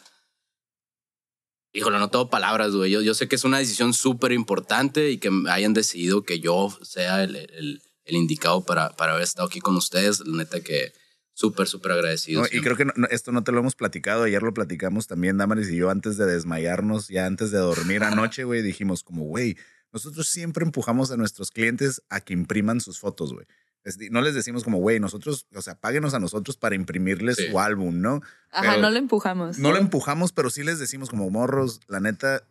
Híjole, 1.74 1.98
no 1.98 2.10
tengo 2.12 2.30
palabras, 2.30 2.74
güey. 2.76 2.92
Yo, 2.92 3.02
yo 3.02 3.14
sé 3.16 3.28
que 3.28 3.36
es 3.36 3.44
una 3.44 3.58
decisión 3.58 3.94
súper 3.96 4.32
importante 4.34 5.10
y 5.10 5.18
que 5.18 5.30
hayan 5.50 5.74
decidido 5.74 6.22
que 6.24 6.40
yo 6.40 6.70
sea 6.84 7.24
el, 7.24 7.36
el- 7.36 7.82
el 8.06 8.16
indicado 8.16 8.64
para, 8.66 8.96
para 8.96 9.14
haber 9.14 9.24
estado 9.24 9.48
aquí 9.48 9.60
con 9.62 9.76
ustedes. 9.76 10.20
La 10.22 10.38
neta 10.38 10.62
que 10.62 10.94
súper, 11.38 11.68
súper 11.68 11.92
agradecido. 11.92 12.42
No, 12.42 12.48
y 12.52 12.62
creo 12.62 12.76
que 12.76 12.86
no- 12.86 12.94
no, 12.96 13.06
esto 13.12 13.32
no 13.32 13.44
te 13.44 13.52
lo 13.52 13.60
hemos 13.60 13.76
platicado, 13.76 14.24
ayer 14.24 14.42
lo 14.42 14.54
platicamos 14.56 15.06
también, 15.06 15.38
Damaris 15.38 15.70
y 15.70 15.76
yo, 15.76 15.92
antes 15.92 16.18
de 16.18 16.26
desmayarnos, 16.26 17.10
ya 17.10 17.28
antes 17.28 17.52
de 17.52 17.60
dormir 17.60 18.02
anoche, 18.32 18.44
güey, 18.44 18.64
dijimos 18.64 19.04
como, 19.04 19.24
güey, 19.26 19.56
nosotros 19.94 20.28
siempre 20.28 20.66
empujamos 20.66 21.12
a 21.12 21.18
nuestros 21.18 21.52
clientes 21.52 22.02
a 22.10 22.22
que 22.22 22.34
impriman 22.34 22.82
sus 22.82 23.00
fotos, 23.00 23.34
güey. 23.34 23.46
No 24.12 24.22
les 24.22 24.34
decimos 24.34 24.64
como, 24.64 24.80
güey, 24.80 25.00
nosotros, 25.00 25.46
o 25.56 25.62
sea, 25.62 25.80
páguenos 25.80 26.14
a 26.16 26.20
nosotros 26.20 26.58
para 26.58 26.76
imprimirles 26.76 27.38
Sí. 27.38 27.48
su 27.52 27.60
álbum, 27.60 28.02
¿no? 28.02 28.22
Ajá, 28.52 28.72
Pero 28.72 28.82
no 28.82 28.90
lo 28.90 28.98
empujamos. 28.98 29.60
No 29.60 29.72
lo 29.72 29.78
empujamos, 29.78 30.34
pero 30.34 30.50
sí 30.50 30.64
les 30.64 30.80
decimos 30.80 31.10
como, 31.10 31.30
morros, 31.30 31.80
la 31.88 32.00
neta, 32.02 32.44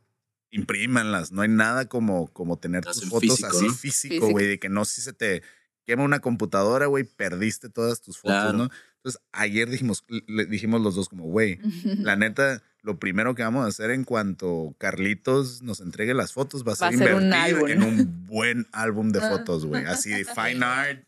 imprímanlas. 0.50 1.32
No 1.32 1.42
hay 1.42 1.48
nada 1.48 1.86
como, 1.88 2.28
como 2.32 2.58
tener 2.58 2.84
Las 2.84 3.00
tus 3.00 3.08
fotos 3.10 3.30
físico, 3.30 3.48
así 3.48 3.66
¿no? 3.66 3.72
físico, 3.74 4.14
Físico. 4.14 4.30
güey, 4.30 4.46
de 4.46 4.58
que 4.58 4.68
no 4.68 4.84
si 4.84 5.00
se 5.02 5.12
te 5.12 5.42
quema 5.86 6.02
una 6.02 6.18
computadora, 6.20 6.86
güey, 6.86 7.04
perdiste 7.04 7.68
todas 7.70 8.02
tus 8.02 8.18
fotos, 8.18 8.42
Claro. 8.42 8.58
¿no? 8.58 8.70
Entonces, 8.96 9.22
ayer 9.32 9.70
dijimos, 9.70 10.04
le 10.26 10.46
dijimos 10.46 10.80
los 10.80 10.96
dos 10.96 11.08
como, 11.08 11.24
güey, 11.24 11.60
la 12.12 12.16
neta, 12.16 12.62
lo 12.86 12.98
primero 13.00 13.34
que 13.34 13.42
vamos 13.42 13.64
a 13.64 13.68
hacer 13.68 13.90
en 13.90 14.04
cuanto 14.04 14.74
Carlitos 14.78 15.60
nos 15.60 15.80
entregue 15.80 16.14
las 16.14 16.32
fotos 16.32 16.64
va 16.66 16.72
a 16.72 16.76
ser, 16.76 16.84
Va 16.86 16.88
a 16.88 16.92
ser 16.98 17.14
un 17.16 17.24
invertir 17.24 17.70
en 17.70 17.82
un 17.82 18.26
buen 18.26 18.66
álbum 18.72 19.10
de 19.10 19.18
Ah. 19.18 19.28
fotos, 19.30 19.66
güey. 19.66 19.84
Así 19.86 20.10
de 20.10 20.24
fine 20.24 20.64
art, 20.64 21.02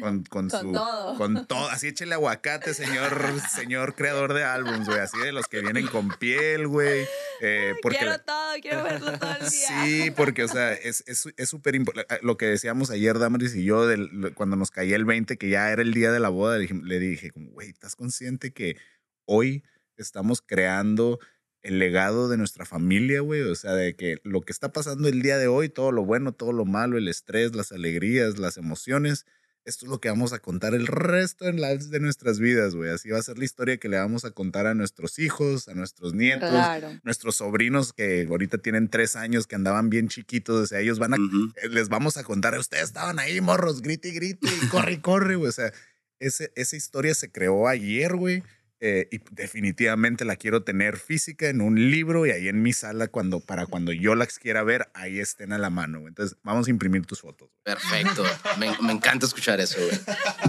con, 0.00 0.22
con, 0.24 0.48
Con 0.50 0.60
su... 0.60 0.72
todo. 0.72 1.16
Con 1.16 1.46
todo. 1.46 1.68
Así 1.70 1.88
échele 1.88 2.14
aguacate, 2.14 2.74
señor, 2.74 3.16
señor 3.50 3.94
creador 3.94 4.34
de 4.34 4.44
álbums, 4.44 4.86
güey. 4.86 5.00
Así 5.00 5.18
de 5.18 5.32
los 5.32 5.46
que 5.48 5.60
vienen 5.62 5.86
con 5.86 6.10
piel, 6.10 6.68
güey. 6.68 7.06
Eh, 7.40 7.74
porque 7.82 7.98
quiero 7.98 8.18
todo, 8.20 8.52
quiero 8.60 8.84
verlo 8.84 9.18
todo 9.18 9.32
el 9.40 9.40
día. 9.50 9.84
Sí, 9.84 10.10
porque, 10.14 10.44
o 10.44 10.48
sea, 10.48 10.72
es 10.74 11.02
es 11.06 11.48
súper 11.48 11.74
importante. 11.74 12.18
Lo 12.22 12.36
que 12.36 12.44
decíamos 12.46 12.90
ayer, 12.90 13.18
Damaris 13.18 13.54
y 13.56 13.64
yo, 13.64 13.86
del- 13.86 14.32
cuando 14.34 14.56
nos 14.56 14.70
caía 14.70 14.96
el 14.96 15.06
20, 15.06 15.38
que 15.38 15.48
ya 15.48 15.70
era 15.72 15.80
el 15.80 15.94
día 15.94 16.12
de 16.12 16.20
la 16.20 16.28
boda, 16.28 16.56
le 16.58 16.62
dije, 16.62 16.74
le 16.84 16.98
dije 16.98 17.30
como, 17.30 17.50
güey, 17.52 17.70
¿estás 17.70 17.96
consciente 17.96 18.52
que 18.52 18.76
hoy 19.24 19.64
estamos 19.96 20.42
creando 20.42 21.18
el 21.62 21.78
legado 21.78 22.28
de 22.28 22.36
nuestra 22.36 22.64
familia, 22.64 23.20
güey? 23.20 23.42
O 23.42 23.54
sea, 23.54 23.72
de 23.74 23.94
que 23.94 24.16
lo 24.24 24.40
que 24.40 24.52
está 24.52 24.72
pasando 24.72 25.08
el 25.08 25.22
día 25.22 25.38
de 25.38 25.46
hoy, 25.46 25.68
todo 25.68 25.92
lo 25.92 26.04
bueno, 26.04 26.32
todo 26.32 26.52
lo 26.52 26.64
malo, 26.64 26.98
el 26.98 27.08
estrés, 27.08 27.54
las 27.54 27.70
alegrías, 27.72 28.38
las 28.38 28.56
emociones, 28.56 29.26
esto 29.64 29.86
es 29.86 29.90
lo 29.90 30.00
que 30.00 30.08
vamos 30.08 30.32
a 30.32 30.40
contar 30.40 30.74
el 30.74 30.88
resto 30.88 31.44
de 31.44 32.00
nuestras 32.00 32.40
vidas, 32.40 32.74
güey. 32.74 32.90
Así 32.90 33.10
va 33.10 33.18
a 33.20 33.22
ser 33.22 33.38
la 33.38 33.44
historia 33.44 33.76
que 33.76 33.88
le 33.88 33.96
vamos 33.96 34.24
a 34.24 34.32
contar 34.32 34.66
a 34.66 34.74
nuestros 34.74 35.20
hijos, 35.20 35.68
a 35.68 35.74
nuestros 35.74 36.14
nietos, 36.14 36.50
Claro. 36.50 36.98
nuestros 37.04 37.36
sobrinos 37.36 37.92
que 37.92 38.26
ahorita 38.28 38.58
tienen 38.58 38.88
tres 38.88 39.14
años, 39.14 39.46
que 39.46 39.54
andaban 39.54 39.88
bien 39.88 40.08
chiquitos, 40.08 40.56
o 40.64 40.66
sea, 40.66 40.80
ellos 40.80 40.98
van 40.98 41.14
a, 41.14 41.16
eh, 41.62 41.68
les 41.68 41.88
vamos 41.88 42.16
a 42.16 42.24
contar, 42.24 42.58
ustedes 42.58 42.82
estaban 42.84 43.20
ahí, 43.20 43.40
morros, 43.40 43.82
grite 43.82 44.08
y 44.08 44.12
grite, 44.14 44.48
y 44.62 44.66
corre 44.66 44.94
y 44.94 44.98
corre, 44.98 45.36
güey. 45.36 45.50
O 45.50 45.52
sea, 45.52 45.72
ese, 46.18 46.52
esa 46.56 46.74
historia 46.74 47.14
se 47.14 47.30
creó 47.30 47.68
ayer, 47.68 48.16
güey. 48.16 48.42
Eh, 48.84 49.06
y 49.12 49.20
definitivamente 49.30 50.24
la 50.24 50.34
quiero 50.34 50.64
tener 50.64 50.96
física 50.96 51.48
en 51.48 51.60
un 51.60 51.76
libro 51.92 52.26
y 52.26 52.32
ahí 52.32 52.48
en 52.48 52.62
mi 52.62 52.72
sala 52.72 53.06
cuando 53.06 53.38
para 53.38 53.66
cuando 53.66 53.92
yo 53.92 54.16
las 54.16 54.40
quiera 54.40 54.64
ver 54.64 54.90
ahí 54.92 55.20
estén 55.20 55.52
a 55.52 55.58
la 55.58 55.70
mano. 55.70 56.08
Entonces 56.08 56.36
vamos 56.42 56.66
a 56.66 56.70
imprimir 56.70 57.06
tus 57.06 57.20
fotos. 57.20 57.48
Perfecto. 57.62 58.24
Me, 58.58 58.76
me 58.82 58.92
encanta 58.92 59.24
escuchar 59.24 59.60
eso, 59.60 59.78
güey. 59.80 60.00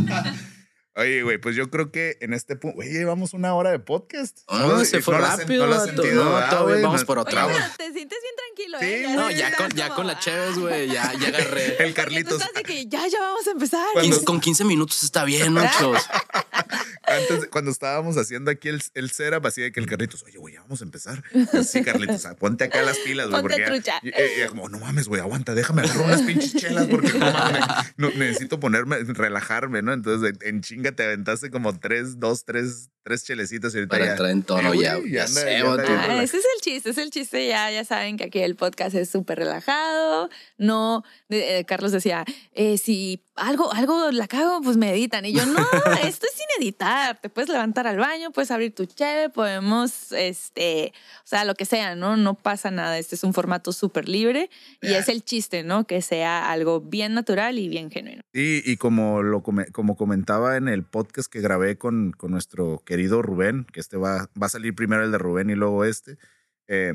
Oye, 0.95 1.23
güey, 1.23 1.39
pues 1.39 1.55
yo 1.55 1.71
creo 1.71 1.91
que 1.91 2.17
en 2.21 2.33
este 2.33 2.55
punto, 2.55 2.75
güey, 2.75 2.89
llevamos 2.89 3.33
una 3.33 3.55
hora 3.55 3.71
de 3.71 3.79
podcast. 3.79 4.39
No, 4.51 4.85
se 4.85 5.01
fue 5.01 5.17
rápido. 5.17 5.65
lo 5.65 5.79
sentido, 5.83 6.23
no, 6.23 6.33
¿verdad, 6.33 6.49
todavía 6.51 6.73
güey? 6.75 6.83
vamos 6.83 7.03
por 7.03 7.17
Oye, 7.17 7.27
otra, 7.29 7.47
pero 7.47 7.59
te 7.77 7.91
sientes 7.93 8.19
bien 8.21 8.35
tranquilo, 8.35 8.77
Sí, 8.79 8.85
¿eh? 8.85 9.03
güey. 9.05 9.15
No, 9.15 9.31
ya 9.31 9.55
con, 9.55 9.69
ya 9.71 9.85
como, 9.85 9.95
con 9.95 10.07
la 10.07 10.13
ah, 10.13 10.19
Cheves, 10.19 10.59
güey, 10.59 10.87
ya, 10.89 11.11
ya 11.19 11.27
agarré. 11.29 11.77
El 11.83 11.89
tú 11.89 11.95
Carlitos. 11.95 12.33
estás 12.39 12.53
de 12.53 12.61
que 12.61 12.85
ya, 12.85 13.07
ya 13.07 13.19
vamos 13.21 13.47
a 13.47 13.51
empezar. 13.51 13.87
Cuando- 13.93 14.23
con 14.23 14.39
15 14.39 14.65
minutos 14.65 15.01
está 15.03 15.23
bien, 15.25 15.53
¿no, 15.55 15.63
chavos? 15.63 15.99
Antes, 17.05 17.47
cuando 17.51 17.69
estábamos 17.71 18.17
haciendo 18.17 18.49
aquí 18.51 18.69
el, 18.69 18.81
el 18.93 19.09
setup, 19.11 19.45
así 19.45 19.61
de 19.61 19.71
que 19.71 19.79
el 19.79 19.87
Carlitos, 19.87 20.23
oye, 20.23 20.37
güey, 20.37 20.53
ya 20.53 20.61
vamos 20.61 20.81
a 20.81 20.83
empezar. 20.85 21.23
Sí, 21.67 21.83
Carlitos, 21.83 22.25
ah, 22.25 22.35
ponte 22.35 22.63
acá 22.65 22.81
las 22.83 22.97
pilas, 22.99 23.29
güey. 23.29 23.41
Ponte 23.41 23.57
ya- 23.59 23.65
trucha. 23.65 23.99
y- 24.03 24.09
y- 24.09 24.43
y 24.43 24.47
como, 24.47 24.69
no 24.69 24.79
mames, 24.79 25.07
güey, 25.07 25.19
aguanta, 25.21 25.53
déjame 25.55 25.81
agarrar 25.81 26.05
unas 26.05 26.21
pinches 26.21 26.53
chelas 26.55 26.85
porque 26.87 27.11
no 27.13 27.31
mames, 27.31 27.63
no, 27.97 28.09
necesito 28.11 28.59
ponerme, 28.59 28.97
relajarme, 29.03 29.81
¿no? 29.81 29.91
Entonces, 29.93 30.33
en 30.41 30.61
chinga 30.61 30.82
te 30.91 31.03
aventaste 31.03 31.49
como 31.49 31.79
tres, 31.79 32.19
dos, 32.19 32.45
tres, 32.45 32.91
tres 33.03 33.23
chelecitas 33.23 33.73
y 33.73 33.77
ahorita 33.77 33.93
Para 33.93 34.05
ya. 34.05 34.11
entrar 34.11 34.29
en 34.31 34.43
tono 34.43 34.73
Eh, 34.73 34.79
ya, 34.81 34.95
güey, 34.95 35.11
ya 35.11 35.25
anda- 35.25 35.41
sé, 35.41 35.45
bien 35.55 35.65
Ah, 35.67 36.23
ese 36.23 36.37
es 36.37 36.45
el 36.55 36.61
chiste, 36.61 36.89
ese 36.89 37.01
es 37.01 37.05
el 37.05 37.11
chiste. 37.11 37.47
Ya, 37.47 37.69
ya 37.71 37.83
saben 37.85 38.17
que 38.17 38.25
aquí 38.25 38.39
el 38.39 38.55
podcast 38.55 38.95
es 38.95 39.09
súper 39.09 39.39
relajado. 39.39 40.29
No, 40.57 41.03
eh, 41.29 41.63
Carlos 41.67 41.91
decía, 41.91 42.25
eh, 42.53 42.77
si 42.77 43.21
algo, 43.35 43.73
algo 43.73 44.11
la 44.11 44.27
cago, 44.27 44.61
pues 44.61 44.77
me 44.77 44.91
editan. 44.91 45.25
Y 45.25 45.33
yo, 45.33 45.45
no, 45.45 45.59
esto 46.03 46.25
es 46.27 46.33
sin 46.33 46.45
editar. 46.63 47.19
Te 47.19 47.29
puedes 47.29 47.49
levantar 47.49 47.87
al 47.87 47.97
baño, 47.97 48.31
puedes 48.31 48.51
abrir 48.51 48.73
tu 48.73 48.85
cheve, 48.85 49.29
podemos, 49.29 50.11
este, 50.11 50.93
o 51.23 51.27
sea, 51.27 51.43
lo 51.45 51.55
que 51.55 51.65
sea, 51.65 51.95
¿no? 51.95 52.15
No 52.17 52.35
pasa 52.35 52.71
nada. 52.71 52.97
Este 52.99 53.15
es 53.15 53.23
un 53.23 53.33
formato 53.33 53.71
súper 53.73 54.07
libre 54.07 54.49
y 54.81 54.89
Ya. 54.89 54.99
es 54.99 55.09
el 55.09 55.23
chiste, 55.23 55.63
¿no? 55.63 55.85
Que 55.87 56.01
sea 56.01 56.51
algo 56.51 56.79
bien 56.81 57.13
natural 57.13 57.57
y 57.59 57.67
bien 57.69 57.89
genuino. 57.91 58.21
Sí, 58.33 58.61
y 58.65 58.77
como, 58.77 59.21
lo, 59.23 59.41
como 59.43 59.97
comentaba 59.97 60.55
en 60.57 60.67
el 60.67 60.83
podcast 60.83 61.31
que 61.31 61.41
grabé 61.41 61.77
con, 61.77 62.11
con 62.11 62.31
nuestro 62.31 62.81
querido 62.93 63.23
Rubén, 63.23 63.65
que 63.73 63.79
este 63.79 63.97
va, 63.97 64.29
va 64.39 64.45
a 64.45 64.49
salir 64.49 64.75
primero 64.75 65.03
el 65.03 65.11
de 65.11 65.17
Rubén 65.17 65.49
y 65.49 65.55
luego 65.55 65.83
este, 65.83 66.19
eh, 66.67 66.93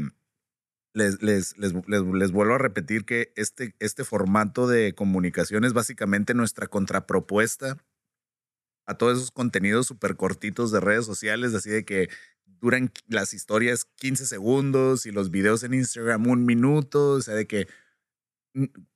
les, 0.94 1.20
les, 1.20 1.58
les, 1.58 1.74
les, 1.88 2.30
vuelvo 2.30 2.54
a 2.54 2.58
repetir 2.58 3.04
que 3.04 3.32
este, 3.34 3.74
este 3.80 4.04
formato 4.04 4.68
de 4.68 4.94
comunicación 4.94 5.64
es 5.64 5.72
básicamente 5.72 6.34
nuestra 6.34 6.68
contrapropuesta 6.68 7.78
a 8.86 8.94
todos 8.94 9.18
esos 9.18 9.32
contenidos 9.32 9.88
súper 9.88 10.14
cortitos 10.14 10.70
de 10.70 10.78
redes 10.78 11.04
sociales, 11.04 11.52
así 11.52 11.68
de 11.68 11.84
que 11.84 12.08
duran 12.46 12.92
las 13.08 13.34
historias 13.34 13.84
15 13.96 14.24
segundos 14.26 15.04
y 15.04 15.10
los 15.10 15.32
videos 15.32 15.64
en 15.64 15.74
Instagram 15.74 16.28
un 16.28 16.46
minuto, 16.46 17.10
o 17.14 17.20
sea, 17.20 17.34
de 17.34 17.48
que 17.48 17.66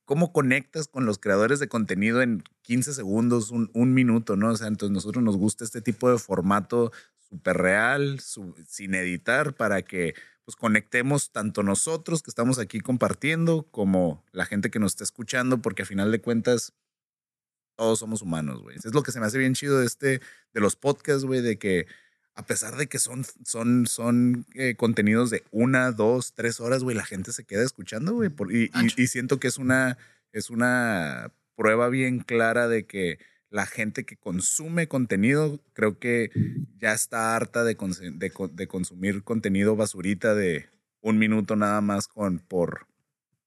cómo 0.04 0.32
conectas 0.32 0.88
con 0.88 1.06
los 1.06 1.18
creadores 1.18 1.60
de 1.60 1.68
contenido 1.68 2.22
en 2.22 2.42
15 2.62 2.94
segundos, 2.94 3.50
un, 3.50 3.94
minuto, 3.94 4.36
¿no? 4.36 4.50
O 4.50 4.56
sea, 4.56 4.68
entonces 4.68 4.92
nosotros 4.92 5.22
nos 5.22 5.36
gusta 5.36 5.64
este 5.64 5.80
tipo 5.80 6.10
de 6.10 6.18
formato 6.18 6.92
súper 7.28 7.56
real, 7.56 8.20
sin 8.20 8.94
editar, 8.94 9.54
para 9.54 9.82
que 9.82 10.14
pues 10.44 10.56
conectemos 10.56 11.30
tanto 11.30 11.62
nosotros 11.62 12.22
que 12.22 12.30
estamos 12.30 12.58
aquí 12.58 12.80
compartiendo 12.80 13.68
como 13.70 14.24
la 14.32 14.44
gente 14.44 14.70
que 14.70 14.80
nos 14.80 14.92
está 14.92 15.04
escuchando, 15.04 15.62
porque 15.62 15.82
a 15.82 15.86
final 15.86 16.10
de 16.10 16.20
cuentas 16.20 16.74
todos 17.76 18.00
somos 18.00 18.22
humanos, 18.22 18.62
güey. 18.62 18.76
Es 18.76 18.92
lo 18.92 19.02
que 19.02 19.12
se 19.12 19.20
me 19.20 19.26
hace 19.26 19.38
bien 19.38 19.54
chido 19.54 19.78
de 19.78 19.86
este, 19.86 20.20
de 20.52 20.60
los 20.60 20.76
podcasts, 20.76 21.24
güey, 21.24 21.40
de 21.40 21.58
que 21.58 21.86
a 22.34 22.46
pesar 22.46 22.76
de 22.76 22.86
que 22.86 22.98
son, 22.98 23.24
son, 23.44 23.86
son 23.86 24.46
eh, 24.54 24.74
contenidos 24.76 25.30
de 25.30 25.44
una, 25.50 25.92
dos, 25.92 26.32
tres 26.34 26.60
horas, 26.60 26.82
güey, 26.82 26.96
la 26.96 27.04
gente 27.04 27.32
se 27.32 27.44
queda 27.44 27.62
escuchando, 27.64 28.14
güey. 28.14 28.30
por- 28.30 28.52
Y, 28.54 28.64
y- 28.64 28.70
Ancho. 28.72 29.00
y 29.00 29.06
siento 29.06 29.38
que 29.38 29.48
es 29.48 29.58
una, 29.58 29.98
es 30.32 30.48
una 30.50 31.30
prueba 31.56 31.88
bien 31.90 32.20
clara 32.20 32.68
de 32.68 32.86
que 32.86 33.18
la 33.50 33.66
gente 33.66 34.04
que 34.04 34.16
consume 34.16 34.88
contenido, 34.88 35.60
creo 35.74 35.98
que 35.98 36.30
ya 36.78 36.94
está 36.94 37.36
harta 37.36 37.64
de, 37.64 37.74
de, 38.14 38.32
de 38.52 38.66
consumir 38.66 39.22
contenido 39.24 39.76
basurita 39.76 40.34
de 40.34 40.70
un 41.02 41.18
minuto 41.18 41.54
nada 41.54 41.82
más 41.82 42.08
con, 42.08 42.38
por, 42.38 42.86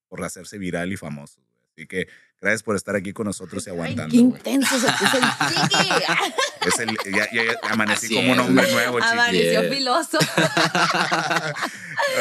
por 0.08 0.22
hacerse 0.22 0.58
viral 0.58 0.92
y 0.92 0.96
famoso. 0.96 1.40
Así 1.72 1.86
que 1.88 2.06
gracias 2.40 2.62
por 2.62 2.76
estar 2.76 2.94
aquí 2.96 3.12
con 3.12 3.26
nosotros 3.26 3.66
y 3.66 3.70
Ay, 3.70 3.74
aguantando. 3.76 4.12
qué 4.12 4.16
intenso 4.18 4.78
se 4.78 4.86
puso 4.92 5.16
el. 5.18 5.24
Es 6.66 6.78
el, 6.80 6.96
ya, 7.14 7.28
ya- 7.32 7.44
ya 7.44 7.58
amanecí 7.70 8.06
Así 8.06 8.14
como 8.16 8.32
un 8.32 8.40
hombre 8.40 8.72
nuevo, 8.72 8.98
chiqui. 8.98 9.12
Amaneció 9.12 9.62
filoso. 9.72 10.18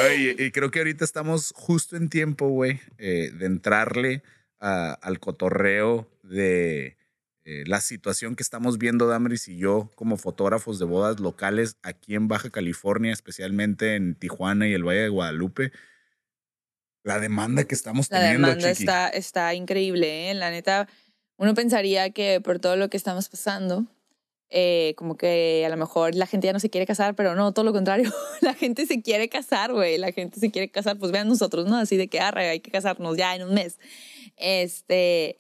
Oye, 0.08 0.36
y 0.38 0.52
creo 0.52 0.72
que 0.72 0.80
ahorita 0.80 1.06
estamos 1.06 1.54
justo 1.56 1.96
en 1.96 2.10
tiempo, 2.10 2.48
güey, 2.50 2.80
eh, 2.98 3.32
de 3.38 3.46
entrarle 3.46 4.24
a- 4.60 4.94
al 5.02 5.20
cotorreo 5.20 6.08
de 6.24 6.98
eh, 7.46 7.64
la 7.68 7.80
situación 7.82 8.36
que 8.36 8.44
estamos 8.44 8.78
viendo 8.78 9.08
Damaris 9.08 9.48
y 9.48 9.58
yo 9.58 9.92
como 9.96 10.18
fotógrafos 10.18 10.80
de 10.80 10.86
bodas 10.86 11.20
locales 11.20 11.78
aquí 11.84 12.16
en 12.16 12.28
Baja 12.28 12.50
California, 12.50 13.14
especialmente 13.14 13.96
en 13.96 14.16
Tijuana 14.16 14.68
y 14.68 14.74
el 14.74 14.84
Valle 14.84 15.02
de 15.02 15.10
Guadalupe. 15.10 15.72
La 17.06 17.20
demanda 17.20 17.64
que 17.66 17.76
estamos 17.76 18.10
La 18.10 18.20
teniendo, 18.20 18.48
demanda 18.48 18.72
chiqui. 18.72 18.84
está, 18.84 19.10
está 19.10 19.54
increíble, 19.54 20.32
¿eh? 20.32 20.34
La 20.34 20.50
neta, 20.50 20.88
uno 21.38 21.54
pensaría 21.54 22.10
que 22.10 22.42
por 22.42 22.60
todo 22.60 22.76
lo 22.78 22.90
que 22.90 22.98
estamos 22.98 23.30
pasando, 23.30 23.86
eh, 24.50 24.96
como 24.98 25.16
que 25.16 25.64
a 25.66 25.70
lo 25.70 25.78
mejor 25.78 26.16
la 26.16 26.26
gente 26.26 26.48
ya 26.48 26.54
no 26.54 26.60
se 26.60 26.72
quiere 26.72 26.88
casar, 26.88 27.16
pero 27.16 27.36
no, 27.36 27.52
todo 27.54 27.64
lo 27.64 27.74
contrario. 27.74 28.12
La 28.42 28.54
gente 28.56 28.86
se 28.88 29.02
quiere 29.02 29.30
casar, 29.30 29.72
güey. 29.72 29.98
La 30.00 30.12
gente 30.12 30.40
se 30.40 30.50
quiere 30.50 30.70
casar, 30.70 30.98
pues 30.98 31.12
vean 31.12 31.28
nosotros, 31.28 31.68
¿no? 31.68 31.78
Así 31.78 31.96
de 31.96 32.08
que, 32.08 32.20
arre, 32.20 32.50
hay 32.50 32.60
que 32.60 32.72
casarnos 32.72 33.18
ya 33.18 33.36
en 33.36 33.44
un 33.44 33.54
mes. 33.54 33.78
Este. 34.38 35.38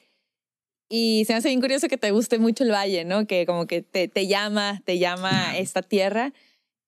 Y 0.87 1.23
se 1.25 1.33
me 1.33 1.37
hace 1.37 1.47
bien 1.49 1.61
curioso 1.61 1.87
que 1.87 1.97
te 1.97 2.11
guste 2.11 2.37
mucho 2.37 2.63
el 2.63 2.71
valle, 2.71 3.05
¿no? 3.05 3.25
Que 3.25 3.45
como 3.47 3.65
que 3.65 3.81
te, 3.81 4.07
te 4.07 4.27
llama, 4.27 4.81
te 4.85 4.99
llama 4.99 5.57
esta 5.57 5.81
tierra. 5.81 6.31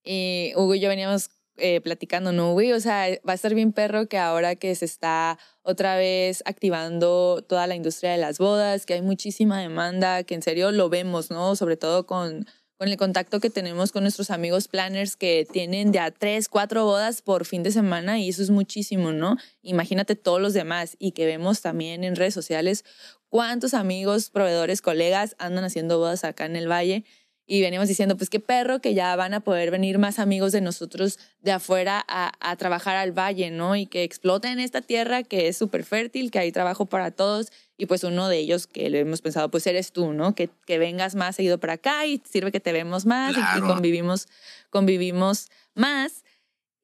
Y 0.04 0.54
Hugo 0.56 0.76
y 0.76 0.80
yo 0.80 0.90
veníamos 0.90 1.30
eh, 1.58 1.82
platicando, 1.82 2.32
¿no, 2.32 2.54
güey? 2.54 2.72
O 2.74 2.80
sea, 2.80 3.08
va 3.28 3.34
a 3.34 3.36
estar 3.36 3.54
bien 3.54 3.74
perro 3.74 4.08
que 4.08 4.18
ahora 4.18 4.56
que 4.56 4.74
se 4.76 4.86
está 4.86 5.40
otra 5.64 5.98
vez 5.98 6.44
activando 6.46 7.44
toda 7.48 7.68
la 7.68 7.76
industria 7.76 8.12
de 8.12 8.18
las 8.18 8.38
bodas, 8.38 8.86
que 8.86 8.94
hay 8.94 9.02
muchísima 9.02 9.60
demanda, 9.60 10.24
que 10.24 10.36
en 10.36 10.42
serio 10.42 10.72
lo 10.72 10.90
vemos, 10.90 11.32
¿no? 11.32 11.56
Sobre 11.56 11.78
todo 11.78 12.06
con, 12.06 12.46
con 12.78 12.88
el 12.90 12.98
contacto 12.98 13.40
que 13.40 13.50
tenemos 13.50 13.92
con 13.92 14.04
nuestros 14.04 14.30
amigos 14.30 14.68
planners 14.68 15.16
que 15.16 15.48
tienen 15.52 15.92
de 15.92 16.00
a 16.00 16.12
tres, 16.12 16.48
cuatro 16.48 16.86
bodas 16.86 17.22
por 17.22 17.46
fin 17.46 17.64
de 17.64 17.72
semana 17.72 18.20
y 18.20 18.30
eso 18.30 18.44
es 18.44 18.50
muchísimo, 18.50 19.12
¿no? 19.12 19.38
Imagínate 19.64 20.16
todos 20.16 20.40
los 20.40 20.54
demás 20.54 20.96
y 21.00 21.12
que 21.12 21.26
vemos 21.26 21.62
también 21.62 22.04
en 22.04 22.16
redes 22.16 22.34
sociales 22.34 22.86
cuántos 23.30 23.74
amigos, 23.74 24.30
proveedores, 24.30 24.82
colegas 24.82 25.36
andan 25.40 25.64
haciendo 25.64 25.98
bodas 25.98 26.24
acá 26.24 26.46
en 26.46 26.56
el 26.56 26.70
valle 26.70 27.04
y 27.50 27.62
venimos 27.62 27.88
diciendo, 27.88 28.18
pues 28.18 28.30
qué 28.30 28.42
perro 28.42 28.82
que 28.82 28.94
ya 28.94 29.16
van 29.16 29.34
a 29.34 29.40
poder 29.40 29.72
venir 29.72 29.98
más 30.00 30.20
amigos 30.20 30.52
de 30.52 30.60
nosotros 30.60 31.18
de 31.42 31.54
afuera 31.54 32.04
a, 32.08 32.34
a 32.42 32.56
trabajar 32.58 32.98
al 32.98 33.14
valle, 33.18 33.50
¿no? 33.52 33.76
Y 33.78 33.86
que 33.86 34.04
exploten 34.04 34.60
esta 34.60 34.82
tierra 34.82 35.24
que 35.24 35.48
es 35.48 35.56
súper 35.58 35.86
fértil, 35.86 36.30
que 36.30 36.40
hay 36.40 36.52
trabajo 36.52 36.86
para 36.88 37.12
todos. 37.12 37.48
Y 37.78 37.86
pues 37.86 38.04
uno 38.04 38.28
de 38.28 38.38
ellos 38.40 38.68
que 38.68 38.90
le 38.90 39.00
hemos 39.00 39.22
pensado, 39.22 39.50
pues 39.50 39.66
eres 39.66 39.94
tú, 39.94 40.12
¿no? 40.12 40.36
Que, 40.36 40.50
que 40.66 40.78
vengas 40.78 41.16
más 41.16 41.38
seguido 41.38 41.58
para 41.58 41.74
acá 41.74 42.06
y 42.06 42.22
sirve 42.30 42.52
que 42.52 42.60
te 42.60 42.74
vemos 42.74 43.06
más 43.06 43.32
y 43.32 43.36
que 43.36 43.40
Claro. 43.42 43.68
convivimos, 43.68 44.28
convivimos 44.70 45.48
más. 45.74 46.24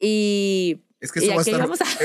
Y 0.00 0.80
es 1.00 1.12
que 1.12 1.18
eso 1.20 1.28
va 1.32 1.38
a 1.38 1.40
estar, 1.42 1.60
vamos 1.60 1.80
a... 1.80 1.84
eso, 1.84 2.00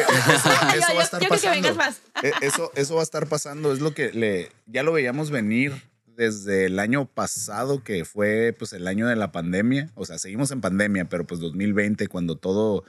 eso 0.75 0.93
va 0.95 1.01
a 1.01 1.03
estar 1.03 1.21
yo, 1.21 1.25
yo 1.25 1.29
pasando. 1.29 1.39
que 1.39 1.49
vengas 1.69 1.75
más. 1.77 2.01
Eh, 2.23 2.31
Eso, 2.41 2.71
eso 2.75 2.95
va 2.95 3.01
a 3.01 3.03
estar 3.03 3.27
pasando. 3.27 3.71
Es 3.71 3.79
lo 3.79 3.93
que 3.93 4.11
le, 4.11 4.51
ya 4.65 4.83
lo 4.83 4.91
veíamos 4.91 5.31
venir 5.31 5.81
desde 6.19 6.65
el 6.65 6.79
año 6.79 7.05
pasado, 7.05 7.81
que 7.81 8.03
fue 8.03 8.53
pues 8.59 8.73
el 8.73 8.87
año 8.87 9.07
de 9.07 9.15
la 9.15 9.31
pandemia. 9.31 9.89
O 9.95 10.05
sea, 10.05 10.17
seguimos 10.17 10.51
en 10.51 10.59
pandemia, 10.59 11.07
pero 11.07 11.25
pues 11.25 11.39
2020, 11.39 12.09
cuando 12.09 12.35
todo 12.35 12.83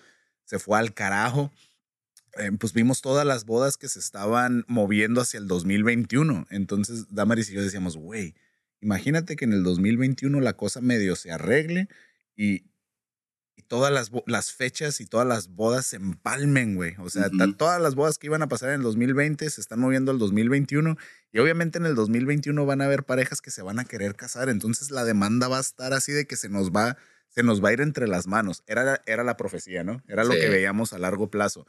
se 0.45 0.59
fue 0.59 0.76
al 0.76 0.95
carajo, 0.95 1.53
eh, 2.39 2.51
pues 2.59 2.72
vimos 2.72 3.03
todas 3.03 3.24
las 3.24 3.47
bodas 3.47 3.76
que 3.76 3.87
se 3.87 4.01
estaban 4.01 4.64
moviendo 4.66 5.20
hacia 5.20 5.39
el 5.39 5.47
2021. 5.47 6.49
Entonces, 6.51 7.07
Damaris 7.14 7.49
y 7.51 7.55
yo 7.55 7.62
decíamos, 7.62 7.97
güey, 7.97 8.35
imagínate 8.81 9.37
que 9.37 9.45
en 9.45 9.53
el 9.53 9.62
2021 9.62 10.41
la 10.41 10.55
cosa 10.55 10.81
medio 10.81 11.14
se 11.14 11.31
arregle 11.31 11.87
y, 12.35 12.64
y 13.61 13.62
todas 13.62 14.11
las, 14.26 14.52
fechas 14.52 15.00
y 15.02 15.06
todas 15.06 15.26
las 15.26 15.48
bodas 15.48 15.84
se 15.86 15.96
empalmen, 15.96 16.76
güey. 16.76 16.94
O 16.98 17.11
sea, 17.11 17.28
todas 17.58 17.78
las 17.80 17.94
bodas 17.94 18.16
que 18.16 18.26
iban 18.26 18.40
a 18.40 18.48
pasar 18.48 18.70
en 18.70 18.76
el 18.76 18.82
2020 18.82 19.48
se 19.50 19.61
están 19.61 19.80
moviendo 19.80 20.11
al 20.11 20.18
2021 20.18 20.96
y 21.30 21.38
obviamente 21.40 21.76
en 21.76 21.84
el 21.84 21.94
2021 21.94 22.64
van 22.64 22.80
a 22.80 22.86
haber 22.86 23.04
parejas 23.04 23.42
que 23.42 23.50
se 23.50 23.61
van 23.61 23.78
a 23.78 23.84
querer 23.84 24.16
casar. 24.16 24.48
Entonces 24.48 24.90
la 24.90 25.04
demanda 25.04 25.46
va 25.48 25.58
a 25.58 25.61
estar 25.61 25.92
así 25.92 26.11
de 26.12 26.26
que 26.26 26.36
se 26.36 26.48
nos 26.48 26.70
va, 26.70 26.96
se 27.28 27.42
nos 27.42 27.62
va 27.62 27.68
a 27.68 27.72
ir 27.74 27.82
entre 27.82 28.08
las 28.08 28.26
manos. 28.26 28.62
Era, 28.66 28.82
la- 28.82 29.02
era 29.04 29.24
la 29.24 29.36
profecía, 29.36 29.84
¿no? 29.84 30.02
Era 30.08 30.24
lo 30.24 30.32
Sí. 30.32 30.40
que 30.40 30.48
veíamos 30.48 30.94
a 30.94 30.98
largo 30.98 31.30
plazo. 31.30 31.66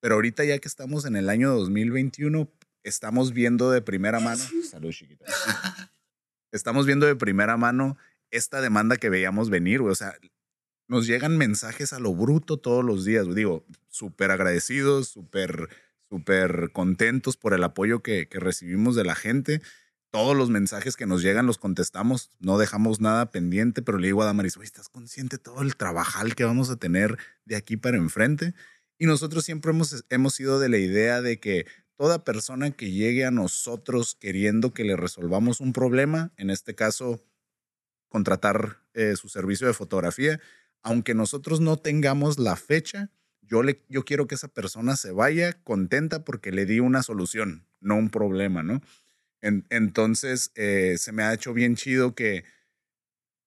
Pero 0.00 0.14
ahorita 0.14 0.44
ya 0.44 0.58
que 0.60 0.68
estamos 0.68 1.04
en 1.04 1.16
el 1.16 1.28
año 1.30 1.52
2021, 1.52 2.48
estamos 2.84 3.32
viendo 3.32 3.72
de 3.72 3.82
primera 3.82 4.20
mano. 4.20 4.42
Salud, 4.70 4.92
chiquita. 4.92 5.24
Estamos 6.52 6.86
viendo 6.86 7.06
de 7.06 7.16
primera 7.16 7.56
mano 7.56 7.96
esta 8.30 8.60
demanda 8.60 8.96
que 8.96 9.10
veíamos 9.10 9.50
venir, 9.50 9.80
güey. 9.80 9.90
O 9.92 9.96
sea, 9.96 10.14
nos 10.88 11.06
llegan 11.06 11.36
mensajes 11.36 11.92
a 11.92 11.98
lo 11.98 12.14
bruto 12.14 12.58
todos 12.58 12.84
los 12.84 13.04
días. 13.04 13.32
Digo, 13.34 13.64
súper 13.88 14.30
agradecidos, 14.30 15.08
súper, 15.08 15.68
súper 16.08 16.70
contentos 16.72 17.36
por 17.36 17.54
el 17.54 17.64
apoyo 17.64 18.02
que, 18.02 18.28
que 18.28 18.40
recibimos 18.40 18.96
de 18.96 19.04
la 19.04 19.14
gente. 19.14 19.62
Todos 20.10 20.36
los 20.36 20.50
mensajes 20.50 20.96
que 20.96 21.06
nos 21.06 21.22
llegan 21.22 21.46
los 21.46 21.58
contestamos, 21.58 22.30
no 22.38 22.58
dejamos 22.58 23.00
nada 23.00 23.30
pendiente, 23.30 23.82
pero 23.82 23.98
le 23.98 24.08
digo 24.08 24.22
a 24.22 24.26
Damaris, 24.26 24.56
güey, 24.56 24.66
¿estás 24.66 24.88
consciente 24.88 25.38
de 25.38 25.42
todo 25.42 25.62
el 25.62 25.76
trabajal 25.76 26.36
que 26.36 26.44
vamos 26.44 26.70
a 26.70 26.76
tener 26.76 27.18
de 27.44 27.56
aquí 27.56 27.76
para 27.76 27.96
enfrente? 27.96 28.54
Y 28.96 29.06
nosotros 29.06 29.44
siempre 29.44 29.72
hemos, 29.72 30.04
hemos 30.10 30.34
sido 30.34 30.60
de 30.60 30.68
la 30.68 30.78
idea 30.78 31.20
de 31.20 31.40
que 31.40 31.66
toda 31.96 32.24
persona 32.24 32.70
que 32.70 32.90
llegue 32.90 33.24
a 33.24 33.30
nosotros 33.30 34.14
queriendo 34.14 34.72
que 34.72 34.84
le 34.84 34.96
resolvamos 34.96 35.60
un 35.60 35.72
problema, 35.72 36.32
en 36.36 36.50
este 36.50 36.74
caso, 36.74 37.20
contratar 38.08 38.78
eh, 38.94 39.16
su 39.16 39.28
servicio 39.28 39.66
de 39.66 39.74
fotografía, 39.74 40.40
aunque 40.84 41.14
nosotros 41.14 41.60
no 41.60 41.76
tengamos 41.78 42.38
la 42.38 42.56
fecha, 42.56 43.10
yo, 43.42 43.62
le, 43.64 43.82
yo 43.88 44.04
quiero 44.04 44.26
que 44.28 44.36
esa 44.36 44.48
persona 44.48 44.96
se 44.96 45.10
vaya 45.12 45.54
contenta 45.64 46.24
porque 46.24 46.52
le 46.52 46.66
di 46.66 46.80
una 46.80 47.02
solución, 47.02 47.66
no 47.80 47.96
un 47.96 48.10
problema, 48.10 48.62
¿no? 48.62 48.80
En- 49.42 49.66
entonces, 49.70 50.52
eh, 50.56 50.96
se 50.98 51.12
me 51.12 51.24
ha 51.24 51.34
hecho 51.34 51.54
bien 51.54 51.76
chido 51.76 52.14
que 52.14 52.44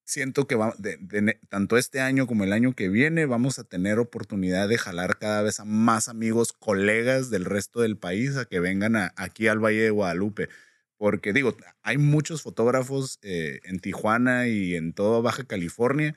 siento 0.05 0.47
que 0.47 0.55
va, 0.55 0.73
de- 0.77 1.39
tanto 1.49 1.77
este 1.77 1.99
año 1.99 2.27
como 2.27 2.43
el 2.43 2.53
año 2.53 2.73
que 2.73 2.89
viene 2.89 3.25
vamos 3.25 3.59
a 3.59 3.65
tener 3.65 3.99
oportunidad 3.99 4.69
de 4.69 4.77
jalar 4.77 5.17
cada 5.19 5.41
vez 5.41 5.59
a 5.59 5.65
más 5.65 6.07
amigos, 6.07 6.53
colegas 6.53 7.29
del 7.29 7.45
resto 7.45 7.81
del 7.81 7.97
país 7.97 8.37
a 8.37 8.45
que 8.45 8.59
vengan 8.59 8.95
aquí 9.17 9.47
al 9.47 9.59
Valle 9.59 9.81
de 9.81 9.89
Guadalupe. 9.89 10.49
Porque 10.97 11.33
digo, 11.33 11.55
hay 11.83 11.97
muchos 11.97 12.41
fotógrafos 12.41 13.19
eh, 13.21 13.59
en 13.65 13.79
Tijuana 13.79 14.47
y 14.47 14.75
en 14.75 14.93
toda 14.93 15.19
Baja 15.21 15.43
California, 15.43 16.15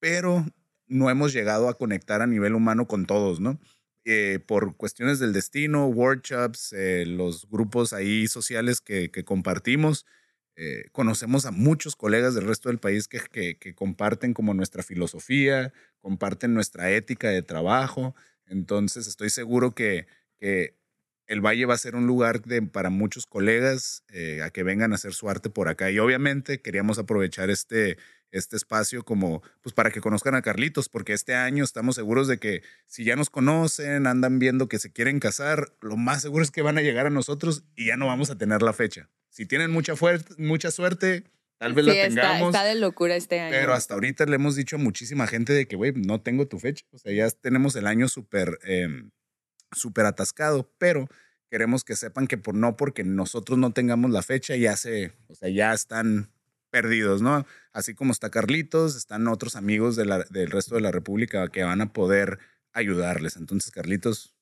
pero 0.00 0.46
no 0.90 1.08
hemos 1.08 1.32
llegado 1.32 1.68
a 1.68 1.74
conectar 1.78 2.20
a 2.20 2.26
nivel 2.26 2.54
humano 2.54 2.86
con 2.86 3.06
todos, 3.06 3.40
¿no? 3.40 3.58
Eh, 4.04 4.40
por 4.46 4.76
cuestiones 4.76 5.18
del 5.18 5.32
destino, 5.32 5.86
workshops, 5.86 6.72
eh, 6.72 7.04
los 7.06 7.48
grupos 7.48 7.92
ahí 7.92 8.26
sociales 8.28 8.80
que, 8.80 9.10
compartimos, 9.24 10.06
eh, 10.56 10.86
conocemos 10.92 11.46
a 11.46 11.52
muchos 11.52 11.96
colegas 11.96 12.34
del 12.34 12.46
resto 12.46 12.70
del 12.70 12.78
país 12.78 13.08
que, 13.08 13.74
comparten 13.74 14.34
como 14.34 14.54
nuestra 14.54 14.82
filosofía, 14.82 15.72
comparten 16.00 16.54
nuestra 16.54 16.90
ética 16.90 17.28
de 17.28 17.42
trabajo. 17.42 18.14
Entonces 18.46 19.06
estoy 19.06 19.30
seguro 19.30 19.74
que, 19.74 20.06
el 21.26 21.40
Valle 21.40 21.64
va 21.66 21.74
a 21.74 21.78
ser 21.78 21.94
un 21.94 22.08
lugar 22.08 22.42
para 22.72 22.90
muchos 22.90 23.26
colegas 23.26 24.02
a 24.42 24.50
que 24.50 24.62
vengan 24.64 24.90
a 24.90 24.96
hacer 24.96 25.12
su 25.12 25.28
arte 25.28 25.50
por 25.50 25.68
acá. 25.68 25.90
Y 25.90 25.98
obviamente 26.00 26.60
queríamos 26.60 26.98
aprovechar 26.98 27.50
este, 27.50 27.98
este 28.32 28.56
espacio 28.56 29.04
como 29.04 29.42
pues 29.62 29.74
para 29.74 29.90
que 29.90 30.00
conozcan 30.00 30.34
a 30.34 30.42
Carlitos, 30.42 30.88
porque 30.88 31.12
este 31.12 31.34
año 31.34 31.64
estamos 31.64 31.96
seguros 31.96 32.28
de 32.28 32.38
que 32.38 32.62
si 32.86 33.04
ya 33.04 33.16
nos 33.16 33.30
conocen, 33.30 34.06
andan 34.06 34.38
viendo 34.38 34.68
que 34.68 34.78
se 34.78 34.92
quieren 34.92 35.20
casar, 35.20 35.72
lo 35.80 35.96
más 35.96 36.22
seguro 36.22 36.42
es 36.44 36.50
que 36.50 36.62
van 36.62 36.78
a 36.78 36.82
llegar 36.82 37.06
a 37.06 37.10
nosotros 37.10 37.64
y 37.76 37.86
ya 37.86 37.96
no 37.96 38.06
vamos 38.06 38.30
a 38.30 38.38
tener 38.38 38.62
la 38.62 38.72
fecha. 38.72 39.08
Si 39.28 39.46
tienen 39.46 39.70
mucha, 39.70 39.94
mucha 40.38 40.70
suerte, 40.70 41.24
tal 41.58 41.72
vez 41.72 41.84
Sí, 41.84 41.90
la 41.92 42.06
está, 42.06 42.22
tengamos. 42.22 42.54
está 42.54 42.64
de 42.64 42.74
locura 42.74 43.16
este 43.16 43.40
año. 43.40 43.50
Pero 43.52 43.74
hasta 43.74 43.94
ahorita 43.94 44.26
le 44.26 44.34
hemos 44.36 44.56
dicho 44.56 44.76
a 44.76 44.78
muchísima 44.78 45.26
gente 45.26 45.52
de 45.52 45.66
que, 45.66 45.76
güey, 45.76 45.92
no 45.94 46.20
tengo 46.20 46.48
tu 46.48 46.58
fecha. 46.58 46.84
O 46.92 46.98
sea, 46.98 47.12
ya 47.12 47.30
tenemos 47.30 47.76
el 47.76 47.86
año 47.86 48.08
súper 48.08 48.58
em, 48.64 49.10
súper 49.72 50.06
atascado, 50.06 50.72
pero 50.78 51.08
queremos 51.50 51.84
que 51.84 51.96
sepan 51.96 52.26
que 52.26 52.38
por 52.38 52.54
no 52.54 52.76
porque 52.76 53.04
nosotros 53.04 53.58
no 53.58 53.72
tengamos 53.72 54.10
la 54.10 54.22
fecha, 54.22 54.56
ya 54.56 54.76
se, 54.76 55.12
o 55.28 55.34
sea, 55.34 55.48
ya 55.48 55.72
están 55.72 56.30
perdidos, 56.70 57.22
¿no? 57.22 57.46
Así 57.72 57.94
como 57.94 58.12
está 58.12 58.30
Carlitos, 58.30 58.96
están 58.96 59.28
otros 59.28 59.56
amigos 59.56 59.96
de 59.96 60.04
la- 60.06 60.24
del 60.30 60.50
resto 60.50 60.74
de 60.74 60.80
la 60.80 60.92
República 60.92 61.48
que 61.48 61.62
van 61.62 61.80
a 61.80 61.92
poder 61.92 62.38
ayudarles. 62.72 63.36
Entonces, 63.36 63.70
Carlitos, 63.70 64.34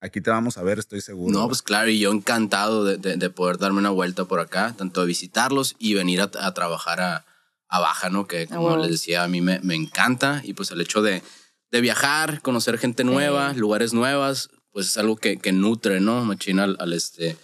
aquí 0.00 0.20
te 0.20 0.30
vamos 0.30 0.58
a 0.58 0.62
ver, 0.62 0.78
estoy 0.78 1.00
seguro. 1.00 1.32
No, 1.38 1.46
pues 1.48 1.62
claro, 1.62 1.90
y 1.90 1.98
yo 1.98 2.12
encantado 2.12 2.84
de, 2.84 2.96
de- 2.96 3.16
de 3.16 3.30
poder 3.30 3.58
darme 3.58 3.78
una 3.78 3.90
vuelta 3.90 4.24
por 4.24 4.40
acá, 4.40 4.74
tanto 4.76 5.00
de 5.00 5.06
visitarlos 5.06 5.76
y 5.78 5.94
venir 5.94 6.20
a, 6.20 6.30
a 6.40 6.54
trabajar 6.54 7.00
a, 7.00 7.24
a 7.68 7.80
Baja, 7.80 8.10
¿no? 8.10 8.26
Que 8.26 8.46
como 8.46 8.66
huevo. 8.68 8.82
les 8.82 8.90
decía, 8.92 9.24
a 9.24 9.28
mí 9.28 9.40
me, 9.40 9.60
me 9.60 9.74
encanta 9.74 10.40
y 10.44 10.54
pues 10.54 10.70
el 10.70 10.80
hecho 10.80 11.02
de, 11.02 11.22
de 11.70 11.80
viajar, 11.80 12.42
conocer 12.42 12.78
gente 12.78 13.02
nueva, 13.04 13.52
lugares 13.54 13.92
nuevas, 13.94 14.50
pues 14.72 14.86
es 14.88 14.98
algo 14.98 15.16
que, 15.16 15.38
que 15.38 15.52
nutre, 15.52 16.00
¿no? 16.00 16.24
Machina 16.24 16.64
al, 16.64 16.76
al, 16.80 16.92
este, 16.92 17.36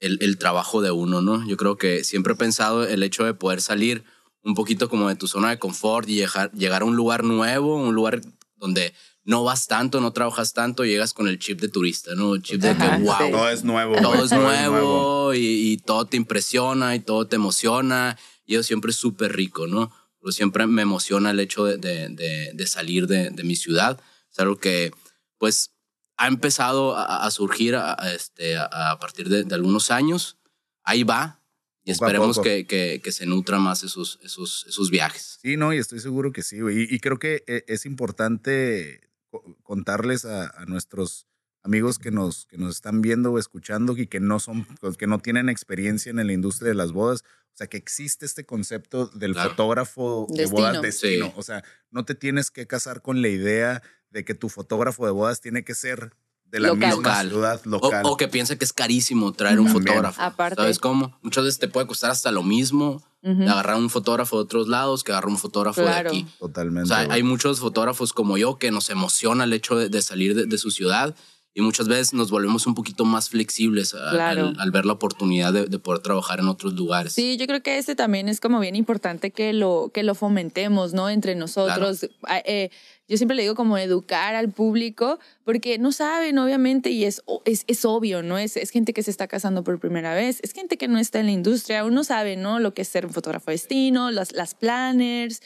el, 0.00 0.18
el 0.20 0.38
trabajo 0.38 0.80
de 0.82 0.90
uno, 0.90 1.22
¿no? 1.22 1.46
Yo 1.46 1.56
creo 1.56 1.76
que 1.76 2.04
siempre 2.04 2.32
he 2.34 2.36
pensado 2.36 2.86
el 2.86 3.02
hecho 3.02 3.24
de 3.24 3.34
poder 3.34 3.60
salir 3.60 4.04
un 4.42 4.54
poquito 4.54 4.88
como 4.88 5.08
de 5.08 5.16
tu 5.16 5.26
zona 5.28 5.50
de 5.50 5.58
confort 5.58 6.08
y 6.08 6.14
llegar, 6.14 6.50
llegar 6.52 6.82
a 6.82 6.84
un 6.84 6.96
lugar 6.96 7.24
nuevo, 7.24 7.76
un 7.76 7.94
lugar 7.94 8.20
donde 8.56 8.94
no 9.24 9.44
vas 9.44 9.66
tanto, 9.66 10.00
no 10.00 10.12
trabajas 10.12 10.52
tanto, 10.54 10.84
llegas 10.84 11.12
con 11.12 11.28
el 11.28 11.38
chip 11.38 11.60
de 11.60 11.68
turista, 11.68 12.14
¿no? 12.14 12.34
El 12.34 12.42
chip 12.42 12.60
de 12.62 12.70
Ajá, 12.70 12.96
que, 12.96 13.02
wow, 13.02 13.16
sí. 13.26 13.30
Todo 13.32 13.48
es 13.50 13.64
nuevo. 13.64 13.96
todo 14.00 14.24
es 14.24 14.30
nuevo 14.32 15.34
y, 15.34 15.72
y 15.72 15.76
todo 15.78 16.06
te 16.06 16.16
impresiona 16.16 16.94
y 16.94 17.00
todo 17.00 17.26
te 17.26 17.36
emociona. 17.36 18.16
Y 18.46 18.54
eso 18.54 18.62
siempre 18.62 18.90
es 18.92 18.96
súper 18.96 19.34
rico, 19.36 19.66
¿no? 19.66 19.92
Pero 20.20 20.32
siempre 20.32 20.66
me 20.66 20.82
emociona 20.82 21.30
el 21.32 21.40
hecho 21.40 21.64
de, 21.64 21.76
de- 21.76 22.08
de- 22.08 22.52
de 22.54 22.66
salir 22.66 23.06
de, 23.06 23.30
de 23.30 23.44
mi 23.44 23.54
ciudad. 23.56 24.00
Es 24.32 24.38
algo 24.38 24.56
que, 24.56 24.92
pues, 25.36 25.72
ha 26.18 26.26
empezado 26.26 26.96
a, 26.96 27.24
a 27.24 27.30
surgir 27.30 27.74
a, 27.76 27.94
a 27.98 28.12
este, 28.12 28.56
a, 28.58 28.98
partir 29.00 29.28
de, 29.28 29.44
de 29.44 29.54
algunos 29.54 29.90
años. 29.90 30.36
Ahí 30.82 31.04
va. 31.04 31.40
Y 31.84 31.92
esperemos 31.92 32.38
que, 32.40 32.66
que, 32.66 33.00
que 33.02 33.12
se 33.12 33.24
nutra 33.24 33.58
más 33.58 33.82
esos, 33.82 34.18
esos, 34.22 34.66
esos 34.68 34.90
viajes. 34.90 35.38
Sí, 35.40 35.56
no, 35.56 35.72
y 35.72 35.78
estoy 35.78 36.00
seguro 36.00 36.32
que 36.32 36.42
sí, 36.42 36.60
güey. 36.60 36.82
Y, 36.82 36.94
y 36.94 36.98
creo 37.00 37.18
que 37.18 37.44
eh, 37.46 37.64
es 37.66 37.86
importante 37.86 39.08
co- 39.30 39.56
contarles 39.62 40.26
a 40.26 40.64
nuestros 40.66 41.26
amigos 41.68 41.98
que 41.98 42.10
nos, 42.10 42.46
que 42.46 42.56
nos 42.58 42.74
están 42.76 43.02
viendo 43.02 43.30
o 43.32 43.38
escuchando 43.38 43.96
y 43.96 44.06
que 44.06 44.20
no 44.20 44.40
son, 44.40 44.64
pues, 44.80 44.96
que 44.96 45.06
no 45.06 45.18
tienen 45.18 45.48
experiencia 45.50 46.10
en 46.10 46.26
la 46.26 46.32
industria 46.32 46.68
de 46.70 46.74
las 46.74 46.92
bodas. 46.92 47.20
O 47.52 47.56
sea, 47.58 47.66
que 47.66 47.76
existe 47.76 48.24
este 48.24 48.46
concepto 48.46 49.08
del 49.08 49.34
Claro. 49.34 49.50
fotógrafo 49.50 50.26
de 50.30 50.46
bodas 50.46 50.80
Destino. 50.80 50.82
destino. 50.82 51.26
Sí. 51.26 51.32
O 51.36 51.42
sea, 51.42 51.62
no 51.90 52.04
te 52.04 52.14
tienes 52.14 52.50
que 52.50 52.66
casar 52.66 53.02
con 53.02 53.20
la 53.20 53.28
idea 53.28 53.82
de 54.10 54.24
que 54.24 54.34
tu 54.34 54.48
fotógrafo 54.48 55.04
de 55.04 55.12
bodas 55.12 55.40
tiene 55.40 55.62
que 55.64 55.74
ser 55.74 56.12
de 56.46 56.60
la 56.60 56.68
Local. 56.68 56.88
misma 56.88 56.96
Local. 57.02 57.28
ciudad 57.28 57.60
O, 57.66 57.68
local. 57.68 58.02
o 58.06 58.16
que 58.16 58.28
piensa 58.28 58.56
que 58.56 58.64
es 58.64 58.72
carísimo 58.72 59.32
traer 59.32 59.60
un 59.60 59.66
También. 59.66 59.86
fotógrafo. 59.88 60.22
Aparte. 60.22 60.56
¿Sabes 60.56 60.78
cómo? 60.78 61.18
Muchas 61.22 61.44
veces 61.44 61.58
te 61.60 61.68
puede 61.68 61.86
costar 61.86 62.10
hasta 62.10 62.30
lo 62.30 62.42
mismo 62.42 63.02
Ujú. 63.22 63.40
de 63.40 63.48
agarrar 63.50 63.76
un 63.76 63.90
fotógrafo 63.90 64.36
de 64.36 64.42
otros 64.44 64.68
lados 64.68 65.04
que 65.04 65.12
agarrar 65.12 65.28
un 65.28 65.36
fotógrafo 65.36 65.82
Claro. 65.82 66.10
de 66.10 66.16
aquí. 66.20 66.26
Totalmente. 66.38 66.84
O 66.84 66.96
sea, 66.96 67.06
hay 67.12 67.22
muchos 67.22 67.60
fotógrafos 67.60 68.14
como 68.14 68.38
yo 68.38 68.56
que 68.58 68.70
nos 68.70 68.88
emociona 68.88 69.44
el 69.44 69.52
hecho 69.52 69.76
de, 69.76 69.90
de 69.90 70.00
salir 70.00 70.34
de, 70.34 70.46
de 70.46 70.56
su 70.58 70.70
ciudad 70.70 71.14
y 71.58 71.62
muchas 71.62 71.88
veces 71.88 72.14
nos 72.14 72.30
volvemos 72.30 72.68
un 72.68 72.74
poquito 72.76 73.04
más 73.04 73.28
flexibles 73.30 73.92
a- 73.94 74.10
Claro. 74.12 74.46
al, 74.48 74.60
al 74.60 74.70
ver 74.70 74.86
la 74.86 74.92
oportunidad 74.92 75.52
de, 75.52 75.66
de 75.66 75.78
poder 75.80 76.00
trabajar 76.02 76.38
en 76.38 76.46
otros 76.46 76.74
lugares. 76.74 77.12
Sí, 77.14 77.36
yo 77.36 77.46
creo 77.48 77.62
que 77.64 77.78
este 77.78 77.96
también 77.96 78.28
es 78.28 78.38
como 78.38 78.60
bien 78.60 78.76
importante 78.76 79.32
que 79.32 79.52
lo, 79.52 79.90
que 79.92 80.04
lo 80.04 80.14
fomentemos, 80.14 80.94
¿no? 80.94 81.10
Entre 81.10 81.34
nosotros. 81.34 82.06
Eh, 82.44 82.70
yo 83.08 83.16
siempre 83.16 83.34
le 83.36 83.42
digo 83.42 83.54
como 83.56 83.76
educar 83.78 84.34
al 84.36 84.50
público, 84.52 85.18
porque 85.44 85.78
no 85.78 85.90
saben, 85.92 86.38
obviamente, 86.38 86.90
y 86.90 87.04
es, 87.04 87.22
es, 87.46 87.64
es 87.66 87.84
obvio, 87.86 88.22
¿no? 88.22 88.36
Es, 88.38 88.56
es 88.56 88.70
gente 88.70 88.92
que 88.92 89.02
se 89.02 89.10
está 89.10 89.26
casando 89.26 89.64
por 89.64 89.80
primera 89.80 90.14
vez, 90.14 90.38
es 90.42 90.52
gente 90.52 90.76
que 90.76 90.86
no 90.88 90.98
está 90.98 91.18
en 91.18 91.26
la 91.26 91.32
industria, 91.32 91.80
aún 91.80 91.94
no 91.94 92.04
sabe, 92.04 92.36
¿no? 92.36 92.60
Lo 92.60 92.72
que 92.74 92.82
es 92.82 92.88
ser 92.88 93.06
un 93.06 93.12
fotógrafo 93.12 93.50
destino, 93.50 94.10
las, 94.10 94.32
las 94.32 94.54
planners, 94.54 95.40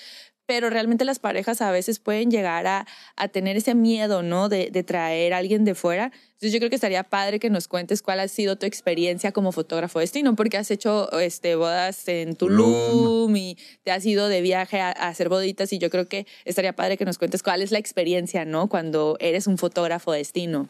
pero 0.55 0.69
realmente 0.69 1.07
las 1.07 1.19
parejas 1.19 1.63
a 1.63 1.71
veces 1.71 1.99
pueden 1.99 2.31
llegar 2.31 2.67
a, 2.67 2.87
a 3.17 3.29
tener 3.29 3.57
ese 3.57 3.75
miedo, 3.75 4.23
¿no? 4.23 4.51
De, 4.51 4.71
traer 4.87 5.33
a 5.33 5.39
alguien 5.39 5.65
de 5.65 5.75
fuera. 5.75 6.13
Entonces 6.33 6.53
yo 6.53 6.59
creo 6.59 6.69
que 6.69 6.75
estaría 6.75 7.05
padre 7.05 7.41
que 7.41 7.49
nos 7.49 7.69
cuentes 7.69 8.03
cuál 8.03 8.21
ha 8.21 8.29
sido 8.29 8.57
tu 8.57 8.67
experiencia 8.67 9.33
como 9.33 9.53
fotógrafo 9.53 9.99
de 9.99 10.03
destino, 10.03 10.37
porque 10.37 10.59
has 10.59 10.71
hecho 10.71 11.11
este, 11.19 11.55
bodas 11.55 12.07
en 12.07 12.37
Tulum, 12.37 13.35
y 13.35 13.57
te 13.83 13.93
has 13.93 14.05
ido 14.05 14.29
de 14.29 14.43
viaje 14.43 14.79
a, 14.79 14.89
a, 14.89 15.09
hacer 15.09 15.31
boditas 15.31 15.73
y 15.73 15.79
yo 15.79 15.89
creo 15.89 16.07
que 16.07 16.27
estaría 16.45 16.75
padre 16.75 16.99
que 16.99 17.07
nos 17.07 17.17
cuentes 17.17 17.43
cuál 17.43 17.63
es 17.63 17.71
la 17.73 17.79
experiencia, 17.79 18.45
¿no? 18.45 18.69
Cuando 18.69 19.17
eres 19.21 19.47
un 19.47 19.57
fotógrafo 19.57 20.13
de 20.13 20.19
destino. 20.19 20.69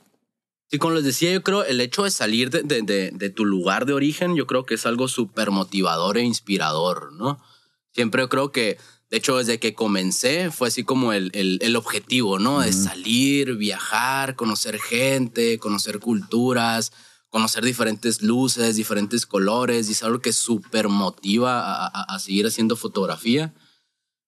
Sí, 0.68 0.78
como 0.78 0.94
les 0.94 1.02
decía, 1.02 1.32
yo 1.32 1.42
creo 1.42 1.64
el 1.64 1.80
hecho 1.80 2.04
de 2.04 2.12
salir 2.12 2.50
de, 2.50 2.62
de, 2.62 3.30
tu 3.30 3.44
lugar 3.44 3.84
de 3.84 3.94
origen, 3.94 4.36
yo 4.36 4.46
creo 4.46 4.64
que 4.64 4.74
es 4.74 4.86
algo 4.86 5.08
súper 5.08 5.50
motivador 5.50 6.18
e 6.18 6.22
inspirador, 6.22 7.12
¿no? 7.14 7.42
Siempre 7.90 8.28
creo 8.28 8.52
que 8.52 8.78
de 9.12 9.18
hecho, 9.18 9.36
desde 9.36 9.60
que 9.60 9.74
comencé 9.74 10.50
fue 10.50 10.68
así 10.68 10.84
como 10.84 11.12
el, 11.12 11.30
el, 11.34 11.58
el 11.60 11.76
objetivo, 11.76 12.38
¿no? 12.38 12.60
De 12.60 12.72
salir, 12.72 13.56
viajar, 13.56 14.36
conocer 14.36 14.80
gente, 14.80 15.58
conocer 15.58 16.00
culturas, 16.00 16.92
conocer 17.28 17.62
diferentes 17.62 18.22
luces, 18.22 18.76
diferentes 18.76 19.26
colores, 19.26 19.90
y 19.90 19.92
es 19.92 20.02
algo 20.02 20.20
que 20.20 20.32
súper 20.32 20.88
motiva 20.88 21.60
a, 21.60 21.88
a, 21.88 22.02
a, 22.04 22.18
seguir 22.20 22.46
haciendo 22.46 22.74
fotografía. 22.74 23.52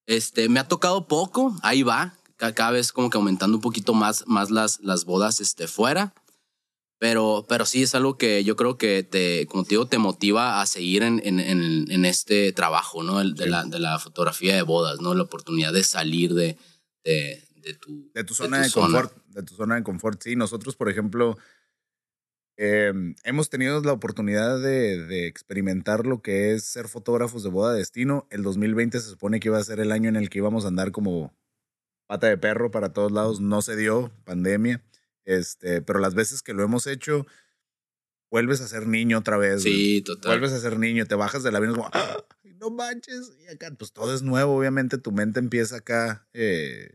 Este, 0.05 0.51
me 0.51 0.61
ha 0.61 0.69
tocado 0.69 1.09
poco, 1.09 1.57
ahí 1.63 1.83
va, 1.83 2.19
cada 2.37 2.71
vez 2.71 2.93
como 2.93 3.09
que 3.09 3.17
aumentando 3.17 3.57
un 3.57 3.63
poquito 3.63 3.95
más, 3.95 4.25
más 4.27 4.51
las, 4.51 4.81
las 4.81 5.07
bodas 5.07 5.41
este, 5.41 5.67
fuera. 5.67 6.13
Pero, 7.05 7.45
pero 7.47 7.67
sí 7.67 7.83
es 7.83 7.95
algo 7.95 8.17
que 8.17 8.45
yo 8.45 8.57
creo 8.57 8.79
que 8.79 9.03
te, 9.03 9.47
como 9.47 9.65
te 9.65 9.75
digo, 9.75 9.87
te 9.87 9.99
motiva 9.99 10.63
a 10.63 10.65
seguir 10.65 11.03
en, 11.03 11.21
en, 11.23 11.39
en, 11.39 11.85
en 11.91 12.05
este 12.07 12.51
trabajo, 12.55 13.03
¿no? 13.03 13.21
El, 13.21 13.35
de, 13.35 13.45
sí. 13.45 13.51
la, 13.51 13.65
de 13.65 13.79
la 13.79 13.99
fotografía 13.99 14.57
de 14.57 14.63
bodas, 14.63 15.03
¿no? 15.03 15.13
La 15.13 15.25
oportunidad 15.25 15.75
de 15.75 15.85
salir 15.85 16.33
de, 16.33 16.57
de, 17.05 17.47
de 17.57 17.75
tu, 17.75 18.11
de 18.15 18.25
tu 18.25 18.35
zona 18.35 18.63
de, 18.63 18.71
tu 18.71 18.81
de 18.81 18.87
confort. 18.87 19.13
De 19.27 19.43
tu 19.43 19.55
zona 19.55 19.75
de 19.75 19.83
confort, 19.83 20.23
sí. 20.23 20.35
Nosotros, 20.35 20.77
por 20.77 20.89
ejemplo, 20.89 21.37
eh, 22.57 22.95
hemos 23.25 23.51
tenido 23.51 23.83
la 23.83 23.93
oportunidad 23.93 24.59
de, 24.63 25.05
de, 25.05 25.27
experimentar 25.27 26.07
lo 26.07 26.23
que 26.23 26.55
es 26.55 26.65
ser 26.65 26.89
fotógrafos 26.89 27.43
de 27.43 27.51
boda 27.51 27.75
de 27.75 27.81
destino. 27.81 28.27
El 28.31 28.43
2020 28.43 28.99
se 28.99 29.11
supone 29.11 29.41
que 29.41 29.49
iba 29.49 29.59
a 29.59 29.65
ser 29.65 29.79
el 29.79 29.93
año 29.93 30.09
en 30.09 30.17
el 30.17 30.31
que 30.31 30.39
íbamos 30.39 30.65
a 30.65 30.69
andar 30.69 30.91
como 30.91 31.37
pata 32.07 32.29
de 32.29 32.39
perro 32.39 32.71
para 32.71 32.95
todos 32.95 33.13
lados. 33.13 33.43
No 33.43 33.61
se 33.61 33.77
dio, 33.77 34.11
pandemia. 34.25 34.83
Este, 35.25 35.83
pero 35.83 35.99
las 35.99 36.15
veces 36.15 36.43
que 36.43 36.55
lo 36.55 36.63
hemos 36.63 36.87
hecho, 36.87 37.27
vuelves 38.31 38.61
a 38.61 38.69
ser 38.69 38.87
niño 38.87 39.19
otra 39.19 39.37
vez. 39.37 39.63
Sí, 39.63 40.03
total. 40.03 40.33
Vuelves 40.33 40.53
a 40.53 40.61
ser 40.61 40.79
niño, 40.79 41.07
te 41.07 41.15
bajas 41.15 41.43
del 41.43 41.57
avión 41.57 41.75
como, 41.75 41.91
¡Ah! 41.93 42.17
no 42.59 42.71
manches. 42.71 43.33
Y 43.41 43.49
acá, 43.49 43.71
pues 43.79 43.93
todo 43.93 44.15
es 44.15 44.23
nuevo, 44.23 44.57
obviamente 44.57 44.99
tu 44.99 45.13
mente 45.13 45.41
empieza 45.41 45.77
acá, 45.77 46.27
eh, 46.33 46.95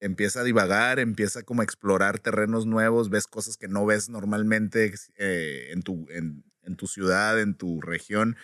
empieza 0.00 0.40
a 0.40 0.44
divagar, 0.44 0.98
empieza 0.98 1.42
como 1.42 1.62
a 1.62 1.64
explorar 1.64 2.18
terrenos 2.18 2.66
nuevos, 2.66 3.10
ves 3.10 3.26
cosas 3.26 3.56
que 3.56 3.68
no 3.68 3.84
ves 3.86 4.08
normalmente 4.08 4.94
eh, 5.16 5.68
en, 5.72 5.82
tu, 5.82 6.06
en, 6.10 6.44
en, 6.62 6.76
tu 6.76 6.86
ciudad, 6.86 7.40
en 7.40 7.54
tu 7.54 7.80
región. 7.80 8.36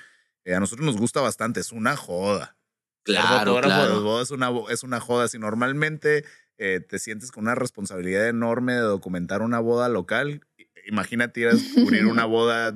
Eh, 0.44 0.54
a 0.54 0.60
nosotros 0.60 0.86
nos 0.86 0.96
gusta 0.96 1.20
bastante, 1.20 1.60
es 1.60 1.72
una 1.72 1.96
joda. 1.96 2.56
Claro, 3.02 3.60
claro. 3.60 4.20
Es 4.20 4.30
una, 4.32 4.50
es 4.70 4.82
una 4.82 5.00
joda. 5.00 5.28
Si 5.28 5.38
normalmente 5.38 6.24
eh, 6.58 6.80
te 6.80 6.98
sientes 6.98 7.30
con 7.30 7.44
una 7.44 7.54
responsabilidad 7.54 8.28
enorme 8.28 8.74
de 8.74 8.80
documentar 8.80 9.42
una 9.42 9.60
boda 9.60 9.88
local. 9.88 10.40
Imagínate 10.86 11.40
ir 11.40 11.48
a 11.48 11.52
descubrir 11.52 12.06
una 12.06 12.24
boda 12.26 12.74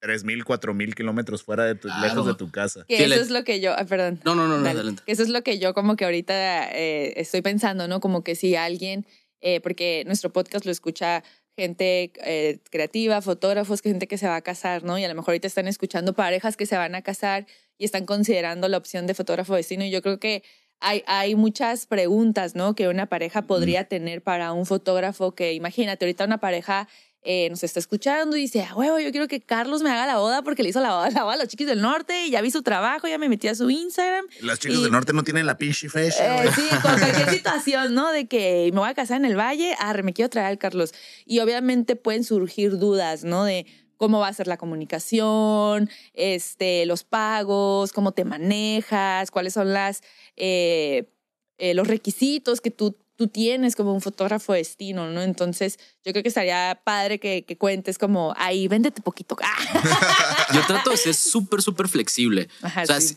3.000, 0.00 0.44
4.000 0.44 0.94
kilómetros 0.94 1.42
fuera 1.42 1.64
de 1.64 1.74
tu, 1.74 1.88
claro. 1.88 2.02
lejos 2.02 2.26
de 2.26 2.34
tu 2.34 2.50
casa. 2.50 2.84
Que 2.88 3.04
eso 3.04 3.14
es 3.14 3.30
lo 3.30 3.44
que 3.44 3.60
yo, 3.60 3.72
ah, 3.76 3.84
perdón. 3.84 4.20
No, 4.24 4.34
no, 4.34 4.46
no, 4.46 4.58
no 4.58 4.68
adelante. 4.68 5.02
Eso 5.06 5.22
es 5.22 5.28
lo 5.28 5.42
que 5.42 5.58
yo 5.58 5.74
como 5.74 5.96
que 5.96 6.04
ahorita 6.04 6.70
eh, 6.70 7.14
estoy 7.16 7.42
pensando, 7.42 7.88
¿no? 7.88 8.00
Como 8.00 8.22
que 8.22 8.34
si 8.34 8.54
alguien, 8.54 9.06
eh, 9.40 9.60
porque 9.60 10.04
nuestro 10.06 10.32
podcast 10.32 10.64
lo 10.64 10.72
escucha 10.72 11.24
gente 11.56 12.12
eh, 12.24 12.60
creativa, 12.70 13.20
fotógrafos, 13.20 13.82
gente 13.82 14.06
que 14.06 14.16
se 14.16 14.28
va 14.28 14.36
a 14.36 14.42
casar, 14.42 14.84
¿no? 14.84 14.96
Y 14.96 15.04
a 15.04 15.08
lo 15.08 15.14
mejor 15.16 15.30
ahorita 15.32 15.48
están 15.48 15.66
escuchando 15.66 16.14
parejas 16.14 16.56
que 16.56 16.66
se 16.66 16.76
van 16.76 16.94
a 16.94 17.02
casar 17.02 17.46
y 17.76 17.84
están 17.84 18.06
considerando 18.06 18.68
la 18.68 18.76
opción 18.76 19.08
de 19.08 19.14
fotógrafo 19.14 19.56
destino. 19.56 19.84
Y 19.84 19.90
yo 19.90 20.00
creo 20.00 20.20
que 20.20 20.44
hay, 20.80 21.02
hay 21.06 21.34
muchas 21.34 21.86
preguntas, 21.86 22.54
¿no? 22.54 22.74
Que 22.74 22.88
una 22.88 23.06
pareja 23.06 23.42
podría 23.42 23.82
mm. 23.82 23.88
tener 23.88 24.22
para 24.22 24.52
un 24.52 24.66
fotógrafo 24.66 25.34
que, 25.34 25.52
imagínate, 25.54 26.04
ahorita 26.04 26.24
una 26.24 26.38
pareja 26.38 26.88
eh, 27.22 27.50
nos 27.50 27.64
está 27.64 27.80
escuchando 27.80 28.36
y 28.36 28.42
dice, 28.42 28.62
a 28.62 28.74
huevo, 28.76 29.00
yo 29.00 29.10
quiero 29.10 29.26
que 29.26 29.40
Carlos 29.40 29.82
me 29.82 29.90
haga 29.90 30.06
la 30.06 30.18
boda 30.18 30.42
porque 30.42 30.62
le 30.62 30.68
hizo 30.68 30.80
la 30.80 30.90
boda, 30.90 31.10
la 31.14 31.24
boda 31.24 31.34
a 31.34 31.36
los 31.38 31.48
chiquis 31.48 31.66
del 31.66 31.82
norte 31.82 32.26
y 32.26 32.30
ya 32.30 32.40
vi 32.40 32.50
su 32.50 32.62
trabajo, 32.62 33.08
ya 33.08 33.18
me 33.18 33.28
metí 33.28 33.48
a 33.48 33.54
su 33.54 33.68
Instagram. 33.68 34.24
Los 34.40 34.60
chicos 34.60 34.78
y, 34.78 34.82
del 34.82 34.92
norte 34.92 35.12
no 35.12 35.24
tienen 35.24 35.44
la 35.44 35.58
pinche 35.58 35.88
fecha. 35.88 36.44
Eh, 36.44 36.50
sí, 36.54 36.68
con 36.80 36.98
cualquier 36.98 37.28
situación, 37.34 37.94
¿no? 37.94 38.12
De 38.12 38.28
que 38.28 38.70
me 38.72 38.78
voy 38.78 38.88
a 38.88 38.94
casar 38.94 39.16
en 39.16 39.24
el 39.24 39.36
valle, 39.36 39.74
arre, 39.80 40.04
me 40.04 40.12
quiero 40.12 40.30
traer 40.30 40.46
al 40.46 40.58
Carlos. 40.58 40.94
Y 41.26 41.40
obviamente 41.40 41.96
pueden 41.96 42.22
surgir 42.22 42.78
dudas, 42.78 43.24
¿no? 43.24 43.44
De 43.44 43.66
cómo 43.98 44.20
va 44.20 44.28
a 44.28 44.32
ser 44.32 44.46
la 44.46 44.56
comunicación, 44.56 45.90
este, 46.14 46.86
los 46.86 47.04
pagos, 47.04 47.92
cómo 47.92 48.12
te 48.12 48.24
manejas, 48.24 49.30
cuáles 49.30 49.52
son 49.52 49.74
las, 49.74 50.02
eh, 50.36 51.12
eh, 51.58 51.74
los 51.74 51.86
requisitos 51.86 52.62
que 52.62 52.70
tú, 52.70 52.96
tú 53.16 53.28
tienes 53.28 53.76
como 53.76 53.92
un 53.92 54.00
fotógrafo 54.00 54.54
de 54.54 54.60
destino, 54.60 55.10
¿no? 55.10 55.20
Entonces, 55.22 55.78
yo 56.04 56.12
creo 56.12 56.22
que 56.22 56.30
estaría 56.30 56.80
padre 56.84 57.18
que, 57.18 57.44
que 57.44 57.58
cuentes 57.58 57.98
como, 57.98 58.32
ahí, 58.38 58.68
véndete 58.68 59.02
poquito. 59.02 59.36
yo 60.54 60.66
trato 60.66 60.90
de 60.90 60.96
ser 60.96 61.14
súper, 61.14 61.60
súper 61.60 61.88
flexible. 61.88 62.48
Ajá, 62.62 62.84
o 62.84 62.86
sea, 62.86 63.00
sí 63.00 63.16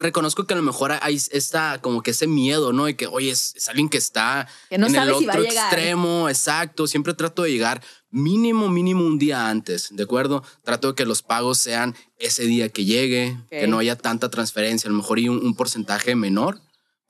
reconozco 0.00 0.46
que 0.46 0.54
a 0.54 0.56
lo 0.56 0.62
mejor 0.62 0.92
hay 1.02 1.20
esta, 1.30 1.78
como 1.80 2.02
que 2.02 2.10
ese 2.10 2.26
miedo, 2.26 2.72
¿no? 2.72 2.86
De 2.86 2.96
que, 2.96 3.06
oye, 3.06 3.30
es, 3.30 3.54
es 3.54 3.68
alguien 3.68 3.88
que 3.88 3.98
está 3.98 4.48
que 4.68 4.78
no 4.78 4.86
en 4.86 4.96
el 4.96 5.14
si 5.14 5.28
otro 5.28 5.42
extremo, 5.44 6.28
exacto. 6.28 6.86
Siempre 6.86 7.14
trato 7.14 7.42
de 7.42 7.52
llegar 7.52 7.82
mínimo, 8.10 8.68
mínimo 8.68 9.04
un 9.04 9.18
día 9.18 9.48
antes, 9.48 9.88
¿de 9.92 10.02
acuerdo? 10.02 10.42
Trato 10.64 10.88
de 10.88 10.94
que 10.94 11.04
los 11.04 11.22
pagos 11.22 11.58
sean 11.58 11.94
ese 12.18 12.44
día 12.44 12.70
que 12.70 12.84
llegue, 12.84 13.36
okay. 13.46 13.60
que 13.60 13.66
no 13.68 13.78
haya 13.78 13.96
tanta 13.96 14.30
transferencia, 14.30 14.88
a 14.88 14.90
lo 14.90 14.96
mejor 14.96 15.18
y 15.18 15.28
un, 15.28 15.44
un 15.44 15.54
porcentaje 15.54 16.16
menor 16.16 16.60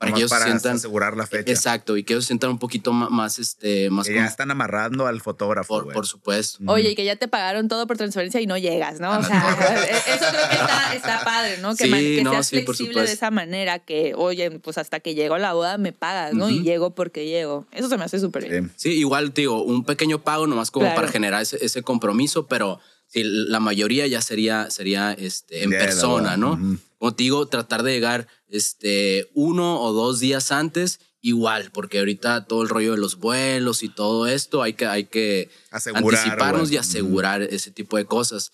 para 0.01 0.13
que 0.13 0.19
ellos 0.19 0.31
para 0.31 0.45
sientan 0.45 0.77
asegurar 0.77 1.15
la 1.15 1.27
fecha. 1.27 1.51
Exacto, 1.51 1.95
y 1.95 2.03
que 2.03 2.13
ellos 2.13 2.25
sientan 2.25 2.49
un 2.49 2.57
poquito 2.57 2.91
más, 2.91 3.37
este, 3.37 3.91
más. 3.91 4.07
Que 4.07 4.15
ya 4.15 4.25
están 4.25 4.49
amarrando 4.49 5.05
al 5.05 5.21
fotógrafo. 5.21 5.83
Por, 5.83 5.93
por 5.93 6.07
supuesto. 6.07 6.57
Oye, 6.65 6.89
y 6.89 6.95
que 6.95 7.05
ya 7.05 7.17
te 7.17 7.27
pagaron 7.27 7.67
todo 7.67 7.85
por 7.85 7.97
transferencia 7.97 8.41
y 8.41 8.47
no 8.47 8.57
llegas, 8.57 8.99
¿no? 8.99 9.11
O 9.19 9.23
sea, 9.23 9.49
eso 10.07 10.25
creo 10.31 10.49
que 10.49 10.55
está, 10.55 10.95
está 10.95 11.23
padre, 11.23 11.59
¿no? 11.59 11.75
Que, 11.75 11.83
sí, 11.83 11.89
man, 11.91 11.99
que 11.99 12.23
no, 12.23 12.31
seas 12.31 12.47
sí, 12.47 12.63
flexible 12.63 13.03
de 13.03 13.11
esa 13.11 13.29
manera, 13.29 13.77
que, 13.77 14.13
oye, 14.15 14.49
pues 14.49 14.79
hasta 14.79 14.99
que 15.01 15.13
llegó 15.13 15.37
la 15.37 15.53
boda 15.53 15.77
me 15.77 15.93
pagas, 15.93 16.33
¿no? 16.33 16.45
Uh 16.45 16.49
-huh. 16.49 16.61
Y 16.61 16.63
llego 16.63 16.95
porque 16.95 17.27
llego. 17.27 17.67
Eso 17.71 17.87
se 17.87 17.97
me 17.99 18.03
hace 18.03 18.19
súper 18.19 18.49
bien. 18.49 18.71
Sí, 18.75 18.93
igual, 18.93 19.35
digo, 19.35 19.61
un 19.61 19.85
pequeño 19.85 20.23
pago 20.23 20.47
nomás 20.47 20.71
como 20.71 20.87
claro. 20.87 20.95
para 20.95 21.11
generar 21.11 21.43
ese, 21.43 21.63
ese 21.63 21.83
compromiso, 21.83 22.47
pero 22.47 22.79
sí, 23.05 23.21
la 23.23 23.59
mayoría 23.59 24.07
ya 24.07 24.23
sería, 24.23 24.71
sería 24.71 25.13
este, 25.13 25.63
en 25.63 25.69
yeah, 25.69 25.79
persona, 25.79 26.37
¿no? 26.37 26.53
Uh 26.53 26.57
-huh. 26.57 26.79
Como 27.01 27.15
te 27.15 27.23
digo, 27.23 27.47
tratar 27.47 27.81
de 27.81 27.93
llegar 27.93 28.27
este, 28.47 29.27
uno 29.33 29.81
o 29.81 29.91
dos 29.91 30.19
días 30.19 30.51
antes, 30.51 30.99
igual, 31.19 31.71
porque 31.73 31.97
ahorita 31.97 32.45
todo 32.45 32.61
el 32.61 32.69
rollo 32.69 32.91
de 32.91 32.99
los 32.99 33.15
vuelos 33.15 33.81
y 33.81 33.89
todo 33.89 34.27
esto, 34.27 34.61
hay 34.61 34.73
que, 34.73 34.85
hay 34.85 35.05
que 35.05 35.49
asegurar, 35.71 36.19
anticiparnos 36.19 36.71
y 36.71 36.77
asegurar 36.77 37.41
ese 37.41 37.71
tipo 37.71 37.97
de 37.97 38.05
cosas. 38.05 38.51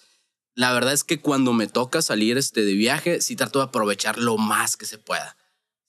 La 0.55 0.71
verdad 0.71 0.93
es 0.93 1.03
que 1.03 1.19
cuando 1.19 1.51
me 1.51 1.67
toca 1.67 2.01
salir 2.01 2.37
este, 2.37 2.63
de 2.63 2.71
viaje, 2.71 3.19
sí 3.19 3.35
trato 3.35 3.59
de 3.59 3.65
aprovechar 3.65 4.17
lo 4.17 4.37
más 4.37 4.77
que 4.77 4.85
se 4.85 4.97
pueda. 4.97 5.35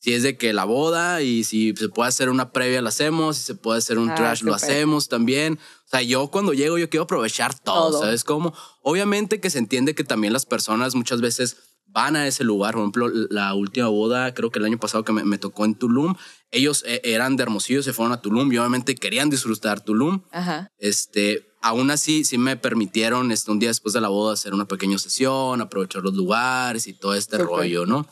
Si 0.01 0.13
es 0.15 0.25
de 0.25 0.37
que 0.37 0.53
la 0.53 0.65
boda 0.65 1.23
y 1.23 1.45
si 1.45 1.73
se 1.77 1.89
puede 1.89 2.09
hacer 2.09 2.29
una 2.29 2.51
previa, 2.51 2.83
la 2.83 2.89
hacemos. 2.89 3.37
Si 3.37 3.45
se 3.45 3.55
puede 3.55 3.79
hacer 3.79 3.99
un 3.99 4.11
ah, 4.11 4.15
trash, 4.17 4.43
lo 4.43 4.53
hacemos 4.53 5.09
también. 5.09 5.61
O 5.87 5.89
sea, 5.89 6.03
yo 6.03 6.27
cuando 6.33 6.55
llego, 6.55 6.77
yo 6.77 6.91
quiero 6.91 7.05
aprovechar 7.05 7.57
todo, 7.57 7.93
todo. 7.93 8.01
¿sabes 8.01 8.25
cómo? 8.25 8.53
Obviamente 8.83 9.41
que 9.41 9.49
se 9.49 9.59
entiende 9.59 9.95
que 9.95 10.03
también 10.03 10.33
las 10.33 10.45
personas 10.45 10.97
muchas 10.97 11.21
veces 11.21 11.57
van 11.89 12.17
a 12.17 12.27
ese 12.27 12.45
lugar. 12.45 12.75
Por 12.75 12.83
ejemplo, 12.83 13.09
la 13.31 13.55
última 13.55 13.89
boda, 13.89 14.35
creo 14.35 14.51
que 14.51 14.59
el 14.59 14.65
año 14.65 14.79
pasado 14.79 15.05
que 15.05 15.13
me, 15.13 15.25
me 15.25 15.39
tocó 15.39 15.65
en 15.65 15.75
Tulum, 15.75 16.15
ellos 16.51 16.85
eh, 16.87 17.01
eran 17.05 17.37
de 17.37 17.43
Hermosillo, 17.43 17.83
se 17.83 17.93
fueron 17.93 18.13
a 18.13 18.21
Tulum 18.21 18.53
y 18.53 18.59
obviamente 18.59 18.95
querían 18.95 19.31
disfrutar 19.31 19.81
Tulum. 19.81 20.23
Ajá. 20.31 20.71
Este, 20.79 21.49
aún 21.61 21.91
así, 21.91 22.25
sí 22.25 22.39
me 22.39 22.57
permitieron 22.57 23.33
este, 23.33 23.51
un 23.51 23.59
día 23.59 23.71
después 23.71 23.93
de 23.93 24.01
la 24.01 24.09
boda 24.09 24.35
hacer 24.35 24.55
una 24.55 24.67
pequeña 24.67 24.99
sesión, 24.99 25.61
aprovechar 25.61 26.03
los 26.03 26.15
lugares 26.15 26.87
y 26.87 26.93
todo 26.93 27.15
este 27.15 27.39
rollo, 27.39 27.87
¿no? 27.87 28.07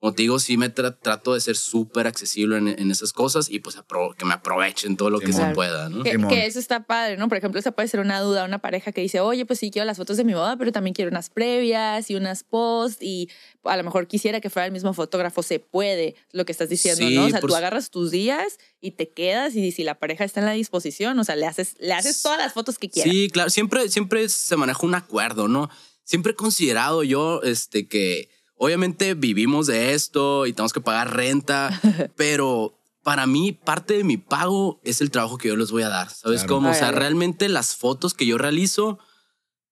Como 0.00 0.14
te 0.14 0.22
digo, 0.22 0.38
sí 0.38 0.56
me 0.56 0.70
tra 0.70 0.98
trato 0.98 1.34
de 1.34 1.40
ser 1.42 1.56
súper 1.56 2.06
accesible 2.06 2.56
en, 2.56 2.68
en, 2.68 2.90
esas 2.90 3.12
cosas 3.12 3.50
y 3.50 3.58
pues 3.58 3.76
que 4.16 4.24
me 4.24 4.32
aprovechen 4.32 4.96
todo 4.96 5.10
lo 5.10 5.20
que 5.20 5.30
se 5.30 5.44
pueda, 5.48 5.90
¿no? 5.90 6.02
Que, 6.02 6.16
que, 6.26 6.46
eso 6.46 6.58
está 6.58 6.84
padre, 6.84 7.18
¿no? 7.18 7.28
Por 7.28 7.36
ejemplo, 7.36 7.60
esa 7.60 7.72
puede 7.72 7.86
ser 7.86 8.00
una 8.00 8.18
duda, 8.20 8.46
una 8.46 8.60
pareja 8.60 8.92
que 8.92 9.02
dice, 9.02 9.20
oye, 9.20 9.44
pues 9.44 9.58
sí 9.58 9.70
quiero 9.70 9.84
las 9.84 9.98
fotos 9.98 10.16
de 10.16 10.24
mi 10.24 10.32
boda, 10.32 10.56
pero 10.56 10.72
también 10.72 10.94
quiero 10.94 11.10
unas 11.10 11.28
previas 11.28 12.10
y 12.10 12.14
unas 12.14 12.44
post 12.44 13.02
y 13.02 13.28
a 13.62 13.76
lo 13.76 13.84
mejor 13.84 14.06
quisiera 14.06 14.40
que 14.40 14.48
fuera 14.48 14.64
el 14.64 14.72
mismo 14.72 14.94
fotógrafo, 14.94 15.42
se 15.42 15.60
puede, 15.60 16.16
lo 16.32 16.46
que 16.46 16.52
estás 16.52 16.70
diciendo, 16.70 17.06
sí, 17.06 17.14
¿no? 17.14 17.26
O 17.26 17.28
sea, 17.28 17.40
tú 17.40 17.54
agarras 17.54 17.90
tus 17.90 18.10
días 18.10 18.58
y 18.80 18.92
te 18.92 19.10
quedas 19.10 19.54
y 19.54 19.70
si 19.70 19.84
la 19.84 19.98
pareja 19.98 20.24
está 20.24 20.40
en 20.40 20.46
la 20.46 20.52
disposición, 20.52 21.18
o 21.18 21.24
sea, 21.24 21.36
le 21.36 21.46
haces, 21.46 21.76
le 21.78 21.92
haces 21.92 22.22
todas 22.22 22.38
las 22.38 22.54
fotos 22.54 22.78
que 22.78 22.88
quieras. 22.88 23.12
Sí, 23.12 23.28
claro, 23.28 23.50
siempre, 23.50 23.90
siempre 23.90 24.26
se 24.30 24.56
maneja 24.56 24.86
un 24.86 24.94
acuerdo, 24.94 25.46
¿no? 25.46 25.68
Siempre 26.04 26.32
he 26.32 26.36
considerado 26.36 27.02
yo, 27.02 27.42
este, 27.42 27.86
que 27.86 28.39
obviamente 28.62 29.14
vivimos 29.14 29.66
de 29.66 29.94
esto 29.94 30.44
y 30.46 30.52
tenemos 30.52 30.74
que 30.74 30.82
pagar 30.82 31.16
renta, 31.16 31.70
pero 32.16 32.76
para 33.02 33.26
mí 33.26 33.52
parte 33.52 33.94
de 33.96 34.04
mi 34.04 34.18
pago 34.18 34.80
es 34.84 35.00
el 35.00 35.10
trabajo 35.10 35.38
que 35.38 35.48
yo 35.48 35.56
les 35.56 35.70
voy 35.70 35.82
a 35.82 35.88
dar. 35.88 36.10
¿Sabes 36.10 36.40
Claro. 36.42 36.56
cómo? 36.56 36.70
O 36.70 36.74
sea, 36.74 36.92
realmente 36.92 37.48
las 37.48 37.74
fotos 37.74 38.12
que 38.12 38.26
yo 38.26 38.36
realizo 38.36 38.98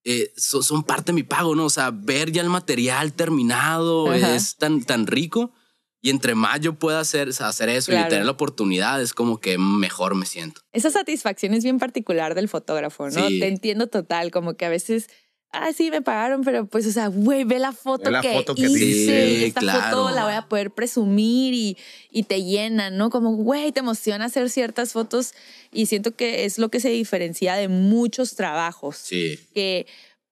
eh, 0.05 0.33
so- 0.37 0.63
son 0.63 0.85
parte 0.85 1.13
de 1.13 1.17
mi 1.17 1.23
pago, 1.23 1.55
¿no? 1.55 1.67
O 1.67 1.71
sea, 1.71 1.91
ver 1.91 2.33
ya 2.33 2.41
el 2.41 2.49
material 2.49 3.13
terminado 3.13 4.11
Ajá. 4.11 4.35
es 4.35 4.57
tan, 4.57 4.83
tan 4.83 5.07
rico. 5.07 5.53
Y 6.01 6.09
entre 6.11 6.35
más 6.37 6.61
yo 6.61 6.75
pueda 6.75 7.01
hacer, 7.01 7.29
hacer 7.41 7.69
eso 7.69 7.91
Claro. 7.91 8.07
y 8.07 8.11
tener 8.11 8.25
la 8.25 8.31
oportunidad, 8.31 9.03
es 9.03 9.13
como 9.13 9.39
que 9.41 9.59
mejor 9.59 10.15
me 10.15 10.25
siento. 10.25 10.63
Esa 10.73 10.91
satisfacción 10.91 11.53
es 11.53 11.65
bien 11.65 11.79
particular 11.79 12.35
del 12.37 12.49
fotógrafo, 12.49 13.11
¿no? 13.11 13.29
Sí. 13.29 13.41
Te 13.41 13.49
entiendo 13.49 13.89
total, 13.89 14.31
como 14.31 14.55
que 14.55 14.65
a 14.65 14.69
veces, 14.71 15.11
ah, 15.53 15.73
sí, 15.77 15.91
me 15.91 16.03
pagaron, 16.03 16.43
pero 16.45 16.67
pues, 16.67 16.87
o 16.87 16.93
sea, 16.93 17.09
güey, 17.09 17.45
ve 17.45 17.59
la 17.59 17.73
foto 17.73 18.05
Ve 18.05 18.11
la 18.11 18.21
que 18.21 18.33
foto 18.35 18.55
que 18.55 18.63
hice. 18.63 19.31
y 19.31 19.45
esta 19.45 19.61
Sí, 19.61 19.67
claro. 19.67 19.97
foto 20.05 20.15
la 20.15 20.25
voy 20.25 20.35
a 20.35 20.43
poder 20.49 20.71
presumir 20.71 21.55
y, 21.55 21.77
y 22.11 22.23
te 22.25 22.43
llena, 22.43 22.91
¿no? 22.91 23.11
Como, 23.11 23.35
güey, 23.37 23.73
te 23.73 23.81
emociona 23.81 24.27
hacer 24.27 24.51
ciertas 24.51 24.93
fotos 24.93 25.33
y 25.73 25.87
siento 25.87 26.15
que 26.15 26.45
es 26.45 26.59
lo 26.59 26.69
que 26.71 26.81
se 26.81 26.91
diferencia 26.91 27.55
de 27.55 27.69
muchos 27.69 28.35
trabajos. 28.35 28.97
Sí. 28.97 29.39
que 29.55 29.87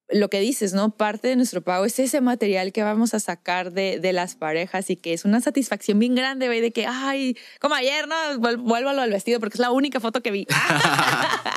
lo 0.09 0.31
que 0.31 0.39
dices, 0.41 0.73
¿no? 0.73 0.97
Parte 0.97 1.27
de 1.29 1.37
nuestro 1.37 1.63
pago 1.63 1.85
es 1.85 1.99
ese 1.99 2.21
material 2.21 2.73
que 2.73 2.83
vamos 2.85 3.13
a 3.15 3.19
sacar 3.21 3.73
de, 3.73 3.99
de 3.99 4.13
las 4.13 4.37
parejas 4.37 4.89
y 4.91 4.97
que 4.97 5.13
es 5.13 5.25
una 5.25 5.41
satisfacción 5.41 5.99
bien 5.99 6.15
grande, 6.15 6.47
güey, 6.47 6.61
de 6.61 6.71
que, 6.73 6.87
ay, 6.87 7.37
como 7.61 7.75
ayer, 7.75 8.07
¿no? 8.07 8.15
Vuel- 8.39 8.59
Vuelvo 8.63 8.91
a 8.91 8.93
lo 8.93 9.03
del 9.03 9.11
vestido 9.11 9.41
porque 9.41 9.55
es 9.55 9.61
la 9.61 9.73
única 9.73 9.99
foto 9.99 10.23
que 10.23 10.31
vi. 10.31 10.47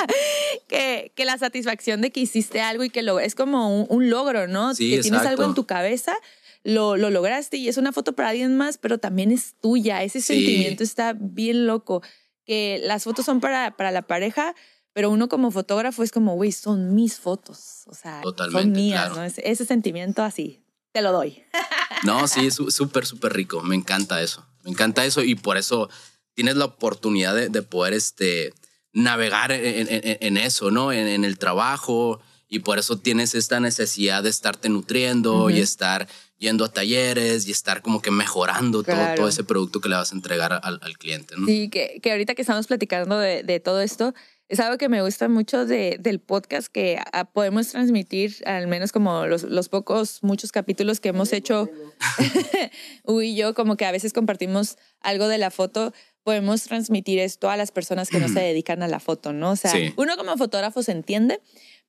que, 0.68 1.12
que 1.16 1.26
la 1.26 1.38
satisfacción 1.38 2.02
de 2.02 2.12
que 2.12 2.20
hiciste 2.22 2.62
algo 2.62 2.84
y 2.84 2.90
que 2.90 3.04
lo, 3.04 3.20
es 3.20 3.36
como 3.36 3.82
un, 3.82 3.86
un 3.90 4.10
logro, 4.10 4.48
¿no? 4.48 4.74
Sí, 4.76 4.92
que 4.92 5.02
tienes 5.02 5.22
algo 5.22 5.32
exacto. 5.34 5.50
en 5.50 5.56
tu 5.56 5.66
cabeza. 5.66 6.16
Lo, 6.64 6.98
lo 6.98 7.10
lograste 7.10 7.58
y 7.58 7.70
es 7.70 7.78
una 7.78 7.94
foto 7.94 8.14
para 8.14 8.30
alguien 8.30 8.58
más, 8.58 8.78
pero 8.78 8.98
también 8.98 9.32
es 9.32 9.56
tuya. 9.62 10.04
Ese 10.04 10.20
Sí. 10.22 10.34
sentimiento 10.36 10.84
está 10.84 11.16
bien 11.18 11.68
loco. 11.68 12.02
Que 12.46 12.82
las 12.84 13.04
fotos 13.04 13.26
son 13.26 13.40
para, 13.40 13.78
para 13.78 13.92
la 13.92 14.02
pareja, 14.02 14.56
pero 15.00 15.12
uno 15.12 15.30
como 15.30 15.50
fotógrafo 15.50 16.04
es 16.04 16.12
como, 16.12 16.36
güey, 16.36 16.52
son 16.52 16.94
mis 16.94 17.18
fotos. 17.20 17.84
O 17.86 17.94
sea, 17.96 18.22
son 18.52 18.74
mías, 18.74 19.00
claro. 19.06 19.16
¿no? 19.16 19.24
Ese, 19.24 19.50
ese 19.50 19.64
sentimiento 19.64 20.24
así, 20.24 20.62
te 20.92 21.02
lo 21.02 21.14
doy. 21.14 21.42
No, 22.04 22.28
sí, 22.28 22.48
es 22.48 22.56
súper, 22.56 23.06
súper 23.06 23.32
rico. 23.32 23.62
Me 23.64 23.76
encanta 23.76 24.22
eso. 24.22 24.46
Me 24.66 24.72
encanta 24.72 25.06
eso 25.06 25.24
y 25.24 25.36
por 25.36 25.56
eso 25.56 25.90
tienes 26.34 26.58
la 26.58 26.66
oportunidad 26.66 27.34
de, 27.34 27.48
de 27.48 27.62
poder 27.62 27.94
este, 27.94 28.54
navegar 28.92 29.54
en, 29.54 29.88
en- 29.90 30.18
en 30.20 30.38
eso, 30.38 30.70
¿no? 30.70 30.92
En, 30.92 31.08
en 31.08 31.24
el 31.24 31.38
trabajo 31.38 32.20
y 32.50 32.60
por 32.60 32.78
eso 32.78 32.98
tienes 33.00 33.36
esta 33.36 33.62
necesidad 33.62 34.22
de 34.24 34.30
estarte 34.30 34.68
nutriendo 34.68 35.50
y 35.50 35.60
estar 35.60 36.10
yendo 36.38 36.66
a 36.66 36.72
talleres 36.74 37.48
y 37.48 37.52
estar 37.52 37.82
como 37.82 38.02
que 38.02 38.12
mejorando 38.12 38.84
todo, 38.84 39.28
ese 39.30 39.44
producto 39.46 39.80
que 39.82 39.88
le 39.90 39.96
vas 39.96 40.12
a 40.12 40.16
entregar 40.16 40.54
al, 40.64 40.80
al 40.82 40.98
cliente, 40.98 41.36
¿no? 41.38 41.46
Sí, 41.48 41.70
que, 41.70 42.00
que 42.02 42.12
ahorita 42.12 42.34
que 42.36 42.42
estamos 42.42 42.66
platicando 42.68 43.18
de, 43.20 43.44
de 43.44 43.60
todo 43.60 43.82
esto, 43.82 44.14
es 44.50 44.60
algo 44.60 44.78
que 44.78 44.90
me 44.90 45.02
gusta 45.02 45.30
mucho 45.30 45.66
de, 45.66 45.98
del 46.00 46.20
podcast 46.20 46.68
que 46.68 47.00
ah, 47.14 47.26
podemos 47.26 47.70
transmitir, 47.70 48.36
al 48.46 48.68
menos 48.68 48.92
como 48.92 49.26
los, 49.28 49.44
los 49.44 49.70
pocos, 49.70 50.22
muchos 50.24 50.52
capítulos 50.52 51.00
que 51.00 51.10
hemos 51.10 51.32
hecho, 51.34 51.70
Hugo 53.04 53.22
y 53.22 53.36
yo, 53.36 53.54
como 53.54 53.78
que 53.78 53.86
a 53.86 53.92
veces 53.92 54.12
compartimos 54.12 54.78
algo 55.02 55.28
de 55.28 55.38
la 55.38 55.52
foto, 55.52 55.94
podemos 56.24 56.64
transmitir 56.64 57.20
esto 57.20 57.50
a 57.50 57.58
las 57.58 57.72
personas 57.72 58.10
que 58.10 58.20
no 58.20 58.28
se 58.28 58.40
dedican 58.40 58.84
a 58.84 58.88
la 58.88 59.00
foto, 59.00 59.34
¿no? 59.34 59.52
O 59.52 59.56
sea, 59.56 59.72
Sí. 59.72 59.94
uno 59.98 60.18
como 60.18 60.36
fotógrafo 60.38 60.84
se 60.84 60.92
entiende, 60.92 61.40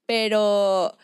pero 0.06 0.96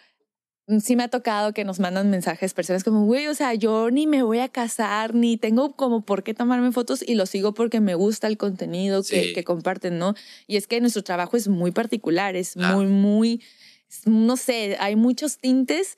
sí 0.80 0.96
me 0.96 1.04
ha 1.04 1.08
tocado 1.08 1.52
que 1.52 1.64
nos 1.64 1.78
mandan 1.80 2.10
mensajes 2.10 2.52
personas 2.54 2.82
como, 2.84 3.04
güey, 3.06 3.28
o 3.28 3.34
sea, 3.34 3.54
yo 3.54 3.90
ni 3.90 4.06
me 4.06 4.22
voy 4.22 4.40
a 4.40 4.48
casar, 4.48 5.14
ni 5.14 5.36
tengo 5.36 5.76
como 5.76 6.04
por 6.04 6.22
qué 6.24 6.34
tomarme 6.34 6.72
fotos 6.72 7.04
y 7.06 7.14
lo 7.14 7.26
sigo 7.26 7.54
porque 7.54 7.80
me 7.80 7.94
gusta 7.94 8.26
el 8.26 8.36
contenido 8.36 9.02
que, 9.02 9.22
Sí. 9.28 9.32
que 9.32 9.44
comparten, 9.44 9.98
¿no? 9.98 10.14
Y 10.46 10.56
es 10.56 10.66
que 10.66 10.80
nuestro 10.80 11.02
trabajo 11.04 11.36
es 11.36 11.48
muy 11.48 11.70
particular, 11.70 12.34
es 12.36 12.54
Claro. 12.54 12.76
muy, 12.78 12.86
muy, 12.86 13.42
no 14.04 14.36
sé, 14.36 14.76
hay 14.80 14.96
muchos 14.96 15.38
tintes 15.38 15.96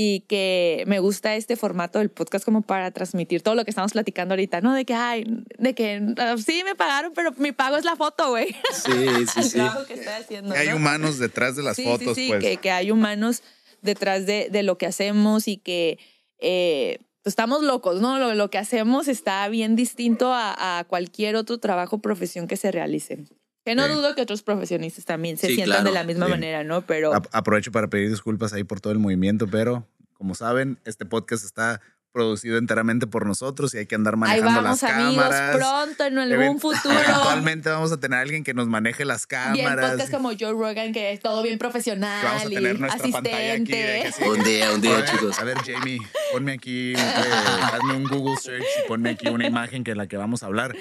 y 0.00 0.20
que 0.28 0.84
me 0.86 0.98
gusta 1.00 1.34
este 1.34 1.56
formato 1.56 1.98
del 1.98 2.10
podcast 2.10 2.44
como 2.44 2.62
para 2.62 2.90
transmitir 2.90 3.42
todo 3.42 3.54
lo 3.54 3.64
que 3.64 3.70
estamos 3.70 3.92
platicando 3.92 4.34
ahorita, 4.34 4.60
¿no? 4.60 4.74
De 4.74 4.84
que, 4.84 4.94
ay, 4.94 5.24
de 5.58 5.74
que 5.74 6.02
ah, 6.18 6.36
sí 6.44 6.62
me 6.64 6.74
pagaron, 6.74 7.12
pero 7.14 7.32
mi 7.38 7.52
pago 7.52 7.76
es 7.76 7.84
la 7.84 7.96
foto, 7.96 8.30
güey. 8.30 8.48
Sí, 8.72 8.92
sí, 8.92 8.92
El 9.38 9.44
sí. 9.44 9.50
trabajo 9.52 9.86
que 9.86 9.94
estoy 9.94 10.12
haciendo. 10.12 10.52
Que 10.54 10.60
hay 10.60 10.68
¿no? 10.68 10.76
humanos 10.76 11.18
detrás 11.18 11.56
de 11.56 11.62
las 11.62 11.76
sí, 11.76 11.84
fotos, 11.84 12.14
sí, 12.16 12.26
sí, 12.26 12.28
pues. 12.28 12.44
que, 12.44 12.56
que 12.58 12.70
hay 12.70 12.90
humanos 12.90 13.42
detrás 13.82 14.26
de, 14.26 14.48
de 14.50 14.62
lo 14.62 14.78
que 14.78 14.86
hacemos 14.86 15.48
y 15.48 15.56
que 15.58 15.98
eh, 16.40 16.98
pues, 17.22 17.32
estamos 17.32 17.62
locos, 17.62 18.00
¿no? 18.00 18.18
Lo, 18.18 18.34
lo 18.34 18.50
que 18.50 18.58
hacemos 18.58 19.08
está 19.08 19.46
bien 19.48 19.76
distinto 19.76 20.32
a, 20.32 20.78
a 20.78 20.84
cualquier 20.84 21.36
otro 21.36 21.58
trabajo 21.58 21.96
o 21.96 22.00
profesión 22.00 22.46
que 22.46 22.56
se 22.56 22.70
realice. 22.70 23.24
Que 23.64 23.74
no 23.74 23.86
Sí. 23.86 23.92
dudo 23.92 24.14
que 24.14 24.22
otros 24.22 24.42
profesionistas 24.42 25.04
también 25.04 25.36
se 25.36 25.48
Sí, 25.48 25.54
sientan 25.56 25.84
de 25.84 25.90
claro. 25.90 25.94
la 25.94 26.04
misma 26.04 26.26
Sí. 26.26 26.30
manera, 26.32 26.64
¿no? 26.64 26.86
Pero 26.86 27.12
A- 27.14 27.22
aprovecho 27.32 27.70
para 27.72 27.88
pedir 27.88 28.08
disculpas 28.10 28.52
ahí 28.52 28.64
por 28.64 28.80
todo 28.80 28.92
el 28.92 28.98
movimiento, 28.98 29.46
pero 29.48 29.86
como 30.14 30.34
saben, 30.34 30.78
este 30.84 31.04
podcast 31.04 31.44
está 31.44 31.80
producido 32.18 32.58
enteramente 32.58 33.06
por 33.06 33.26
nosotros 33.26 33.72
y 33.74 33.78
hay 33.78 33.86
que 33.86 33.94
andar 33.94 34.14
ahí 34.14 34.20
manejando 34.20 34.62
vamos, 34.62 34.82
las 34.82 34.90
amigos, 34.90 35.24
cámaras. 35.24 35.56
pronto, 35.56 36.04
en 36.04 36.18
algún 36.18 36.36
Event- 36.36 36.60
futuro. 36.60 36.94
Eventualmente 36.98 37.70
vamos 37.70 37.92
a 37.92 38.00
tener 38.00 38.18
a 38.18 38.22
alguien 38.22 38.42
que 38.42 38.54
nos 38.54 38.66
maneje 38.66 39.04
las 39.04 39.26
Bien, 39.28 39.64
cámaras. 39.66 39.90
podcast 39.92 40.10
como 40.12 40.30
Joe 40.30 40.50
Rogan, 40.50 40.92
que 40.92 41.12
es 41.12 41.20
todo 41.20 41.42
bien 41.42 41.58
profesional. 41.58 42.20
que 42.20 42.26
vamos 42.26 42.42
a 42.42 42.48
tener 42.48 42.76
y 42.76 42.78
nuestra 42.80 43.08
pantalla 43.10 43.52
aquí. 43.54 43.64
de 43.72 44.02
asistente. 44.02 44.02
que 44.02 44.12
sí, 44.12 44.28
Un 44.28 44.42
día, 44.44 44.70
un 44.72 44.78
A 44.78 44.80
día, 44.80 44.96
ver, 44.96 45.04
chicos. 45.10 45.38
A 45.38 45.44
ver, 45.44 45.58
Jamie, 45.58 45.98
ponme 46.32 46.52
aquí, 46.52 46.92
eh, 46.94 46.96
hazme 47.72 47.94
un 47.94 48.04
Google 48.08 48.36
search 48.36 48.64
y 48.84 48.88
ponme 48.88 49.10
aquí 49.10 49.28
una 49.28 49.46
imagen 49.46 49.84
que 49.84 49.92
es 49.92 49.96
la 49.96 50.08
que 50.08 50.16
vamos 50.16 50.42
a 50.42 50.46
hablar. 50.46 50.74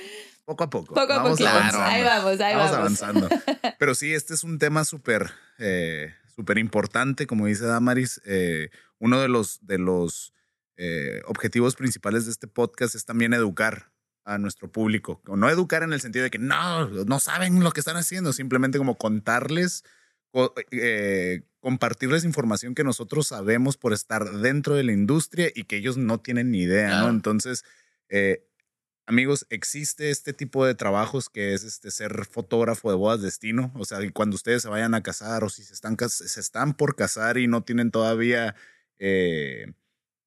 Poco 0.45 0.63
a 0.63 0.69
poco. 0.69 0.93
Poco 0.95 1.13
a 1.13 1.17
vamos 1.17 1.31
poquito. 1.31 1.49
Claro. 1.51 1.81
Ahí 1.83 2.03
vamos, 2.03 2.39
ahí 2.39 2.55
vamos 2.55 2.71
vamos. 2.71 2.73
avanzando. 3.03 3.29
Pero 3.79 3.93
sí, 3.95 4.13
este 4.13 4.33
es 4.33 4.43
un 4.43 4.57
tema 4.59 4.85
súper 4.85 5.29
eh, 5.59 6.13
súper 6.35 6.57
importante, 6.57 7.27
como 7.27 7.45
dice 7.47 7.65
Damaris. 7.65 8.21
Eh, 8.25 8.69
uno 8.99 9.19
de 9.21 9.27
los, 9.27 9.59
de 9.61 9.77
los 9.77 10.33
eh, 10.77 11.21
objetivos 11.25 11.75
principales 11.75 12.25
de 12.25 12.31
este 12.31 12.47
podcast 12.47 12.95
es 12.95 13.05
también 13.05 13.33
educar 13.33 13.91
a 14.23 14.37
nuestro 14.37 14.71
público. 14.71 15.21
O 15.27 15.35
No 15.37 15.49
educar 15.49 15.83
en 15.83 15.93
el 15.93 16.01
sentido 16.01 16.23
de 16.23 16.29
que 16.29 16.39
no, 16.39 16.87
no 17.05 17.19
saben 17.19 17.63
lo 17.63 17.71
que 17.71 17.79
están 17.79 17.97
haciendo, 17.97 18.33
simplemente 18.33 18.77
como 18.77 18.97
contarles, 18.97 19.83
co- 20.31 20.53
eh, 20.71 21.41
compartirles 21.59 22.23
información 22.25 22.75
que 22.75 22.83
nosotros 22.83 23.27
sabemos 23.27 23.77
por 23.77 23.93
estar 23.93 24.29
dentro 24.39 24.75
de 24.75 24.83
la 24.83 24.91
industria 24.93 25.49
y 25.53 25.63
que 25.63 25.77
ellos 25.77 25.97
no 25.97 26.19
tienen 26.19 26.51
ni 26.51 26.61
idea, 26.61 26.99
¿no? 27.01 27.09
Entonces, 27.09 27.63
eh, 28.09 28.43
amigos, 29.05 29.45
existe 29.49 30.09
este 30.11 30.33
tipo 30.33 30.65
de 30.65 30.75
trabajos 30.75 31.29
que 31.29 31.53
es 31.53 31.63
este 31.63 31.89
ser 31.91 32.25
fotógrafo 32.25 32.89
de 32.89 32.97
bodas 32.97 33.21
destino. 33.21 33.71
O 33.75 33.85
sea, 33.85 33.99
cuando 34.13 34.35
ustedes 34.35 34.61
se 34.61 34.69
vayan 34.69 34.93
a 34.93 35.01
casar 35.03 35.43
o 35.45 35.49
si 35.49 35.63
se 35.63 35.73
están, 35.73 35.97
se 35.97 36.39
están 36.39 36.73
por 36.73 36.95
casar 36.95 37.37
y 37.37 37.47
no 37.47 37.63
tienen 37.63 37.91
todavía 37.91 38.55
eh, 38.99 39.73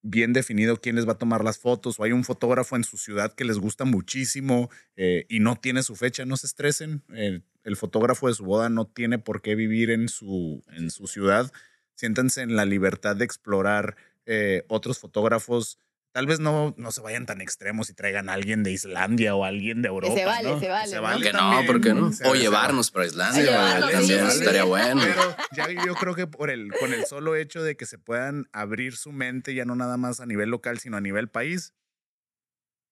bien 0.03 0.33
definido 0.33 0.81
quién 0.81 0.97
les 0.97 1.07
va 1.07 1.13
a 1.13 1.19
tomar 1.19 1.45
las 1.45 1.59
fotos 1.59 1.99
o 1.99 2.05
hay 2.05 2.13
un 2.13 2.25
fotógrafo 2.25 2.77
en 2.77 2.85
su 2.85 2.97
ciudad 2.97 3.35
que 3.35 3.45
les 3.45 3.59
gusta 3.59 3.85
muchísimo 3.85 4.71
eh, 4.97 5.27
y 5.29 5.41
no 5.41 5.57
tiene 5.57 5.83
su 5.83 5.97
fecha, 5.97 6.25
no 6.25 6.37
se 6.37 6.47
estresen. 6.47 7.03
El, 7.09 7.45
el 7.65 7.77
fotógrafo 7.77 8.29
de 8.29 8.35
su 8.35 8.45
boda 8.45 8.69
no 8.69 8.87
tiene 8.87 9.19
por 9.19 9.43
qué 9.43 9.55
vivir 9.55 9.91
en 9.91 10.09
su, 10.09 10.65
en 10.69 10.91
su 10.91 11.07
ciudad. 11.07 11.53
Siéntanse 11.95 12.43
en 12.43 12.57
la 12.57 12.65
libertad 12.65 13.17
de 13.17 13.25
explorar 13.25 13.97
eh, 14.27 14.65
otros 14.69 14.99
fotógrafos 14.99 15.79
tal 16.13 16.27
vez 16.27 16.41
no, 16.41 16.75
no 16.77 16.91
se 16.93 17.01
vayan 17.01 17.25
tan 17.27 17.41
extremos 17.41 17.89
y 17.91 17.95
traigan 17.95 18.29
a 18.29 18.33
alguien 18.33 18.63
de 18.63 18.73
Islandia 18.73 19.35
o 19.35 19.45
a 19.45 19.49
alguien 19.49 19.81
de 19.83 19.89
Europa. 19.89 20.15
se 20.15 20.25
vale, 20.25 20.49
¿no? 20.51 20.61
se 20.61 20.69
vale, 20.69 20.97
¿no? 20.97 21.03
¿Por 21.03 21.23
qué 21.23 21.33
no? 21.33 21.39
también. 21.39 21.67
¿Por 21.67 21.81
qué 21.81 21.95
no? 21.95 22.13
Se- 22.13 22.29
O 22.29 22.33
se 22.33 22.39
llevarnos 22.41 22.91
para 22.91 23.07
Islandia. 23.07 23.43
Llevarnos, 23.45 23.91
también 23.93 24.21
sí, 24.21 24.27
sí, 24.27 24.33
sí. 24.33 24.39
estaría 24.41 24.65
bueno. 24.65 25.03
Pero 25.05 25.37
ya 25.53 25.85
yo 25.85 25.95
creo 25.95 26.15
que 26.15 26.27
por 26.27 26.51
el, 26.51 26.73
con 26.73 26.93
el 26.93 27.05
solo 27.07 27.37
hecho 27.37 27.63
de 27.63 27.77
que 27.77 27.87
se 27.87 27.99
puedan 27.99 28.47
abrir 28.53 28.97
su 28.97 29.13
mente, 29.13 29.55
ya 29.55 29.65
no 29.65 29.77
nada 29.77 29.97
más 29.97 30.21
a 30.21 30.27
nivel 30.27 30.51
local, 30.51 30.79
sino 30.81 30.97
a 30.97 31.01
nivel 31.01 31.29
país, 31.29 31.75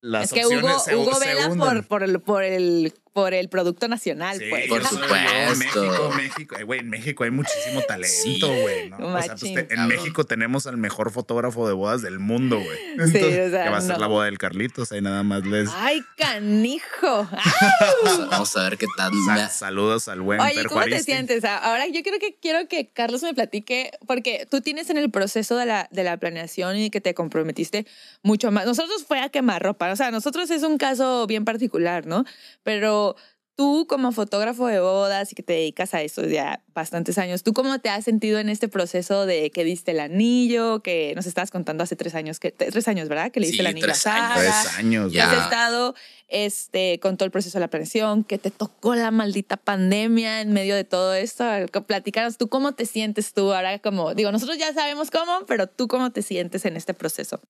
las 0.00 0.26
es 0.26 0.32
que 0.32 0.44
opciones 0.44 0.70
Hugo, 0.70 0.78
se, 0.80 0.96
Hugo 0.96 1.14
se 1.16 1.28
vela 1.28 1.48
hunden. 1.48 1.58
por, 1.82 1.86
por, 1.88 2.02
el, 2.04 2.20
por, 2.20 2.42
el, 2.44 2.94
por 3.18 3.34
el 3.34 3.48
producto 3.48 3.88
nacional, 3.88 4.38
Sí, 4.38 4.44
pues. 4.48 4.68
Por 4.68 4.84
supuesto. 4.84 5.56
México, 5.56 6.12
México. 6.16 6.56
Güey, 6.64 6.80
en 6.80 6.88
México 6.90 7.24
hay 7.24 7.30
muchísimo 7.32 7.80
talento, 7.88 8.08
Sí. 8.22 8.40
güey. 8.40 8.90
¿no? 8.90 8.96
O 8.98 9.22
sea, 9.22 9.34
pues, 9.34 9.54
te- 9.54 9.74
en. 9.74 9.88
México 9.88 10.22
tenemos 10.24 10.66
al 10.68 10.76
mejor 10.76 11.10
fotógrafo 11.10 11.66
de 11.66 11.74
bodas 11.74 12.00
del 12.02 12.20
mundo, 12.20 12.56
güey. 12.60 12.78
Sí, 12.78 12.92
Entonces, 13.16 13.48
o 13.48 13.50
sea, 13.50 13.64
que 13.64 13.70
va 13.70 13.78
a 13.78 13.80
ser 13.80 13.94
no. 13.94 13.98
la 13.98 14.06
boda 14.06 14.26
del 14.26 14.38
Carlitos. 14.38 14.92
Ahí 14.92 15.00
nada 15.00 15.22
más 15.24 15.44
les. 15.44 15.68
Ay, 15.74 16.04
canijo. 16.16 17.28
Vamos 18.30 18.56
a 18.56 18.62
ver 18.68 18.78
qué 18.78 18.86
tal. 18.96 19.10
sa- 19.26 19.48
saludos 19.48 20.08
al 20.08 20.20
buen 20.20 20.40
Oye, 20.40 20.54
Per 20.54 20.66
¿cómo 20.68 20.84
te 20.84 21.02
sientes? 21.02 21.44
Ah, 21.44 21.56
Ahora 21.58 21.86
yo 21.88 22.02
creo 22.02 22.18
que 22.18 22.36
quiero 22.40 22.68
que 22.68 22.88
Carlos 22.88 23.22
me 23.22 23.34
platique, 23.34 23.90
porque 24.06 24.46
tú 24.50 24.60
tienes 24.60 24.90
en 24.90 24.98
el 24.98 25.10
proceso 25.10 25.56
de 25.56 25.66
la, 25.66 25.88
de 25.90 26.04
la 26.04 26.16
planeación 26.18 26.76
y 26.76 26.90
que 26.90 27.00
te 27.00 27.14
comprometiste 27.14 27.86
mucho 28.22 28.50
más. 28.50 28.66
Nosotros 28.66 29.04
fue 29.06 29.20
a 29.20 29.28
quemar 29.28 29.62
ropa, 29.62 29.90
o 29.90 29.96
sea, 29.96 30.10
nosotros 30.10 30.50
es 30.50 30.62
un 30.62 30.78
caso 30.78 31.26
bien 31.26 31.44
particular, 31.44 32.06
¿no? 32.06 32.24
Pero 32.62 33.07
tú 33.56 33.86
como 33.88 34.12
fotógrafo 34.12 34.68
de 34.68 34.78
bodas 34.78 35.32
y 35.32 35.34
que 35.34 35.42
te 35.42 35.52
dedicas 35.54 35.92
a 35.92 36.00
eso 36.02 36.22
ya 36.24 36.62
bastantes 36.74 37.18
años, 37.18 37.42
¿tú 37.42 37.52
cómo 37.52 37.80
te 37.80 37.88
has 37.88 38.04
sentido 38.04 38.38
en 38.38 38.48
este 38.48 38.68
proceso 38.68 39.26
de 39.26 39.50
que 39.50 39.64
diste 39.64 39.90
el 39.90 39.98
anillo, 39.98 40.80
que 40.80 41.12
nos 41.16 41.26
estabas 41.26 41.50
contando 41.50 41.82
hace 41.82 41.96
tres 41.96 42.14
años, 42.14 42.38
que, 42.38 42.52
tres 42.52 42.86
años, 42.86 43.08
¿verdad? 43.08 43.32
Que 43.32 43.40
le 43.40 43.46
diste 43.48 43.56
Sí, 43.56 43.60
el 43.62 43.66
anillo 43.66 43.86
a 43.86 43.88
tres 43.88 44.06
años. 44.06 44.28
Sara. 44.28 44.62
Tres 44.62 44.74
años, 44.78 45.12
Ya. 45.12 45.28
Has 45.28 45.44
estado 45.44 45.96
este, 46.28 47.00
con 47.00 47.16
todo 47.16 47.24
el 47.24 47.32
proceso 47.32 47.58
de 47.58 47.60
la 47.62 47.68
planeación, 47.68 48.22
que 48.22 48.38
te 48.38 48.52
tocó 48.52 48.94
la 48.94 49.10
maldita 49.10 49.56
pandemia 49.56 50.40
en 50.40 50.52
medio 50.52 50.76
de 50.76 50.84
todo 50.84 51.14
esto. 51.14 51.44
Platícanos, 51.86 52.36
¿tú 52.38 52.48
cómo 52.48 52.74
te 52.74 52.86
sientes 52.86 53.32
tú 53.34 53.52
ahora? 53.52 53.80
Como, 53.80 54.14
digo, 54.14 54.30
nosotros 54.30 54.56
ya 54.58 54.72
sabemos 54.72 55.10
cómo, 55.10 55.46
pero 55.46 55.66
tú 55.66 55.88
cómo 55.88 56.12
te 56.12 56.22
sientes 56.22 56.64
en 56.64 56.76
este 56.76 56.94
proceso. 56.94 57.40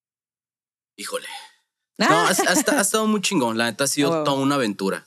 Híjole. 0.96 1.26
Ah, 1.98 2.06
No, 2.08 2.16
ha, 2.16 2.28
ha 2.28 2.32
esta- 2.32 2.78
ha 2.78 2.80
estado 2.80 3.06
muy 3.06 3.20
chingón. 3.20 3.58
La 3.58 3.66
neta 3.66 3.84
ha 3.84 3.88
sido 3.88 4.10
huevo. 4.10 4.24
toda 4.24 4.38
una 4.40 4.54
aventura. 4.54 5.06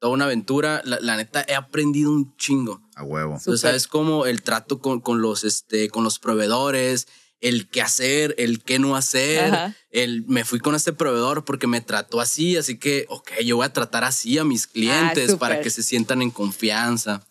Toda 0.00 0.12
una 0.14 0.24
aventura. 0.24 0.82
La, 0.84 0.98
la 1.00 1.16
neta 1.16 1.44
he 1.46 1.54
aprendido 1.54 2.10
un 2.10 2.36
chingo. 2.36 2.80
A 2.96 3.04
huevo. 3.04 3.38
Tú 3.44 3.56
sabes 3.56 3.86
cómo 3.86 4.26
el 4.26 4.42
trato 4.42 4.80
con, 4.80 5.00
con 5.00 5.22
los, 5.22 5.44
este, 5.44 5.88
con 5.90 6.02
los 6.02 6.18
proveedores, 6.18 7.06
el 7.40 7.68
qué 7.68 7.82
hacer, 7.82 8.34
el 8.38 8.62
qué 8.62 8.78
no 8.78 8.96
hacer. 8.96 9.44
Ajá. 9.44 9.76
El, 9.90 10.24
me 10.26 10.44
fui 10.44 10.58
con 10.58 10.74
este 10.74 10.92
proveedor 10.92 11.44
porque 11.44 11.66
me 11.66 11.80
trató 11.80 12.20
así, 12.20 12.56
así 12.56 12.78
que, 12.78 13.06
ok, 13.08 13.30
yo 13.44 13.56
voy 13.56 13.66
a 13.66 13.72
tratar 13.72 14.04
así 14.04 14.38
a 14.38 14.44
mis 14.44 14.66
clientes 14.66 15.36
para 15.36 15.56
Ah, 15.56 15.60
que 15.60 15.70
se 15.70 15.82
sientan 15.82 16.22
en 16.22 16.30
confianza. 16.30 17.26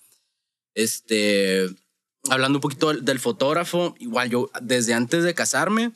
Este, 0.75 1.67
hablando 2.29 2.57
un 2.57 2.61
poquito 2.61 2.89
del, 2.89 3.03
del 3.03 3.19
fotógrafo, 3.19 3.95
igual 3.99 4.29
yo 4.29 4.51
desde 4.61 4.93
antes 4.93 5.23
de 5.23 5.33
casarme, 5.33 5.91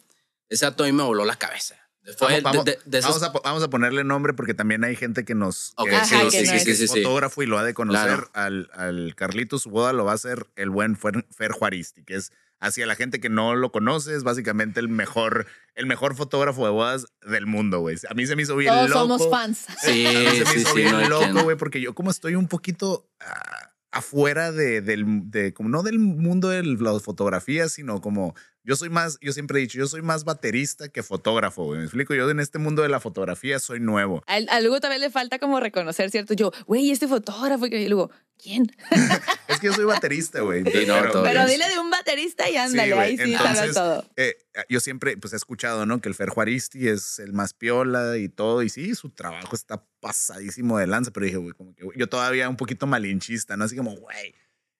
ese 0.50 0.66
dato 0.66 0.84
a 0.84 0.88
mí 0.88 0.94
me 0.94 1.04
voló 1.04 1.26
la 1.26 1.36
cabeza. 1.36 1.76
Fue 2.18 2.42
Vamos, 2.42 2.66
de- 2.66 2.72
de- 2.74 2.80
de 2.86 2.98
esos- 3.00 3.22
vamos 3.22 3.36
a, 3.38 3.42
vamos 3.50 3.64
a 3.64 3.70
ponerle 3.70 4.04
nombre 4.04 4.34
porque 4.34 4.54
también 4.54 4.84
hay 4.84 4.96
gente 4.96 5.24
que 5.24 5.36
nos 5.36 5.72
Ok, 5.78 5.90
que, 5.90 6.06
sí, 6.06 6.16
que 6.18 6.24
nos 6.24 6.34
sí, 6.34 6.76
sí, 6.76 6.76
sí, 6.76 6.88
fotógrafo 6.88 7.44
y 7.44 7.46
lo 7.46 7.58
ha 7.58 7.64
de 7.64 7.74
conocer 7.74 8.06
Claro. 8.08 8.30
al, 8.34 8.70
al 8.74 9.16
Carlito 9.16 9.58
su 9.58 9.70
boda 9.70 9.94
lo 9.94 10.04
va 10.04 10.12
a 10.12 10.16
hacer 10.16 10.46
el 10.58 10.70
buen 10.70 10.98
Fer, 10.98 11.26
Fer 11.32 11.52
Juaristi 11.52 12.04
que 12.04 12.16
es 12.16 12.32
hacia 12.60 12.86
la 12.88 12.96
gente 12.96 13.20
que 13.22 13.30
no 13.30 13.56
lo 13.56 13.72
conoce 13.72 14.16
es 14.16 14.24
básicamente 14.24 14.80
el 14.82 14.90
mejor 14.90 15.48
el 15.76 15.86
mejor 15.86 16.16
fotógrafo 16.16 16.66
de 16.66 16.72
bodas 16.72 17.06
del 17.26 17.46
mundo 17.46 17.80
güey 17.80 17.96
a 18.10 18.14
mí 18.14 18.26
se 18.28 18.36
me 18.36 18.42
hizo 18.42 18.56
bien 18.58 18.74
Todos 18.74 18.90
loco 18.90 19.00
somos 19.20 19.30
fans. 19.30 19.66
Sí, 19.82 20.06
a 20.06 20.10
mí 20.12 20.38
se 20.40 20.44
me 20.44 20.52
sí, 20.52 20.60
hizo 20.60 20.70
sí, 20.74 20.76
bien 20.82 20.92
no 20.92 21.08
loco, 21.10 21.44
güey, 21.44 21.56
porque 21.58 21.80
yo 21.80 21.94
como 21.96 22.12
estoy 22.12 22.36
un 22.36 22.48
poquito 22.50 23.08
ah, 23.22 23.70
afuera 23.92 24.52
de, 24.52 24.82
del, 24.82 25.06
de, 25.30 25.54
como 25.54 25.70
no 25.70 25.84
del 25.84 26.00
mundo 26.00 26.50
de 26.50 26.64
las 26.64 27.04
fotografías, 27.04 27.72
sino 27.72 28.02
como 28.02 28.36
yo 28.64 28.76
soy 28.76 28.90
más, 28.90 29.18
yo 29.22 29.34
siempre 29.34 29.60
he 29.60 29.62
dicho, 29.62 29.78
yo 29.78 29.88
soy 29.88 30.02
más 30.02 30.24
baterista 30.24 30.90
que 30.90 31.04
fotógrafo, 31.04 31.66
güey. 31.66 31.80
Me 31.80 31.86
explico, 31.86 32.14
yo 32.14 32.30
en 32.30 32.40
este 32.40 32.60
mundo 32.60 32.82
de 32.82 32.90
la 32.90 33.00
fotografía 33.00 33.60
soy 33.60 33.80
nuevo. 33.80 34.24
A, 34.28 34.36
a 34.36 34.62
Lugo 34.62 34.80
también 34.80 35.02
le 35.02 35.10
falta 35.10 35.40
como 35.40 35.60
reconocer, 35.60 36.10
¿cierto? 36.12 36.34
Yo, 36.34 36.52
güey, 36.66 36.92
este 36.92 37.08
fotógrafo. 37.08 37.66
Y 37.68 37.88
luego, 37.88 38.12
¿quién? 38.42 38.72
Es 39.48 39.60
que 39.60 39.68
yo 39.68 39.74
soy 39.74 39.86
baterista, 39.86 40.42
güey. 40.42 40.64
Sí, 40.64 40.86
no, 40.88 40.96
Pero 41.02 41.24
bien. 41.24 41.48
dile 41.48 41.70
de 41.70 41.78
un 41.80 41.90
baterista 41.92 42.50
y 42.50 42.56
ándale, 42.58 42.94
güey. 42.94 43.10
ahí 43.12 43.18
sí 43.18 43.34
Entonces, 43.34 43.74
todo. 43.74 44.06
eh, 44.18 44.36
yo 44.70 44.80
siempre 44.80 45.16
pues 45.18 45.34
he 45.34 45.36
escuchado, 45.36 45.86
¿no? 45.86 46.02
Que 46.02 46.10
el 46.10 46.16
Fer 46.16 46.30
Juaristi 46.30 46.88
es 46.88 47.20
el 47.20 47.34
más 47.34 47.54
piola 47.54 48.18
y 48.18 48.30
todo. 48.30 48.64
Y 48.64 48.70
sí, 48.70 48.96
su 48.96 49.10
trabajo 49.12 49.56
está 49.56 49.84
pasadísimo 50.00 50.78
de 50.80 50.88
lanza. 50.88 51.12
Pero 51.12 51.26
dije, 51.26 51.38
güey, 51.38 51.52
como 51.54 51.76
que 51.76 51.84
güey, 51.84 51.98
yo 51.98 52.08
todavía 52.08 52.50
un 52.50 52.58
poquito 52.58 52.88
malinchista, 52.88 53.58
¿no? 53.58 53.66
Así 53.66 53.76
como, 53.76 53.92
güey, 53.96 54.34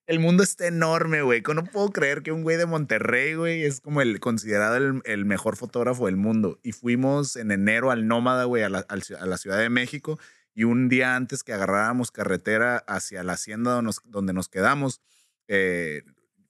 el 0.06 0.18
mundo 0.18 0.42
está 0.42 0.66
enorme, 0.66 1.22
güey. 1.22 1.42
No 1.54 1.64
puedo 1.64 1.90
creer 1.90 2.22
que 2.22 2.32
un 2.32 2.42
güey 2.42 2.56
de 2.56 2.66
Monterrey, 2.66 3.34
güey, 3.34 3.64
es 3.64 3.80
como 3.80 4.02
el 4.02 4.20
considerado 4.20 4.76
el, 4.76 5.02
el 5.04 5.24
mejor 5.24 5.56
fotógrafo 5.56 6.06
del 6.06 6.16
mundo. 6.16 6.58
Y 6.62 6.72
fuimos 6.72 7.36
en 7.36 7.50
enero 7.50 7.90
al 7.90 8.06
Nómada, 8.06 8.44
güey, 8.44 8.62
a 8.62 8.68
la, 8.68 8.80
a 8.88 9.26
la 9.26 9.38
Ciudad 9.38 9.58
de 9.58 9.70
México. 9.70 10.18
Y 10.54 10.64
un 10.64 10.88
día 10.88 11.16
antes 11.16 11.42
que 11.42 11.52
agarráramos 11.52 12.10
carretera 12.10 12.78
hacia 12.86 13.24
la 13.24 13.32
hacienda 13.32 13.72
donde 13.72 13.86
nos, 13.86 14.00
donde 14.04 14.32
nos 14.32 14.48
quedamos, 14.48 15.00
eh, 15.48 16.02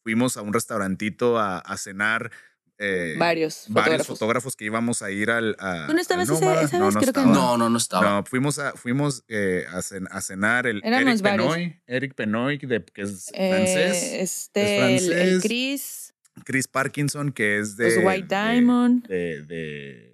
fuimos 0.03 0.37
a 0.37 0.43
un 0.43 0.53
restaurantito 0.53 1.39
a, 1.39 1.59
a 1.59 1.77
cenar. 1.77 2.31
Eh, 2.79 3.15
Varios 3.19 3.67
varios 3.69 4.07
fotógrafos. 4.07 4.07
fotógrafos 4.19 4.57
que 4.57 4.65
íbamos 4.65 5.03
a 5.03 5.11
ir 5.11 5.31
al. 5.31 5.57
A, 5.59 5.87
¿Tú 5.87 5.95
no 5.95 6.01
estabas 6.01 6.29
al 6.29 6.37
esa 6.37 6.79
No, 6.79 6.87
vez? 6.87 6.95
no 6.95 7.01
Creo 7.01 7.13
que 7.13 7.21
estaba. 7.21 7.27
No, 7.33 7.57
no, 7.59 7.71
no 7.71 7.79
estaba. 7.79 8.03
No, 8.11 8.25
fuimos 8.25 8.59
a, 8.59 8.73
fuimos 8.73 9.25
eh, 9.29 9.65
a, 9.71 9.79
cen- 9.79 10.09
a 10.11 10.21
cenar 10.21 10.67
el 10.67 10.81
Éramos 10.85 11.21
Eric 11.21 11.23
varios. 11.23 11.55
Penoy, 11.55 11.81
Eric 11.87 12.15
Penoy, 12.15 12.59
de, 12.59 12.85
que 12.85 13.03
es 13.03 13.31
Eh, 13.35 13.51
francés, 13.51 14.03
este, 14.21 14.95
es 14.97 15.09
el-. 15.09 15.41
Chris, 15.43 16.15
Chris 16.45 16.67
Parkinson, 16.69 17.31
que 17.33 17.59
es 17.59 17.77
de. 17.77 17.85
los 17.85 17.95
Pues 17.95 18.07
White 18.07 18.35
de- 18.35 18.43
Diamond, 18.53 19.07
De, 19.07 19.43
de- 19.43 20.14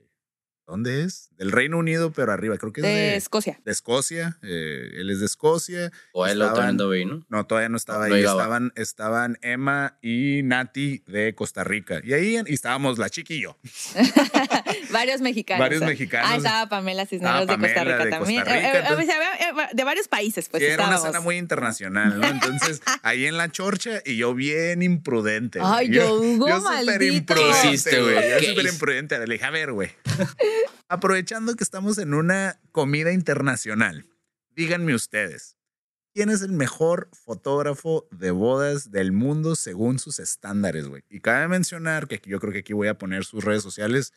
¿Dónde 0.70 1.02
es? 1.02 1.30
Del 1.36 1.50
Reino 1.50 1.78
Unido, 1.78 2.12
pero 2.12 2.30
arriba, 2.32 2.56
creo 2.56 2.72
que 2.72 2.80
es 2.80 2.86
de 2.86 2.92
de, 2.92 3.16
Escocia. 3.16 3.58
de 3.64 3.72
Escocia. 3.72 4.38
eh, 4.42 4.90
él 4.98 5.10
es 5.10 5.18
de 5.18 5.26
Escocia. 5.26 5.90
O 6.12 6.24
él 6.28 6.38
también 6.38 6.80
ahí, 6.92 7.04
¿no? 7.04 7.26
No, 7.28 7.44
todavía 7.44 7.68
no 7.68 7.76
estaba 7.76 8.06
No 8.06 8.14
ahí. 8.14 8.20
Estaban, 8.22 8.72
estaban 8.76 9.36
Emma 9.42 9.98
y 10.00 10.42
Nati 10.44 11.02
de 11.08 11.34
Costa 11.34 11.64
Rica. 11.64 12.00
Y 12.04 12.12
ahí 12.12 12.38
y 12.46 12.54
estábamos 12.54 12.98
la 12.98 13.10
chiqui 13.10 13.34
y 13.34 13.42
yo. 13.42 13.56
varios 14.92 15.20
mexicanos. 15.20 15.60
Varios 15.60 15.82
mexicanos. 15.82 16.30
Ah, 16.30 16.36
estaba 16.36 16.68
Pamela 16.68 17.04
Cisneros 17.04 17.40
Estaba 17.40 17.56
de 17.56 17.62
Costa 17.66 17.80
Pamela 17.80 17.96
Rica 17.96 18.04
de 18.04 18.10
también. 18.12 18.40
Costa 18.42 18.54
Rica, 18.56 18.68
Eh, 18.68 18.76
eh, 18.76 18.84
entonces- 18.88 19.08
eh, 19.10 19.74
de 19.74 19.84
varios 19.84 20.06
países, 20.08 20.48
pues 20.48 20.62
Sí, 20.62 20.68
era 20.68 20.86
una 20.86 20.98
cena 20.98 21.20
muy 21.20 21.36
internacional, 21.36 22.20
¿no? 22.20 22.26
Entonces, 22.28 22.80
ahí 23.02 23.26
en 23.26 23.36
la 23.36 23.50
chorcha 23.50 24.02
y 24.04 24.16
yo 24.18 24.34
bien 24.34 24.82
imprudente. 24.82 25.58
Ay, 25.62 25.88
yo, 25.90 26.14
Hugo, 26.20 26.48
yo 26.48 26.60
súper 26.60 26.84
maldito. 26.86 27.04
imprudente, 27.16 27.58
¿Qué 27.62 27.68
hiciste, 27.68 28.00
güey? 28.00 28.14
Yo 28.14 28.38
¿Qué 28.38 28.46
súper 28.50 28.66
imprudente. 28.66 29.26
Le 29.26 29.32
dije, 29.34 29.44
a 29.44 29.50
ver, 29.50 29.72
güey. 29.72 29.90
Aprovechando 30.88 31.54
que 31.54 31.64
estamos 31.64 31.98
en 31.98 32.14
una 32.14 32.60
comida 32.72 33.12
internacional, 33.12 34.06
díganme 34.50 34.94
ustedes, 34.94 35.56
¿quién 36.14 36.30
es 36.30 36.42
el 36.42 36.52
mejor 36.52 37.08
fotógrafo 37.12 38.08
de 38.10 38.30
bodas 38.32 38.90
del 38.90 39.12
mundo 39.12 39.54
según 39.56 39.98
sus 39.98 40.18
estándares, 40.18 40.88
güey? 40.88 41.02
Y 41.08 41.20
cabe 41.20 41.48
mencionar 41.48 42.08
que 42.08 42.20
yo 42.24 42.40
creo 42.40 42.52
que 42.52 42.60
aquí 42.60 42.72
voy 42.72 42.88
a 42.88 42.98
poner 42.98 43.24
sus 43.24 43.44
redes 43.44 43.62
sociales. 43.62 44.12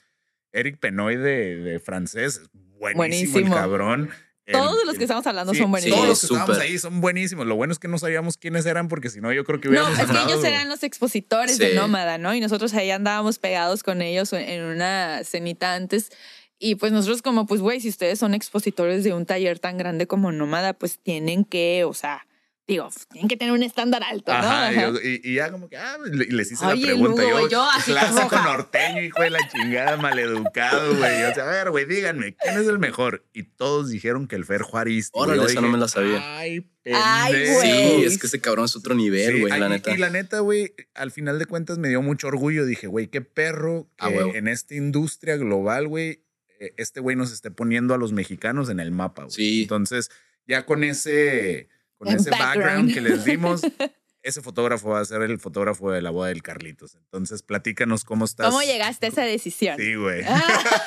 Eric 0.52 0.80
Penoy 0.80 1.16
de, 1.16 1.56
de 1.58 1.80
francés, 1.80 2.42
buenísimo, 2.54 2.98
Buenísimo. 2.98 3.38
el 3.40 3.54
cabrón. 3.54 4.10
El- 4.46 4.54
Todos 4.54 4.78
de 4.78 4.86
los 4.86 4.98
que 4.98 5.04
estamos 5.06 5.26
hablando 5.26 5.54
Sí, 5.54 5.60
son 5.60 5.72
buenísimos. 5.72 5.98
Todos 6.00 6.10
los 6.10 6.20
que 6.20 6.26
estábamos 6.26 6.58
ahí 6.60 6.78
son 6.78 7.00
buenísimos. 7.02 7.46
Lo 7.48 7.56
bueno 7.56 7.72
es 7.72 7.80
que 7.80 7.88
no 7.88 7.98
sabíamos 7.98 8.36
quiénes 8.38 8.66
eran 8.66 8.90
porque 8.90 9.10
si 9.10 9.22
no 9.22 9.32
yo 9.32 9.44
creo 9.46 9.62
que 9.62 9.70
No, 9.70 9.72
hubiéramos 9.72 10.00
es 10.00 10.06
que 10.06 10.24
ellos 10.34 10.44
eran 10.44 10.68
los 10.68 10.84
expositores 10.84 11.56
Sí. 11.58 11.64
de 11.64 11.76
Nómada, 11.76 12.18
¿no? 12.18 12.34
Y 12.36 12.42
nosotros 12.42 12.74
ahí 12.74 12.92
andábamos 12.92 13.40
pegados 13.40 13.84
con 13.84 14.02
ellos 14.02 14.34
en 14.34 14.64
una 14.64 15.22
cenita 15.24 15.76
antes. 15.76 16.12
Y 16.60 16.76
pues 16.76 16.92
nosotros 16.92 17.22
como, 17.22 17.46
pues, 17.46 17.62
güey, 17.62 17.80
si 17.82 17.90
ustedes 17.90 18.20
son 18.20 18.34
expositores 18.34 19.04
de 19.04 19.14
un 19.14 19.26
taller 19.26 19.60
tan 19.60 19.78
grande 19.78 20.08
como 20.08 20.32
Nómada, 20.32 20.74
pues 20.74 21.00
tienen 21.00 21.46
que, 21.46 21.84
o 21.86 21.94
sea, 21.94 22.26
digo, 22.68 22.90
tienen 23.12 23.28
que 23.28 23.36
tener 23.38 23.54
un 23.54 23.62
estándar 23.64 24.04
alto, 24.04 24.32
¿no? 24.32 24.38
Ajá, 24.38 24.72
y 24.74 24.78
Ajá. 24.78 24.92
yo- 24.92 25.00
y, 25.02 25.22
y 25.24 25.36
ya 25.36 25.52
como 25.52 25.68
que, 25.70 25.78
ah, 25.78 25.98
les 26.06 26.52
hice 26.52 26.66
Oye, 26.66 26.82
la 26.82 26.88
pregunta. 26.88 27.22
Lugo, 27.24 27.40
yo, 27.42 27.50
yo 27.50 27.64
así 27.70 27.92
clásico 27.92 28.36
norteño, 28.42 29.02
hijo 29.02 29.22
de 29.22 29.30
la 29.32 29.40
chingada, 29.50 29.98
maleducado, 29.98 30.96
güey. 30.96 31.24
O 31.24 31.34
sea, 31.34 31.44
a 31.44 31.52
ver, 31.52 31.72
güey, 31.72 31.86
díganme, 31.86 32.36
¿quién 32.36 32.58
es 32.58 32.68
el 32.68 32.80
mejor? 32.80 33.26
Y 33.34 33.44
todos 33.44 33.90
dijeron 33.90 34.28
que 34.28 34.36
el 34.36 34.46
Fer 34.46 34.64
güey. 34.64 35.02
Órale, 35.12 35.44
esa 35.46 35.62
no 35.62 35.68
me 35.70 35.78
la 35.78 35.88
sabía. 35.88 36.38
Ay, 36.38 36.66
Ay, 36.94 37.34
pendejo". 37.34 37.54
güey. 37.60 37.72
Sí, 38.00 38.04
es 38.06 38.18
que 38.20 38.28
ese 38.28 38.40
cabrón 38.42 38.66
es 38.66 38.76
otro 38.76 38.96
nivel, 38.96 39.34
Sí, 39.36 39.40
güey, 39.42 39.60
la 39.60 39.70
neta. 39.70 39.92
Y 39.94 39.98
la 39.98 40.10
neta, 40.10 40.40
güey, 40.40 40.74
al 40.96 41.12
final 41.12 41.40
de 41.40 41.46
cuentas 41.46 41.78
me 41.78 41.90
dio 41.90 42.02
mucho 42.02 42.28
orgullo. 42.28 42.66
Dije, 42.66 42.88
güey, 42.88 43.08
qué 43.08 43.22
perro 43.22 43.90
A 43.98 44.10
que 44.10 44.18
huevo. 44.18 44.36
en 44.36 44.48
esta 44.48 44.74
industria 44.76 45.36
global, 45.38 45.88
güey, 45.88 46.24
eh, 46.60 46.74
este 46.78 47.00
güey 47.02 47.16
nos 47.18 47.32
esté 47.34 47.52
poniendo 47.52 47.94
a 47.94 47.98
los 47.98 48.14
mexicanos 48.14 48.70
en 48.70 48.80
el 48.80 48.92
mapa, 48.92 49.24
güey. 49.24 49.34
Sí. 49.36 49.62
Entonces, 49.64 50.12
ya 50.48 50.66
con 50.66 50.84
ese, 50.84 51.68
con 52.04 52.14
ese 52.16 52.30
background. 52.30 52.58
background. 52.64 52.94
que 52.94 53.02
les 53.02 53.26
dimos, 53.26 53.62
ese 54.24 54.42
fotógrafo 54.42 54.90
va 54.90 55.00
a 55.02 55.06
ser 55.06 55.22
el 55.24 55.40
fotógrafo 55.40 55.92
de 55.92 56.02
la 56.02 56.10
boda 56.10 56.30
del 56.30 56.42
Carlitos. 56.44 56.96
Entonces, 56.96 57.42
platícanos 57.44 58.04
cómo 58.06 58.26
estás. 58.26 58.48
¿Cómo 58.48 58.62
llegaste 58.62 59.08
a 59.08 59.10
esa 59.10 59.22
decisión? 59.24 59.78
Sí, 59.78 59.96
güey. 59.96 60.24
Ah, 60.26 60.44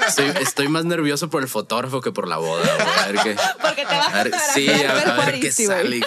Estoy, 0.08 0.32
estoy 0.40 0.68
más 0.68 0.84
nervioso 0.84 1.28
por 1.30 1.42
el 1.42 1.48
fotógrafo 1.48 2.00
que 2.00 2.12
por 2.12 2.28
la 2.28 2.38
boda, 2.38 2.62
güey. 2.76 2.88
A 2.98 3.06
ver 3.12 3.16
qué. 3.22 3.36
porque 3.62 3.82
te 3.84 3.94
vas 3.96 4.08
A 4.14 4.20
a 4.20 4.24
ver, 4.24 4.32
sí, 4.54 4.68
a, 4.70 4.78
Fer 4.78 5.08
a 5.10 5.24
ver 5.26 5.40
qué 5.40 5.52
sale. 5.52 6.00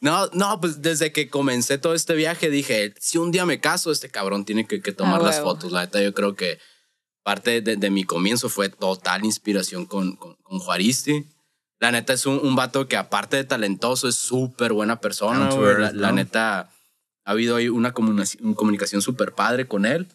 No, 0.00 0.28
no, 0.32 0.58
pues 0.60 0.80
desde 0.80 1.12
que 1.12 1.28
comencé 1.28 1.76
todo 1.76 1.94
este 1.94 2.14
viaje 2.14 2.48
dije, 2.48 2.94
si 2.98 3.18
un 3.18 3.30
día 3.32 3.44
me 3.44 3.60
caso, 3.60 3.92
este 3.92 4.08
cabrón 4.08 4.46
tiene 4.46 4.66
que, 4.66 4.80
que 4.80 4.92
tomar 4.92 5.20
Ah, 5.20 5.24
las 5.24 5.36
huevo. 5.36 5.50
fotos. 5.50 5.72
La 5.72 5.82
neta, 5.82 6.00
yo 6.00 6.14
creo 6.14 6.34
que 6.36 6.58
parte 7.22 7.60
de, 7.60 7.76
de 7.76 7.90
mi 7.90 8.04
comienzo 8.04 8.48
fue 8.48 8.70
total 8.70 9.26
inspiración 9.26 9.84
con, 9.84 10.16
con, 10.16 10.36
con 10.36 10.58
Juaristi. 10.58 11.26
La 11.80 11.90
neta 11.90 12.12
es 12.12 12.26
un, 12.26 12.38
un 12.42 12.54
vato 12.54 12.86
que 12.86 12.96
aparte 12.96 13.36
de 13.36 13.44
talentoso 13.44 14.06
es 14.08 14.14
súper 14.16 14.72
buena 14.72 15.00
persona. 15.00 15.48
Earth, 15.50 15.78
La, 15.78 15.92
la 15.92 16.08
¿no? 16.10 16.16
neta, 16.16 16.60
ha 17.24 17.30
habido 17.30 17.56
ahí 17.56 17.68
una 17.68 17.92
comunicación, 17.92 18.44
una 18.46 18.54
comunicación 18.54 19.02
súper 19.02 19.32
padre 19.32 19.66
con 19.66 19.86
él. 19.86 20.06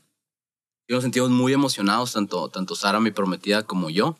Y 0.87 0.93
nos 0.93 1.01
sentimos 1.01 1.31
muy 1.31 1.51
emocionados, 1.53 2.13
tanto, 2.13 2.49
tanto 2.49 2.75
Sara, 2.75 2.99
mi 2.99 3.09
prometida, 3.11 3.63
como 3.63 3.89
yo. 3.89 4.17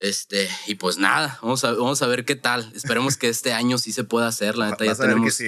Este, 0.00 0.48
y 0.66 0.74
pues 0.76 0.98
nada, 0.98 1.38
vamos 1.42 1.64
a, 1.64 1.72
vamos 1.72 2.00
a 2.02 2.06
ver 2.06 2.24
qué 2.24 2.34
tal. 2.36 2.70
Esperemos 2.74 3.16
que 3.16 3.28
este 3.28 3.52
año 3.52 3.76
sí 3.78 3.92
se 3.92 4.04
pueda 4.04 4.26
hacer. 4.26 4.56
La 4.56 4.70
neta, 4.70 4.84
ya 4.84 4.90
Vas 4.92 5.00
a 5.00 5.02
ver 5.06 5.10
que 5.10 5.14
tenemos, 5.30 5.34
sí, 5.34 5.44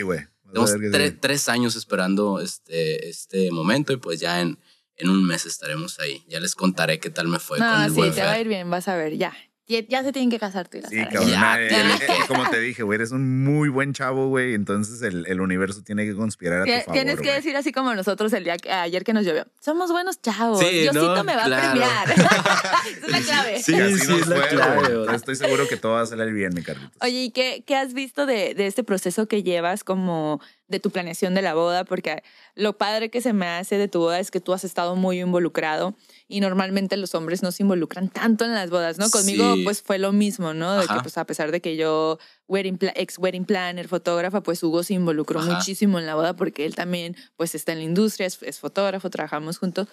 tenemos 0.46 0.74
tre- 0.74 1.10
sí. 1.12 1.18
tres 1.20 1.48
años 1.48 1.76
esperando 1.76 2.40
este, 2.40 3.08
este 3.08 3.50
momento 3.50 3.92
y 3.94 3.96
pues 3.96 4.20
ya 4.20 4.40
en, 4.42 4.58
en 4.96 5.08
un 5.10 5.24
mes 5.26 5.46
estaremos 5.46 5.98
ahí. 5.98 6.24
Ya 6.28 6.40
les 6.40 6.54
contaré 6.54 7.00
qué 7.00 7.08
tal 7.10 7.28
me 7.28 7.38
fue 7.38 7.58
con 7.58 7.66
No, 7.66 7.84
el 7.84 7.90
sí, 7.90 8.00
te 8.14 8.22
va 8.22 8.32
a 8.32 8.40
ir 8.40 8.48
bien, 8.48 8.68
vas 8.70 8.88
a 8.88 8.96
ver, 8.96 9.16
ya. 9.16 9.34
Ya 9.68 10.02
se 10.02 10.12
tienen 10.12 10.30
que 10.30 10.38
casar 10.38 10.68
tú 10.68 10.78
y 10.78 10.80
la 10.82 10.88
Sí, 10.88 10.96
Sara. 10.96 11.10
cabrón. 11.10 11.30
Ya, 11.30 11.60
eh, 11.60 11.68
eh, 11.70 12.08
como 12.28 12.48
te 12.50 12.60
dije, 12.60 12.82
güey, 12.82 12.96
eres 12.96 13.10
un 13.10 13.42
muy 13.44 13.68
buen 13.68 13.92
chavo, 13.92 14.28
güey. 14.28 14.54
Entonces 14.54 15.02
el, 15.02 15.26
el 15.26 15.40
universo 15.40 15.82
tiene 15.82 16.04
que 16.06 16.14
conspirar 16.14 16.60
a 16.62 16.64
tu 16.64 16.70
favor. 16.70 16.92
Tienes 16.92 17.16
que 17.16 17.22
güey. 17.22 17.34
decir 17.34 17.56
así 17.56 17.72
como 17.72 17.94
nosotros 17.94 18.32
el 18.32 18.44
día 18.44 18.56
que, 18.56 18.70
ayer 18.70 19.02
que 19.04 19.12
nos 19.12 19.24
llovió. 19.24 19.46
Somos 19.60 19.90
buenos 19.90 20.20
chavos. 20.22 20.60
Sí, 20.60 20.68
Diosito 20.82 21.16
¿no? 21.16 21.24
me 21.24 21.34
va 21.36 21.44
Claro. 21.44 21.66
a 21.66 22.04
premiar. 22.04 22.10
Esa 22.10 23.06
es 23.06 23.10
la 23.10 23.20
clave. 23.20 23.56
Sí, 23.58 23.72
sí, 23.72 23.78
nos 23.78 23.92
es 24.20 24.26
la 24.28 24.36
fue, 24.36 24.48
clave, 24.48 24.96
güey. 25.04 25.14
Estoy 25.16 25.36
seguro 25.36 25.68
que 25.68 25.76
todo 25.76 25.92
va 25.94 26.02
a 26.02 26.06
salir 26.06 26.32
bien, 26.32 26.52
mi 26.54 26.62
Carlitos. 26.62 26.92
Oye, 27.00 27.24
¿y 27.24 27.30
qué, 27.30 27.64
qué 27.66 27.76
has 27.76 27.92
visto 27.94 28.26
de, 28.26 28.54
de 28.54 28.66
este 28.66 28.84
proceso 28.84 29.26
que 29.26 29.42
llevas 29.42 29.82
como 29.84 30.40
de 30.68 30.80
tu 30.80 30.90
planeación 30.90 31.34
de 31.34 31.42
la 31.42 31.54
boda? 31.54 31.84
Porque 31.84 32.22
lo 32.54 32.76
padre 32.76 33.10
que 33.10 33.20
se 33.20 33.32
me 33.32 33.46
hace 33.46 33.78
de 33.78 33.88
tu 33.88 34.00
boda 34.00 34.18
es 34.20 34.30
que 34.30 34.40
tú 34.40 34.52
has 34.52 34.64
estado 34.64 34.96
muy 34.96 35.20
involucrado 35.20 35.94
y 36.28 36.40
normalmente 36.40 36.96
los 36.96 37.14
hombres 37.14 37.42
no 37.42 37.52
se 37.52 37.62
involucran 37.62 38.08
tanto 38.08 38.44
en 38.44 38.52
las 38.54 38.70
bodas, 38.70 38.98
¿no? 38.98 39.08
Conmigo 39.10 39.54
Sí. 39.54 39.62
pues 39.64 39.82
fue 39.82 39.98
lo 39.98 40.12
mismo, 40.12 40.54
¿no? 40.54 40.74
De 40.80 40.86
que 40.86 40.94
pues 41.02 41.16
a 41.18 41.24
pesar 41.24 41.52
de 41.52 41.60
que 41.60 41.76
yo 41.76 42.18
wedding 42.48 42.78
ex 42.94 43.18
wedding 43.18 43.44
planner, 43.44 43.88
fotógrafa, 43.88 44.42
pues 44.42 44.62
Hugo 44.62 44.82
se 44.82 44.94
involucró 44.94 45.40
Ajá. 45.40 45.52
muchísimo 45.54 45.98
en 45.98 46.06
la 46.06 46.14
boda 46.14 46.34
porque 46.36 46.66
él 46.66 46.74
también 46.74 47.16
pues 47.36 47.54
está 47.54 47.72
en 47.72 47.78
la 47.78 47.84
industria, 47.84 48.26
es, 48.26 48.38
es 48.42 48.58
fotógrafo, 48.58 49.10
trabajamos 49.10 49.58
juntos. 49.58 49.88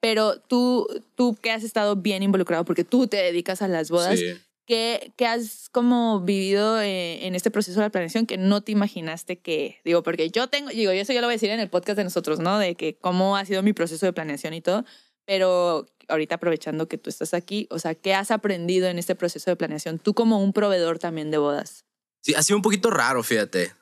Pero 0.00 0.38
tú, 0.38 0.86
tú 1.14 1.34
que 1.40 1.50
has 1.50 1.64
estado 1.64 1.96
bien 1.96 2.22
involucrado 2.22 2.64
porque 2.64 2.84
tú 2.84 3.06
te 3.06 3.16
dedicas 3.16 3.62
a 3.62 3.68
las 3.68 3.90
bodas, 3.90 4.18
Sí. 4.18 4.34
¿Qué, 4.66 5.12
qué 5.16 5.26
has 5.26 5.68
como 5.70 6.20
vivido 6.20 6.80
eh, 6.80 7.26
en 7.26 7.34
este 7.34 7.50
proceso 7.50 7.80
de 7.80 7.86
la 7.86 7.90
planeación 7.90 8.24
que 8.24 8.38
no 8.38 8.62
te 8.62 8.72
imaginaste 8.72 9.38
que, 9.38 9.80
digo, 9.84 10.02
porque 10.02 10.30
yo 10.30 10.48
tengo, 10.48 10.70
digo, 10.70 10.90
eso 10.90 11.12
yo 11.12 11.20
lo 11.20 11.26
voy 11.26 11.34
a 11.34 11.36
decir 11.36 11.50
en 11.50 11.60
el 11.60 11.68
podcast 11.68 11.98
de 11.98 12.04
nosotros, 12.04 12.40
¿no? 12.40 12.58
De 12.58 12.74
que 12.74 12.96
cómo 12.96 13.36
ha 13.36 13.44
sido 13.44 13.62
mi 13.62 13.74
proceso 13.74 14.06
de 14.06 14.12
planeación 14.14 14.54
y 14.54 14.62
todo, 14.62 14.84
pero 15.26 15.86
ahorita 16.08 16.36
aprovechando 16.36 16.88
que 16.88 16.98
tú 16.98 17.10
estás 17.10 17.34
aquí, 17.34 17.66
o 17.70 17.78
sea, 17.78 17.94
¿qué 17.94 18.14
has 18.14 18.30
aprendido 18.30 18.88
en 18.88 18.98
este 18.98 19.14
proceso 19.14 19.50
de 19.50 19.56
planeación? 19.56 19.98
Tú 19.98 20.14
como 20.14 20.42
un 20.42 20.52
proveedor 20.52 20.98
también 20.98 21.30
de 21.30 21.38
bodas. 21.38 21.84
Sí, 22.22 22.34
ha 22.34 22.42
sido 22.42 22.56
un 22.56 22.62
poquito 22.62 22.90
raro, 22.90 23.22
fíjate. 23.22 23.72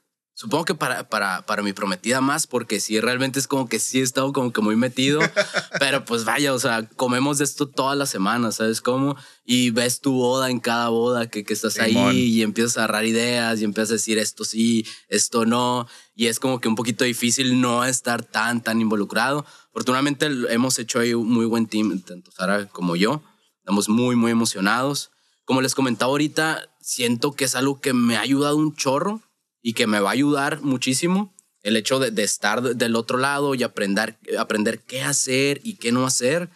Supongo 0.42 0.64
que 0.64 0.74
para, 0.74 1.08
para, 1.08 1.46
para 1.46 1.62
mi 1.62 1.72
prometida 1.72 2.20
más, 2.20 2.48
porque 2.48 2.80
sí, 2.80 2.98
realmente 2.98 3.38
es 3.38 3.46
como 3.46 3.68
que 3.68 3.78
sí 3.78 4.00
he 4.00 4.02
estado 4.02 4.32
como 4.32 4.52
que 4.52 4.60
muy 4.60 4.74
metido, 4.74 5.20
pero 5.78 6.04
pues 6.04 6.24
vaya, 6.24 6.52
o 6.52 6.58
sea, 6.58 6.88
comemos 6.96 7.38
de 7.38 7.44
esto 7.44 7.68
todas 7.68 7.96
las 7.96 8.10
semanas, 8.10 8.56
¿sabes 8.56 8.80
cómo? 8.80 9.14
Y 9.44 9.70
ves 9.70 10.00
tu 10.00 10.14
boda 10.14 10.50
en 10.50 10.58
cada 10.58 10.88
boda 10.88 11.28
que, 11.28 11.44
que 11.44 11.54
estás 11.54 11.74
Simón. 11.74 12.08
ahí 12.08 12.24
y 12.24 12.42
empiezas 12.42 12.76
a 12.76 12.80
agarrar 12.80 13.04
ideas 13.04 13.60
y 13.60 13.64
empiezas 13.64 13.90
a 13.90 13.92
decir 13.92 14.18
esto 14.18 14.44
sí, 14.44 14.84
esto 15.06 15.46
no, 15.46 15.86
y 16.16 16.26
es 16.26 16.40
como 16.40 16.60
que 16.60 16.66
un 16.66 16.74
poquito 16.74 17.04
difícil 17.04 17.60
no 17.60 17.84
estar 17.84 18.24
tan, 18.24 18.64
tan 18.64 18.80
involucrado. 18.80 19.46
Afortunadamente 19.68 20.26
hemos 20.48 20.76
hecho 20.80 20.98
ahí 20.98 21.14
un 21.14 21.30
muy 21.30 21.46
buen 21.46 21.68
team, 21.68 22.00
tanto 22.00 22.32
Sara 22.32 22.66
como 22.66 22.96
yo, 22.96 23.22
estamos 23.58 23.88
muy, 23.88 24.16
muy 24.16 24.32
emocionados. 24.32 25.12
Como 25.44 25.60
les 25.60 25.76
comentaba 25.76 26.10
ahorita, 26.10 26.68
siento 26.80 27.30
que 27.30 27.44
es 27.44 27.54
algo 27.54 27.80
que 27.80 27.92
me 27.92 28.16
ha 28.16 28.22
ayudado 28.22 28.56
un 28.56 28.74
chorro 28.74 29.22
y 29.62 29.72
que 29.74 29.86
me 29.86 30.00
va 30.00 30.10
a 30.10 30.12
ayudar 30.12 30.60
muchísimo 30.62 31.34
el 31.62 31.76
hecho 31.76 31.98
de, 32.00 32.10
de 32.10 32.24
estar 32.24 32.60
de- 32.62 32.74
del 32.74 32.96
otro 32.96 33.18
lado 33.18 33.54
y 33.54 33.62
aprender, 33.62 34.18
aprender 34.38 34.80
qué 34.80 35.02
hacer 35.02 35.60
y 35.62 35.74
qué 35.76 35.92
no 35.92 36.04
hacer. 36.06 36.50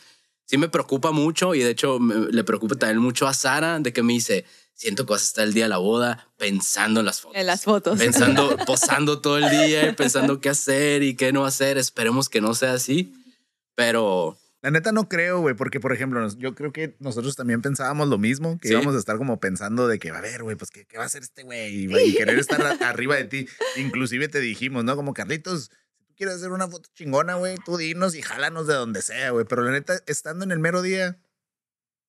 Sí 0.44 0.58
me 0.58 0.68
preocupa 0.68 1.12
mucho 1.12 1.54
y 1.54 1.60
de 1.60 1.70
hecho 1.70 1.98
me- 2.00 2.30
le 2.32 2.44
preocupa 2.44 2.74
también 2.76 2.98
mucho 2.98 3.26
a 3.28 3.34
Sara 3.34 3.78
de 3.78 3.92
que 3.92 4.02
me 4.02 4.12
dice, 4.14 4.44
siento 4.74 5.06
que 5.06 5.12
vas 5.12 5.22
a 5.22 5.26
estar 5.26 5.44
el 5.44 5.54
día 5.54 5.64
de 5.64 5.68
la 5.70 5.78
boda 5.78 6.28
pensando 6.36 7.00
en 7.00 7.06
las 7.06 7.20
fotos. 7.20 7.36
En 7.40 7.46
las 7.46 7.62
fotos. 7.62 7.98
Pensando, 7.98 8.56
posando 8.66 9.20
todo 9.20 9.38
el 9.38 9.48
día 9.50 9.88
y 9.88 9.92
pensando 9.94 10.40
qué 10.40 10.48
hacer 10.50 11.02
y 11.04 11.14
qué 11.16 11.32
no 11.32 11.44
hacer. 11.46 11.78
Esperemos 11.78 12.28
que 12.28 12.40
no 12.40 12.54
sea 12.54 12.72
así, 12.74 13.12
pero 13.74 14.36
La 14.66 14.72
neta 14.72 14.90
no 14.90 15.08
creo, 15.08 15.38
güey, 15.38 15.54
porque 15.54 15.78
por 15.78 15.92
ejemplo, 15.92 16.26
yo 16.38 16.56
creo 16.56 16.72
que 16.72 16.96
nosotros 16.98 17.36
también 17.36 17.62
pensábamos 17.62 18.08
lo 18.08 18.18
mismo, 18.18 18.58
que 18.58 18.66
Sí. 18.66 18.74
íbamos 18.74 18.96
a 18.96 18.98
estar 18.98 19.16
como 19.16 19.38
pensando 19.38 19.86
de 19.86 20.00
que, 20.00 20.10
a 20.10 20.20
ver, 20.20 20.42
güey, 20.42 20.56
pues 20.56 20.72
¿qué, 20.72 20.84
qué 20.86 20.96
va 20.98 21.04
a 21.04 21.06
hacer 21.06 21.22
este 21.22 21.44
güey 21.44 21.84
y, 21.84 22.14
querer 22.16 22.36
estar 22.36 22.60
arriba 22.82 23.14
de 23.14 23.26
ti. 23.26 23.46
Inclusive 23.76 24.26
te 24.26 24.40
dijimos, 24.40 24.82
¿no? 24.82 24.96
Como 24.96 25.14
Carlitos, 25.14 25.70
si 25.98 26.04
tú 26.04 26.14
quieres 26.16 26.34
hacer 26.34 26.50
una 26.50 26.66
foto 26.66 26.90
chingona, 26.94 27.36
güey, 27.36 27.54
tú 27.64 27.76
dinos 27.76 28.16
y 28.16 28.22
jálanos 28.22 28.66
de 28.66 28.74
donde 28.74 29.02
sea, 29.02 29.30
güey. 29.30 29.44
Pero 29.48 29.62
la 29.62 29.70
neta, 29.70 30.00
estando 30.06 30.44
en 30.44 30.50
el 30.50 30.58
mero 30.58 30.82
día, 30.82 31.16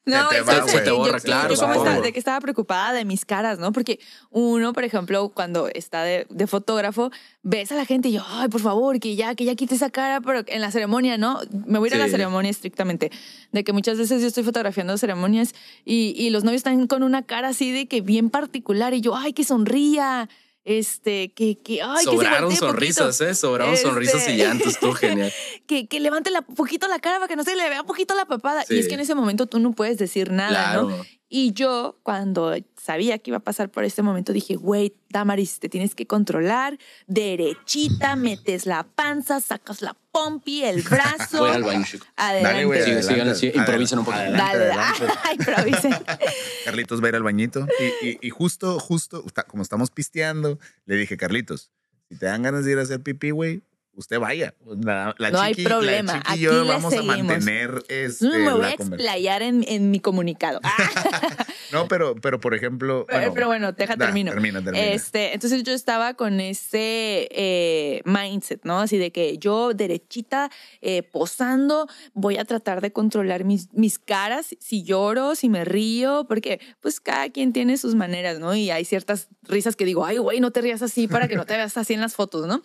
No, 0.08 0.30
te 0.30 0.42
va, 0.42 0.68
Se 0.68 0.80
te 0.80 0.90
borra, 0.92 1.18
yo- 1.18 1.24
claro, 1.24 1.54
yo 1.54 1.60
como 1.60 1.74
estaba- 1.74 2.00
de 2.02 2.14
que 2.14 2.20
estaba 2.20 2.40
preocupada 2.40 2.94
de 2.94 3.06
mis 3.06 3.26
caras, 3.26 3.60
¿no? 3.60 3.72
Porque 3.72 4.00
uno, 4.32 4.74
por 4.74 4.84
ejemplo, 4.84 5.30
cuando 5.30 5.68
está 5.68 6.04
de, 6.04 6.26
de 6.30 6.48
fotógrafo, 6.48 7.12
ves 7.44 7.72
a 7.72 7.76
la 7.76 7.86
gente 7.86 8.10
y 8.10 8.14
yo, 8.14 8.24
ay, 8.28 8.48
por 8.48 8.62
favor, 8.62 9.00
que 9.00 9.16
ya, 9.16 9.36
que 9.36 9.44
ya 9.46 9.56
quite 9.56 9.76
esa 9.76 9.90
cara, 9.90 10.22
pero 10.22 10.44
en 10.48 10.62
la 10.62 10.72
ceremonia, 10.72 11.18
¿no? 11.18 11.40
Me 11.66 11.78
voy 11.78 11.88
a 11.90 11.92
ir 11.92 11.96
a 11.96 12.00
la 12.00 12.06
Sí. 12.06 12.12
ceremonia 12.12 12.50
estrictamente. 12.50 13.12
De 13.52 13.64
que 13.64 13.74
muchas 13.74 13.98
veces 13.98 14.22
yo 14.22 14.28
estoy 14.28 14.44
fotografiando 14.44 14.98
ceremonias 14.98 15.54
y, 15.86 16.14
y 16.18 16.30
los 16.30 16.44
novios 16.44 16.60
están 16.60 16.88
con 16.88 17.04
una 17.04 17.24
cara 17.24 17.50
así 17.50 17.72
de 17.72 17.88
que 17.88 18.02
bien 18.02 18.30
particular 18.30 18.94
y 18.94 19.02
yo, 19.02 19.16
ay, 19.16 19.34
que 19.34 19.44
sonría. 19.44 20.30
Este, 20.70 21.30
que, 21.30 21.58
que, 21.58 21.82
ay, 21.82 22.04
que 22.04 22.12
se 22.12 22.16
sobraron 22.18 22.50
poquito. 22.50 22.68
sonrisas, 22.68 23.22
¿eh? 23.22 23.34
Sobraron 23.34 23.74
Este- 23.74 23.88
sonrisas 23.88 24.28
y 24.28 24.36
llantos, 24.36 24.68
estuvo 24.74 24.92
genial. 24.94 25.32
que, 25.66 25.88
que 25.88 26.00
levante 26.02 26.30
la, 26.30 26.42
poquito 26.42 26.90
la 26.90 27.00
cara 27.00 27.20
para 27.20 27.30
que 27.30 27.38
no 27.38 27.46
se 27.46 27.56
le 27.56 27.70
vea 27.70 27.84
poquito 27.84 28.16
la 28.16 28.26
papada. 28.26 28.66
Y 28.70 28.78
es 28.78 28.90
que 28.90 28.96
en 28.96 29.00
ese 29.00 29.16
momento 29.16 29.46
tú 29.46 29.60
no 29.60 29.72
puedes 29.72 29.98
decir 29.98 30.30
nada, 30.30 30.50
Claro. 30.50 30.90
¿no? 30.90 31.06
Y 31.30 31.52
yo, 31.52 32.00
cuando 32.04 32.56
sabía 32.82 33.18
que 33.20 33.32
iba 33.32 33.38
a 33.38 33.42
pasar 33.44 33.70
por 33.70 33.84
este 33.84 34.02
momento, 34.02 34.32
dije, 34.32 34.56
güey, 34.56 34.96
Damaris, 35.10 35.60
te 35.60 35.68
tienes 35.68 35.94
que 35.94 36.08
controlar, 36.08 36.78
derechita, 37.08 38.16
metes 38.16 38.66
la 38.66 38.84
panza, 38.84 39.42
sacas 39.42 39.82
la 39.82 39.96
pompi, 40.12 40.64
el 40.64 40.82
brazo. 40.90 41.40
Voy 41.40 41.52
al 41.52 41.64
baño, 41.64 41.84
chico. 41.86 42.06
Adelante. 42.16 42.54
dale, 42.54 42.66
güey. 42.66 42.84
Sí, 42.84 42.92
adelante, 42.92 43.36
sí, 43.36 43.52
improvisen 43.54 44.00
un 44.00 44.06
poquito. 44.06 44.22
adelante, 44.24 44.58
Dale, 44.58 44.72
adelante. 44.72 45.06
dale. 45.06 45.34
improvisen. 45.38 45.96
Carlitos 46.66 47.02
va 47.02 47.06
a 47.08 47.10
ir 47.10 47.16
al 47.16 47.24
bañito. 47.24 47.68
Y, 48.02 48.08
y- 48.10 48.18
y 48.22 48.30
justo, 48.30 48.80
justo, 48.80 49.24
como 49.48 49.64
estamos 49.64 49.92
pisteando, 49.92 50.60
le 50.86 50.96
dije, 50.96 51.18
Carlitos, 51.18 51.72
si 52.10 52.16
te 52.18 52.26
dan 52.28 52.42
ganas 52.44 52.64
de 52.66 52.72
ir 52.72 52.80
a 52.80 52.84
hacer 52.84 53.02
pipí, 53.02 53.32
güey, 53.32 53.62
usted 53.98 54.20
vaya. 54.20 54.54
La, 54.66 55.14
la 55.18 55.32
No 55.32 55.42
hay 55.42 55.56
problema, 55.56 56.14
La 56.14 56.20
chiqui 56.20 56.32
aquí 56.32 56.40
y 56.40 56.44
yo 56.44 56.66
vamos 56.66 56.94
a 56.94 57.02
mantener 57.02 57.84
este, 57.90 58.28
me 58.28 58.52
voy 58.52 58.62
la 58.62 58.68
a 58.68 58.72
explayar 58.72 59.42
en, 59.42 59.66
en 59.68 59.92
mi 59.92 60.00
comunicado. 60.00 60.62
No, 61.72 61.88
pero, 61.90 62.16
pero 62.16 62.40
por 62.40 62.54
ejemplo. 62.54 63.06
Pero, 63.10 63.34
pero 63.34 63.48
bueno, 63.48 63.72
deja 63.72 63.96
da, 63.96 64.06
termino. 64.06 64.32
Termina, 64.32 64.64
termina. 64.64 64.86
Este, 64.86 65.34
entonces 65.34 65.64
yo 65.64 65.74
estaba 65.74 66.14
con 66.14 66.40
ese 66.40 67.28
eh, 67.32 68.02
mindset, 68.06 68.64
¿no? 68.64 68.80
Así 68.80 68.98
de 68.98 69.12
que 69.12 69.38
yo 69.38 69.74
derechita, 69.74 70.50
eh, 70.82 71.04
posando, 71.04 71.88
voy 72.14 72.38
a 72.38 72.46
tratar 72.46 72.82
de 72.82 72.92
controlar 72.92 73.44
mis, 73.44 73.74
mis 73.74 74.00
caras, 74.00 74.56
si 74.60 74.84
lloro, 74.84 75.36
si 75.36 75.50
me 75.50 75.66
río, 75.66 76.26
porque 76.28 76.60
pues 76.80 77.00
cada 77.00 77.30
quien 77.30 77.54
tiene 77.54 77.78
sus 77.78 77.96
maneras, 77.96 78.40
¿no? 78.40 78.56
Y 78.56 78.72
hay 78.72 78.86
ciertas 78.86 79.28
risas 79.44 79.76
que 79.76 79.86
digo, 79.86 80.06
ay, 80.06 80.18
güey, 80.18 80.40
no 80.40 80.52
te 80.52 80.62
rías 80.62 80.82
así 80.82 81.08
para 81.08 81.28
que 81.28 81.36
no 81.36 81.46
te 81.46 81.56
veas 81.56 81.78
así 81.78 81.94
en 81.94 82.02
las 82.02 82.16
fotos, 82.16 82.48
¿no? 82.48 82.62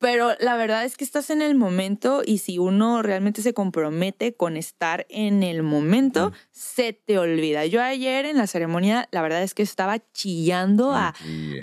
Pero 0.00 0.30
la 0.38 0.56
verdad 0.56 0.84
es 0.84 0.96
que 0.96 1.02
estás 1.04 1.28
en 1.30 1.42
el 1.42 1.56
momento 1.56 2.22
y 2.24 2.38
si 2.38 2.58
uno 2.58 3.02
realmente 3.02 3.42
se 3.42 3.52
compromete 3.52 4.32
con 4.34 4.56
estar 4.56 5.06
en 5.08 5.42
el 5.42 5.62
momento, 5.64 6.32
se 6.52 6.92
te 6.92 7.18
olvida. 7.18 7.66
Yo 7.66 7.82
ayer 7.82 8.24
en 8.24 8.36
la 8.36 8.46
ceremonia, 8.46 9.08
la 9.10 9.22
verdad 9.22 9.42
es 9.42 9.54
que 9.54 9.62
estaba 9.64 9.98
chillando 10.12 10.92
a, 10.92 11.14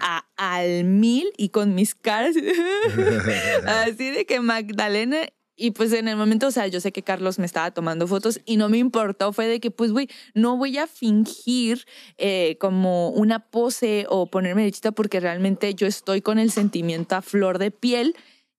a- 0.01 0.25
al 0.35 0.83
mil 0.83 1.31
y 1.37 1.49
con 1.49 1.75
mis 1.75 1.95
caras 1.95 2.35
así 3.67 4.11
de 4.11 4.25
que 4.25 4.39
Magdalena 4.41 5.17
y 5.55 5.71
pues 5.71 5.93
en 5.93 6.07
el 6.07 6.17
momento, 6.17 6.47
o 6.47 6.51
sea, 6.51 6.67
yo 6.67 6.81
sé 6.81 6.91
que 6.91 7.01
Carlos 7.01 7.39
me 7.39 7.45
estaba 7.45 7.71
tomando 7.71 8.07
fotos 8.07 8.41
y 8.45 8.57
no 8.57 8.67
me 8.67 8.77
importó, 8.77 9.31
fue 9.31 9.47
de 9.47 9.59
que 9.59 9.71
pues 9.71 9.91
güey, 9.91 10.09
no 10.33 10.57
voy 10.57 10.77
a 10.77 10.87
fingir 10.87 11.85
eh, 12.17 12.57
como 12.59 13.09
una 13.09 13.39
pose 13.39 14.05
o 14.09 14.27
ponerme 14.27 14.63
derechita 14.63 14.91
porque 14.91 15.19
realmente 15.19 15.73
yo 15.73 15.87
estoy 15.87 16.21
con 16.21 16.39
el 16.39 16.51
sentimiento 16.51 17.15
a 17.15 17.21
flor 17.21 17.57
de 17.57 17.71
piel 17.71 18.15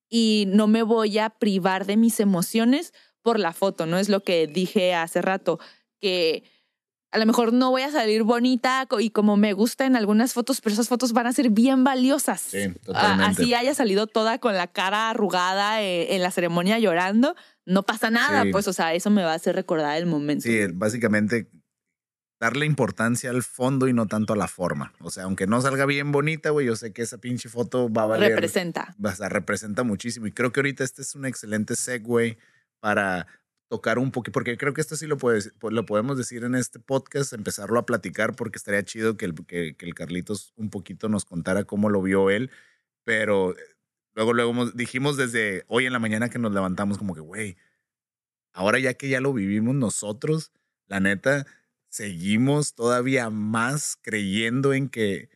y 0.09 0.45
no 0.47 0.67
me 0.67 0.83
voy 0.83 1.19
a 1.19 1.29
privar 1.29 1.85
de 1.85 1.97
mis 1.97 2.19
emociones 2.19 2.93
por 3.21 3.39
la 3.39 3.53
foto, 3.53 3.85
¿no? 3.85 3.97
Es 3.99 4.09
lo 4.09 4.23
que 4.23 4.47
dije 4.47 4.95
hace 4.95 5.21
rato, 5.21 5.59
que 5.99 6.43
a 7.11 7.17
lo 7.19 7.25
mejor 7.25 7.53
no 7.53 7.71
voy 7.71 7.83
a 7.83 7.91
salir 7.91 8.23
bonita 8.23 8.87
y 8.99 9.09
como 9.11 9.37
me 9.37 9.53
gusta 9.53 9.85
en 9.85 9.95
algunas 9.95 10.33
fotos, 10.33 10.59
pero 10.61 10.73
esas 10.73 10.89
fotos 10.89 11.13
van 11.13 11.25
a 11.27 11.33
ser 11.33 11.49
bien 11.49 11.83
valiosas. 11.83 12.41
Sí, 12.41 12.63
Ah, 12.63 12.73
totalmente. 12.83 13.41
Así 13.43 13.53
haya 13.53 13.73
salido 13.73 14.07
toda 14.07 14.39
con 14.39 14.55
la 14.55 14.67
cara 14.67 15.09
arrugada 15.09 15.81
eh, 15.81 16.15
en 16.15 16.21
la 16.21 16.31
ceremonia 16.31 16.79
llorando, 16.79 17.35
no 17.65 17.83
pasa 17.83 18.09
nada, 18.11 18.43
Sí. 18.43 18.51
pues, 18.51 18.67
o 18.67 18.73
sea, 18.73 18.93
eso 18.93 19.09
me 19.09 19.23
va 19.23 19.31
a 19.31 19.35
hacer 19.35 19.55
recordar 19.55 19.97
el 19.97 20.05
momento. 20.05 20.43
Sí, 20.43 20.59
básicamente 20.73 21.49
darle 22.39 22.65
importancia 22.67 23.31
al 23.31 23.41
fondo 23.41 23.87
y 23.87 23.93
no 23.93 24.05
tanto 24.05 24.33
a 24.33 24.35
la 24.35 24.47
forma. 24.47 24.93
O 24.99 25.09
sea, 25.09 25.23
aunque 25.23 25.47
no 25.47 25.59
salga 25.61 25.85
bien 25.87 26.11
bonita, 26.11 26.51
güey, 26.51 26.67
yo 26.67 26.75
sé 26.75 26.93
que 26.93 27.01
esa 27.01 27.17
pinche 27.17 27.49
foto 27.49 27.91
va 27.91 28.03
a 28.03 28.05
valer. 28.07 28.31
Representa. 28.33 28.95
o 29.01 29.11
sea, 29.11 29.27
representa 29.29 29.81
muchísimo. 29.83 30.27
Y 30.27 30.31
creo 30.31 30.51
que 30.51 30.59
ahorita 30.59 30.83
este 30.83 31.01
es 31.01 31.15
un 31.15 31.25
excelente 31.25 31.75
segue 31.75 32.37
para 32.79 33.25
tocar 33.67 33.99
un 33.99 34.11
poquito, 34.11 34.31
porque 34.31 34.57
creo 34.57 34.73
que 34.73 34.81
esto 34.81 34.95
sí 34.95 35.07
lo, 35.07 35.17
puedes, 35.17 35.53
lo 35.61 35.85
podemos 35.85 36.17
decir 36.17 36.43
en 36.43 36.55
este 36.55 36.79
podcast, 36.79 37.33
empezarlo 37.33 37.79
a 37.79 37.85
platicar, 37.85 38.35
porque 38.35 38.57
estaría 38.57 38.83
chido 38.83 39.17
que 39.17 39.25
el, 39.25 39.35
que, 39.45 39.75
el 39.77 39.95
Carlitos 39.95 40.53
un 40.55 40.69
poquito 40.69 41.09
nos 41.09 41.25
contara 41.25 41.65
cómo 41.65 41.89
lo 41.89 42.01
vio 42.01 42.29
él, 42.29 42.49
pero 43.03 43.51
eh, 43.51 43.61
luego, 44.15 44.33
luego 44.33 44.71
dijimos 44.71 45.17
desde 45.17 45.65
hoy 45.67 45.85
en 45.85 45.93
la 45.93 45.99
mañana 45.99 46.29
que 46.29 46.39
nos 46.39 46.53
levantamos 46.53 46.97
como 46.97 47.13
que, 47.13 47.21
güey, 47.21 47.57
ahora 48.53 48.79
ya 48.79 48.93
que 48.93 49.09
ya 49.09 49.19
lo 49.19 49.33
vivimos 49.33 49.75
nosotros, 49.75 50.51
la 50.87 50.99
neta, 50.99 51.45
seguimos 51.89 52.73
todavía 52.73 53.29
más 53.29 53.97
creyendo 54.01 54.73
en 54.73 54.89
que 54.89 55.29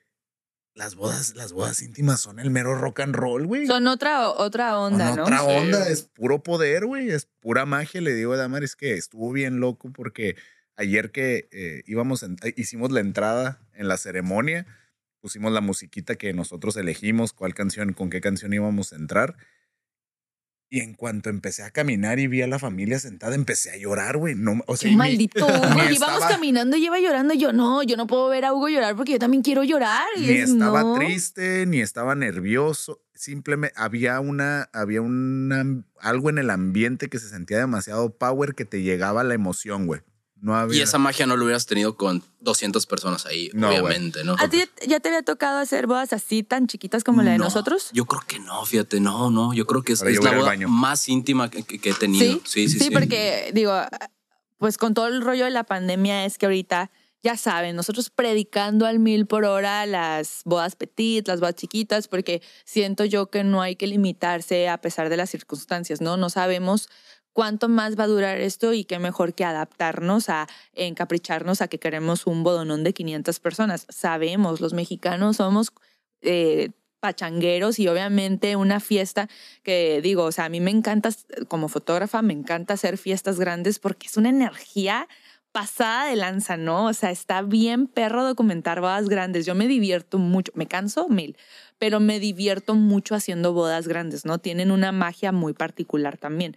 las 0.73 0.95
bodas, 0.95 1.35
las 1.35 1.51
bodas 1.53 1.81
íntimas 1.81 2.19
son 2.21 2.39
el 2.39 2.49
mero 2.49 2.75
rock 2.75 3.01
and 3.01 3.15
roll, 3.15 3.45
güey. 3.45 3.67
Son 3.67 3.87
otra, 3.87 4.29
otra 4.29 4.79
onda, 4.79 5.07
Son 5.09 5.17
¿no? 5.17 5.23
Otra 5.23 5.39
Sí. 5.39 5.45
onda, 5.49 5.89
es 5.89 6.03
puro 6.03 6.43
poder, 6.43 6.85
güey, 6.85 7.09
es 7.09 7.27
pura 7.41 7.65
magia. 7.65 7.99
Le 8.01 8.13
digo 8.13 8.33
a 8.33 8.37
Damaris 8.37 8.75
que 8.75 8.93
estuvo 8.93 9.31
bien 9.31 9.59
loco 9.59 9.91
porque 9.91 10.35
ayer 10.77 11.11
que 11.11 11.49
eh, 11.51 11.83
íbamos, 11.85 12.23
en- 12.23 12.37
eh, 12.43 12.53
hicimos 12.55 12.91
la 12.91 13.01
entrada 13.01 13.59
en 13.73 13.87
la 13.87 13.97
ceremonia, 13.97 14.65
pusimos 15.19 15.51
la 15.51 15.61
musiquita 15.61 16.15
que 16.15 16.33
nosotros 16.33 16.75
elegimos, 16.77 17.33
cuál 17.33 17.53
canción, 17.53 17.93
con 17.93 18.09
qué 18.09 18.21
canción 18.21 18.53
íbamos 18.53 18.93
a 18.93 18.95
entrar. 18.95 19.35
Y 20.73 20.79
en 20.79 20.93
cuanto 20.93 21.29
empecé 21.29 21.63
a 21.63 21.69
caminar 21.71 22.17
y 22.19 22.27
vi 22.27 22.41
a 22.41 22.47
la 22.47 22.57
familia 22.57 22.97
sentada, 22.97 23.35
empecé 23.35 23.71
a 23.71 23.77
llorar, 23.77 24.15
güey. 24.15 24.35
No, 24.35 24.61
o 24.67 24.77
sea, 24.77 24.89
Qué 24.89 24.95
maldito 24.95 25.45
Hugo. 25.45 25.53
ni 25.75 25.95
íbamos 25.95 26.15
estaba- 26.15 26.29
caminando 26.29 26.77
y 26.77 26.85
iba 26.85 26.97
llorando. 26.97 27.33
Yo, 27.33 27.51
no, 27.51 27.83
yo 27.83 27.97
no 27.97 28.07
puedo 28.07 28.29
ver 28.29 28.45
a 28.45 28.53
Hugo 28.53 28.69
llorar 28.69 28.95
porque 28.95 29.11
yo 29.11 29.19
también 29.19 29.43
quiero 29.43 29.65
llorar. 29.65 30.05
Ni 30.17 30.29
es, 30.29 30.51
estaba 30.51 30.81
no. 30.81 30.95
triste, 30.95 31.65
ni 31.65 31.81
estaba 31.81 32.15
nervioso. 32.15 33.01
Simplemente 33.13 33.75
había 33.77 34.21
una, 34.21 34.69
había 34.71 35.01
una, 35.01 35.83
algo 35.99 36.29
en 36.29 36.37
el 36.37 36.49
ambiente 36.49 37.09
que 37.09 37.19
se 37.19 37.27
sentía 37.27 37.57
demasiado 37.57 38.17
power 38.17 38.55
que 38.55 38.63
te 38.63 38.81
llegaba 38.81 39.25
la 39.25 39.33
emoción, 39.33 39.87
güey. 39.87 39.99
No 40.41 40.55
había. 40.55 40.79
Y 40.79 40.81
esa 40.81 40.97
magia 40.97 41.27
no 41.27 41.37
lo 41.37 41.45
hubieras 41.45 41.67
tenido 41.67 41.95
con 41.95 42.23
200 42.39 42.87
personas 42.87 43.27
ahí, 43.27 43.51
No, 43.53 43.69
obviamente, 43.69 44.23
¿no? 44.23 44.35
¿A 44.39 44.49
ti 44.49 44.63
ya 44.87 44.99
te 44.99 45.09
había 45.09 45.21
tocado 45.21 45.59
hacer 45.59 45.85
bodas 45.85 46.13
así 46.13 46.41
tan 46.41 46.65
chiquitas 46.65 47.03
como 47.03 47.21
la 47.21 47.31
de 47.31 47.37
No, 47.37 47.45
nosotros? 47.45 47.91
Yo 47.93 48.05
creo 48.05 48.21
que 48.25 48.39
no, 48.39 48.65
fíjate, 48.65 48.99
no, 48.99 49.29
no. 49.29 49.53
Yo 49.53 49.67
creo 49.67 49.83
que 49.83 49.93
es, 49.93 50.01
la 50.01 50.35
boda 50.35 50.55
más 50.67 51.07
íntima 51.09 51.51
que, 51.51 51.63
he 51.83 51.93
tenido. 51.93 52.41
Sí, 52.43 52.67
sí, 52.67 52.79
sí. 52.79 52.89
porque 52.89 53.51
digo, 53.53 53.73
pues 54.57 54.77
con 54.77 54.95
todo 54.95 55.07
el 55.07 55.21
rollo 55.21 55.45
de 55.45 55.51
la 55.51 55.63
pandemia 55.63 56.25
es 56.25 56.39
que 56.39 56.47
ahorita, 56.47 56.89
ya 57.21 57.37
saben, 57.37 57.75
nosotros 57.75 58.09
predicando 58.09 58.87
al 58.87 58.97
mil 58.97 59.27
por 59.27 59.45
hora 59.45 59.85
las 59.85 60.41
bodas 60.45 60.75
petit, 60.75 61.27
las 61.27 61.39
bodas 61.39 61.55
chiquitas, 61.55 62.07
porque 62.07 62.41
siento 62.65 63.05
yo 63.05 63.29
que 63.29 63.43
no 63.43 63.61
hay 63.61 63.75
que 63.75 63.85
limitarse 63.85 64.69
a 64.69 64.81
pesar 64.81 65.09
de 65.09 65.17
las 65.17 65.29
circunstancias, 65.29 66.01
¿no? 66.01 66.17
No 66.17 66.31
sabemos 66.31 66.89
cuánto 67.33 67.69
más 67.69 67.97
va 67.97 68.05
a 68.05 68.07
durar 68.07 68.39
esto 68.39 68.73
y 68.73 68.83
qué 68.83 68.99
mejor 68.99 69.33
que 69.33 69.45
adaptarnos 69.45 70.29
a 70.29 70.47
encapricharnos 70.73 71.61
a 71.61 71.67
que 71.67 71.79
queremos 71.79 72.27
un 72.27 72.43
bodonón 72.43 72.83
de 72.83 72.93
500 72.93 73.39
personas. 73.39 73.85
Sabemos, 73.89 74.61
los 74.61 74.73
mexicanos 74.73 75.37
somos 75.37 75.71
eh, 76.21 76.71
pachangueros 76.99 77.79
y 77.79 77.87
obviamente 77.87 78.55
una 78.55 78.79
fiesta 78.79 79.27
que 79.63 80.01
digo, 80.01 80.23
o 80.23 80.31
sea, 80.31 80.45
a 80.45 80.49
mí 80.49 80.61
me 80.61 80.71
encanta, 80.71 81.09
como 81.47 81.67
fotógrafa, 81.67 82.21
me 82.21 82.33
encanta 82.33 82.75
hacer 82.75 82.97
fiestas 82.97 83.39
grandes 83.39 83.79
porque 83.79 84.07
es 84.07 84.17
una 84.17 84.29
energía 84.29 85.07
pasada 85.51 86.05
de 86.05 86.15
lanza, 86.15 86.57
¿no? 86.57 86.85
O 86.85 86.93
sea, 86.93 87.11
está 87.11 87.41
bien 87.41 87.87
perro 87.87 88.23
documentar 88.23 88.79
bodas 88.79 89.09
grandes. 89.09 89.45
Yo 89.45 89.55
me 89.55 89.67
divierto 89.67 90.17
mucho, 90.17 90.51
me 90.55 90.67
canso 90.67 91.09
mil, 91.09 91.35
pero 91.77 91.99
me 91.99 92.19
divierto 92.19 92.75
mucho 92.75 93.15
haciendo 93.15 93.51
bodas 93.51 93.87
grandes, 93.87 94.23
¿no? 94.23 94.37
Tienen 94.37 94.71
una 94.71 94.91
magia 94.91 95.31
muy 95.31 95.53
particular 95.53 96.17
también. 96.17 96.55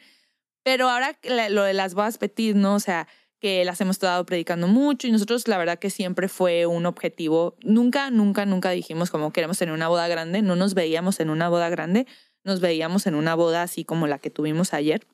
Pero 0.65 0.89
ahora 0.89 1.17
lo 1.51 1.63
de 1.63 1.75
las 1.75 1.95
bodas 1.95 2.19
petit, 2.19 2.57
¿no? 2.57 2.75
O 2.77 2.81
sea, 2.81 3.07
que 3.41 3.65
las 3.67 3.81
hemos 3.83 3.97
estado 3.97 4.25
predicando 4.25 4.67
mucho 4.69 5.07
y 5.07 5.13
nosotros 5.13 5.47
la 5.49 5.59
verdad 5.59 5.79
que 5.79 5.91
siempre 5.91 6.29
fue 6.29 6.67
un 6.67 6.87
objetivo. 6.87 7.57
Nunca, 7.63 8.11
nunca, 8.11 8.47
nunca 8.47 8.71
dijimos 8.71 9.11
como 9.11 9.33
queremos 9.33 9.59
tener 9.59 9.75
una 9.75 9.89
boda 9.89 10.09
grande, 10.09 10.41
no 10.41 10.57
nos 10.57 10.73
veíamos 10.75 11.21
en 11.21 11.29
una 11.29 11.51
boda 11.51 11.69
grande, 11.69 12.07
nos 12.43 12.61
veíamos 12.61 13.07
en 13.07 13.15
una 13.15 13.35
boda 13.35 13.63
así 13.63 13.85
como 13.85 14.07
la 14.07 14.19
que 14.19 14.31
tuvimos 14.31 14.73
ayer. 14.73 15.07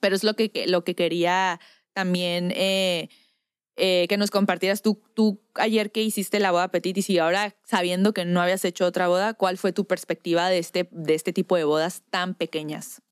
Pero 0.00 0.16
es 0.16 0.24
lo 0.24 0.34
que, 0.34 0.50
que- 0.50 0.66
lo 0.68 0.84
que 0.84 0.96
quería 0.96 1.60
también 1.94 2.52
eh, 2.56 3.08
eh, 3.76 4.06
que 4.08 4.16
nos 4.18 4.32
compartieras 4.32 4.82
tú, 4.82 5.02
tú 5.14 5.42
ayer 5.54 5.92
que 5.92 6.02
hiciste 6.02 6.40
la 6.40 6.52
boda 6.52 6.68
petit 6.72 6.98
y 6.98 7.02
si 7.02 7.18
ahora 7.20 7.56
sabiendo 7.64 8.14
que 8.14 8.24
no 8.24 8.42
habías 8.42 8.64
hecho 8.64 8.86
otra 8.86 9.08
boda, 9.08 9.34
¿cuál 9.34 9.58
fue 9.58 9.72
tu 9.72 9.86
perspectiva 9.86 10.48
de 10.50 10.58
este, 10.58 10.88
de 10.92 11.14
este 11.14 11.32
tipo 11.32 11.56
de 11.56 11.64
bodas 11.64 12.02
tan 12.10 12.34
pequeñas? 12.34 13.03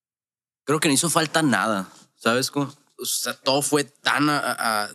Creo 0.65 0.81
que 0.81 0.89
no 0.89 0.95
hizo 0.95 1.11
falta 1.11 1.43
nada, 1.43 1.89
¿sabes? 2.17 2.51
Cómo? 2.51 2.73
O 2.99 3.05
sea, 3.05 3.35
todo 3.35 3.63
fue 3.63 3.85
tan 3.85 4.29
a- 4.31 4.39
a- 4.85 4.91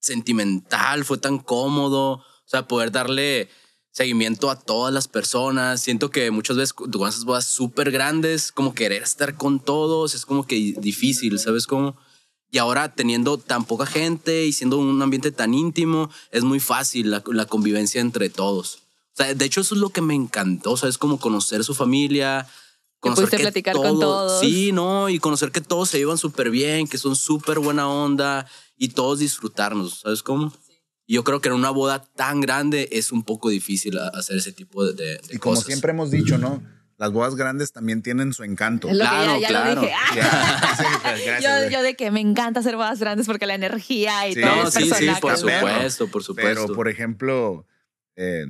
sentimental, 0.00 1.04
fue 1.04 1.18
tan 1.18 1.38
cómodo, 1.38 2.12
o 2.14 2.24
sea, 2.44 2.66
poder 2.66 2.90
darle 2.90 3.48
seguimiento 3.92 4.50
a 4.50 4.58
todas 4.58 4.92
las 4.92 5.06
personas. 5.08 5.80
Siento 5.80 6.10
que 6.10 6.30
muchas 6.30 6.56
veces 6.56 6.72
con 6.72 6.90
esas 7.08 7.24
bodas 7.24 7.44
súper 7.46 7.90
grandes, 7.90 8.50
como 8.52 8.74
querer 8.74 9.02
estar 9.02 9.36
con 9.36 9.60
todos, 9.60 10.14
es 10.14 10.26
como 10.26 10.46
que 10.46 10.74
difícil, 10.78 11.38
¿sabes 11.38 11.66
cómo? 11.66 11.96
Y 12.50 12.58
ahora 12.58 12.94
teniendo 12.94 13.38
tan 13.38 13.64
poca 13.64 13.86
gente 13.86 14.44
y 14.44 14.52
siendo 14.52 14.78
un 14.78 15.00
ambiente 15.00 15.30
tan 15.30 15.54
íntimo, 15.54 16.10
es 16.32 16.42
muy 16.44 16.60
fácil 16.60 17.10
la, 17.10 17.22
la 17.26 17.46
convivencia 17.46 18.00
entre 18.00 18.28
todos. 18.28 18.76
O 19.14 19.16
sea, 19.16 19.34
de 19.34 19.44
hecho 19.44 19.60
eso 19.60 19.74
es 19.74 19.80
lo 19.80 19.90
que 19.90 20.00
me 20.00 20.14
encantó, 20.14 20.76
¿sabes? 20.76 20.98
Como 20.98 21.18
conocer 21.18 21.64
su 21.64 21.74
familia, 21.74 22.46
conocer 23.02 23.24
pudiste 23.26 23.42
platicar 23.42 23.76
con 23.76 24.00
todos. 24.00 24.40
Sí, 24.40 24.72
no, 24.72 25.08
y 25.08 25.18
conocer 25.18 25.50
que 25.52 25.60
todos 25.60 25.90
se 25.90 25.98
llevan 25.98 26.16
súper 26.18 26.50
bien, 26.50 26.86
que 26.88 26.96
son 26.98 27.14
súper 27.16 27.58
buena 27.58 27.88
onda 27.88 28.46
y 28.76 28.88
todos 28.88 29.18
disfrutarnos, 29.18 30.00
¿sabes 30.00 30.22
cómo? 30.22 30.52
Y 31.06 31.14
yo 31.14 31.24
creo 31.24 31.40
que 31.40 31.48
en 31.48 31.54
una 31.54 31.70
boda 31.70 32.00
tan 32.16 32.40
grande 32.40 32.88
es 32.92 33.12
un 33.12 33.24
poco 33.24 33.48
difícil 33.50 33.98
a- 33.98 34.08
hacer 34.08 34.36
ese 34.38 34.52
tipo 34.52 34.84
de, 34.86 34.92
de- 34.94 35.04
de 35.18 35.34
y 35.34 35.38
como 35.38 35.54
cosas. 35.56 35.66
siempre 35.66 35.90
hemos 35.90 36.10
dicho, 36.10 36.38
¿no? 36.38 36.62
Las 36.96 37.10
bodas 37.10 37.34
grandes 37.34 37.72
también 37.72 38.00
tienen 38.02 38.32
su 38.32 38.44
encanto. 38.44 38.86
Claro, 38.88 39.34
que 39.34 39.40
ya, 39.40 39.48
ya 39.48 39.48
claro. 39.48 39.74
lo 39.82 39.88
dije. 39.88 39.94
Ya, 40.16 40.74
sí, 40.78 40.84
pues, 41.02 41.24
gracias, 41.24 41.72
yo, 41.72 41.82
de 41.82 41.96
que 41.96 42.10
me 42.12 42.20
encanta 42.20 42.60
hacer 42.60 42.76
bodas 42.76 43.00
grandes 43.00 43.26
porque 43.26 43.46
la 43.46 43.54
energía 43.56 44.28
y 44.28 44.34
Sí, 44.34 44.40
todo 44.40 44.54
No, 44.56 44.68
es 44.68 44.74
sí, 44.74 44.84
sí, 44.94 45.08
por 45.20 45.36
supuesto, 45.36 46.08
por 46.08 46.22
supuesto. 46.22 46.62
Pero, 46.66 46.74
por 46.74 46.88
ejemplo, 46.88 47.66
eh, 48.14 48.44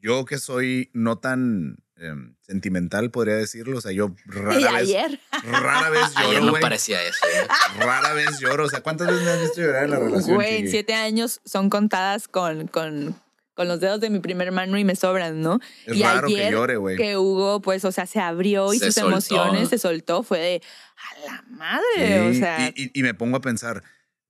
yo 0.00 0.24
que 0.24 0.38
soy 0.38 0.90
no 0.94 1.18
tan 1.18 1.78
eh, 1.98 2.12
sentimental, 2.42 3.10
podría 3.10 3.36
decirlo. 3.36 3.78
O 3.78 3.80
sea, 3.80 3.92
yo 3.92 4.14
Y 4.26 4.30
rara 4.30 4.54
vez, 4.56 4.66
ayer. 4.66 5.20
rara 5.50 5.90
vez 5.90 6.02
Ayer 6.16 6.32
lloro, 6.34 6.44
no 6.46 6.50
güey. 6.52 6.62
parecía 6.62 7.02
eso. 7.02 7.18
¿eh? 7.26 7.46
Rara 7.78 8.12
vez 8.12 8.38
lloro. 8.40 8.64
O 8.64 8.68
sea, 8.68 8.80
¿cuántas 8.82 9.06
veces 9.08 9.22
me 9.24 9.30
has 9.30 9.40
visto 9.40 9.60
llorar 9.60 9.84
en 9.84 9.90
la 9.90 9.98
relación? 9.98 10.34
Güey, 10.36 10.56
en 10.58 10.70
siete 10.70 10.94
años 10.94 11.40
son 11.44 11.70
contadas 11.70 12.28
con, 12.28 12.66
con, 12.68 13.14
con 13.54 13.68
los 13.68 13.80
dedos 13.80 14.00
de 14.00 14.10
mi 14.10 14.18
primer 14.20 14.52
mano 14.52 14.76
y 14.78 14.84
me 14.84 14.94
sobran, 14.96 15.40
¿no? 15.40 15.58
Es 15.86 15.96
y 15.96 16.02
raro 16.02 16.28
que 16.28 16.34
ayer 16.34 16.52
llore, 16.52 16.76
güey. 16.76 16.96
que 16.96 17.16
Hugo, 17.16 17.60
pues, 17.62 17.84
o 17.84 17.92
sea, 17.92 18.06
se 18.06 18.20
abrió 18.20 18.74
y 18.74 18.78
Se 18.78 18.86
sus 18.86 18.94
soltó. 18.96 19.08
emociones 19.10 19.68
se 19.70 19.78
soltó, 19.78 20.22
fue 20.22 20.38
de 20.38 20.62
a 20.96 21.26
la 21.26 21.44
madre, 21.48 21.84
Sí, 22.32 22.36
o 22.36 22.40
sea. 22.40 22.72
y, 22.74 22.84
y- 22.84 22.90
y 23.00 23.02
me 23.02 23.14
pongo 23.14 23.36
a 23.38 23.40
pensar, 23.40 23.82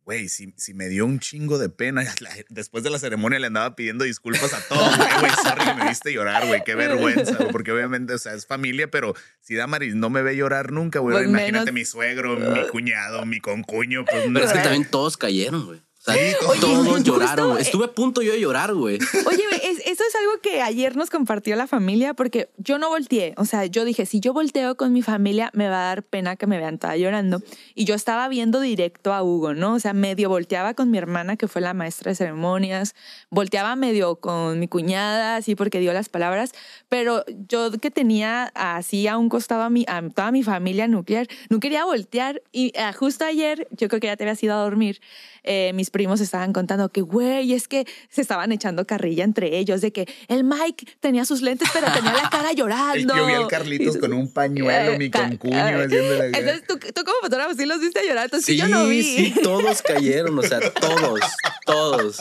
güey, 0.06 0.28
si, 0.30 0.54
si 0.56 0.72
me 0.72 0.88
dio 0.88 1.04
un 1.04 1.18
chingo 1.20 1.58
de 1.58 1.68
pena, 1.68 2.02
la- 2.20 2.30
después 2.48 2.82
de 2.84 2.90
la 2.90 2.98
ceremonia 2.98 3.38
le 3.38 3.48
andaba 3.48 3.76
pidiendo 3.76 4.04
disculpas 4.04 4.54
a 4.54 4.60
todos, 4.68 4.96
güey, 4.96 5.08
güey, 5.20 5.32
sorry 5.42 5.64
que 5.64 5.74
me 5.74 5.88
viste 5.88 6.12
llorar, 6.12 6.46
güey, 6.46 6.62
qué 6.64 6.74
vergüenza, 6.76 7.34
güey, 7.36 7.50
porque 7.50 7.72
obviamente, 7.72 8.14
o 8.14 8.18
sea, 8.18 8.32
es 8.34 8.46
familia, 8.46 8.90
pero 8.90 9.14
si 9.40 9.54
Damaris 9.56 9.94
no 9.96 10.08
me 10.08 10.22
ve 10.22 10.36
llorar 10.36 10.72
nunca, 10.72 11.00
güey, 11.00 11.16
Pues 11.16 11.28
imagínate 11.28 11.66
menos- 11.66 11.74
mi 11.74 11.84
suegro, 11.84 12.36
mi 12.38 12.66
cuñado, 12.68 13.26
mi 13.26 13.40
concuño, 13.40 14.04
pues 14.04 14.26
no 14.28 14.34
Pero 14.34 14.46
es 14.46 14.52
que 14.52 14.60
también 14.60 14.88
todos 14.88 15.16
cayeron, 15.16 15.66
güey. 15.66 15.82
Oye, 16.12 16.60
todos 16.60 16.86
justo, 16.86 17.02
lloraron. 17.02 17.46
güey. 17.50 17.58
eh, 17.58 17.62
Estuve 17.62 17.84
a 17.86 17.92
punto 17.92 18.22
yo 18.22 18.32
de 18.32 18.40
llorar, 18.40 18.74
güey. 18.74 18.98
Oye, 19.26 19.42
es- 19.64 19.78
eso 19.86 20.02
es 20.08 20.14
algo 20.16 20.40
que 20.42 20.62
ayer 20.62 20.96
nos 20.96 21.10
compartió 21.10 21.56
la 21.56 21.66
familia 21.66 22.14
porque 22.14 22.48
yo 22.58 22.78
no 22.78 22.88
volteé. 22.88 23.34
O 23.36 23.44
sea, 23.44 23.66
yo 23.66 23.84
dije, 23.84 24.06
si 24.06 24.20
yo 24.20 24.32
volteo 24.32 24.76
con 24.76 24.92
mi 24.92 25.02
familia, 25.02 25.50
me 25.54 25.68
va 25.68 25.82
a 25.84 25.86
dar 25.88 26.02
pena 26.02 26.36
que 26.36 26.46
me 26.46 26.58
vean 26.58 26.78
toda 26.78 26.96
llorando. 26.96 27.40
Y 27.74 27.84
yo 27.84 27.94
estaba 27.94 28.28
viendo 28.28 28.60
directo 28.60 29.12
a 29.14 29.22
Hugo, 29.22 29.54
¿no? 29.54 29.74
O 29.74 29.80
sea, 29.80 29.92
medio 29.94 30.28
volteaba 30.28 30.74
con 30.74 30.90
mi 30.90 30.98
hermana, 30.98 31.36
que 31.36 31.48
fue 31.48 31.60
la 31.62 31.74
maestra 31.74 32.10
de 32.10 32.16
ceremonias, 32.16 32.94
volteaba 33.30 33.74
medio 33.76 34.16
con 34.16 34.58
mi 34.60 34.68
cuñada, 34.68 35.36
así 35.36 35.54
porque 35.54 35.80
dio 35.80 35.92
las 35.92 36.08
palabras, 36.08 36.52
pero 36.88 37.24
yo 37.48 37.70
que 37.72 37.90
tenía 37.90 38.50
así 38.54 39.06
a 39.08 39.16
un 39.18 39.28
costado 39.28 39.62
a, 39.62 39.70
mi, 39.70 39.84
a 39.88 40.02
toda 40.10 40.30
mi 40.32 40.42
familia 40.42 40.88
nuclear, 40.88 41.26
no 41.48 41.60
quería 41.60 41.84
voltear. 41.84 42.42
Y 42.52 42.72
ah, 42.78 42.92
justo 42.92 43.24
ayer, 43.24 43.66
yo 43.70 43.88
creo 43.88 44.00
que 44.00 44.06
ya 44.08 44.16
te 44.16 44.24
habías 44.24 44.42
ido 44.42 44.54
a 44.54 44.58
dormir, 44.62 45.00
eh, 45.44 45.72
mis 45.74 45.90
primos 45.97 46.20
estaban 46.20 46.52
contando 46.52 46.90
que, 46.90 47.01
güey, 47.01 47.55
es 47.55 47.68
que 47.68 47.86
se 48.10 48.20
estaban 48.20 48.52
echando 48.52 48.86
carrilla 48.86 49.24
entre 49.24 49.56
ellos, 49.56 49.81
de 49.81 49.93
que 49.93 50.06
el 50.28 50.44
Mike 50.44 50.86
tenía 51.01 51.24
sus 51.24 51.40
lentes, 51.40 51.70
pero 51.73 51.86
tenía 51.90 52.12
la 52.12 52.28
cara 52.28 52.52
llorando. 52.55 53.16
yo 53.16 53.24
vi 53.27 53.32
al 53.32 53.47
Carlitos 53.48 53.97
Y- 53.97 53.98
con 53.98 54.12
un 54.12 54.31
pañuelo, 54.31 54.98
mi 54.98 55.06
Eh, 55.06 55.10
concuño, 55.10 55.56
eh, 55.56 55.85
haciéndole. 55.86 56.27
Entonces, 56.27 56.64
tú, 56.68 56.78
tú 56.78 57.02
como 57.05 57.16
fotógrafo 57.23 57.55
sí 57.55 57.64
los 57.64 57.81
viste 57.81 58.06
llorar, 58.06 58.24
entonces 58.24 58.44
Sí, 58.44 58.59
yo 58.59 58.68
no 58.68 58.86
vi. 58.86 59.02
sí, 59.02 59.35
todos 59.43 59.81
cayeron, 59.81 60.39
o 60.39 60.43
sea, 60.43 60.60
todos, 60.74 61.20
todos. 61.64 62.16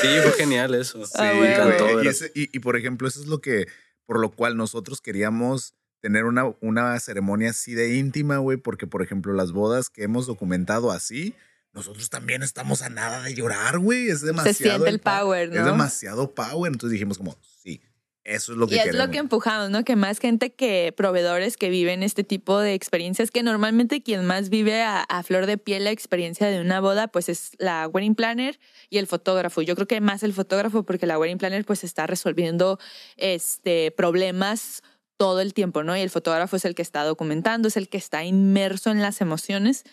Sí, 0.00 0.08
fue 0.22 0.32
genial 0.32 0.74
eso. 0.74 1.04
Sí, 1.06 1.12
Ah, 1.18 1.32
encantó. 1.32 1.96
ver 1.96 2.04
Y, 2.06 2.08
ese- 2.08 2.32
y- 2.34 2.48
y, 2.56 2.58
por 2.58 2.76
ejemplo, 2.76 3.06
eso 3.06 3.20
es 3.20 3.26
lo 3.26 3.40
que, 3.40 3.66
por 4.06 4.18
lo 4.18 4.30
cual 4.30 4.56
nosotros 4.56 5.00
queríamos 5.00 5.74
tener 6.00 6.24
una, 6.24 6.54
una 6.60 6.98
ceremonia 7.00 7.50
así 7.50 7.74
de 7.74 7.96
íntima, 7.96 8.38
güey, 8.38 8.56
porque, 8.56 8.86
por 8.86 9.02
ejemplo, 9.02 9.32
las 9.34 9.52
bodas 9.52 9.90
que 9.90 10.04
hemos 10.04 10.26
documentado 10.26 10.90
así, 10.90 11.34
nosotros 11.72 12.10
también 12.10 12.42
estamos 12.42 12.82
a 12.82 12.88
nada 12.88 13.22
de 13.22 13.34
llorar, 13.34 13.78
güey. 13.78 14.08
Es 14.08 14.20
demasiado. 14.22 14.54
siente 14.54 14.88
el 14.90 15.00
power, 15.00 15.48
Es 15.50 15.60
¿no? 15.60 15.66
demasiado 15.66 16.34
power. 16.34 16.72
Entonces 16.72 16.92
dijimos 16.92 17.18
como, 17.18 17.36
sí, 17.62 17.80
eso 18.24 18.52
es 18.52 18.58
lo 18.58 18.66
que 18.66 18.74
y 18.74 18.78
es 18.78 18.84
queremos. 18.84 19.06
lo 19.06 19.12
que 19.12 19.18
empujamos, 19.18 19.70
¿no? 19.70 19.84
Que 19.84 19.96
más 19.96 20.18
gente 20.18 20.52
que 20.52 20.92
proveedores 20.96 21.56
que 21.56 21.70
viven 21.70 22.02
este 22.02 22.24
tipo 22.24 22.58
de 22.58 22.74
experiencias, 22.74 23.30
que 23.30 23.42
normalmente 23.42 24.02
quien 24.02 24.24
más 24.26 24.48
vive 24.50 24.82
a, 24.82 25.02
a, 25.02 25.22
flor 25.22 25.46
de 25.46 25.56
piel 25.56 25.84
la 25.84 25.90
experiencia 25.90 26.48
de 26.48 26.60
una 26.60 26.80
boda, 26.80 27.08
pues 27.08 27.28
es 27.28 27.52
la 27.58 27.88
wedding 27.88 28.14
planner 28.14 28.58
y 28.90 28.98
el 28.98 29.06
fotógrafo. 29.06 29.62
Yo 29.62 29.74
creo 29.76 29.86
que 29.86 30.00
más 30.00 30.22
el 30.22 30.32
fotógrafo 30.34 30.82
porque 30.82 31.06
la 31.06 31.18
wedding 31.18 31.38
planner 31.38 31.64
pues 31.64 31.84
está 31.84 32.06
resolviendo 32.06 32.78
este, 33.16 33.92
problemas 33.92 34.82
todo 35.16 35.40
el 35.40 35.52
tiempo, 35.52 35.82
¿no? 35.82 35.96
Y 35.96 36.00
el 36.00 36.10
fotógrafo 36.10 36.56
es 36.56 36.64
el 36.64 36.74
que 36.74 36.82
está 36.82 37.04
documentando, 37.04 37.68
es 37.68 37.76
el 37.76 37.88
que 37.88 37.98
está 37.98 38.24
inmerso 38.24 38.90
en 38.90 39.02
las 39.02 39.20
emociones. 39.20 39.84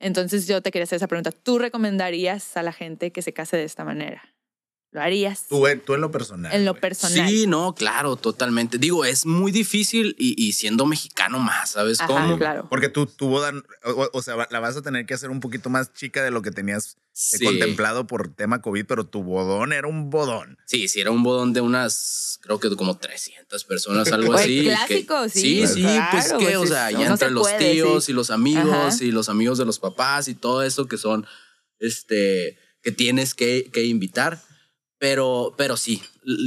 Entonces 0.00 0.46
yo 0.48 0.62
te 0.62 0.70
quería 0.72 0.84
hacer 0.84 0.96
esa 0.96 1.06
pregunta. 1.06 1.30
¿Tú 1.30 1.58
recomendarías 1.58 2.56
a 2.56 2.62
la 2.62 2.72
gente 2.72 3.12
que 3.12 3.22
se 3.22 3.32
case 3.32 3.56
de 3.56 3.64
esta 3.64 3.84
manera? 3.84 4.22
¿Lo 4.92 5.00
harías? 5.00 5.46
Tú, 5.48 5.68
en- 5.68 5.78
tú 5.80 5.94
en 5.94 6.00
lo 6.00 6.10
personal. 6.10 6.52
en 6.52 6.64
lo 6.64 6.72
güey. 6.72 6.80
personal. 6.80 7.28
Sí, 7.28 7.46
no, 7.46 7.76
claro, 7.76 8.16
totalmente. 8.16 8.76
Digo, 8.76 9.04
es 9.04 9.24
muy 9.24 9.52
difícil 9.52 10.16
y, 10.18 10.34
y 10.42 10.50
siendo 10.52 10.84
mexicano 10.84 11.38
más, 11.38 11.70
¿sabes 11.70 12.00
Ajá, 12.00 12.08
cómo? 12.08 12.36
claro. 12.38 12.66
Porque 12.68 12.88
tú, 12.88 13.06
tu 13.06 13.28
boda, 13.28 13.52
o, 13.84 14.08
o 14.12 14.20
sea, 14.22 14.34
la 14.50 14.58
vas 14.58 14.76
a 14.76 14.82
tener 14.82 15.06
que 15.06 15.14
hacer 15.14 15.30
un 15.30 15.38
poquito 15.38 15.70
más 15.70 15.92
chica 15.92 16.24
de 16.24 16.32
lo 16.32 16.42
que 16.42 16.50
tenías 16.50 16.96
eh, 16.96 16.98
Sí. 17.12 17.44
contemplado 17.44 18.08
por 18.08 18.34
tema 18.34 18.62
COVID, 18.62 18.84
pero 18.86 19.04
tu 19.06 19.22
bodón 19.22 19.72
era 19.72 19.86
un 19.86 20.10
bodón. 20.10 20.58
Sí, 20.66 20.88
sí, 20.88 21.00
era 21.00 21.12
un 21.12 21.22
bodón 21.22 21.52
de 21.52 21.60
unas, 21.60 22.40
creo 22.42 22.58
que 22.58 22.74
como 22.74 22.96
300 22.98 23.62
personas, 23.64 24.08
algo 24.12 24.28
Pues, 24.32 24.40
así. 24.42 24.62
clásico, 24.64 25.28
sí, 25.28 25.40
Sí, 25.40 25.66
sí, 25.68 25.82
claro, 25.82 26.08
pues 26.10 26.32
que, 26.32 26.44
pues, 26.46 26.56
o 26.56 26.66
sea, 26.66 26.90
ya 26.90 26.98
no 27.06 27.12
entre 27.12 27.28
se 27.28 27.34
los 27.34 27.42
puede, 27.42 27.72
tíos 27.74 28.04
sí. 28.06 28.10
y 28.10 28.14
los 28.16 28.30
amigos 28.32 28.64
Ajá. 28.74 29.04
y 29.04 29.12
los 29.12 29.28
amigos 29.28 29.56
de 29.58 29.66
los 29.66 29.78
papás 29.78 30.26
y 30.26 30.34
todo 30.34 30.64
eso 30.64 30.86
que 30.88 30.98
son, 30.98 31.26
este, 31.78 32.58
que 32.82 32.90
tienes 32.90 33.34
que, 33.34 33.70
que 33.72 33.84
invitar. 33.84 34.42
Pero, 35.00 35.54
pero 35.56 35.78
sí, 35.78 36.02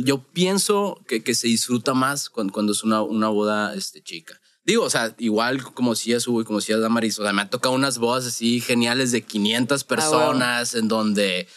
yo 0.05 0.21
pienso 0.21 1.01
que, 1.07 1.23
que 1.23 1.33
se 1.33 1.47
disfruta 1.47 1.95
más 1.95 2.29
cuando, 2.29 2.53
cuando 2.53 2.71
es 2.71 2.83
una, 2.83 3.01
una 3.01 3.27
boda 3.29 3.73
este, 3.73 4.03
chica. 4.03 4.39
Digo, 4.63 4.83
o 4.83 4.89
sea, 4.91 5.15
igual 5.17 5.63
como 5.73 5.95
si 5.95 6.13
es 6.13 6.27
y 6.27 6.43
como 6.43 6.61
si 6.61 6.71
es 6.71 6.79
Damaris, 6.79 7.17
o 7.17 7.23
sea, 7.23 7.33
me 7.33 7.41
han 7.41 7.49
tocado 7.49 7.73
unas 7.73 7.97
bodas 7.97 8.27
así 8.27 8.61
geniales 8.61 9.11
de 9.11 9.23
500 9.23 9.83
personas 9.85 10.75
en 10.75 10.87
donde 10.87 11.47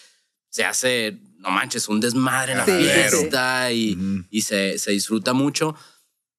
se 0.49 0.65
hace, 0.65 1.19
no 1.39 1.51
manches, 1.51 1.87
un 1.91 2.01
desmadre 2.01 2.53
en 2.53 2.59
la 2.59 2.65
Sí, 2.65 2.73
sí, 2.73 2.79
sí. 2.85 2.91
fiesta 2.91 3.73
y, 3.73 3.99
y 4.31 4.41
se, 4.43 4.79
se 4.79 4.91
disfruta 4.93 5.35
mucho. 5.35 5.77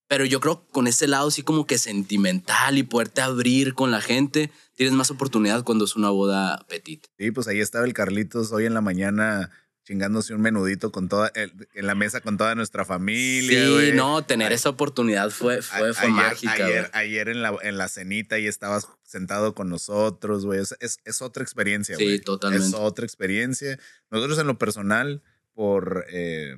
Pero 0.10 0.26
yo 0.26 0.40
creo 0.40 0.66
que 0.66 0.72
con 0.72 0.88
ese 0.88 1.06
lado 1.06 1.28
así 1.28 1.44
como 1.44 1.68
que 1.68 1.78
sentimental 1.78 2.80
y 2.80 2.84
poderte 2.84 3.22
abrir 3.22 3.76
con 3.76 3.92
la 3.92 4.02
gente, 4.02 4.50
tienes 4.76 4.96
más 4.96 5.12
oportunidad 5.12 5.64
cuando 5.64 5.86
es 5.86 5.96
una 5.96 6.10
boda 6.10 6.66
petit. 6.68 7.06
Sí, 7.20 7.30
pues 7.30 7.48
ahí 7.48 7.60
estaba 7.60 7.86
el 7.86 7.94
Carlitos 7.94 8.52
hoy 8.52 8.66
en 8.66 8.74
la 8.74 8.82
mañana 8.82 9.52
chingándose 9.88 10.34
un 10.34 10.42
menudito 10.42 10.92
con 10.92 11.08
toda, 11.08 11.32
en 11.34 11.88
la 11.88 11.96
mesa 11.96 12.20
con 12.20 12.36
toda 12.38 12.56
nuestra 12.56 12.84
familia. 12.84 13.66
Sí, 13.66 13.72
güey. 13.72 13.94
no, 13.94 14.22
tener 14.26 14.50
Ay, 14.50 14.56
esa 14.56 14.68
oportunidad 14.68 15.30
fue, 15.30 15.62
fue, 15.62 15.94
fue 15.94 16.08
ayer, 16.08 16.12
mágica. 16.12 16.52
Ayer, 16.54 16.90
güey. 16.92 17.06
ayer 17.06 17.30
en, 17.30 17.42
la, 17.42 17.56
en 17.62 17.78
la 17.78 17.88
cenita 17.88 18.38
y 18.38 18.48
estabas 18.48 18.90
sentado 19.04 19.56
con 19.56 19.70
nosotros, 19.70 20.46
güey. 20.46 20.60
Es, 20.60 20.76
es, 20.82 20.98
es 21.06 21.22
otra 21.22 21.42
experiencia, 21.42 21.96
Sí, 21.96 22.04
güey. 22.04 22.20
totalmente. 22.20 22.68
Es 22.68 22.74
otra 22.74 23.06
experiencia. 23.06 23.80
Nosotros 24.12 24.38
en 24.40 24.48
lo 24.48 24.58
personal, 24.58 25.24
por... 25.54 26.06
eh, 26.10 26.54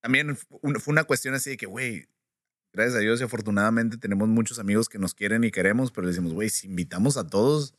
también 0.00 0.36
fue 0.36 0.58
una 0.86 1.04
cuestión 1.04 1.34
así 1.34 1.50
de 1.50 1.56
que, 1.56 1.66
güey, 1.66 2.08
gracias 2.72 2.96
a 2.96 2.98
Dios 2.98 3.20
y 3.20 3.24
afortunadamente 3.24 3.98
tenemos 3.98 4.26
muchos 4.28 4.58
amigos 4.58 4.88
que 4.88 4.98
nos 4.98 5.14
quieren 5.14 5.44
y 5.44 5.52
queremos, 5.52 5.92
pero 5.92 6.06
le 6.06 6.08
decimos, 6.10 6.32
güey, 6.32 6.48
si 6.48 6.66
invitamos 6.66 7.16
a 7.16 7.28
todos, 7.28 7.76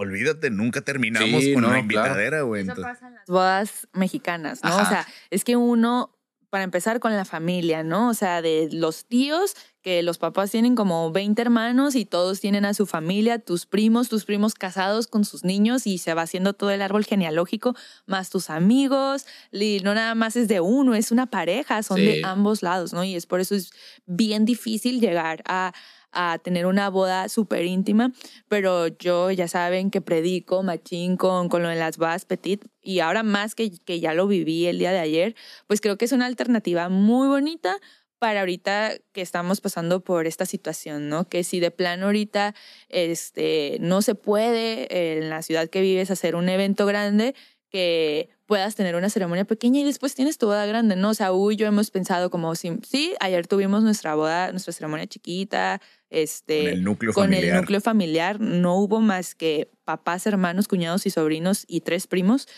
olvídate, 0.00 0.50
nunca 0.50 0.80
terminamos 0.80 1.42
Sí, 1.42 1.52
con 1.54 1.62
no, 1.62 1.68
una 1.68 1.76
claro. 1.78 1.82
invitadera, 1.82 2.42
güey. 2.42 2.62
Eso 2.62 2.70
Entonces- 2.72 2.94
pasa 2.94 3.08
en 3.08 3.14
las 3.16 3.26
bodas 3.26 3.88
mexicanas, 3.92 4.62
¿no? 4.62 4.70
Ajá. 4.70 4.82
O 4.82 4.88
sea, 4.88 5.06
es 5.30 5.42
que 5.44 5.56
uno, 5.56 6.14
para 6.50 6.64
empezar 6.64 6.98
con 7.00 7.14
la 7.14 7.24
familia, 7.24 7.82
¿no? 7.82 8.08
O 8.08 8.14
sea, 8.14 8.40
de 8.40 8.68
los 8.72 9.06
tíos, 9.06 9.54
que 9.82 10.02
los 10.02 10.16
papás 10.18 10.50
tienen 10.50 10.76
como 10.76 11.10
20 11.12 11.42
hermanos 11.42 11.94
y 11.94 12.04
todos 12.06 12.40
tienen 12.40 12.64
a 12.64 12.74
su 12.74 12.86
familia, 12.86 13.38
tus 13.38 13.66
primos, 13.66 14.08
tus 14.08 14.24
primos 14.24 14.54
casados 14.54 15.08
con 15.08 15.24
sus 15.24 15.44
niños 15.44 15.86
y 15.86 15.98
se 15.98 16.14
va 16.14 16.22
haciendo 16.22 16.52
todo 16.54 16.70
el 16.70 16.80
árbol 16.80 17.04
genealógico, 17.04 17.74
más 18.06 18.30
tus 18.30 18.50
amigos, 18.50 19.26
y 19.52 19.80
no 19.84 19.94
nada 19.94 20.14
más 20.14 20.36
es 20.36 20.48
de 20.48 20.60
uno, 20.60 20.94
es 20.94 21.10
una 21.12 21.26
pareja, 21.26 21.82
son 21.82 21.98
Sí. 21.98 22.04
de 22.06 22.22
ambos 22.24 22.62
lados, 22.62 22.92
¿no? 22.92 23.02
Y 23.04 23.14
es 23.14 23.26
por 23.26 23.40
eso 23.40 23.54
es 23.54 23.70
bien 24.06 24.44
difícil 24.44 25.00
llegar 25.00 25.42
a 25.46 25.72
a 26.12 26.38
tener 26.38 26.66
una 26.66 26.88
boda 26.90 27.28
súper 27.28 27.64
íntima, 27.64 28.12
pero 28.48 28.88
yo 28.88 29.30
ya 29.30 29.48
saben 29.48 29.90
que 29.90 30.00
predico 30.00 30.62
machín 30.62 31.16
con, 31.16 31.48
lo 31.50 31.68
de 31.68 31.76
las 31.76 31.98
bodas 31.98 32.24
petit 32.24 32.64
y 32.82 33.00
ahora 33.00 33.22
más 33.22 33.54
que, 33.54 33.70
que 33.84 34.00
ya 34.00 34.14
lo 34.14 34.26
viví 34.26 34.66
el 34.66 34.78
día 34.78 34.92
de 34.92 34.98
ayer, 34.98 35.34
pues 35.66 35.80
creo 35.80 35.98
que 35.98 36.04
es 36.04 36.12
una 36.12 36.26
alternativa 36.26 36.88
muy 36.88 37.28
bonita 37.28 37.76
para 38.18 38.40
ahorita 38.40 38.94
que 39.12 39.20
estamos 39.20 39.60
pasando 39.60 40.02
por 40.02 40.26
esta 40.26 40.44
situación, 40.44 41.08
¿no? 41.08 41.28
Que 41.28 41.44
si 41.44 41.60
de 41.60 41.70
plano 41.70 42.06
ahorita 42.06 42.54
este, 42.88 43.78
no 43.80 44.02
se 44.02 44.14
puede 44.14 45.18
en 45.18 45.30
la 45.30 45.42
ciudad 45.42 45.68
que 45.68 45.80
vives 45.80 46.10
hacer 46.10 46.34
un 46.34 46.48
evento 46.48 46.84
grande, 46.86 47.34
que 47.70 48.30
puedas 48.48 48.74
tener 48.74 48.96
una 48.96 49.10
ceremonia 49.10 49.44
pequeña 49.44 49.78
y 49.80 49.84
después 49.84 50.14
tienes 50.14 50.38
tu 50.38 50.46
boda 50.46 50.64
grande, 50.64 50.96
¿no? 50.96 51.10
O 51.10 51.14
sea, 51.14 51.32
Uy 51.32 51.54
yo 51.56 51.66
hemos 51.66 51.90
pensado 51.90 52.30
como, 52.30 52.54
sí, 52.54 52.72
sí, 52.82 53.14
ayer 53.20 53.46
tuvimos 53.46 53.82
nuestra 53.82 54.14
boda, 54.14 54.50
nuestra 54.52 54.72
ceremonia 54.72 55.06
chiquita, 55.06 55.82
este, 56.08 56.60
Con 56.60 56.72
el 56.72 56.82
núcleo 56.82 57.12
con 57.12 57.24
familiar. 57.24 57.44
el 57.56 57.60
núcleo 57.60 57.80
familiar, 57.82 58.40
no 58.40 58.76
hubo 58.76 59.00
más 59.00 59.34
que 59.34 59.70
papás, 59.84 60.26
hermanos, 60.26 60.66
cuñados 60.66 61.04
y 61.04 61.10
sobrinos 61.10 61.66
y 61.68 61.82
tres 61.82 62.06
primos, 62.06 62.48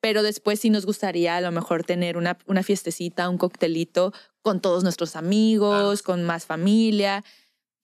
pero 0.00 0.22
después 0.22 0.60
sí 0.60 0.70
nos 0.70 0.86
gustaría 0.86 1.36
a 1.36 1.40
lo 1.40 1.50
mejor 1.50 1.82
tener 1.82 2.16
una, 2.16 2.38
una 2.46 2.62
fiestecita, 2.62 3.28
un 3.28 3.36
coctelito 3.36 4.12
con 4.42 4.60
todos 4.60 4.84
nuestros 4.84 5.16
amigos, 5.16 6.02
con 6.02 6.22
más 6.22 6.46
familia. 6.46 7.24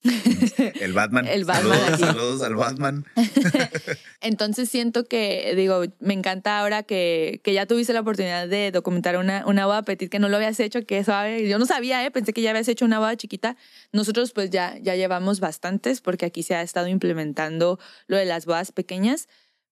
El 0.81 0.93
Batman. 0.93 1.27
El 1.27 1.45
Batman 1.45 1.79
Saludos, 1.79 1.99
saludos 1.99 2.41
al 2.43 2.55
Batman. 2.55 3.05
Entonces 4.21 4.69
siento 4.69 5.05
que, 5.05 5.53
digo, 5.55 5.83
me 5.99 6.13
encanta 6.13 6.59
ahora 6.59 6.83
que, 6.83 7.41
que 7.43 7.53
ya 7.53 7.65
tuviste 7.65 7.93
la 7.93 8.01
oportunidad 8.01 8.47
de 8.47 8.71
documentar 8.71 9.17
una, 9.17 9.45
una 9.45 9.65
boda 9.65 9.83
petit 9.83 10.09
que 10.09 10.19
no 10.19 10.29
lo 10.29 10.37
habías 10.37 10.59
hecho, 10.59 10.85
que 10.85 11.03
sabe, 11.03 11.47
yo 11.47 11.59
no 11.59 11.65
sabía, 11.65 12.05
¿eh? 12.05 12.11
pensé 12.11 12.33
que 12.33 12.41
ya 12.41 12.51
habías 12.51 12.67
hecho 12.67 12.85
una 12.85 12.99
boda 12.99 13.15
chiquita. 13.17 13.57
Nosotros 13.91 14.31
pues 14.31 14.49
ya, 14.49 14.77
ya 14.81 14.95
llevamos 14.95 15.39
bastantes 15.39 16.01
porque 16.01 16.25
aquí 16.25 16.43
se 16.43 16.55
ha 16.55 16.61
estado 16.61 16.87
implementando 16.87 17.79
lo 18.07 18.17
de 18.17 18.25
las 18.25 18.45
bodas 18.45 18.71
pequeñas, 18.71 19.27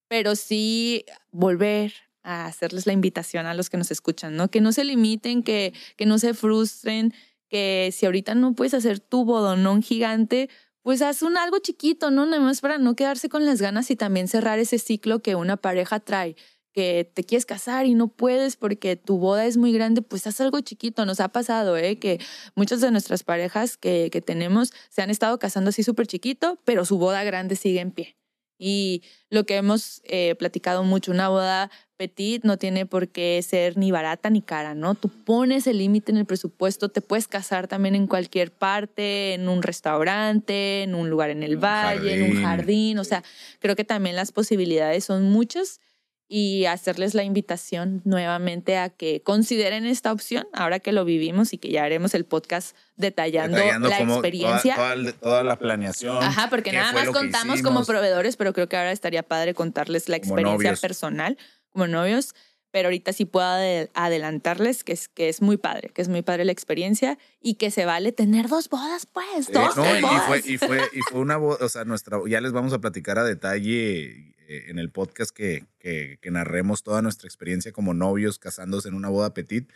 pero 0.08 0.36
sí 0.36 1.04
volver 1.30 1.92
a 2.22 2.46
hacerles 2.46 2.86
la 2.86 2.92
invitación 2.92 3.46
a 3.46 3.54
los 3.54 3.70
que 3.70 3.76
nos 3.76 3.92
escuchan, 3.92 4.34
¿no? 4.34 4.50
Que 4.50 4.60
no 4.60 4.72
se 4.72 4.84
limiten, 4.84 5.44
que, 5.44 5.72
que 5.96 6.06
no 6.06 6.18
se 6.18 6.34
frustren, 6.34 7.14
que 7.48 7.90
si 7.92 8.06
ahorita 8.06 8.34
no 8.34 8.54
puedes 8.54 8.74
hacer 8.74 9.00
tu 9.00 9.24
bodonón 9.24 9.82
gigante, 9.82 10.48
pues 10.82 11.02
haz 11.02 11.22
un 11.22 11.36
algo 11.36 11.58
chiquito, 11.58 12.10
¿no? 12.10 12.26
Nada 12.26 12.40
más 12.42 12.60
para 12.60 12.78
no 12.78 12.94
quedarse 12.94 13.28
con 13.28 13.44
las 13.44 13.60
ganas 13.60 13.90
y 13.90 13.96
también 13.96 14.28
cerrar 14.28 14.58
ese 14.58 14.78
ciclo 14.78 15.20
que 15.20 15.34
una 15.34 15.56
pareja 15.56 16.00
trae, 16.00 16.36
que 16.72 17.10
te 17.12 17.24
quieres 17.24 17.46
casar 17.46 17.86
y 17.86 17.94
no 17.94 18.08
puedes 18.08 18.56
porque 18.56 18.96
tu 18.96 19.18
boda 19.18 19.46
es 19.46 19.56
muy 19.56 19.72
grande, 19.72 20.02
pues 20.02 20.26
haz 20.26 20.40
algo 20.40 20.60
chiquito. 20.60 21.04
Nos 21.06 21.20
ha 21.20 21.28
pasado, 21.28 21.76
¿eh? 21.76 21.98
Que 21.98 22.20
muchas 22.54 22.80
de 22.80 22.90
nuestras 22.90 23.24
parejas 23.24 23.76
que, 23.76 24.10
que 24.12 24.20
tenemos 24.20 24.72
se 24.90 25.02
han 25.02 25.10
estado 25.10 25.38
casando 25.38 25.70
así 25.70 25.82
súper 25.82 26.06
chiquito, 26.06 26.60
pero 26.64 26.84
su 26.84 26.98
boda 26.98 27.24
grande 27.24 27.56
sigue 27.56 27.80
en 27.80 27.90
pie. 27.92 28.15
Y 28.58 29.02
lo 29.28 29.44
que 29.44 29.56
hemos 29.56 30.00
eh, 30.04 30.34
platicado 30.38 30.82
mucho, 30.82 31.12
una 31.12 31.28
boda 31.28 31.70
petit 31.96 32.44
no 32.44 32.58
tiene 32.58 32.86
por 32.86 33.08
qué 33.08 33.40
ser 33.42 33.76
ni 33.76 33.90
barata 33.90 34.30
ni 34.30 34.42
cara, 34.42 34.74
¿no? 34.74 34.94
Tú 34.94 35.08
pones 35.08 35.66
el 35.66 35.78
límite 35.78 36.12
en 36.12 36.18
el 36.18 36.26
presupuesto, 36.26 36.88
te 36.88 37.00
puedes 37.00 37.28
casar 37.28 37.68
también 37.68 37.94
en 37.94 38.06
cualquier 38.06 38.52
parte, 38.52 39.34
en 39.34 39.48
un 39.48 39.62
restaurante, 39.62 40.82
en 40.82 40.94
un 40.94 41.10
lugar 41.10 41.30
en 41.30 41.42
el 41.42 41.56
valle, 41.56 42.14
en 42.14 42.22
un 42.22 42.42
jardín. 42.42 42.44
jardín, 42.44 42.98
o 42.98 43.04
sea, 43.04 43.22
creo 43.60 43.76
que 43.76 43.84
también 43.84 44.16
las 44.16 44.32
posibilidades 44.32 45.04
son 45.04 45.24
muchas 45.24 45.80
y 46.28 46.64
hacerles 46.64 47.14
la 47.14 47.22
invitación 47.22 48.02
nuevamente 48.04 48.76
a 48.78 48.88
que 48.88 49.22
consideren 49.22 49.86
esta 49.86 50.10
opción 50.12 50.48
ahora 50.52 50.80
que 50.80 50.90
lo 50.90 51.04
vivimos 51.04 51.52
y 51.52 51.58
que 51.58 51.70
ya 51.70 51.84
haremos 51.84 52.14
el 52.14 52.24
podcast 52.24 52.76
detallando, 52.96 53.56
Detallando 53.58 53.88
la 53.88 53.98
experiencia. 54.00 54.74
Toda, 54.74 54.94
toda- 54.94 55.12
toda 55.12 55.44
la 55.44 55.56
planeación. 55.56 56.22
Ajá, 56.22 56.48
porque 56.50 56.72
nada 56.72 56.92
más 56.92 57.10
contamos 57.10 57.62
como 57.62 57.84
proveedores, 57.84 58.36
pero 58.36 58.52
creo 58.52 58.68
que 58.68 58.76
ahora 58.76 58.90
estaría 58.92 59.22
padre 59.22 59.54
contarles 59.54 60.08
la 60.08 60.18
Como 60.18 60.30
experiencia 60.34 60.70
novios. 60.70 60.80
personal 60.80 61.38
como 61.70 61.86
novios. 61.86 62.34
Pero 62.72 62.88
ahorita 62.88 63.12
sí 63.14 63.24
puedo 63.24 63.46
adel- 63.46 63.90
adelantarles 63.94 64.84
que 64.84 64.92
es, 64.92 65.08
que 65.08 65.28
es 65.30 65.40
muy 65.40 65.56
padre, 65.56 65.90
que 65.94 66.02
es 66.02 66.08
muy 66.08 66.20
padre 66.22 66.44
la 66.44 66.52
experiencia 66.52 67.16
y 67.40 67.54
que 67.54 67.70
se 67.70 67.86
vale 67.86 68.12
tener 68.12 68.48
dos 68.48 68.68
bodas, 68.68 69.06
pues, 69.06 69.48
Eh, 69.48 69.52
dos 69.52 69.76
no, 69.76 69.94
y, 69.94 69.98
y 69.98 70.02
bodas. 70.02 70.22
fue, 70.26 70.42
y, 70.44 70.58
fue, 70.58 70.80
y 70.92 71.00
fue 71.08 71.20
una 71.20 71.36
boda, 71.38 71.64
o 71.64 71.68
sea, 71.70 71.84
nuestra, 71.84 72.18
ya 72.28 72.40
les 72.42 72.52
vamos 72.52 72.72
a 72.74 72.78
platicar 72.80 73.18
a 73.18 73.24
detalle 73.24 74.34
en 74.48 74.78
el 74.78 74.90
podcast 74.90 75.30
que, 75.34 75.64
que, 75.78 76.18
que 76.20 76.30
narremos 76.30 76.82
toda 76.82 77.02
nuestra 77.02 77.26
experiencia 77.28 77.72
como 77.72 77.94
novios 77.94 78.38
casándose 78.38 78.88
en 78.88 78.94
una 78.94 79.08
boda 79.08 79.34
petit, 79.34 79.70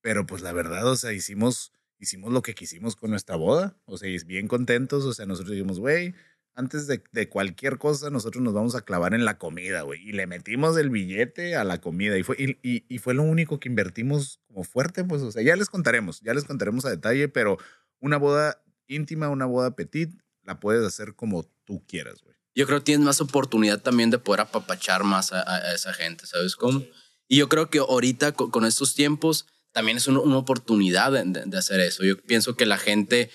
pero 0.00 0.26
pues 0.26 0.42
la 0.42 0.52
verdad, 0.52 0.86
o 0.86 0.96
sea, 0.96 1.12
hicimos, 1.12 1.72
hicimos 1.98 2.32
lo 2.32 2.42
que 2.42 2.54
quisimos 2.54 2.96
con 2.96 3.10
nuestra 3.10 3.36
boda, 3.36 3.76
o 3.84 3.96
sea, 3.98 4.08
y 4.08 4.18
bien 4.24 4.48
contentos, 4.48 5.04
o 5.04 5.12
sea, 5.14 5.26
nosotros 5.26 5.52
dijimos, 5.52 5.80
güey, 5.80 6.14
antes 6.54 6.86
de, 6.88 7.02
de 7.12 7.28
cualquier 7.28 7.78
cosa, 7.78 8.10
nosotros 8.10 8.42
nos 8.42 8.52
vamos 8.52 8.74
a 8.74 8.80
clavar 8.80 9.14
en 9.14 9.24
la 9.24 9.38
comida, 9.38 9.82
güey. 9.82 10.00
Y 10.08 10.10
le 10.10 10.26
metimos 10.26 10.76
el 10.76 10.90
billete 10.90 11.54
a 11.54 11.62
la 11.62 11.80
comida. 11.80 12.18
Y 12.18 12.24
fue, 12.24 12.34
y, 12.36 12.58
y- 12.68 12.84
y 12.88 12.98
fue 12.98 13.14
lo 13.14 13.22
único 13.22 13.60
que 13.60 13.68
invertimos 13.68 14.40
como 14.48 14.64
fuerte, 14.64 15.04
pues, 15.04 15.22
o 15.22 15.30
sea, 15.30 15.40
ya 15.42 15.54
les 15.54 15.68
contaremos, 15.68 16.20
ya 16.20 16.34
les 16.34 16.42
contaremos 16.44 16.84
a 16.84 16.90
detalle, 16.90 17.28
pero 17.28 17.58
una 18.00 18.16
boda 18.16 18.60
íntima, 18.88 19.28
una 19.28 19.46
boda 19.46 19.76
petit, 19.76 20.10
la 20.42 20.58
puedes 20.58 20.84
hacer 20.84 21.14
como 21.14 21.44
tú 21.64 21.84
quieras, 21.86 22.22
güey. 22.24 22.34
Yo 22.58 22.66
creo 22.66 22.78
que 22.80 22.84
tienes 22.86 23.04
más 23.06 23.20
oportunidad 23.20 23.80
también 23.80 24.10
de 24.10 24.18
poder 24.18 24.40
apapachar 24.40 25.04
más 25.04 25.32
a, 25.32 25.40
a- 25.42 25.56
a 25.68 25.74
esa 25.74 25.92
gente, 25.92 26.26
¿sabes 26.26 26.56
cómo? 26.56 26.82
Y 27.28 27.36
yo 27.36 27.48
creo 27.48 27.70
que 27.70 27.78
ahorita 27.78 28.32
con, 28.32 28.50
con 28.50 28.64
estos 28.64 28.94
tiempos 28.94 29.46
también 29.72 29.96
es 29.98 30.08
una, 30.08 30.20
una 30.20 30.38
oportunidad 30.38 31.12
de, 31.12 31.22
de- 31.24 31.44
de 31.46 31.56
hacer 31.58 31.78
eso. 31.80 32.02
Yo 32.04 32.20
pienso 32.20 32.56
que 32.56 32.66
la 32.66 32.76
gente 32.78 33.30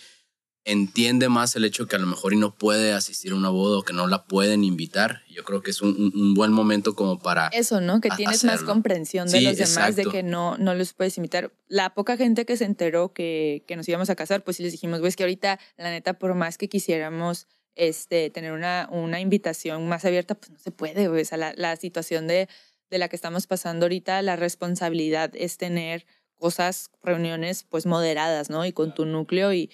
entiende 0.65 1.27
más 1.27 1.55
el 1.57 1.65
hecho 1.65 1.87
que 1.87 1.95
a 1.97 1.99
lo 1.99 2.07
mejor 2.07 2.33
y 2.33 2.37
no 2.37 2.55
puede 2.55 2.93
asistir 2.93 3.33
a 3.33 3.35
una 3.35 3.49
boda 3.49 3.77
o 3.79 3.83
que 3.83 3.91
no 3.93 4.07
la 4.07 4.23
pueden 4.25 4.63
invitar. 4.63 5.21
Yo 5.29 5.43
creo 5.43 5.61
que 5.61 5.71
es 5.71 5.81
un, 5.81 5.89
un- 5.89 6.11
un 6.15 6.33
buen 6.33 6.51
momento 6.53 6.95
como 6.95 7.19
para... 7.19 7.47
Eso, 7.49 7.81
¿no? 7.81 7.99
Que 8.01 8.07
a- 8.11 8.15
tienes 8.15 8.43
más 8.45 8.53
hacerlo. 8.55 8.73
comprensión 8.73 9.27
de 9.29 9.39
Sí, 9.39 9.43
los 9.43 9.57
demás, 9.57 9.95
de 9.95 10.03
exacto. 10.03 10.11
que 10.11 10.23
no, 10.23 10.57
no 10.57 10.73
los 10.73 10.93
puedes 10.93 11.17
invitar. 11.17 11.51
La 11.67 11.93
poca 11.93 12.15
gente 12.17 12.45
que 12.45 12.55
se 12.55 12.63
enteró 12.65 13.13
que, 13.13 13.65
que 13.67 13.75
nos 13.75 13.87
íbamos 13.89 14.09
a 14.09 14.15
casar, 14.15 14.43
pues 14.43 14.57
sí 14.57 14.63
les 14.63 14.71
dijimos, 14.71 14.99
güey, 14.99 15.09
es 15.09 15.15
que 15.17 15.23
ahorita, 15.23 15.59
la 15.77 15.89
neta, 15.91 16.13
por 16.17 16.33
más 16.33 16.57
que 16.57 16.69
quisiéramos 16.69 17.47
este, 17.75 18.29
tener 18.29 18.51
una, 18.51 18.87
una 18.91 19.19
invitación 19.19 19.87
más 19.87 20.05
abierta, 20.05 20.35
pues 20.35 20.51
no 20.51 20.59
se 20.59 20.71
puede. 20.71 21.07
O 21.07 21.25
sea, 21.25 21.37
la, 21.37 21.53
la 21.55 21.75
situación 21.75 22.27
de, 22.27 22.47
de 22.89 22.97
la 22.97 23.07
que 23.09 23.15
estamos 23.15 23.47
pasando 23.47 23.85
ahorita, 23.85 24.21
la 24.21 24.35
responsabilidad 24.35 25.31
es 25.35 25.57
tener 25.57 26.05
cosas, 26.35 26.89
reuniones, 27.01 27.63
pues 27.69 27.85
moderadas, 27.85 28.49
¿no? 28.49 28.65
Y 28.65 28.73
con 28.73 28.93
tu 28.93 29.05
núcleo 29.05 29.53
y, 29.53 29.71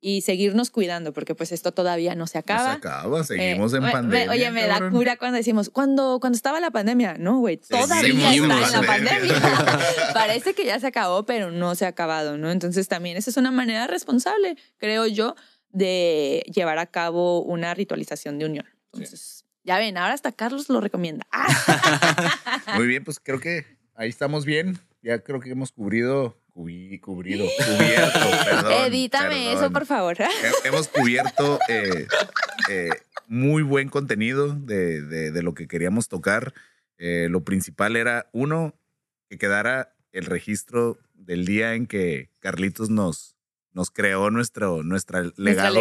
y 0.00 0.22
seguirnos 0.22 0.70
cuidando, 0.70 1.12
porque 1.12 1.34
pues 1.34 1.52
esto 1.52 1.72
todavía 1.72 2.14
no 2.14 2.26
se 2.26 2.38
No 2.38 2.40
acaba. 2.40 2.70
se 2.72 2.76
acaba, 2.78 3.24
seguimos 3.24 3.72
Eh, 3.72 3.76
en 3.76 3.82
pandemia. 3.90 4.30
oye, 4.30 4.50
me 4.50 4.62
da 4.66 4.74
cabrón. 4.74 4.92
cura 4.92 5.16
cuando 5.16 5.36
decimos, 5.36 5.68
cuando, 5.70 6.18
cuando 6.20 6.36
estaba 6.36 6.58
la 6.60 6.70
pandemia, 6.70 7.16
no, 7.18 7.38
güey, 7.38 7.56
todavía 7.58 8.00
está 8.00 8.34
en 8.34 8.48
la 8.48 8.82
pandemia. 8.86 9.40
pandemia. 9.40 9.78
Parece 10.14 10.54
que 10.54 10.64
ya 10.64 10.80
se 10.80 10.86
acabó, 10.88 11.24
pero 11.24 11.50
no 11.50 11.74
se 11.74 11.84
ha 11.84 11.88
acabado, 11.88 12.36
¿no? 12.38 12.50
Entonces 12.50 12.88
también 12.88 13.16
esa 13.16 13.30
es 13.30 13.36
una 13.36 13.50
manera 13.50 13.86
responsable, 13.86 14.56
creo 14.78 15.06
yo, 15.06 15.34
de 15.72 16.44
llevar 16.54 16.78
a 16.78 16.86
cabo 16.86 17.42
una 17.42 17.74
ritualización 17.74 18.38
de 18.38 18.46
unión. 18.46 18.66
Entonces, 18.92 19.44
ya 19.64 19.78
ven, 19.78 19.96
ahora 19.96 20.14
hasta 20.14 20.32
Carlos 20.32 20.68
lo 20.68 20.80
recomienda. 20.80 21.26
Ah, 21.32 21.46
Muy 22.76 22.86
bien, 22.86 23.04
pues 23.04 23.18
creo 23.20 23.40
que 23.40 23.64
ahí 23.94 24.08
estamos 24.10 24.44
bien. 24.44 24.78
Ya 25.02 25.18
creo 25.20 25.40
que 25.40 25.50
hemos 25.50 25.72
cubrido, 25.72 26.36
cubrido, 26.50 27.00
cubierto, 27.08 28.18
perdón. 28.44 28.72
Edítame 28.86 29.28
perdón. 29.46 29.56
eso, 29.64 29.72
por 29.72 29.86
favor. 29.86 30.16
He- 30.20 30.68
Hemos 30.68 30.88
cubierto 30.88 31.58
eh, 31.68 32.06
eh, 32.70 32.90
muy 33.26 33.62
buen 33.62 33.88
contenido 33.88 34.54
de, 34.54 35.02
de- 35.02 35.30
de 35.32 35.42
lo 35.42 35.54
que 35.54 35.66
queríamos 35.66 36.08
tocar. 36.08 36.52
Eh, 36.98 37.26
lo 37.30 37.42
principal 37.44 37.96
era, 37.96 38.28
uno, 38.32 38.74
que 39.28 39.38
quedara 39.38 39.94
el 40.12 40.26
registro 40.26 40.98
del 41.14 41.46
día 41.46 41.74
en 41.74 41.86
que 41.86 42.30
Carlitos 42.38 42.90
nos, 42.90 43.31
nos 43.74 43.90
creó 43.90 44.30
nuestro, 44.30 44.82
nuestra 44.82 45.22
legado, 45.36 45.72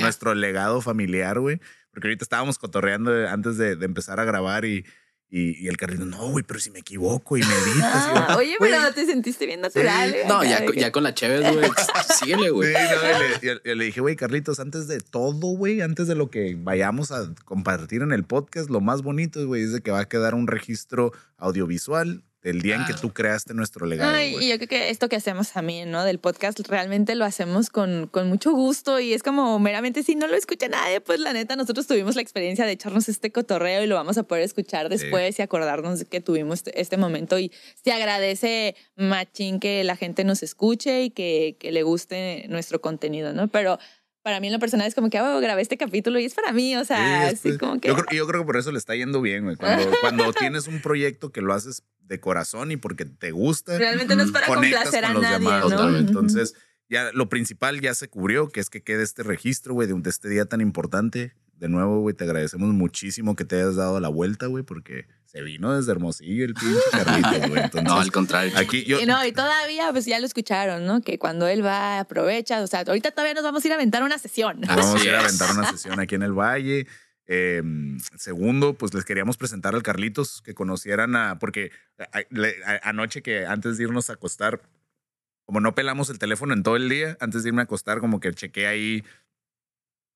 nuestro 0.00 0.34
legado 0.34 0.80
familiar, 0.80 1.38
güey. 1.40 1.60
Porque 1.92 2.08
ahorita 2.08 2.24
estábamos 2.24 2.58
cotorreando 2.58 3.14
eh, 3.16 3.28
antes 3.28 3.56
de, 3.58 3.76
de 3.76 3.84
empezar 3.84 4.18
a 4.20 4.24
grabar 4.24 4.64
y, 4.64 4.84
y, 5.28 5.62
y 5.62 5.68
el 5.68 5.76
Carlitos, 5.76 6.06
no, 6.06 6.30
güey, 6.30 6.44
pero 6.46 6.60
si 6.60 6.70
me 6.70 6.78
equivoco 6.78 7.36
y 7.36 7.40
me 7.40 7.46
editas. 7.54 8.06
y 8.10 8.14
yo, 8.14 8.24
Ah, 8.28 8.36
oye, 8.38 8.56
"Güey, 8.58 8.70
pero 8.70 8.92
te 8.94 9.04
sentiste 9.06 9.44
bien 9.46 9.60
natural. 9.60 10.08
Sí. 10.10 10.16
güey, 10.16 10.28
No, 10.28 10.44
ya, 10.44 10.64
que- 10.64 10.80
ya 10.80 10.92
con 10.92 11.02
la 11.02 11.14
Chévez, 11.14 11.40
güey. 11.52 11.70
Síguele, 12.18 12.42
Sí, 12.44 12.48
güey. 12.50 12.72
no, 12.72 12.78
y 13.42 13.46
le, 13.46 13.60
y 13.72 13.74
le 13.74 13.84
dije, 13.84 14.00
güey, 14.00 14.16
Carlitos, 14.16 14.60
antes 14.60 14.88
de 14.88 15.00
todo, 15.00 15.48
güey, 15.56 15.80
antes 15.82 16.06
de 16.06 16.14
lo 16.14 16.30
que 16.30 16.56
vayamos 16.58 17.12
a 17.12 17.34
compartir 17.44 18.02
en 18.02 18.12
el 18.12 18.24
podcast, 18.24 18.70
lo 18.70 18.80
más 18.80 19.02
bonito, 19.02 19.44
güey, 19.46 19.62
es 19.64 19.72
de 19.72 19.80
que 19.82 19.90
va 19.90 20.00
a 20.00 20.08
quedar 20.08 20.34
un 20.34 20.46
registro 20.46 21.12
audiovisual 21.38 22.22
del 22.42 22.60
día 22.60 22.74
en 22.74 22.84
que 22.84 22.94
tú 22.94 23.12
creaste 23.12 23.54
nuestro 23.54 23.86
legado, 23.86 24.14
Ay, 24.14 24.36
y 24.40 24.48
yo 24.48 24.56
creo 24.56 24.68
que 24.68 24.90
esto 24.90 25.08
que 25.08 25.14
hacemos 25.16 25.52
también, 25.52 25.92
¿no? 25.92 26.04
Del 26.04 26.18
podcast, 26.18 26.58
realmente 26.68 27.14
lo 27.14 27.24
hacemos 27.24 27.70
con, 27.70 28.08
con 28.08 28.28
mucho 28.28 28.52
gusto 28.52 28.98
y 28.98 29.12
es 29.12 29.22
como 29.22 29.60
meramente 29.60 30.02
si 30.02 30.16
no 30.16 30.26
lo 30.26 30.34
escucha 30.34 30.66
nadie, 30.68 31.00
pues 31.00 31.20
la 31.20 31.32
neta, 31.32 31.54
nosotros 31.54 31.86
tuvimos 31.86 32.16
la 32.16 32.22
experiencia 32.22 32.66
de 32.66 32.72
echarnos 32.72 33.08
este 33.08 33.30
cotorreo 33.30 33.84
y 33.84 33.86
lo 33.86 33.94
vamos 33.94 34.18
a 34.18 34.24
poder 34.24 34.42
escuchar 34.42 34.88
después 34.88 35.38
y 35.38 35.42
acordarnos 35.42 36.00
de 36.00 36.04
que 36.06 36.20
tuvimos 36.20 36.58
este, 36.58 36.80
este 36.80 36.96
momento 36.96 37.38
y 37.38 37.52
se 37.82 37.92
agradece 37.92 38.74
machín 38.96 39.60
que 39.60 39.84
la 39.84 39.96
gente 39.96 40.24
nos 40.24 40.42
escuche 40.42 41.04
y 41.04 41.10
que, 41.10 41.56
que 41.60 41.70
le 41.70 41.84
guste 41.84 42.46
nuestro 42.48 42.80
contenido, 42.80 43.32
¿no? 43.32 43.48
Pero 43.48 43.78
para 44.22 44.40
mí 44.40 44.46
en 44.46 44.52
lo 44.52 44.58
personal 44.58 44.86
es 44.86 44.94
como 44.94 45.10
que, 45.10 45.20
oh, 45.20 45.40
grabé 45.40 45.62
este 45.62 45.76
capítulo 45.76 46.18
y 46.18 46.24
es 46.24 46.34
para 46.34 46.52
mí, 46.52 46.76
o 46.76 46.84
sea, 46.84 47.28
Sí, 47.28 47.34
así 47.34 47.48
pues, 47.48 47.58
como 47.58 47.80
que... 47.80 47.88
yo, 47.88 47.94
creo, 47.94 48.06
yo 48.18 48.26
creo 48.26 48.42
que 48.42 48.46
por 48.46 48.56
eso 48.56 48.70
le 48.70 48.78
está 48.78 48.94
yendo 48.94 49.20
bien, 49.20 49.44
güey. 49.44 49.56
Cuando, 49.56 49.90
cuando 50.00 50.32
tienes 50.32 50.68
un 50.68 50.80
proyecto 50.80 51.32
que 51.32 51.40
lo 51.40 51.52
haces 51.52 51.82
de 52.12 52.20
corazón 52.20 52.70
y 52.70 52.76
porque 52.76 53.04
te 53.04 53.30
gusta, 53.32 53.76
Realmente 53.78 54.14
no 54.16 54.22
es 54.22 54.30
para 54.30 54.46
conectas 54.46 54.82
complacer 54.84 55.04
a 55.04 55.08
con 55.08 55.14
los 55.14 55.22
nadie, 55.22 55.38
demás, 55.38 55.70
¿no? 55.70 55.96
Entonces, 55.98 56.54
ya 56.88 57.10
lo 57.12 57.28
principal 57.28 57.80
ya 57.80 57.94
se 57.94 58.08
cubrió, 58.08 58.48
que 58.50 58.60
es 58.60 58.68
que 58.70 58.82
quede 58.82 59.02
este 59.02 59.22
registro, 59.22 59.74
güey, 59.74 59.88
de, 59.88 59.94
un- 59.94 60.02
de 60.02 60.10
este 60.10 60.28
día 60.28 60.44
tan 60.44 60.60
importante. 60.60 61.34
De 61.54 61.68
nuevo, 61.68 62.00
güey, 62.00 62.14
te 62.14 62.24
agradecemos 62.24 62.68
muchísimo 62.74 63.36
que 63.36 63.44
te 63.44 63.54
hayas 63.56 63.76
dado 63.76 64.00
la 64.00 64.08
vuelta, 64.08 64.46
güey, 64.46 64.64
porque 64.64 65.06
se 65.26 65.42
vino 65.42 65.74
desde 65.76 65.92
Hermosillo 65.92 66.44
el 66.44 66.54
pinche 66.54 67.48
güey. 67.48 67.62
Entonces, 67.64 67.84
No, 67.84 68.00
al 68.00 68.10
contrario. 68.10 68.52
aquí 68.56 68.84
yo... 68.84 69.00
Y 69.00 69.06
no, 69.06 69.24
y 69.24 69.30
todavía, 69.32 69.88
pues 69.92 70.04
ya 70.04 70.18
lo 70.18 70.26
escucharon, 70.26 70.84
¿no? 70.86 71.00
Que 71.02 71.18
cuando 71.20 71.46
él 71.46 71.64
va, 71.64 72.00
aprovecha. 72.00 72.60
O 72.62 72.66
sea, 72.66 72.80
ahorita 72.80 73.12
todavía 73.12 73.34
nos 73.34 73.44
vamos 73.44 73.64
a 73.64 73.68
ir 73.68 73.72
a 73.72 73.76
aventar 73.76 74.02
una 74.02 74.18
sesión. 74.18 74.60
Nos 74.60 74.74
vamos 74.74 75.00
a 75.00 75.04
ir 75.04 75.14
a 75.14 75.20
aventar 75.20 75.52
una 75.52 75.70
sesión 75.70 76.00
aquí 76.00 76.16
en 76.16 76.24
el 76.24 76.32
Valle. 76.32 76.86
Eh, 77.26 77.62
segundo, 78.16 78.74
pues 78.74 78.92
les 78.94 79.04
queríamos 79.04 79.36
presentar 79.36 79.74
al 79.74 79.82
Carlitos, 79.82 80.42
que 80.42 80.54
conocieran 80.54 81.14
a. 81.16 81.38
Porque 81.38 81.70
a- 81.98 82.18
a- 82.18 82.24
le- 82.30 82.64
a- 82.64 82.88
anoche 82.88 83.22
que 83.22 83.46
antes 83.46 83.76
de 83.78 83.84
irnos 83.84 84.10
a 84.10 84.14
acostar, 84.14 84.60
como 85.44 85.60
no 85.60 85.74
pelamos 85.74 86.10
el 86.10 86.18
teléfono 86.18 86.52
en 86.54 86.62
todo 86.62 86.76
el 86.76 86.88
día, 86.88 87.16
antes 87.20 87.42
de 87.42 87.50
irme 87.50 87.62
a 87.62 87.64
acostar, 87.64 88.00
como 88.00 88.20
que 88.20 88.32
chequé 88.32 88.66
ahí. 88.66 89.04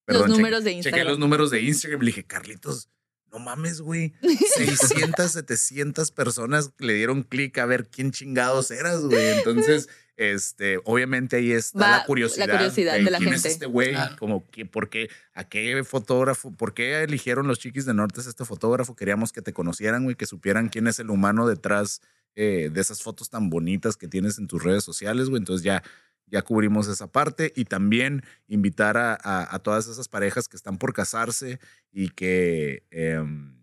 Los 0.07 0.23
chequé- 0.23 0.29
números 0.37 0.65
de 0.65 0.71
Chequé 0.71 0.77
Instagram. 0.79 1.07
los 1.09 1.19
números 1.19 1.51
de 1.51 1.61
Instagram 1.63 2.01
y 2.03 2.05
le 2.05 2.11
dije, 2.11 2.25
Carlitos, 2.25 2.89
no 3.33 3.39
mames, 3.41 3.81
güey. 3.81 4.15
600, 4.55 5.33
700 5.33 6.11
personas 6.13 6.73
le 6.79 6.95
dieron 6.95 7.23
clic 7.23 7.59
a 7.59 7.67
ver 7.67 7.89
quién 7.89 8.13
chingados 8.13 8.71
eras, 8.71 9.03
güey. 9.03 9.39
Entonces, 9.39 9.89
este, 10.17 10.79
obviamente 10.85 11.37
ahí 11.37 11.53
está 11.53 11.79
Va 11.79 11.91
la 11.99 12.05
curiosidad. 12.05 12.47
la 12.47 12.55
curiosidad 12.55 12.95
de 12.95 13.03
la 13.11 13.19
¿quién 13.19 13.35
es 13.35 13.43
gente. 13.43 13.49
este 13.49 13.67
güey? 13.67 13.91
Claro. 13.91 14.17
Como 14.19 14.49
que, 14.51 14.65
¿por 14.67 14.89
qué? 14.89 15.11
¿A 15.35 15.45
qué 15.45 15.83
fotógrafo? 15.85 16.51
¿Por 16.53 16.73
qué 16.75 17.03
eligieron 17.03 17.47
los 17.47 17.59
chiquis 17.59 17.85
de 17.85 17.95
Nortes 17.95 18.27
este 18.27 18.45
fotógrafo? 18.45 18.97
Queríamos 18.97 19.33
que 19.33 19.43
te 19.43 19.53
conocieran, 19.53 20.05
güey, 20.05 20.17
que 20.17 20.27
supieran 20.27 20.69
quién 20.71 20.87
es 20.87 20.99
el 20.99 21.11
humano 21.11 21.47
detrás 21.47 22.01
eh, 22.35 22.71
de 22.73 22.81
esas 22.81 23.03
fotos 23.03 23.31
tan 23.31 23.51
bonitas 23.51 23.97
que 23.97 24.09
tienes 24.09 24.39
en 24.39 24.47
tus 24.47 24.63
redes 24.63 24.85
sociales, 24.85 25.29
güey. 25.29 25.39
Entonces 25.41 25.63
ya, 25.65 25.83
ya 26.27 26.43
cubrimos 26.43 26.89
esa 26.89 27.07
parte 27.13 27.53
y 27.55 27.65
también 27.67 28.23
invitar 28.49 28.97
a, 28.97 29.15
a- 29.23 29.55
a 29.55 29.59
todas 29.61 29.87
esas 29.87 30.09
parejas 30.09 30.49
que 30.49 30.57
están 30.57 30.77
por 30.79 30.93
casarse 30.93 31.61
y 31.93 32.09
que, 32.11 32.83
em, 32.91 33.55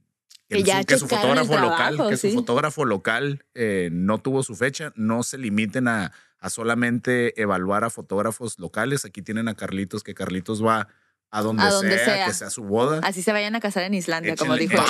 Que 0.50 0.60
su- 0.60 0.66
ya 0.66 0.84
que 0.84 0.98
su 0.98 1.06
el 1.06 1.10
fotógrafo 1.12 1.58
local, 1.58 1.98
que 2.10 2.18
su 2.18 2.32
fotógrafo 2.32 2.86
local 2.86 3.44
eh, 3.56 3.90
no 3.92 4.20
tuvo 4.20 4.44
su 4.44 4.56
fecha, 4.56 4.92
no 4.96 5.24
se 5.24 5.38
limiten 5.38 5.88
a, 5.88 6.12
a 6.44 6.50
solamente 6.50 7.42
evaluar 7.42 7.84
a 7.86 7.90
fotógrafos 7.90 8.60
locales. 8.60 9.06
Aquí 9.06 9.22
tienen 9.22 9.48
a 9.48 9.56
Carlitos, 9.56 10.04
que 10.04 10.14
Carlitos 10.14 10.64
va 10.64 10.90
a 11.32 11.42
donde, 11.42 11.64
A 11.64 11.72
donde 11.72 11.96
sea, 11.98 12.06
sea. 12.06 12.26
que 12.28 12.34
sea 12.34 12.50
su 12.50 12.64
boda. 12.64 13.00
Así 13.04 13.24
se 13.24 13.32
vayan 13.32 13.56
a 13.56 13.60
casar 13.60 13.84
en 13.84 13.94
Islandia, 13.96 14.36
como 14.36 14.56
dijo. 14.56 14.74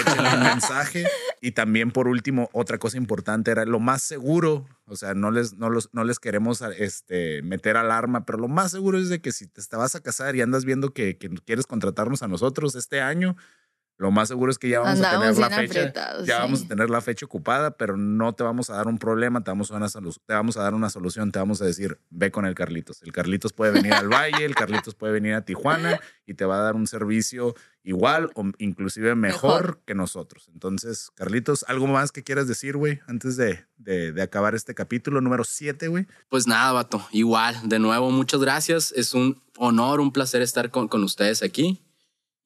échenle 0.00 0.34
un- 0.34 0.42
mensaje. 0.42 1.06
Y 1.40 1.52
también, 1.52 1.90
por 1.92 2.08
último, 2.08 2.50
otra 2.52 2.78
cosa 2.78 2.96
importante 2.96 3.50
era 3.52 3.64
lo 3.64 3.78
más 3.80 4.02
seguro. 4.02 4.66
O 4.86 4.96
sea, 4.96 5.14
no 5.14 5.30
les, 5.30 5.54
no 5.54 5.70
los, 5.70 5.88
no 5.92 6.02
les 6.04 6.18
queremos 6.18 6.60
este, 6.76 7.40
meter 7.42 7.76
alarma, 7.76 8.26
pero 8.26 8.38
lo 8.38 8.48
más 8.48 8.72
seguro 8.72 8.98
es 8.98 9.08
de 9.08 9.20
que 9.20 9.32
si 9.32 9.46
te, 9.46 9.62
te 9.62 9.76
vas 9.76 9.94
a 9.94 10.00
casar 10.00 10.34
y 10.36 10.40
andas 10.42 10.64
viendo 10.64 10.92
que, 10.92 11.16
que 11.16 11.30
quieres 11.46 11.66
contratarnos 11.66 12.22
a 12.22 12.28
nosotros 12.28 12.74
este 12.74 13.00
año, 13.00 13.36
lo 13.98 14.10
más 14.12 14.28
seguro 14.28 14.50
es 14.50 14.58
que 14.58 14.68
ya 14.68 14.80
vamos 14.80 15.00
Andamos 15.00 15.16
a 15.16 15.20
tener 15.20 15.38
la 15.38 15.50
fecha. 15.56 15.80
apretados, 15.80 16.26
ya 16.26 16.36
sí. 16.36 16.40
vamos 16.42 16.62
a 16.62 16.68
tener 16.68 16.88
la 16.88 17.00
fecha 17.00 17.26
ocupada, 17.26 17.76
pero 17.76 17.96
no 17.96 18.32
te 18.32 18.44
vamos 18.44 18.70
a 18.70 18.74
dar 18.76 18.86
un 18.86 18.96
problema, 18.98 19.42
te 19.44 19.50
vamos 19.50 19.70
a, 19.70 19.74
dar 19.74 19.82
una 19.82 19.88
solu- 19.90 20.20
te 20.24 20.34
vamos 20.34 20.56
a 20.56 20.62
dar 20.62 20.72
una 20.74 20.88
solución, 20.88 21.32
te 21.32 21.38
vamos 21.40 21.60
a 21.60 21.64
decir, 21.64 22.00
ve 22.08 22.30
con 22.30 22.46
el 22.46 22.54
Carlitos. 22.54 23.02
El 23.02 23.12
Carlitos 23.12 23.52
puede 23.52 23.72
venir 23.72 23.92
al 23.94 24.08
Valle, 24.08 24.44
el 24.44 24.54
Carlitos 24.54 24.94
puede 24.94 25.12
venir 25.12 25.34
a 25.34 25.44
Tijuana 25.44 25.98
y 26.26 26.34
te 26.34 26.44
va 26.44 26.58
a 26.60 26.62
dar 26.62 26.76
un 26.76 26.86
servicio 26.86 27.54
igual 27.82 28.30
o 28.34 28.44
inclusive 28.58 29.14
mejor, 29.14 29.62
Mejor. 29.62 29.80
que 29.84 29.94
nosotros. 29.94 30.48
Entonces, 30.52 31.10
Carlitos, 31.14 31.64
¿algo 31.68 31.86
más 31.86 32.12
que 32.12 32.22
quieras 32.22 32.46
decir, 32.46 32.76
güey, 32.76 33.00
antes 33.08 33.36
de, 33.36 33.64
de, 33.78 34.12
de 34.12 34.22
acabar 34.22 34.54
este 34.54 34.74
capítulo 34.74 35.20
número 35.20 35.42
7, 35.42 35.88
güey? 35.88 36.06
Pues 36.28 36.46
nada, 36.46 36.70
vato. 36.72 37.04
Igual, 37.12 37.56
de 37.68 37.78
nuevo, 37.78 38.10
muchas 38.10 38.40
gracias. 38.40 38.92
Es 38.94 39.14
un 39.14 39.42
honor, 39.56 40.00
un 40.00 40.12
placer 40.12 40.42
estar 40.42 40.70
con, 40.70 40.86
con 40.86 41.02
ustedes 41.02 41.42
aquí. 41.42 41.82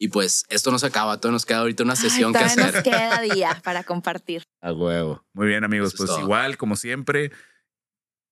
Y 0.03 0.09
pues 0.09 0.45
esto 0.49 0.73
no 0.73 0.81
se 0.81 0.87
acaba, 0.87 1.19
todavía 1.19 1.35
nos 1.37 1.47
queda 1.47 1.59
ahorita 1.59 1.85
una 1.85 1.93
Ay, 1.93 1.99
sesión 2.01 2.33
que 2.33 2.39
hacer. 2.41 2.75
nos 2.75 2.83
queda 2.83 3.21
día 3.37 3.61
para 3.63 3.85
compartir. 3.85 4.43
A 4.61 4.73
huevo. 4.73 5.25
Muy 5.33 5.47
bien, 5.47 5.63
amigos. 5.63 5.89
Eso 5.95 5.99
pues 5.99 6.11
todo. 6.11 6.21
igual, 6.21 6.57
como 6.57 6.75
siempre, 6.77 7.31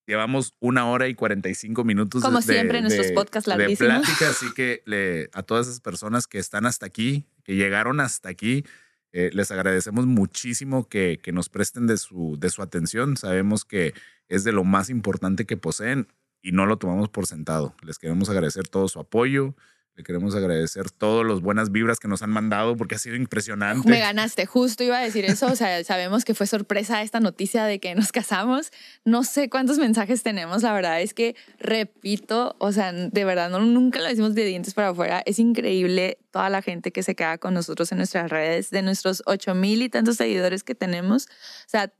Llevamos 0.07 0.55
una 0.59 0.87
hora 0.89 1.07
y 1.07 1.13
45 1.15 1.83
minutos. 1.85 2.21
Como 2.23 2.39
de- 2.41 2.53
siempre 2.53 2.79
en 2.79 2.83
de- 2.87 2.89
nuestros 2.89 3.11
podcasts 3.13 3.49
De 3.49 3.55
larguísimos. 3.57 3.99
plática, 4.01 4.29
así 4.29 4.51
que 4.53 4.81
le- 4.85 5.29
a 5.31 5.43
todas 5.43 5.67
esas 5.67 5.79
personas 5.79 6.27
que 6.27 6.39
están 6.39 6.65
hasta 6.65 6.85
aquí, 6.87 7.27
que 7.45 7.55
llegaron 7.55 7.99
hasta 8.01 8.27
aquí, 8.27 8.65
eh, 9.13 9.29
les 9.31 9.51
agradecemos 9.51 10.07
muchísimo 10.07 10.89
que, 10.89 11.19
que 11.21 11.31
nos 11.31 11.49
presten 11.49 11.85
de 11.87 11.97
su, 11.97 12.35
de 12.39 12.49
su 12.49 12.61
atención. 12.61 13.15
Sabemos 13.15 13.63
que 13.63 13.93
es 14.27 14.43
de 14.43 14.51
lo 14.51 14.63
más 14.63 14.89
importante 14.89 15.45
que 15.45 15.55
poseen 15.55 16.07
y 16.41 16.51
no 16.51 16.65
lo 16.65 16.77
tomamos 16.77 17.07
por 17.09 17.27
sentado. 17.27 17.75
Les 17.83 17.99
queremos 17.99 18.27
agradecer 18.29 18.67
todo 18.67 18.87
su 18.89 18.99
apoyo. 18.99 19.55
Le 19.95 20.03
queremos 20.03 20.35
agradecer 20.35 20.89
todas 20.89 21.27
las 21.27 21.41
buenas 21.41 21.71
vibras 21.71 21.99
que 21.99 22.07
nos 22.07 22.21
han 22.21 22.29
mandado 22.29 22.77
porque 22.77 22.95
ha 22.95 22.97
sido 22.97 23.17
impresionante. 23.17 23.89
Me 23.89 23.99
ganaste, 23.99 24.45
justo 24.45 24.83
iba 24.83 24.97
a 24.97 25.01
decir 25.01 25.25
eso. 25.25 25.47
O 25.47 25.55
sea, 25.55 25.83
sabemos 25.83 26.23
que 26.23 26.33
fue 26.33 26.47
sorpresa 26.47 27.01
esta 27.01 27.19
noticia 27.19 27.65
de 27.65 27.79
que 27.79 27.93
nos 27.93 28.11
casamos. 28.13 28.71
No 29.03 29.23
sé 29.23 29.49
cuántos 29.49 29.79
mensajes 29.79 30.23
tenemos. 30.23 30.63
La 30.63 30.73
verdad 30.73 31.01
es 31.01 31.13
que, 31.13 31.35
repito, 31.59 32.55
o 32.59 32.71
sea, 32.71 32.93
de 32.93 33.25
verdad, 33.25 33.49
no, 33.49 33.59
nunca 33.59 33.99
lo 33.99 34.07
decimos 34.07 34.33
de 34.33 34.45
dientes 34.45 34.73
para 34.73 34.89
afuera. 34.89 35.23
Es 35.25 35.39
increíble 35.39 36.19
toda 36.31 36.49
la 36.49 36.61
gente 36.61 36.91
que 36.91 37.03
se 37.03 37.13
queda 37.13 37.37
con 37.37 37.53
nosotros 37.53 37.91
en 37.91 37.97
nuestras 37.97 38.29
redes, 38.29 38.69
de 38.69 38.81
nuestros 38.83 39.21
ocho 39.25 39.53
mil 39.55 39.81
y 39.81 39.89
tantos 39.89 40.15
seguidores 40.15 40.63
que 40.63 40.73
tenemos. 40.73 41.25
O 41.25 41.69
sea, 41.69 41.91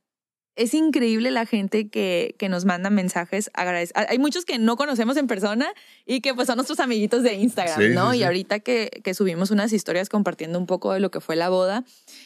es 0.58 0.74
increíble 0.74 1.32
la 1.32 1.46
gente 1.46 1.90
que, 1.90 2.36
que 2.38 2.50
nos 2.50 2.66
manda 2.66 2.90
mensajes. 2.90 3.50
Hay 3.54 4.20
muchos 4.20 4.44
que 4.46 4.60
no 4.60 4.76
conocemos 4.76 5.16
en 5.18 5.28
persona 5.28 5.72
y 6.06 6.20
que 6.22 6.34
pues 6.34 6.48
son 6.48 6.58
nuestros 6.58 6.80
amiguitos 6.82 7.24
de 7.24 7.34
Instagram, 7.36 7.80
Sí, 7.80 7.90
¿no? 7.96 8.12
sí, 8.12 8.18
Y 8.18 8.20
sí. 8.20 8.24
ahorita 8.26 8.60
que, 8.60 8.90
que 9.04 9.14
subimos 9.14 9.50
unas 9.52 9.72
historias 9.72 10.10
compartiendo 10.10 10.60
un 10.60 10.66
poco 10.66 10.92
de 10.94 11.00
lo 11.00 11.10
que 11.10 11.22
fue 11.22 11.36
la 11.38 11.50
boda, 11.50 11.84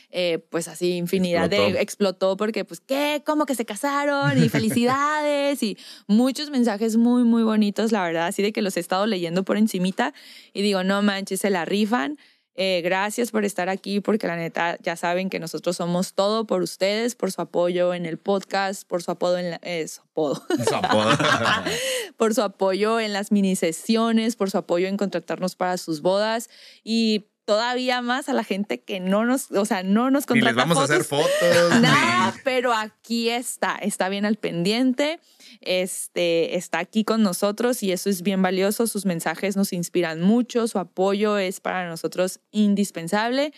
eh, 0.09 0.39
pues 0.49 0.67
así 0.67 0.93
infinidad 0.97 1.45
Explotó. 1.45 1.73
de 1.73 1.81
explotó 1.81 2.37
porque 2.37 2.65
pues 2.65 2.79
qué, 2.79 3.21
cómo 3.25 3.45
que 3.45 3.53
se 3.55 3.65
casaron 3.65 4.43
y 4.43 4.49
felicidades 4.49 5.61
y 5.61 5.77
muchos 6.07 6.49
mensajes 6.49 6.97
muy 6.97 7.23
muy 7.23 7.43
bonitos, 7.43 7.91
la 7.91 8.03
verdad, 8.03 8.27
así 8.27 8.41
de 8.41 8.51
que 8.51 8.61
los 8.61 8.75
he 8.77 8.79
estado 8.79 9.05
leyendo 9.05 9.43
por 9.43 9.57
encimita 9.57 10.13
y 10.53 10.61
digo, 10.61 10.83
no 10.83 11.01
manches, 11.01 11.41
se 11.41 11.49
la 11.49 11.65
rifan. 11.65 12.17
Eh, 12.55 12.81
gracias 12.83 13.31
por 13.31 13.43
estar 13.43 13.67
aquí, 13.67 13.99
porque 13.99 14.27
la 14.27 14.37
neta 14.37 14.77
ya 14.81 14.95
saben 14.95 15.29
que 15.29 15.39
nosotros 15.39 15.75
somos 15.75 16.13
todo 16.13 16.45
por 16.45 16.61
ustedes, 16.61 17.15
por 17.15 17.31
su 17.31 17.41
apoyo 17.41 17.93
en 17.93 18.05
el 18.05 18.17
podcast, 18.17 18.87
por 18.87 19.03
su 19.03 19.11
apodo 19.11 19.37
en 19.37 19.51
la, 19.51 19.59
eh, 19.61 19.87
su 19.87 20.01
apodo, 20.01 20.41
Su 20.69 20.75
apodo. 20.75 21.11
por 22.17 22.33
su 22.33 22.41
apoyo 22.41 22.99
en 22.99 23.11
las 23.11 23.31
mini 23.31 23.55
sesiones, 23.55 24.35
por 24.35 24.49
su 24.49 24.57
apoyo 24.57 24.87
en 24.87 24.95
contratarnos 24.95 25.55
para 25.55 25.77
sus 25.77 26.01
bodas 26.01 26.49
y 26.83 27.25
todavía 27.45 28.01
más 28.01 28.27
a 28.27 28.33
la 28.33 28.43
gente 28.43 28.81
que 28.81 28.99
no 28.99 29.25
nos, 29.25 29.51
o 29.51 29.65
sea, 29.65 29.83
no 29.83 30.09
nos 30.09 30.25
contrata 30.25 30.51
les 30.51 30.55
vamos 30.55 30.77
a 30.77 30.83
hacer 30.83 31.03
fotos. 31.03 31.29
Nada, 31.81 32.33
pero 32.43 32.73
aquí 32.73 33.29
está, 33.29 33.75
está 33.75 34.09
bien 34.09 34.25
al 34.25 34.35
pendiente, 34.35 35.19
este, 35.61 36.57
está 36.57 36.79
aquí 36.79 37.03
con 37.03 37.21
nosotros 37.21 37.83
y 37.83 37.91
eso 37.91 38.09
es 38.09 38.23
bien 38.23 38.41
valioso. 38.41 38.87
Sus 38.87 39.05
mensajes 39.05 39.55
nos 39.55 39.73
inspiran 39.73 40.21
mucho, 40.21 40.67
su 40.67 40.79
apoyo 40.79 41.37
es 41.37 41.59
para 41.61 41.87
nosotros 41.87 42.39
indispensable. 42.51 43.53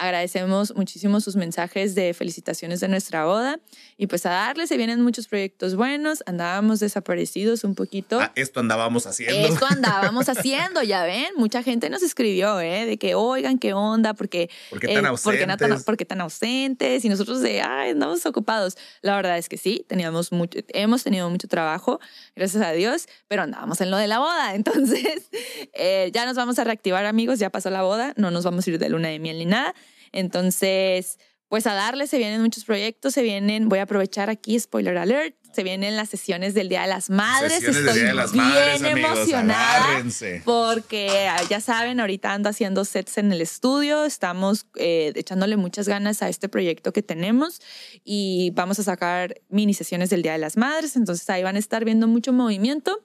Agradecemos 0.00 0.74
muchísimo 0.74 1.20
sus 1.20 1.36
mensajes 1.36 1.94
de 1.94 2.14
felicitaciones 2.14 2.80
de 2.80 2.88
nuestra 2.88 3.26
boda 3.26 3.60
y 3.98 4.06
pues 4.06 4.24
a 4.24 4.30
darle 4.30 4.66
se 4.66 4.76
vienen 4.78 5.02
muchos 5.02 5.28
proyectos 5.28 5.76
buenos. 5.76 6.22
Andábamos 6.24 6.80
desaparecidos 6.80 7.64
un 7.64 7.74
poquito. 7.74 8.18
Ah, 8.18 8.32
esto 8.34 8.60
andábamos 8.60 9.06
haciendo. 9.06 9.46
Esto 9.46 9.66
andábamos 9.70 10.28
haciendo, 10.30 10.82
ya 10.82 11.04
ven, 11.04 11.26
mucha 11.36 11.62
gente 11.62 11.90
nos 11.90 12.02
escribió, 12.02 12.60
¿eh? 12.60 12.86
De 12.86 12.96
que, 12.96 13.14
oigan, 13.14 13.58
¿qué 13.58 13.74
onda? 13.74 14.14
Porque 14.14 14.48
¿Por 14.70 14.80
qué 14.80 14.88
tan 14.88 15.04
eh, 15.04 15.08
¿por 15.22 15.36
qué 15.36 15.46
na- 15.46 15.56
tan- 15.58 15.70
ausentes? 15.72 15.84
por 15.84 15.96
qué 15.98 16.04
tan 16.06 16.20
ausentes? 16.22 17.04
Y 17.04 17.08
nosotros 17.10 17.40
de, 17.42 17.60
ay, 17.60 17.90
andamos 17.90 18.24
ocupados. 18.24 18.78
La 19.02 19.14
verdad 19.16 19.36
es 19.36 19.48
que 19.50 19.58
sí, 19.58 19.84
teníamos 19.86 20.32
mucho, 20.32 20.60
hemos 20.68 21.04
tenido 21.04 21.28
mucho 21.28 21.46
trabajo, 21.46 22.00
gracias 22.34 22.62
a 22.64 22.72
Dios, 22.72 23.06
pero 23.28 23.42
andábamos 23.42 23.80
en 23.82 23.90
lo 23.90 23.98
de 23.98 24.08
la 24.08 24.18
boda. 24.18 24.54
Entonces, 24.54 25.28
eh, 25.74 26.10
ya 26.14 26.24
nos 26.24 26.36
vamos 26.36 26.58
a 26.58 26.64
reactivar, 26.64 27.04
amigos, 27.04 27.38
ya 27.38 27.50
pasó 27.50 27.68
la 27.70 27.82
boda, 27.82 28.14
no 28.16 28.30
nos 28.30 28.44
vamos 28.44 28.66
a 28.66 28.70
ir 28.70 28.78
de 28.78 28.88
luna 28.88 29.08
de 29.08 29.18
miel 29.18 29.38
ni 29.38 29.44
nada. 29.46 29.74
Entonces, 30.12 31.18
pues 31.50 31.66
a 31.66 31.74
darle, 31.74 32.06
se 32.06 32.16
vienen 32.18 32.40
muchos 32.42 32.64
proyectos, 32.64 33.12
se 33.12 33.22
vienen, 33.22 33.68
voy 33.68 33.80
a 33.80 33.82
aprovechar 33.82 34.30
aquí, 34.30 34.58
spoiler 34.58 34.96
alert, 34.96 35.34
se 35.52 35.64
vienen 35.64 35.96
las 35.96 36.08
sesiones 36.08 36.54
del 36.54 36.68
Día 36.68 36.82
de 36.82 36.86
las 36.86 37.10
Madres. 37.10 37.54
Sesiones 37.54 37.76
del 37.78 37.88
Estoy 37.88 38.00
Día 38.00 38.08
de 38.10 38.14
las 38.14 38.32
bien 38.32 38.44
Madres, 38.44 38.82
amigos, 38.82 39.10
emocionada 39.10 39.84
agárrense. 39.84 40.42
porque 40.44 41.28
ya 41.48 41.60
saben, 41.60 41.98
ahorita 41.98 42.32
ando 42.32 42.48
haciendo 42.48 42.84
sets 42.84 43.18
en 43.18 43.32
el 43.32 43.40
estudio, 43.40 44.04
estamos 44.04 44.66
eh, 44.76 45.12
echándole 45.16 45.56
muchas 45.56 45.88
ganas 45.88 46.22
a 46.22 46.28
este 46.28 46.48
proyecto 46.48 46.92
que 46.92 47.02
tenemos 47.02 47.60
y 48.04 48.52
vamos 48.54 48.78
a 48.78 48.84
sacar 48.84 49.40
mini 49.48 49.74
sesiones 49.74 50.08
del 50.10 50.22
Día 50.22 50.32
de 50.32 50.38
las 50.38 50.56
Madres, 50.56 50.94
entonces 50.94 51.28
ahí 51.30 51.42
van 51.42 51.56
a 51.56 51.58
estar 51.58 51.84
viendo 51.84 52.06
mucho 52.06 52.32
movimiento 52.32 53.04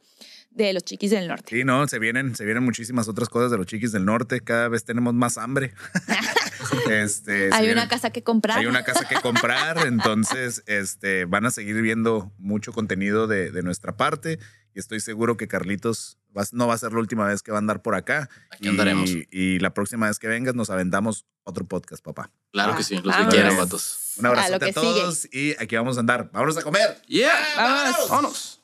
de 0.56 0.74
los 0.74 0.84
chiquis 0.84 1.12
del 1.12 1.28
norte. 1.28 1.56
Sí, 1.56 1.64
no, 1.64 1.88
se 1.88 2.00
vienen, 2.00 2.36
se 2.36 2.46
vienen 2.46 2.64
muchísimas 2.64 3.08
otras 3.08 3.30
cosas 3.30 3.52
de 3.52 3.58
los 3.58 3.68
chiquis 3.68 3.92
del 3.92 4.06
norte. 4.06 4.42
Cada 4.42 4.68
vez 4.70 4.84
tenemos 4.86 5.14
más 5.14 5.38
hambre. 5.38 5.74
este, 6.90 7.50
Hay 7.54 7.66
vienen- 7.66 7.74
una 7.74 7.88
casa 7.88 8.10
que 8.10 8.24
comprar. 8.24 8.60
Hay 8.60 8.66
una 8.66 8.84
casa 8.84 9.08
que 9.08 9.16
comprar, 9.22 9.86
entonces 9.86 10.64
este, 10.68 11.26
van 11.26 11.46
a 11.46 11.52
seguir 11.52 11.82
viendo 11.82 12.32
mucho 12.38 12.72
contenido 12.74 13.28
de, 13.28 13.52
de 13.52 13.64
nuestra 13.64 13.98
parte 13.98 14.40
y 14.74 14.80
estoy 14.80 15.00
seguro 15.00 15.38
que 15.38 15.48
Carlitos 15.48 16.18
va- 16.36 16.46
no 16.52 16.68
va 16.68 16.74
a 16.74 16.78
ser 16.78 16.94
la 16.94 17.00
última 17.00 17.28
vez 17.28 17.42
que 17.44 17.52
va 17.52 17.58
a 17.58 17.60
andar 17.60 17.82
por 17.82 17.96
acá. 17.96 18.30
Aquí 18.50 18.68
andaremos. 18.68 19.10
Y, 19.10 19.28
y 19.32 19.60
la 19.60 19.74
próxima 19.74 20.08
vez 20.08 20.20
que 20.20 20.28
vengas 20.28 20.56
nos 20.56 20.70
aventamos 20.70 21.26
otro 21.44 21.66
podcast, 21.66 22.04
papá. 22.04 22.32
Claro 22.52 22.76
que 22.76 22.84
sí, 22.84 22.96
los 23.04 23.16
que 23.16 23.28
quieran, 23.28 23.58
vatos. 23.58 24.14
Un 24.18 24.26
A 24.26 24.30
abrazo 24.30 24.56
a, 24.56 24.60
que 24.60 24.74
todos 24.74 25.28
y 25.34 25.52
aquí 25.60 25.76
vamos 25.76 25.98
a 25.98 26.00
andar. 26.00 26.30
Vámonos 26.32 26.58
a 26.58 26.62
comer. 26.62 26.98
Yeah. 27.08 27.32
Vámonos. 27.58 28.10
Vámonos. 28.10 28.62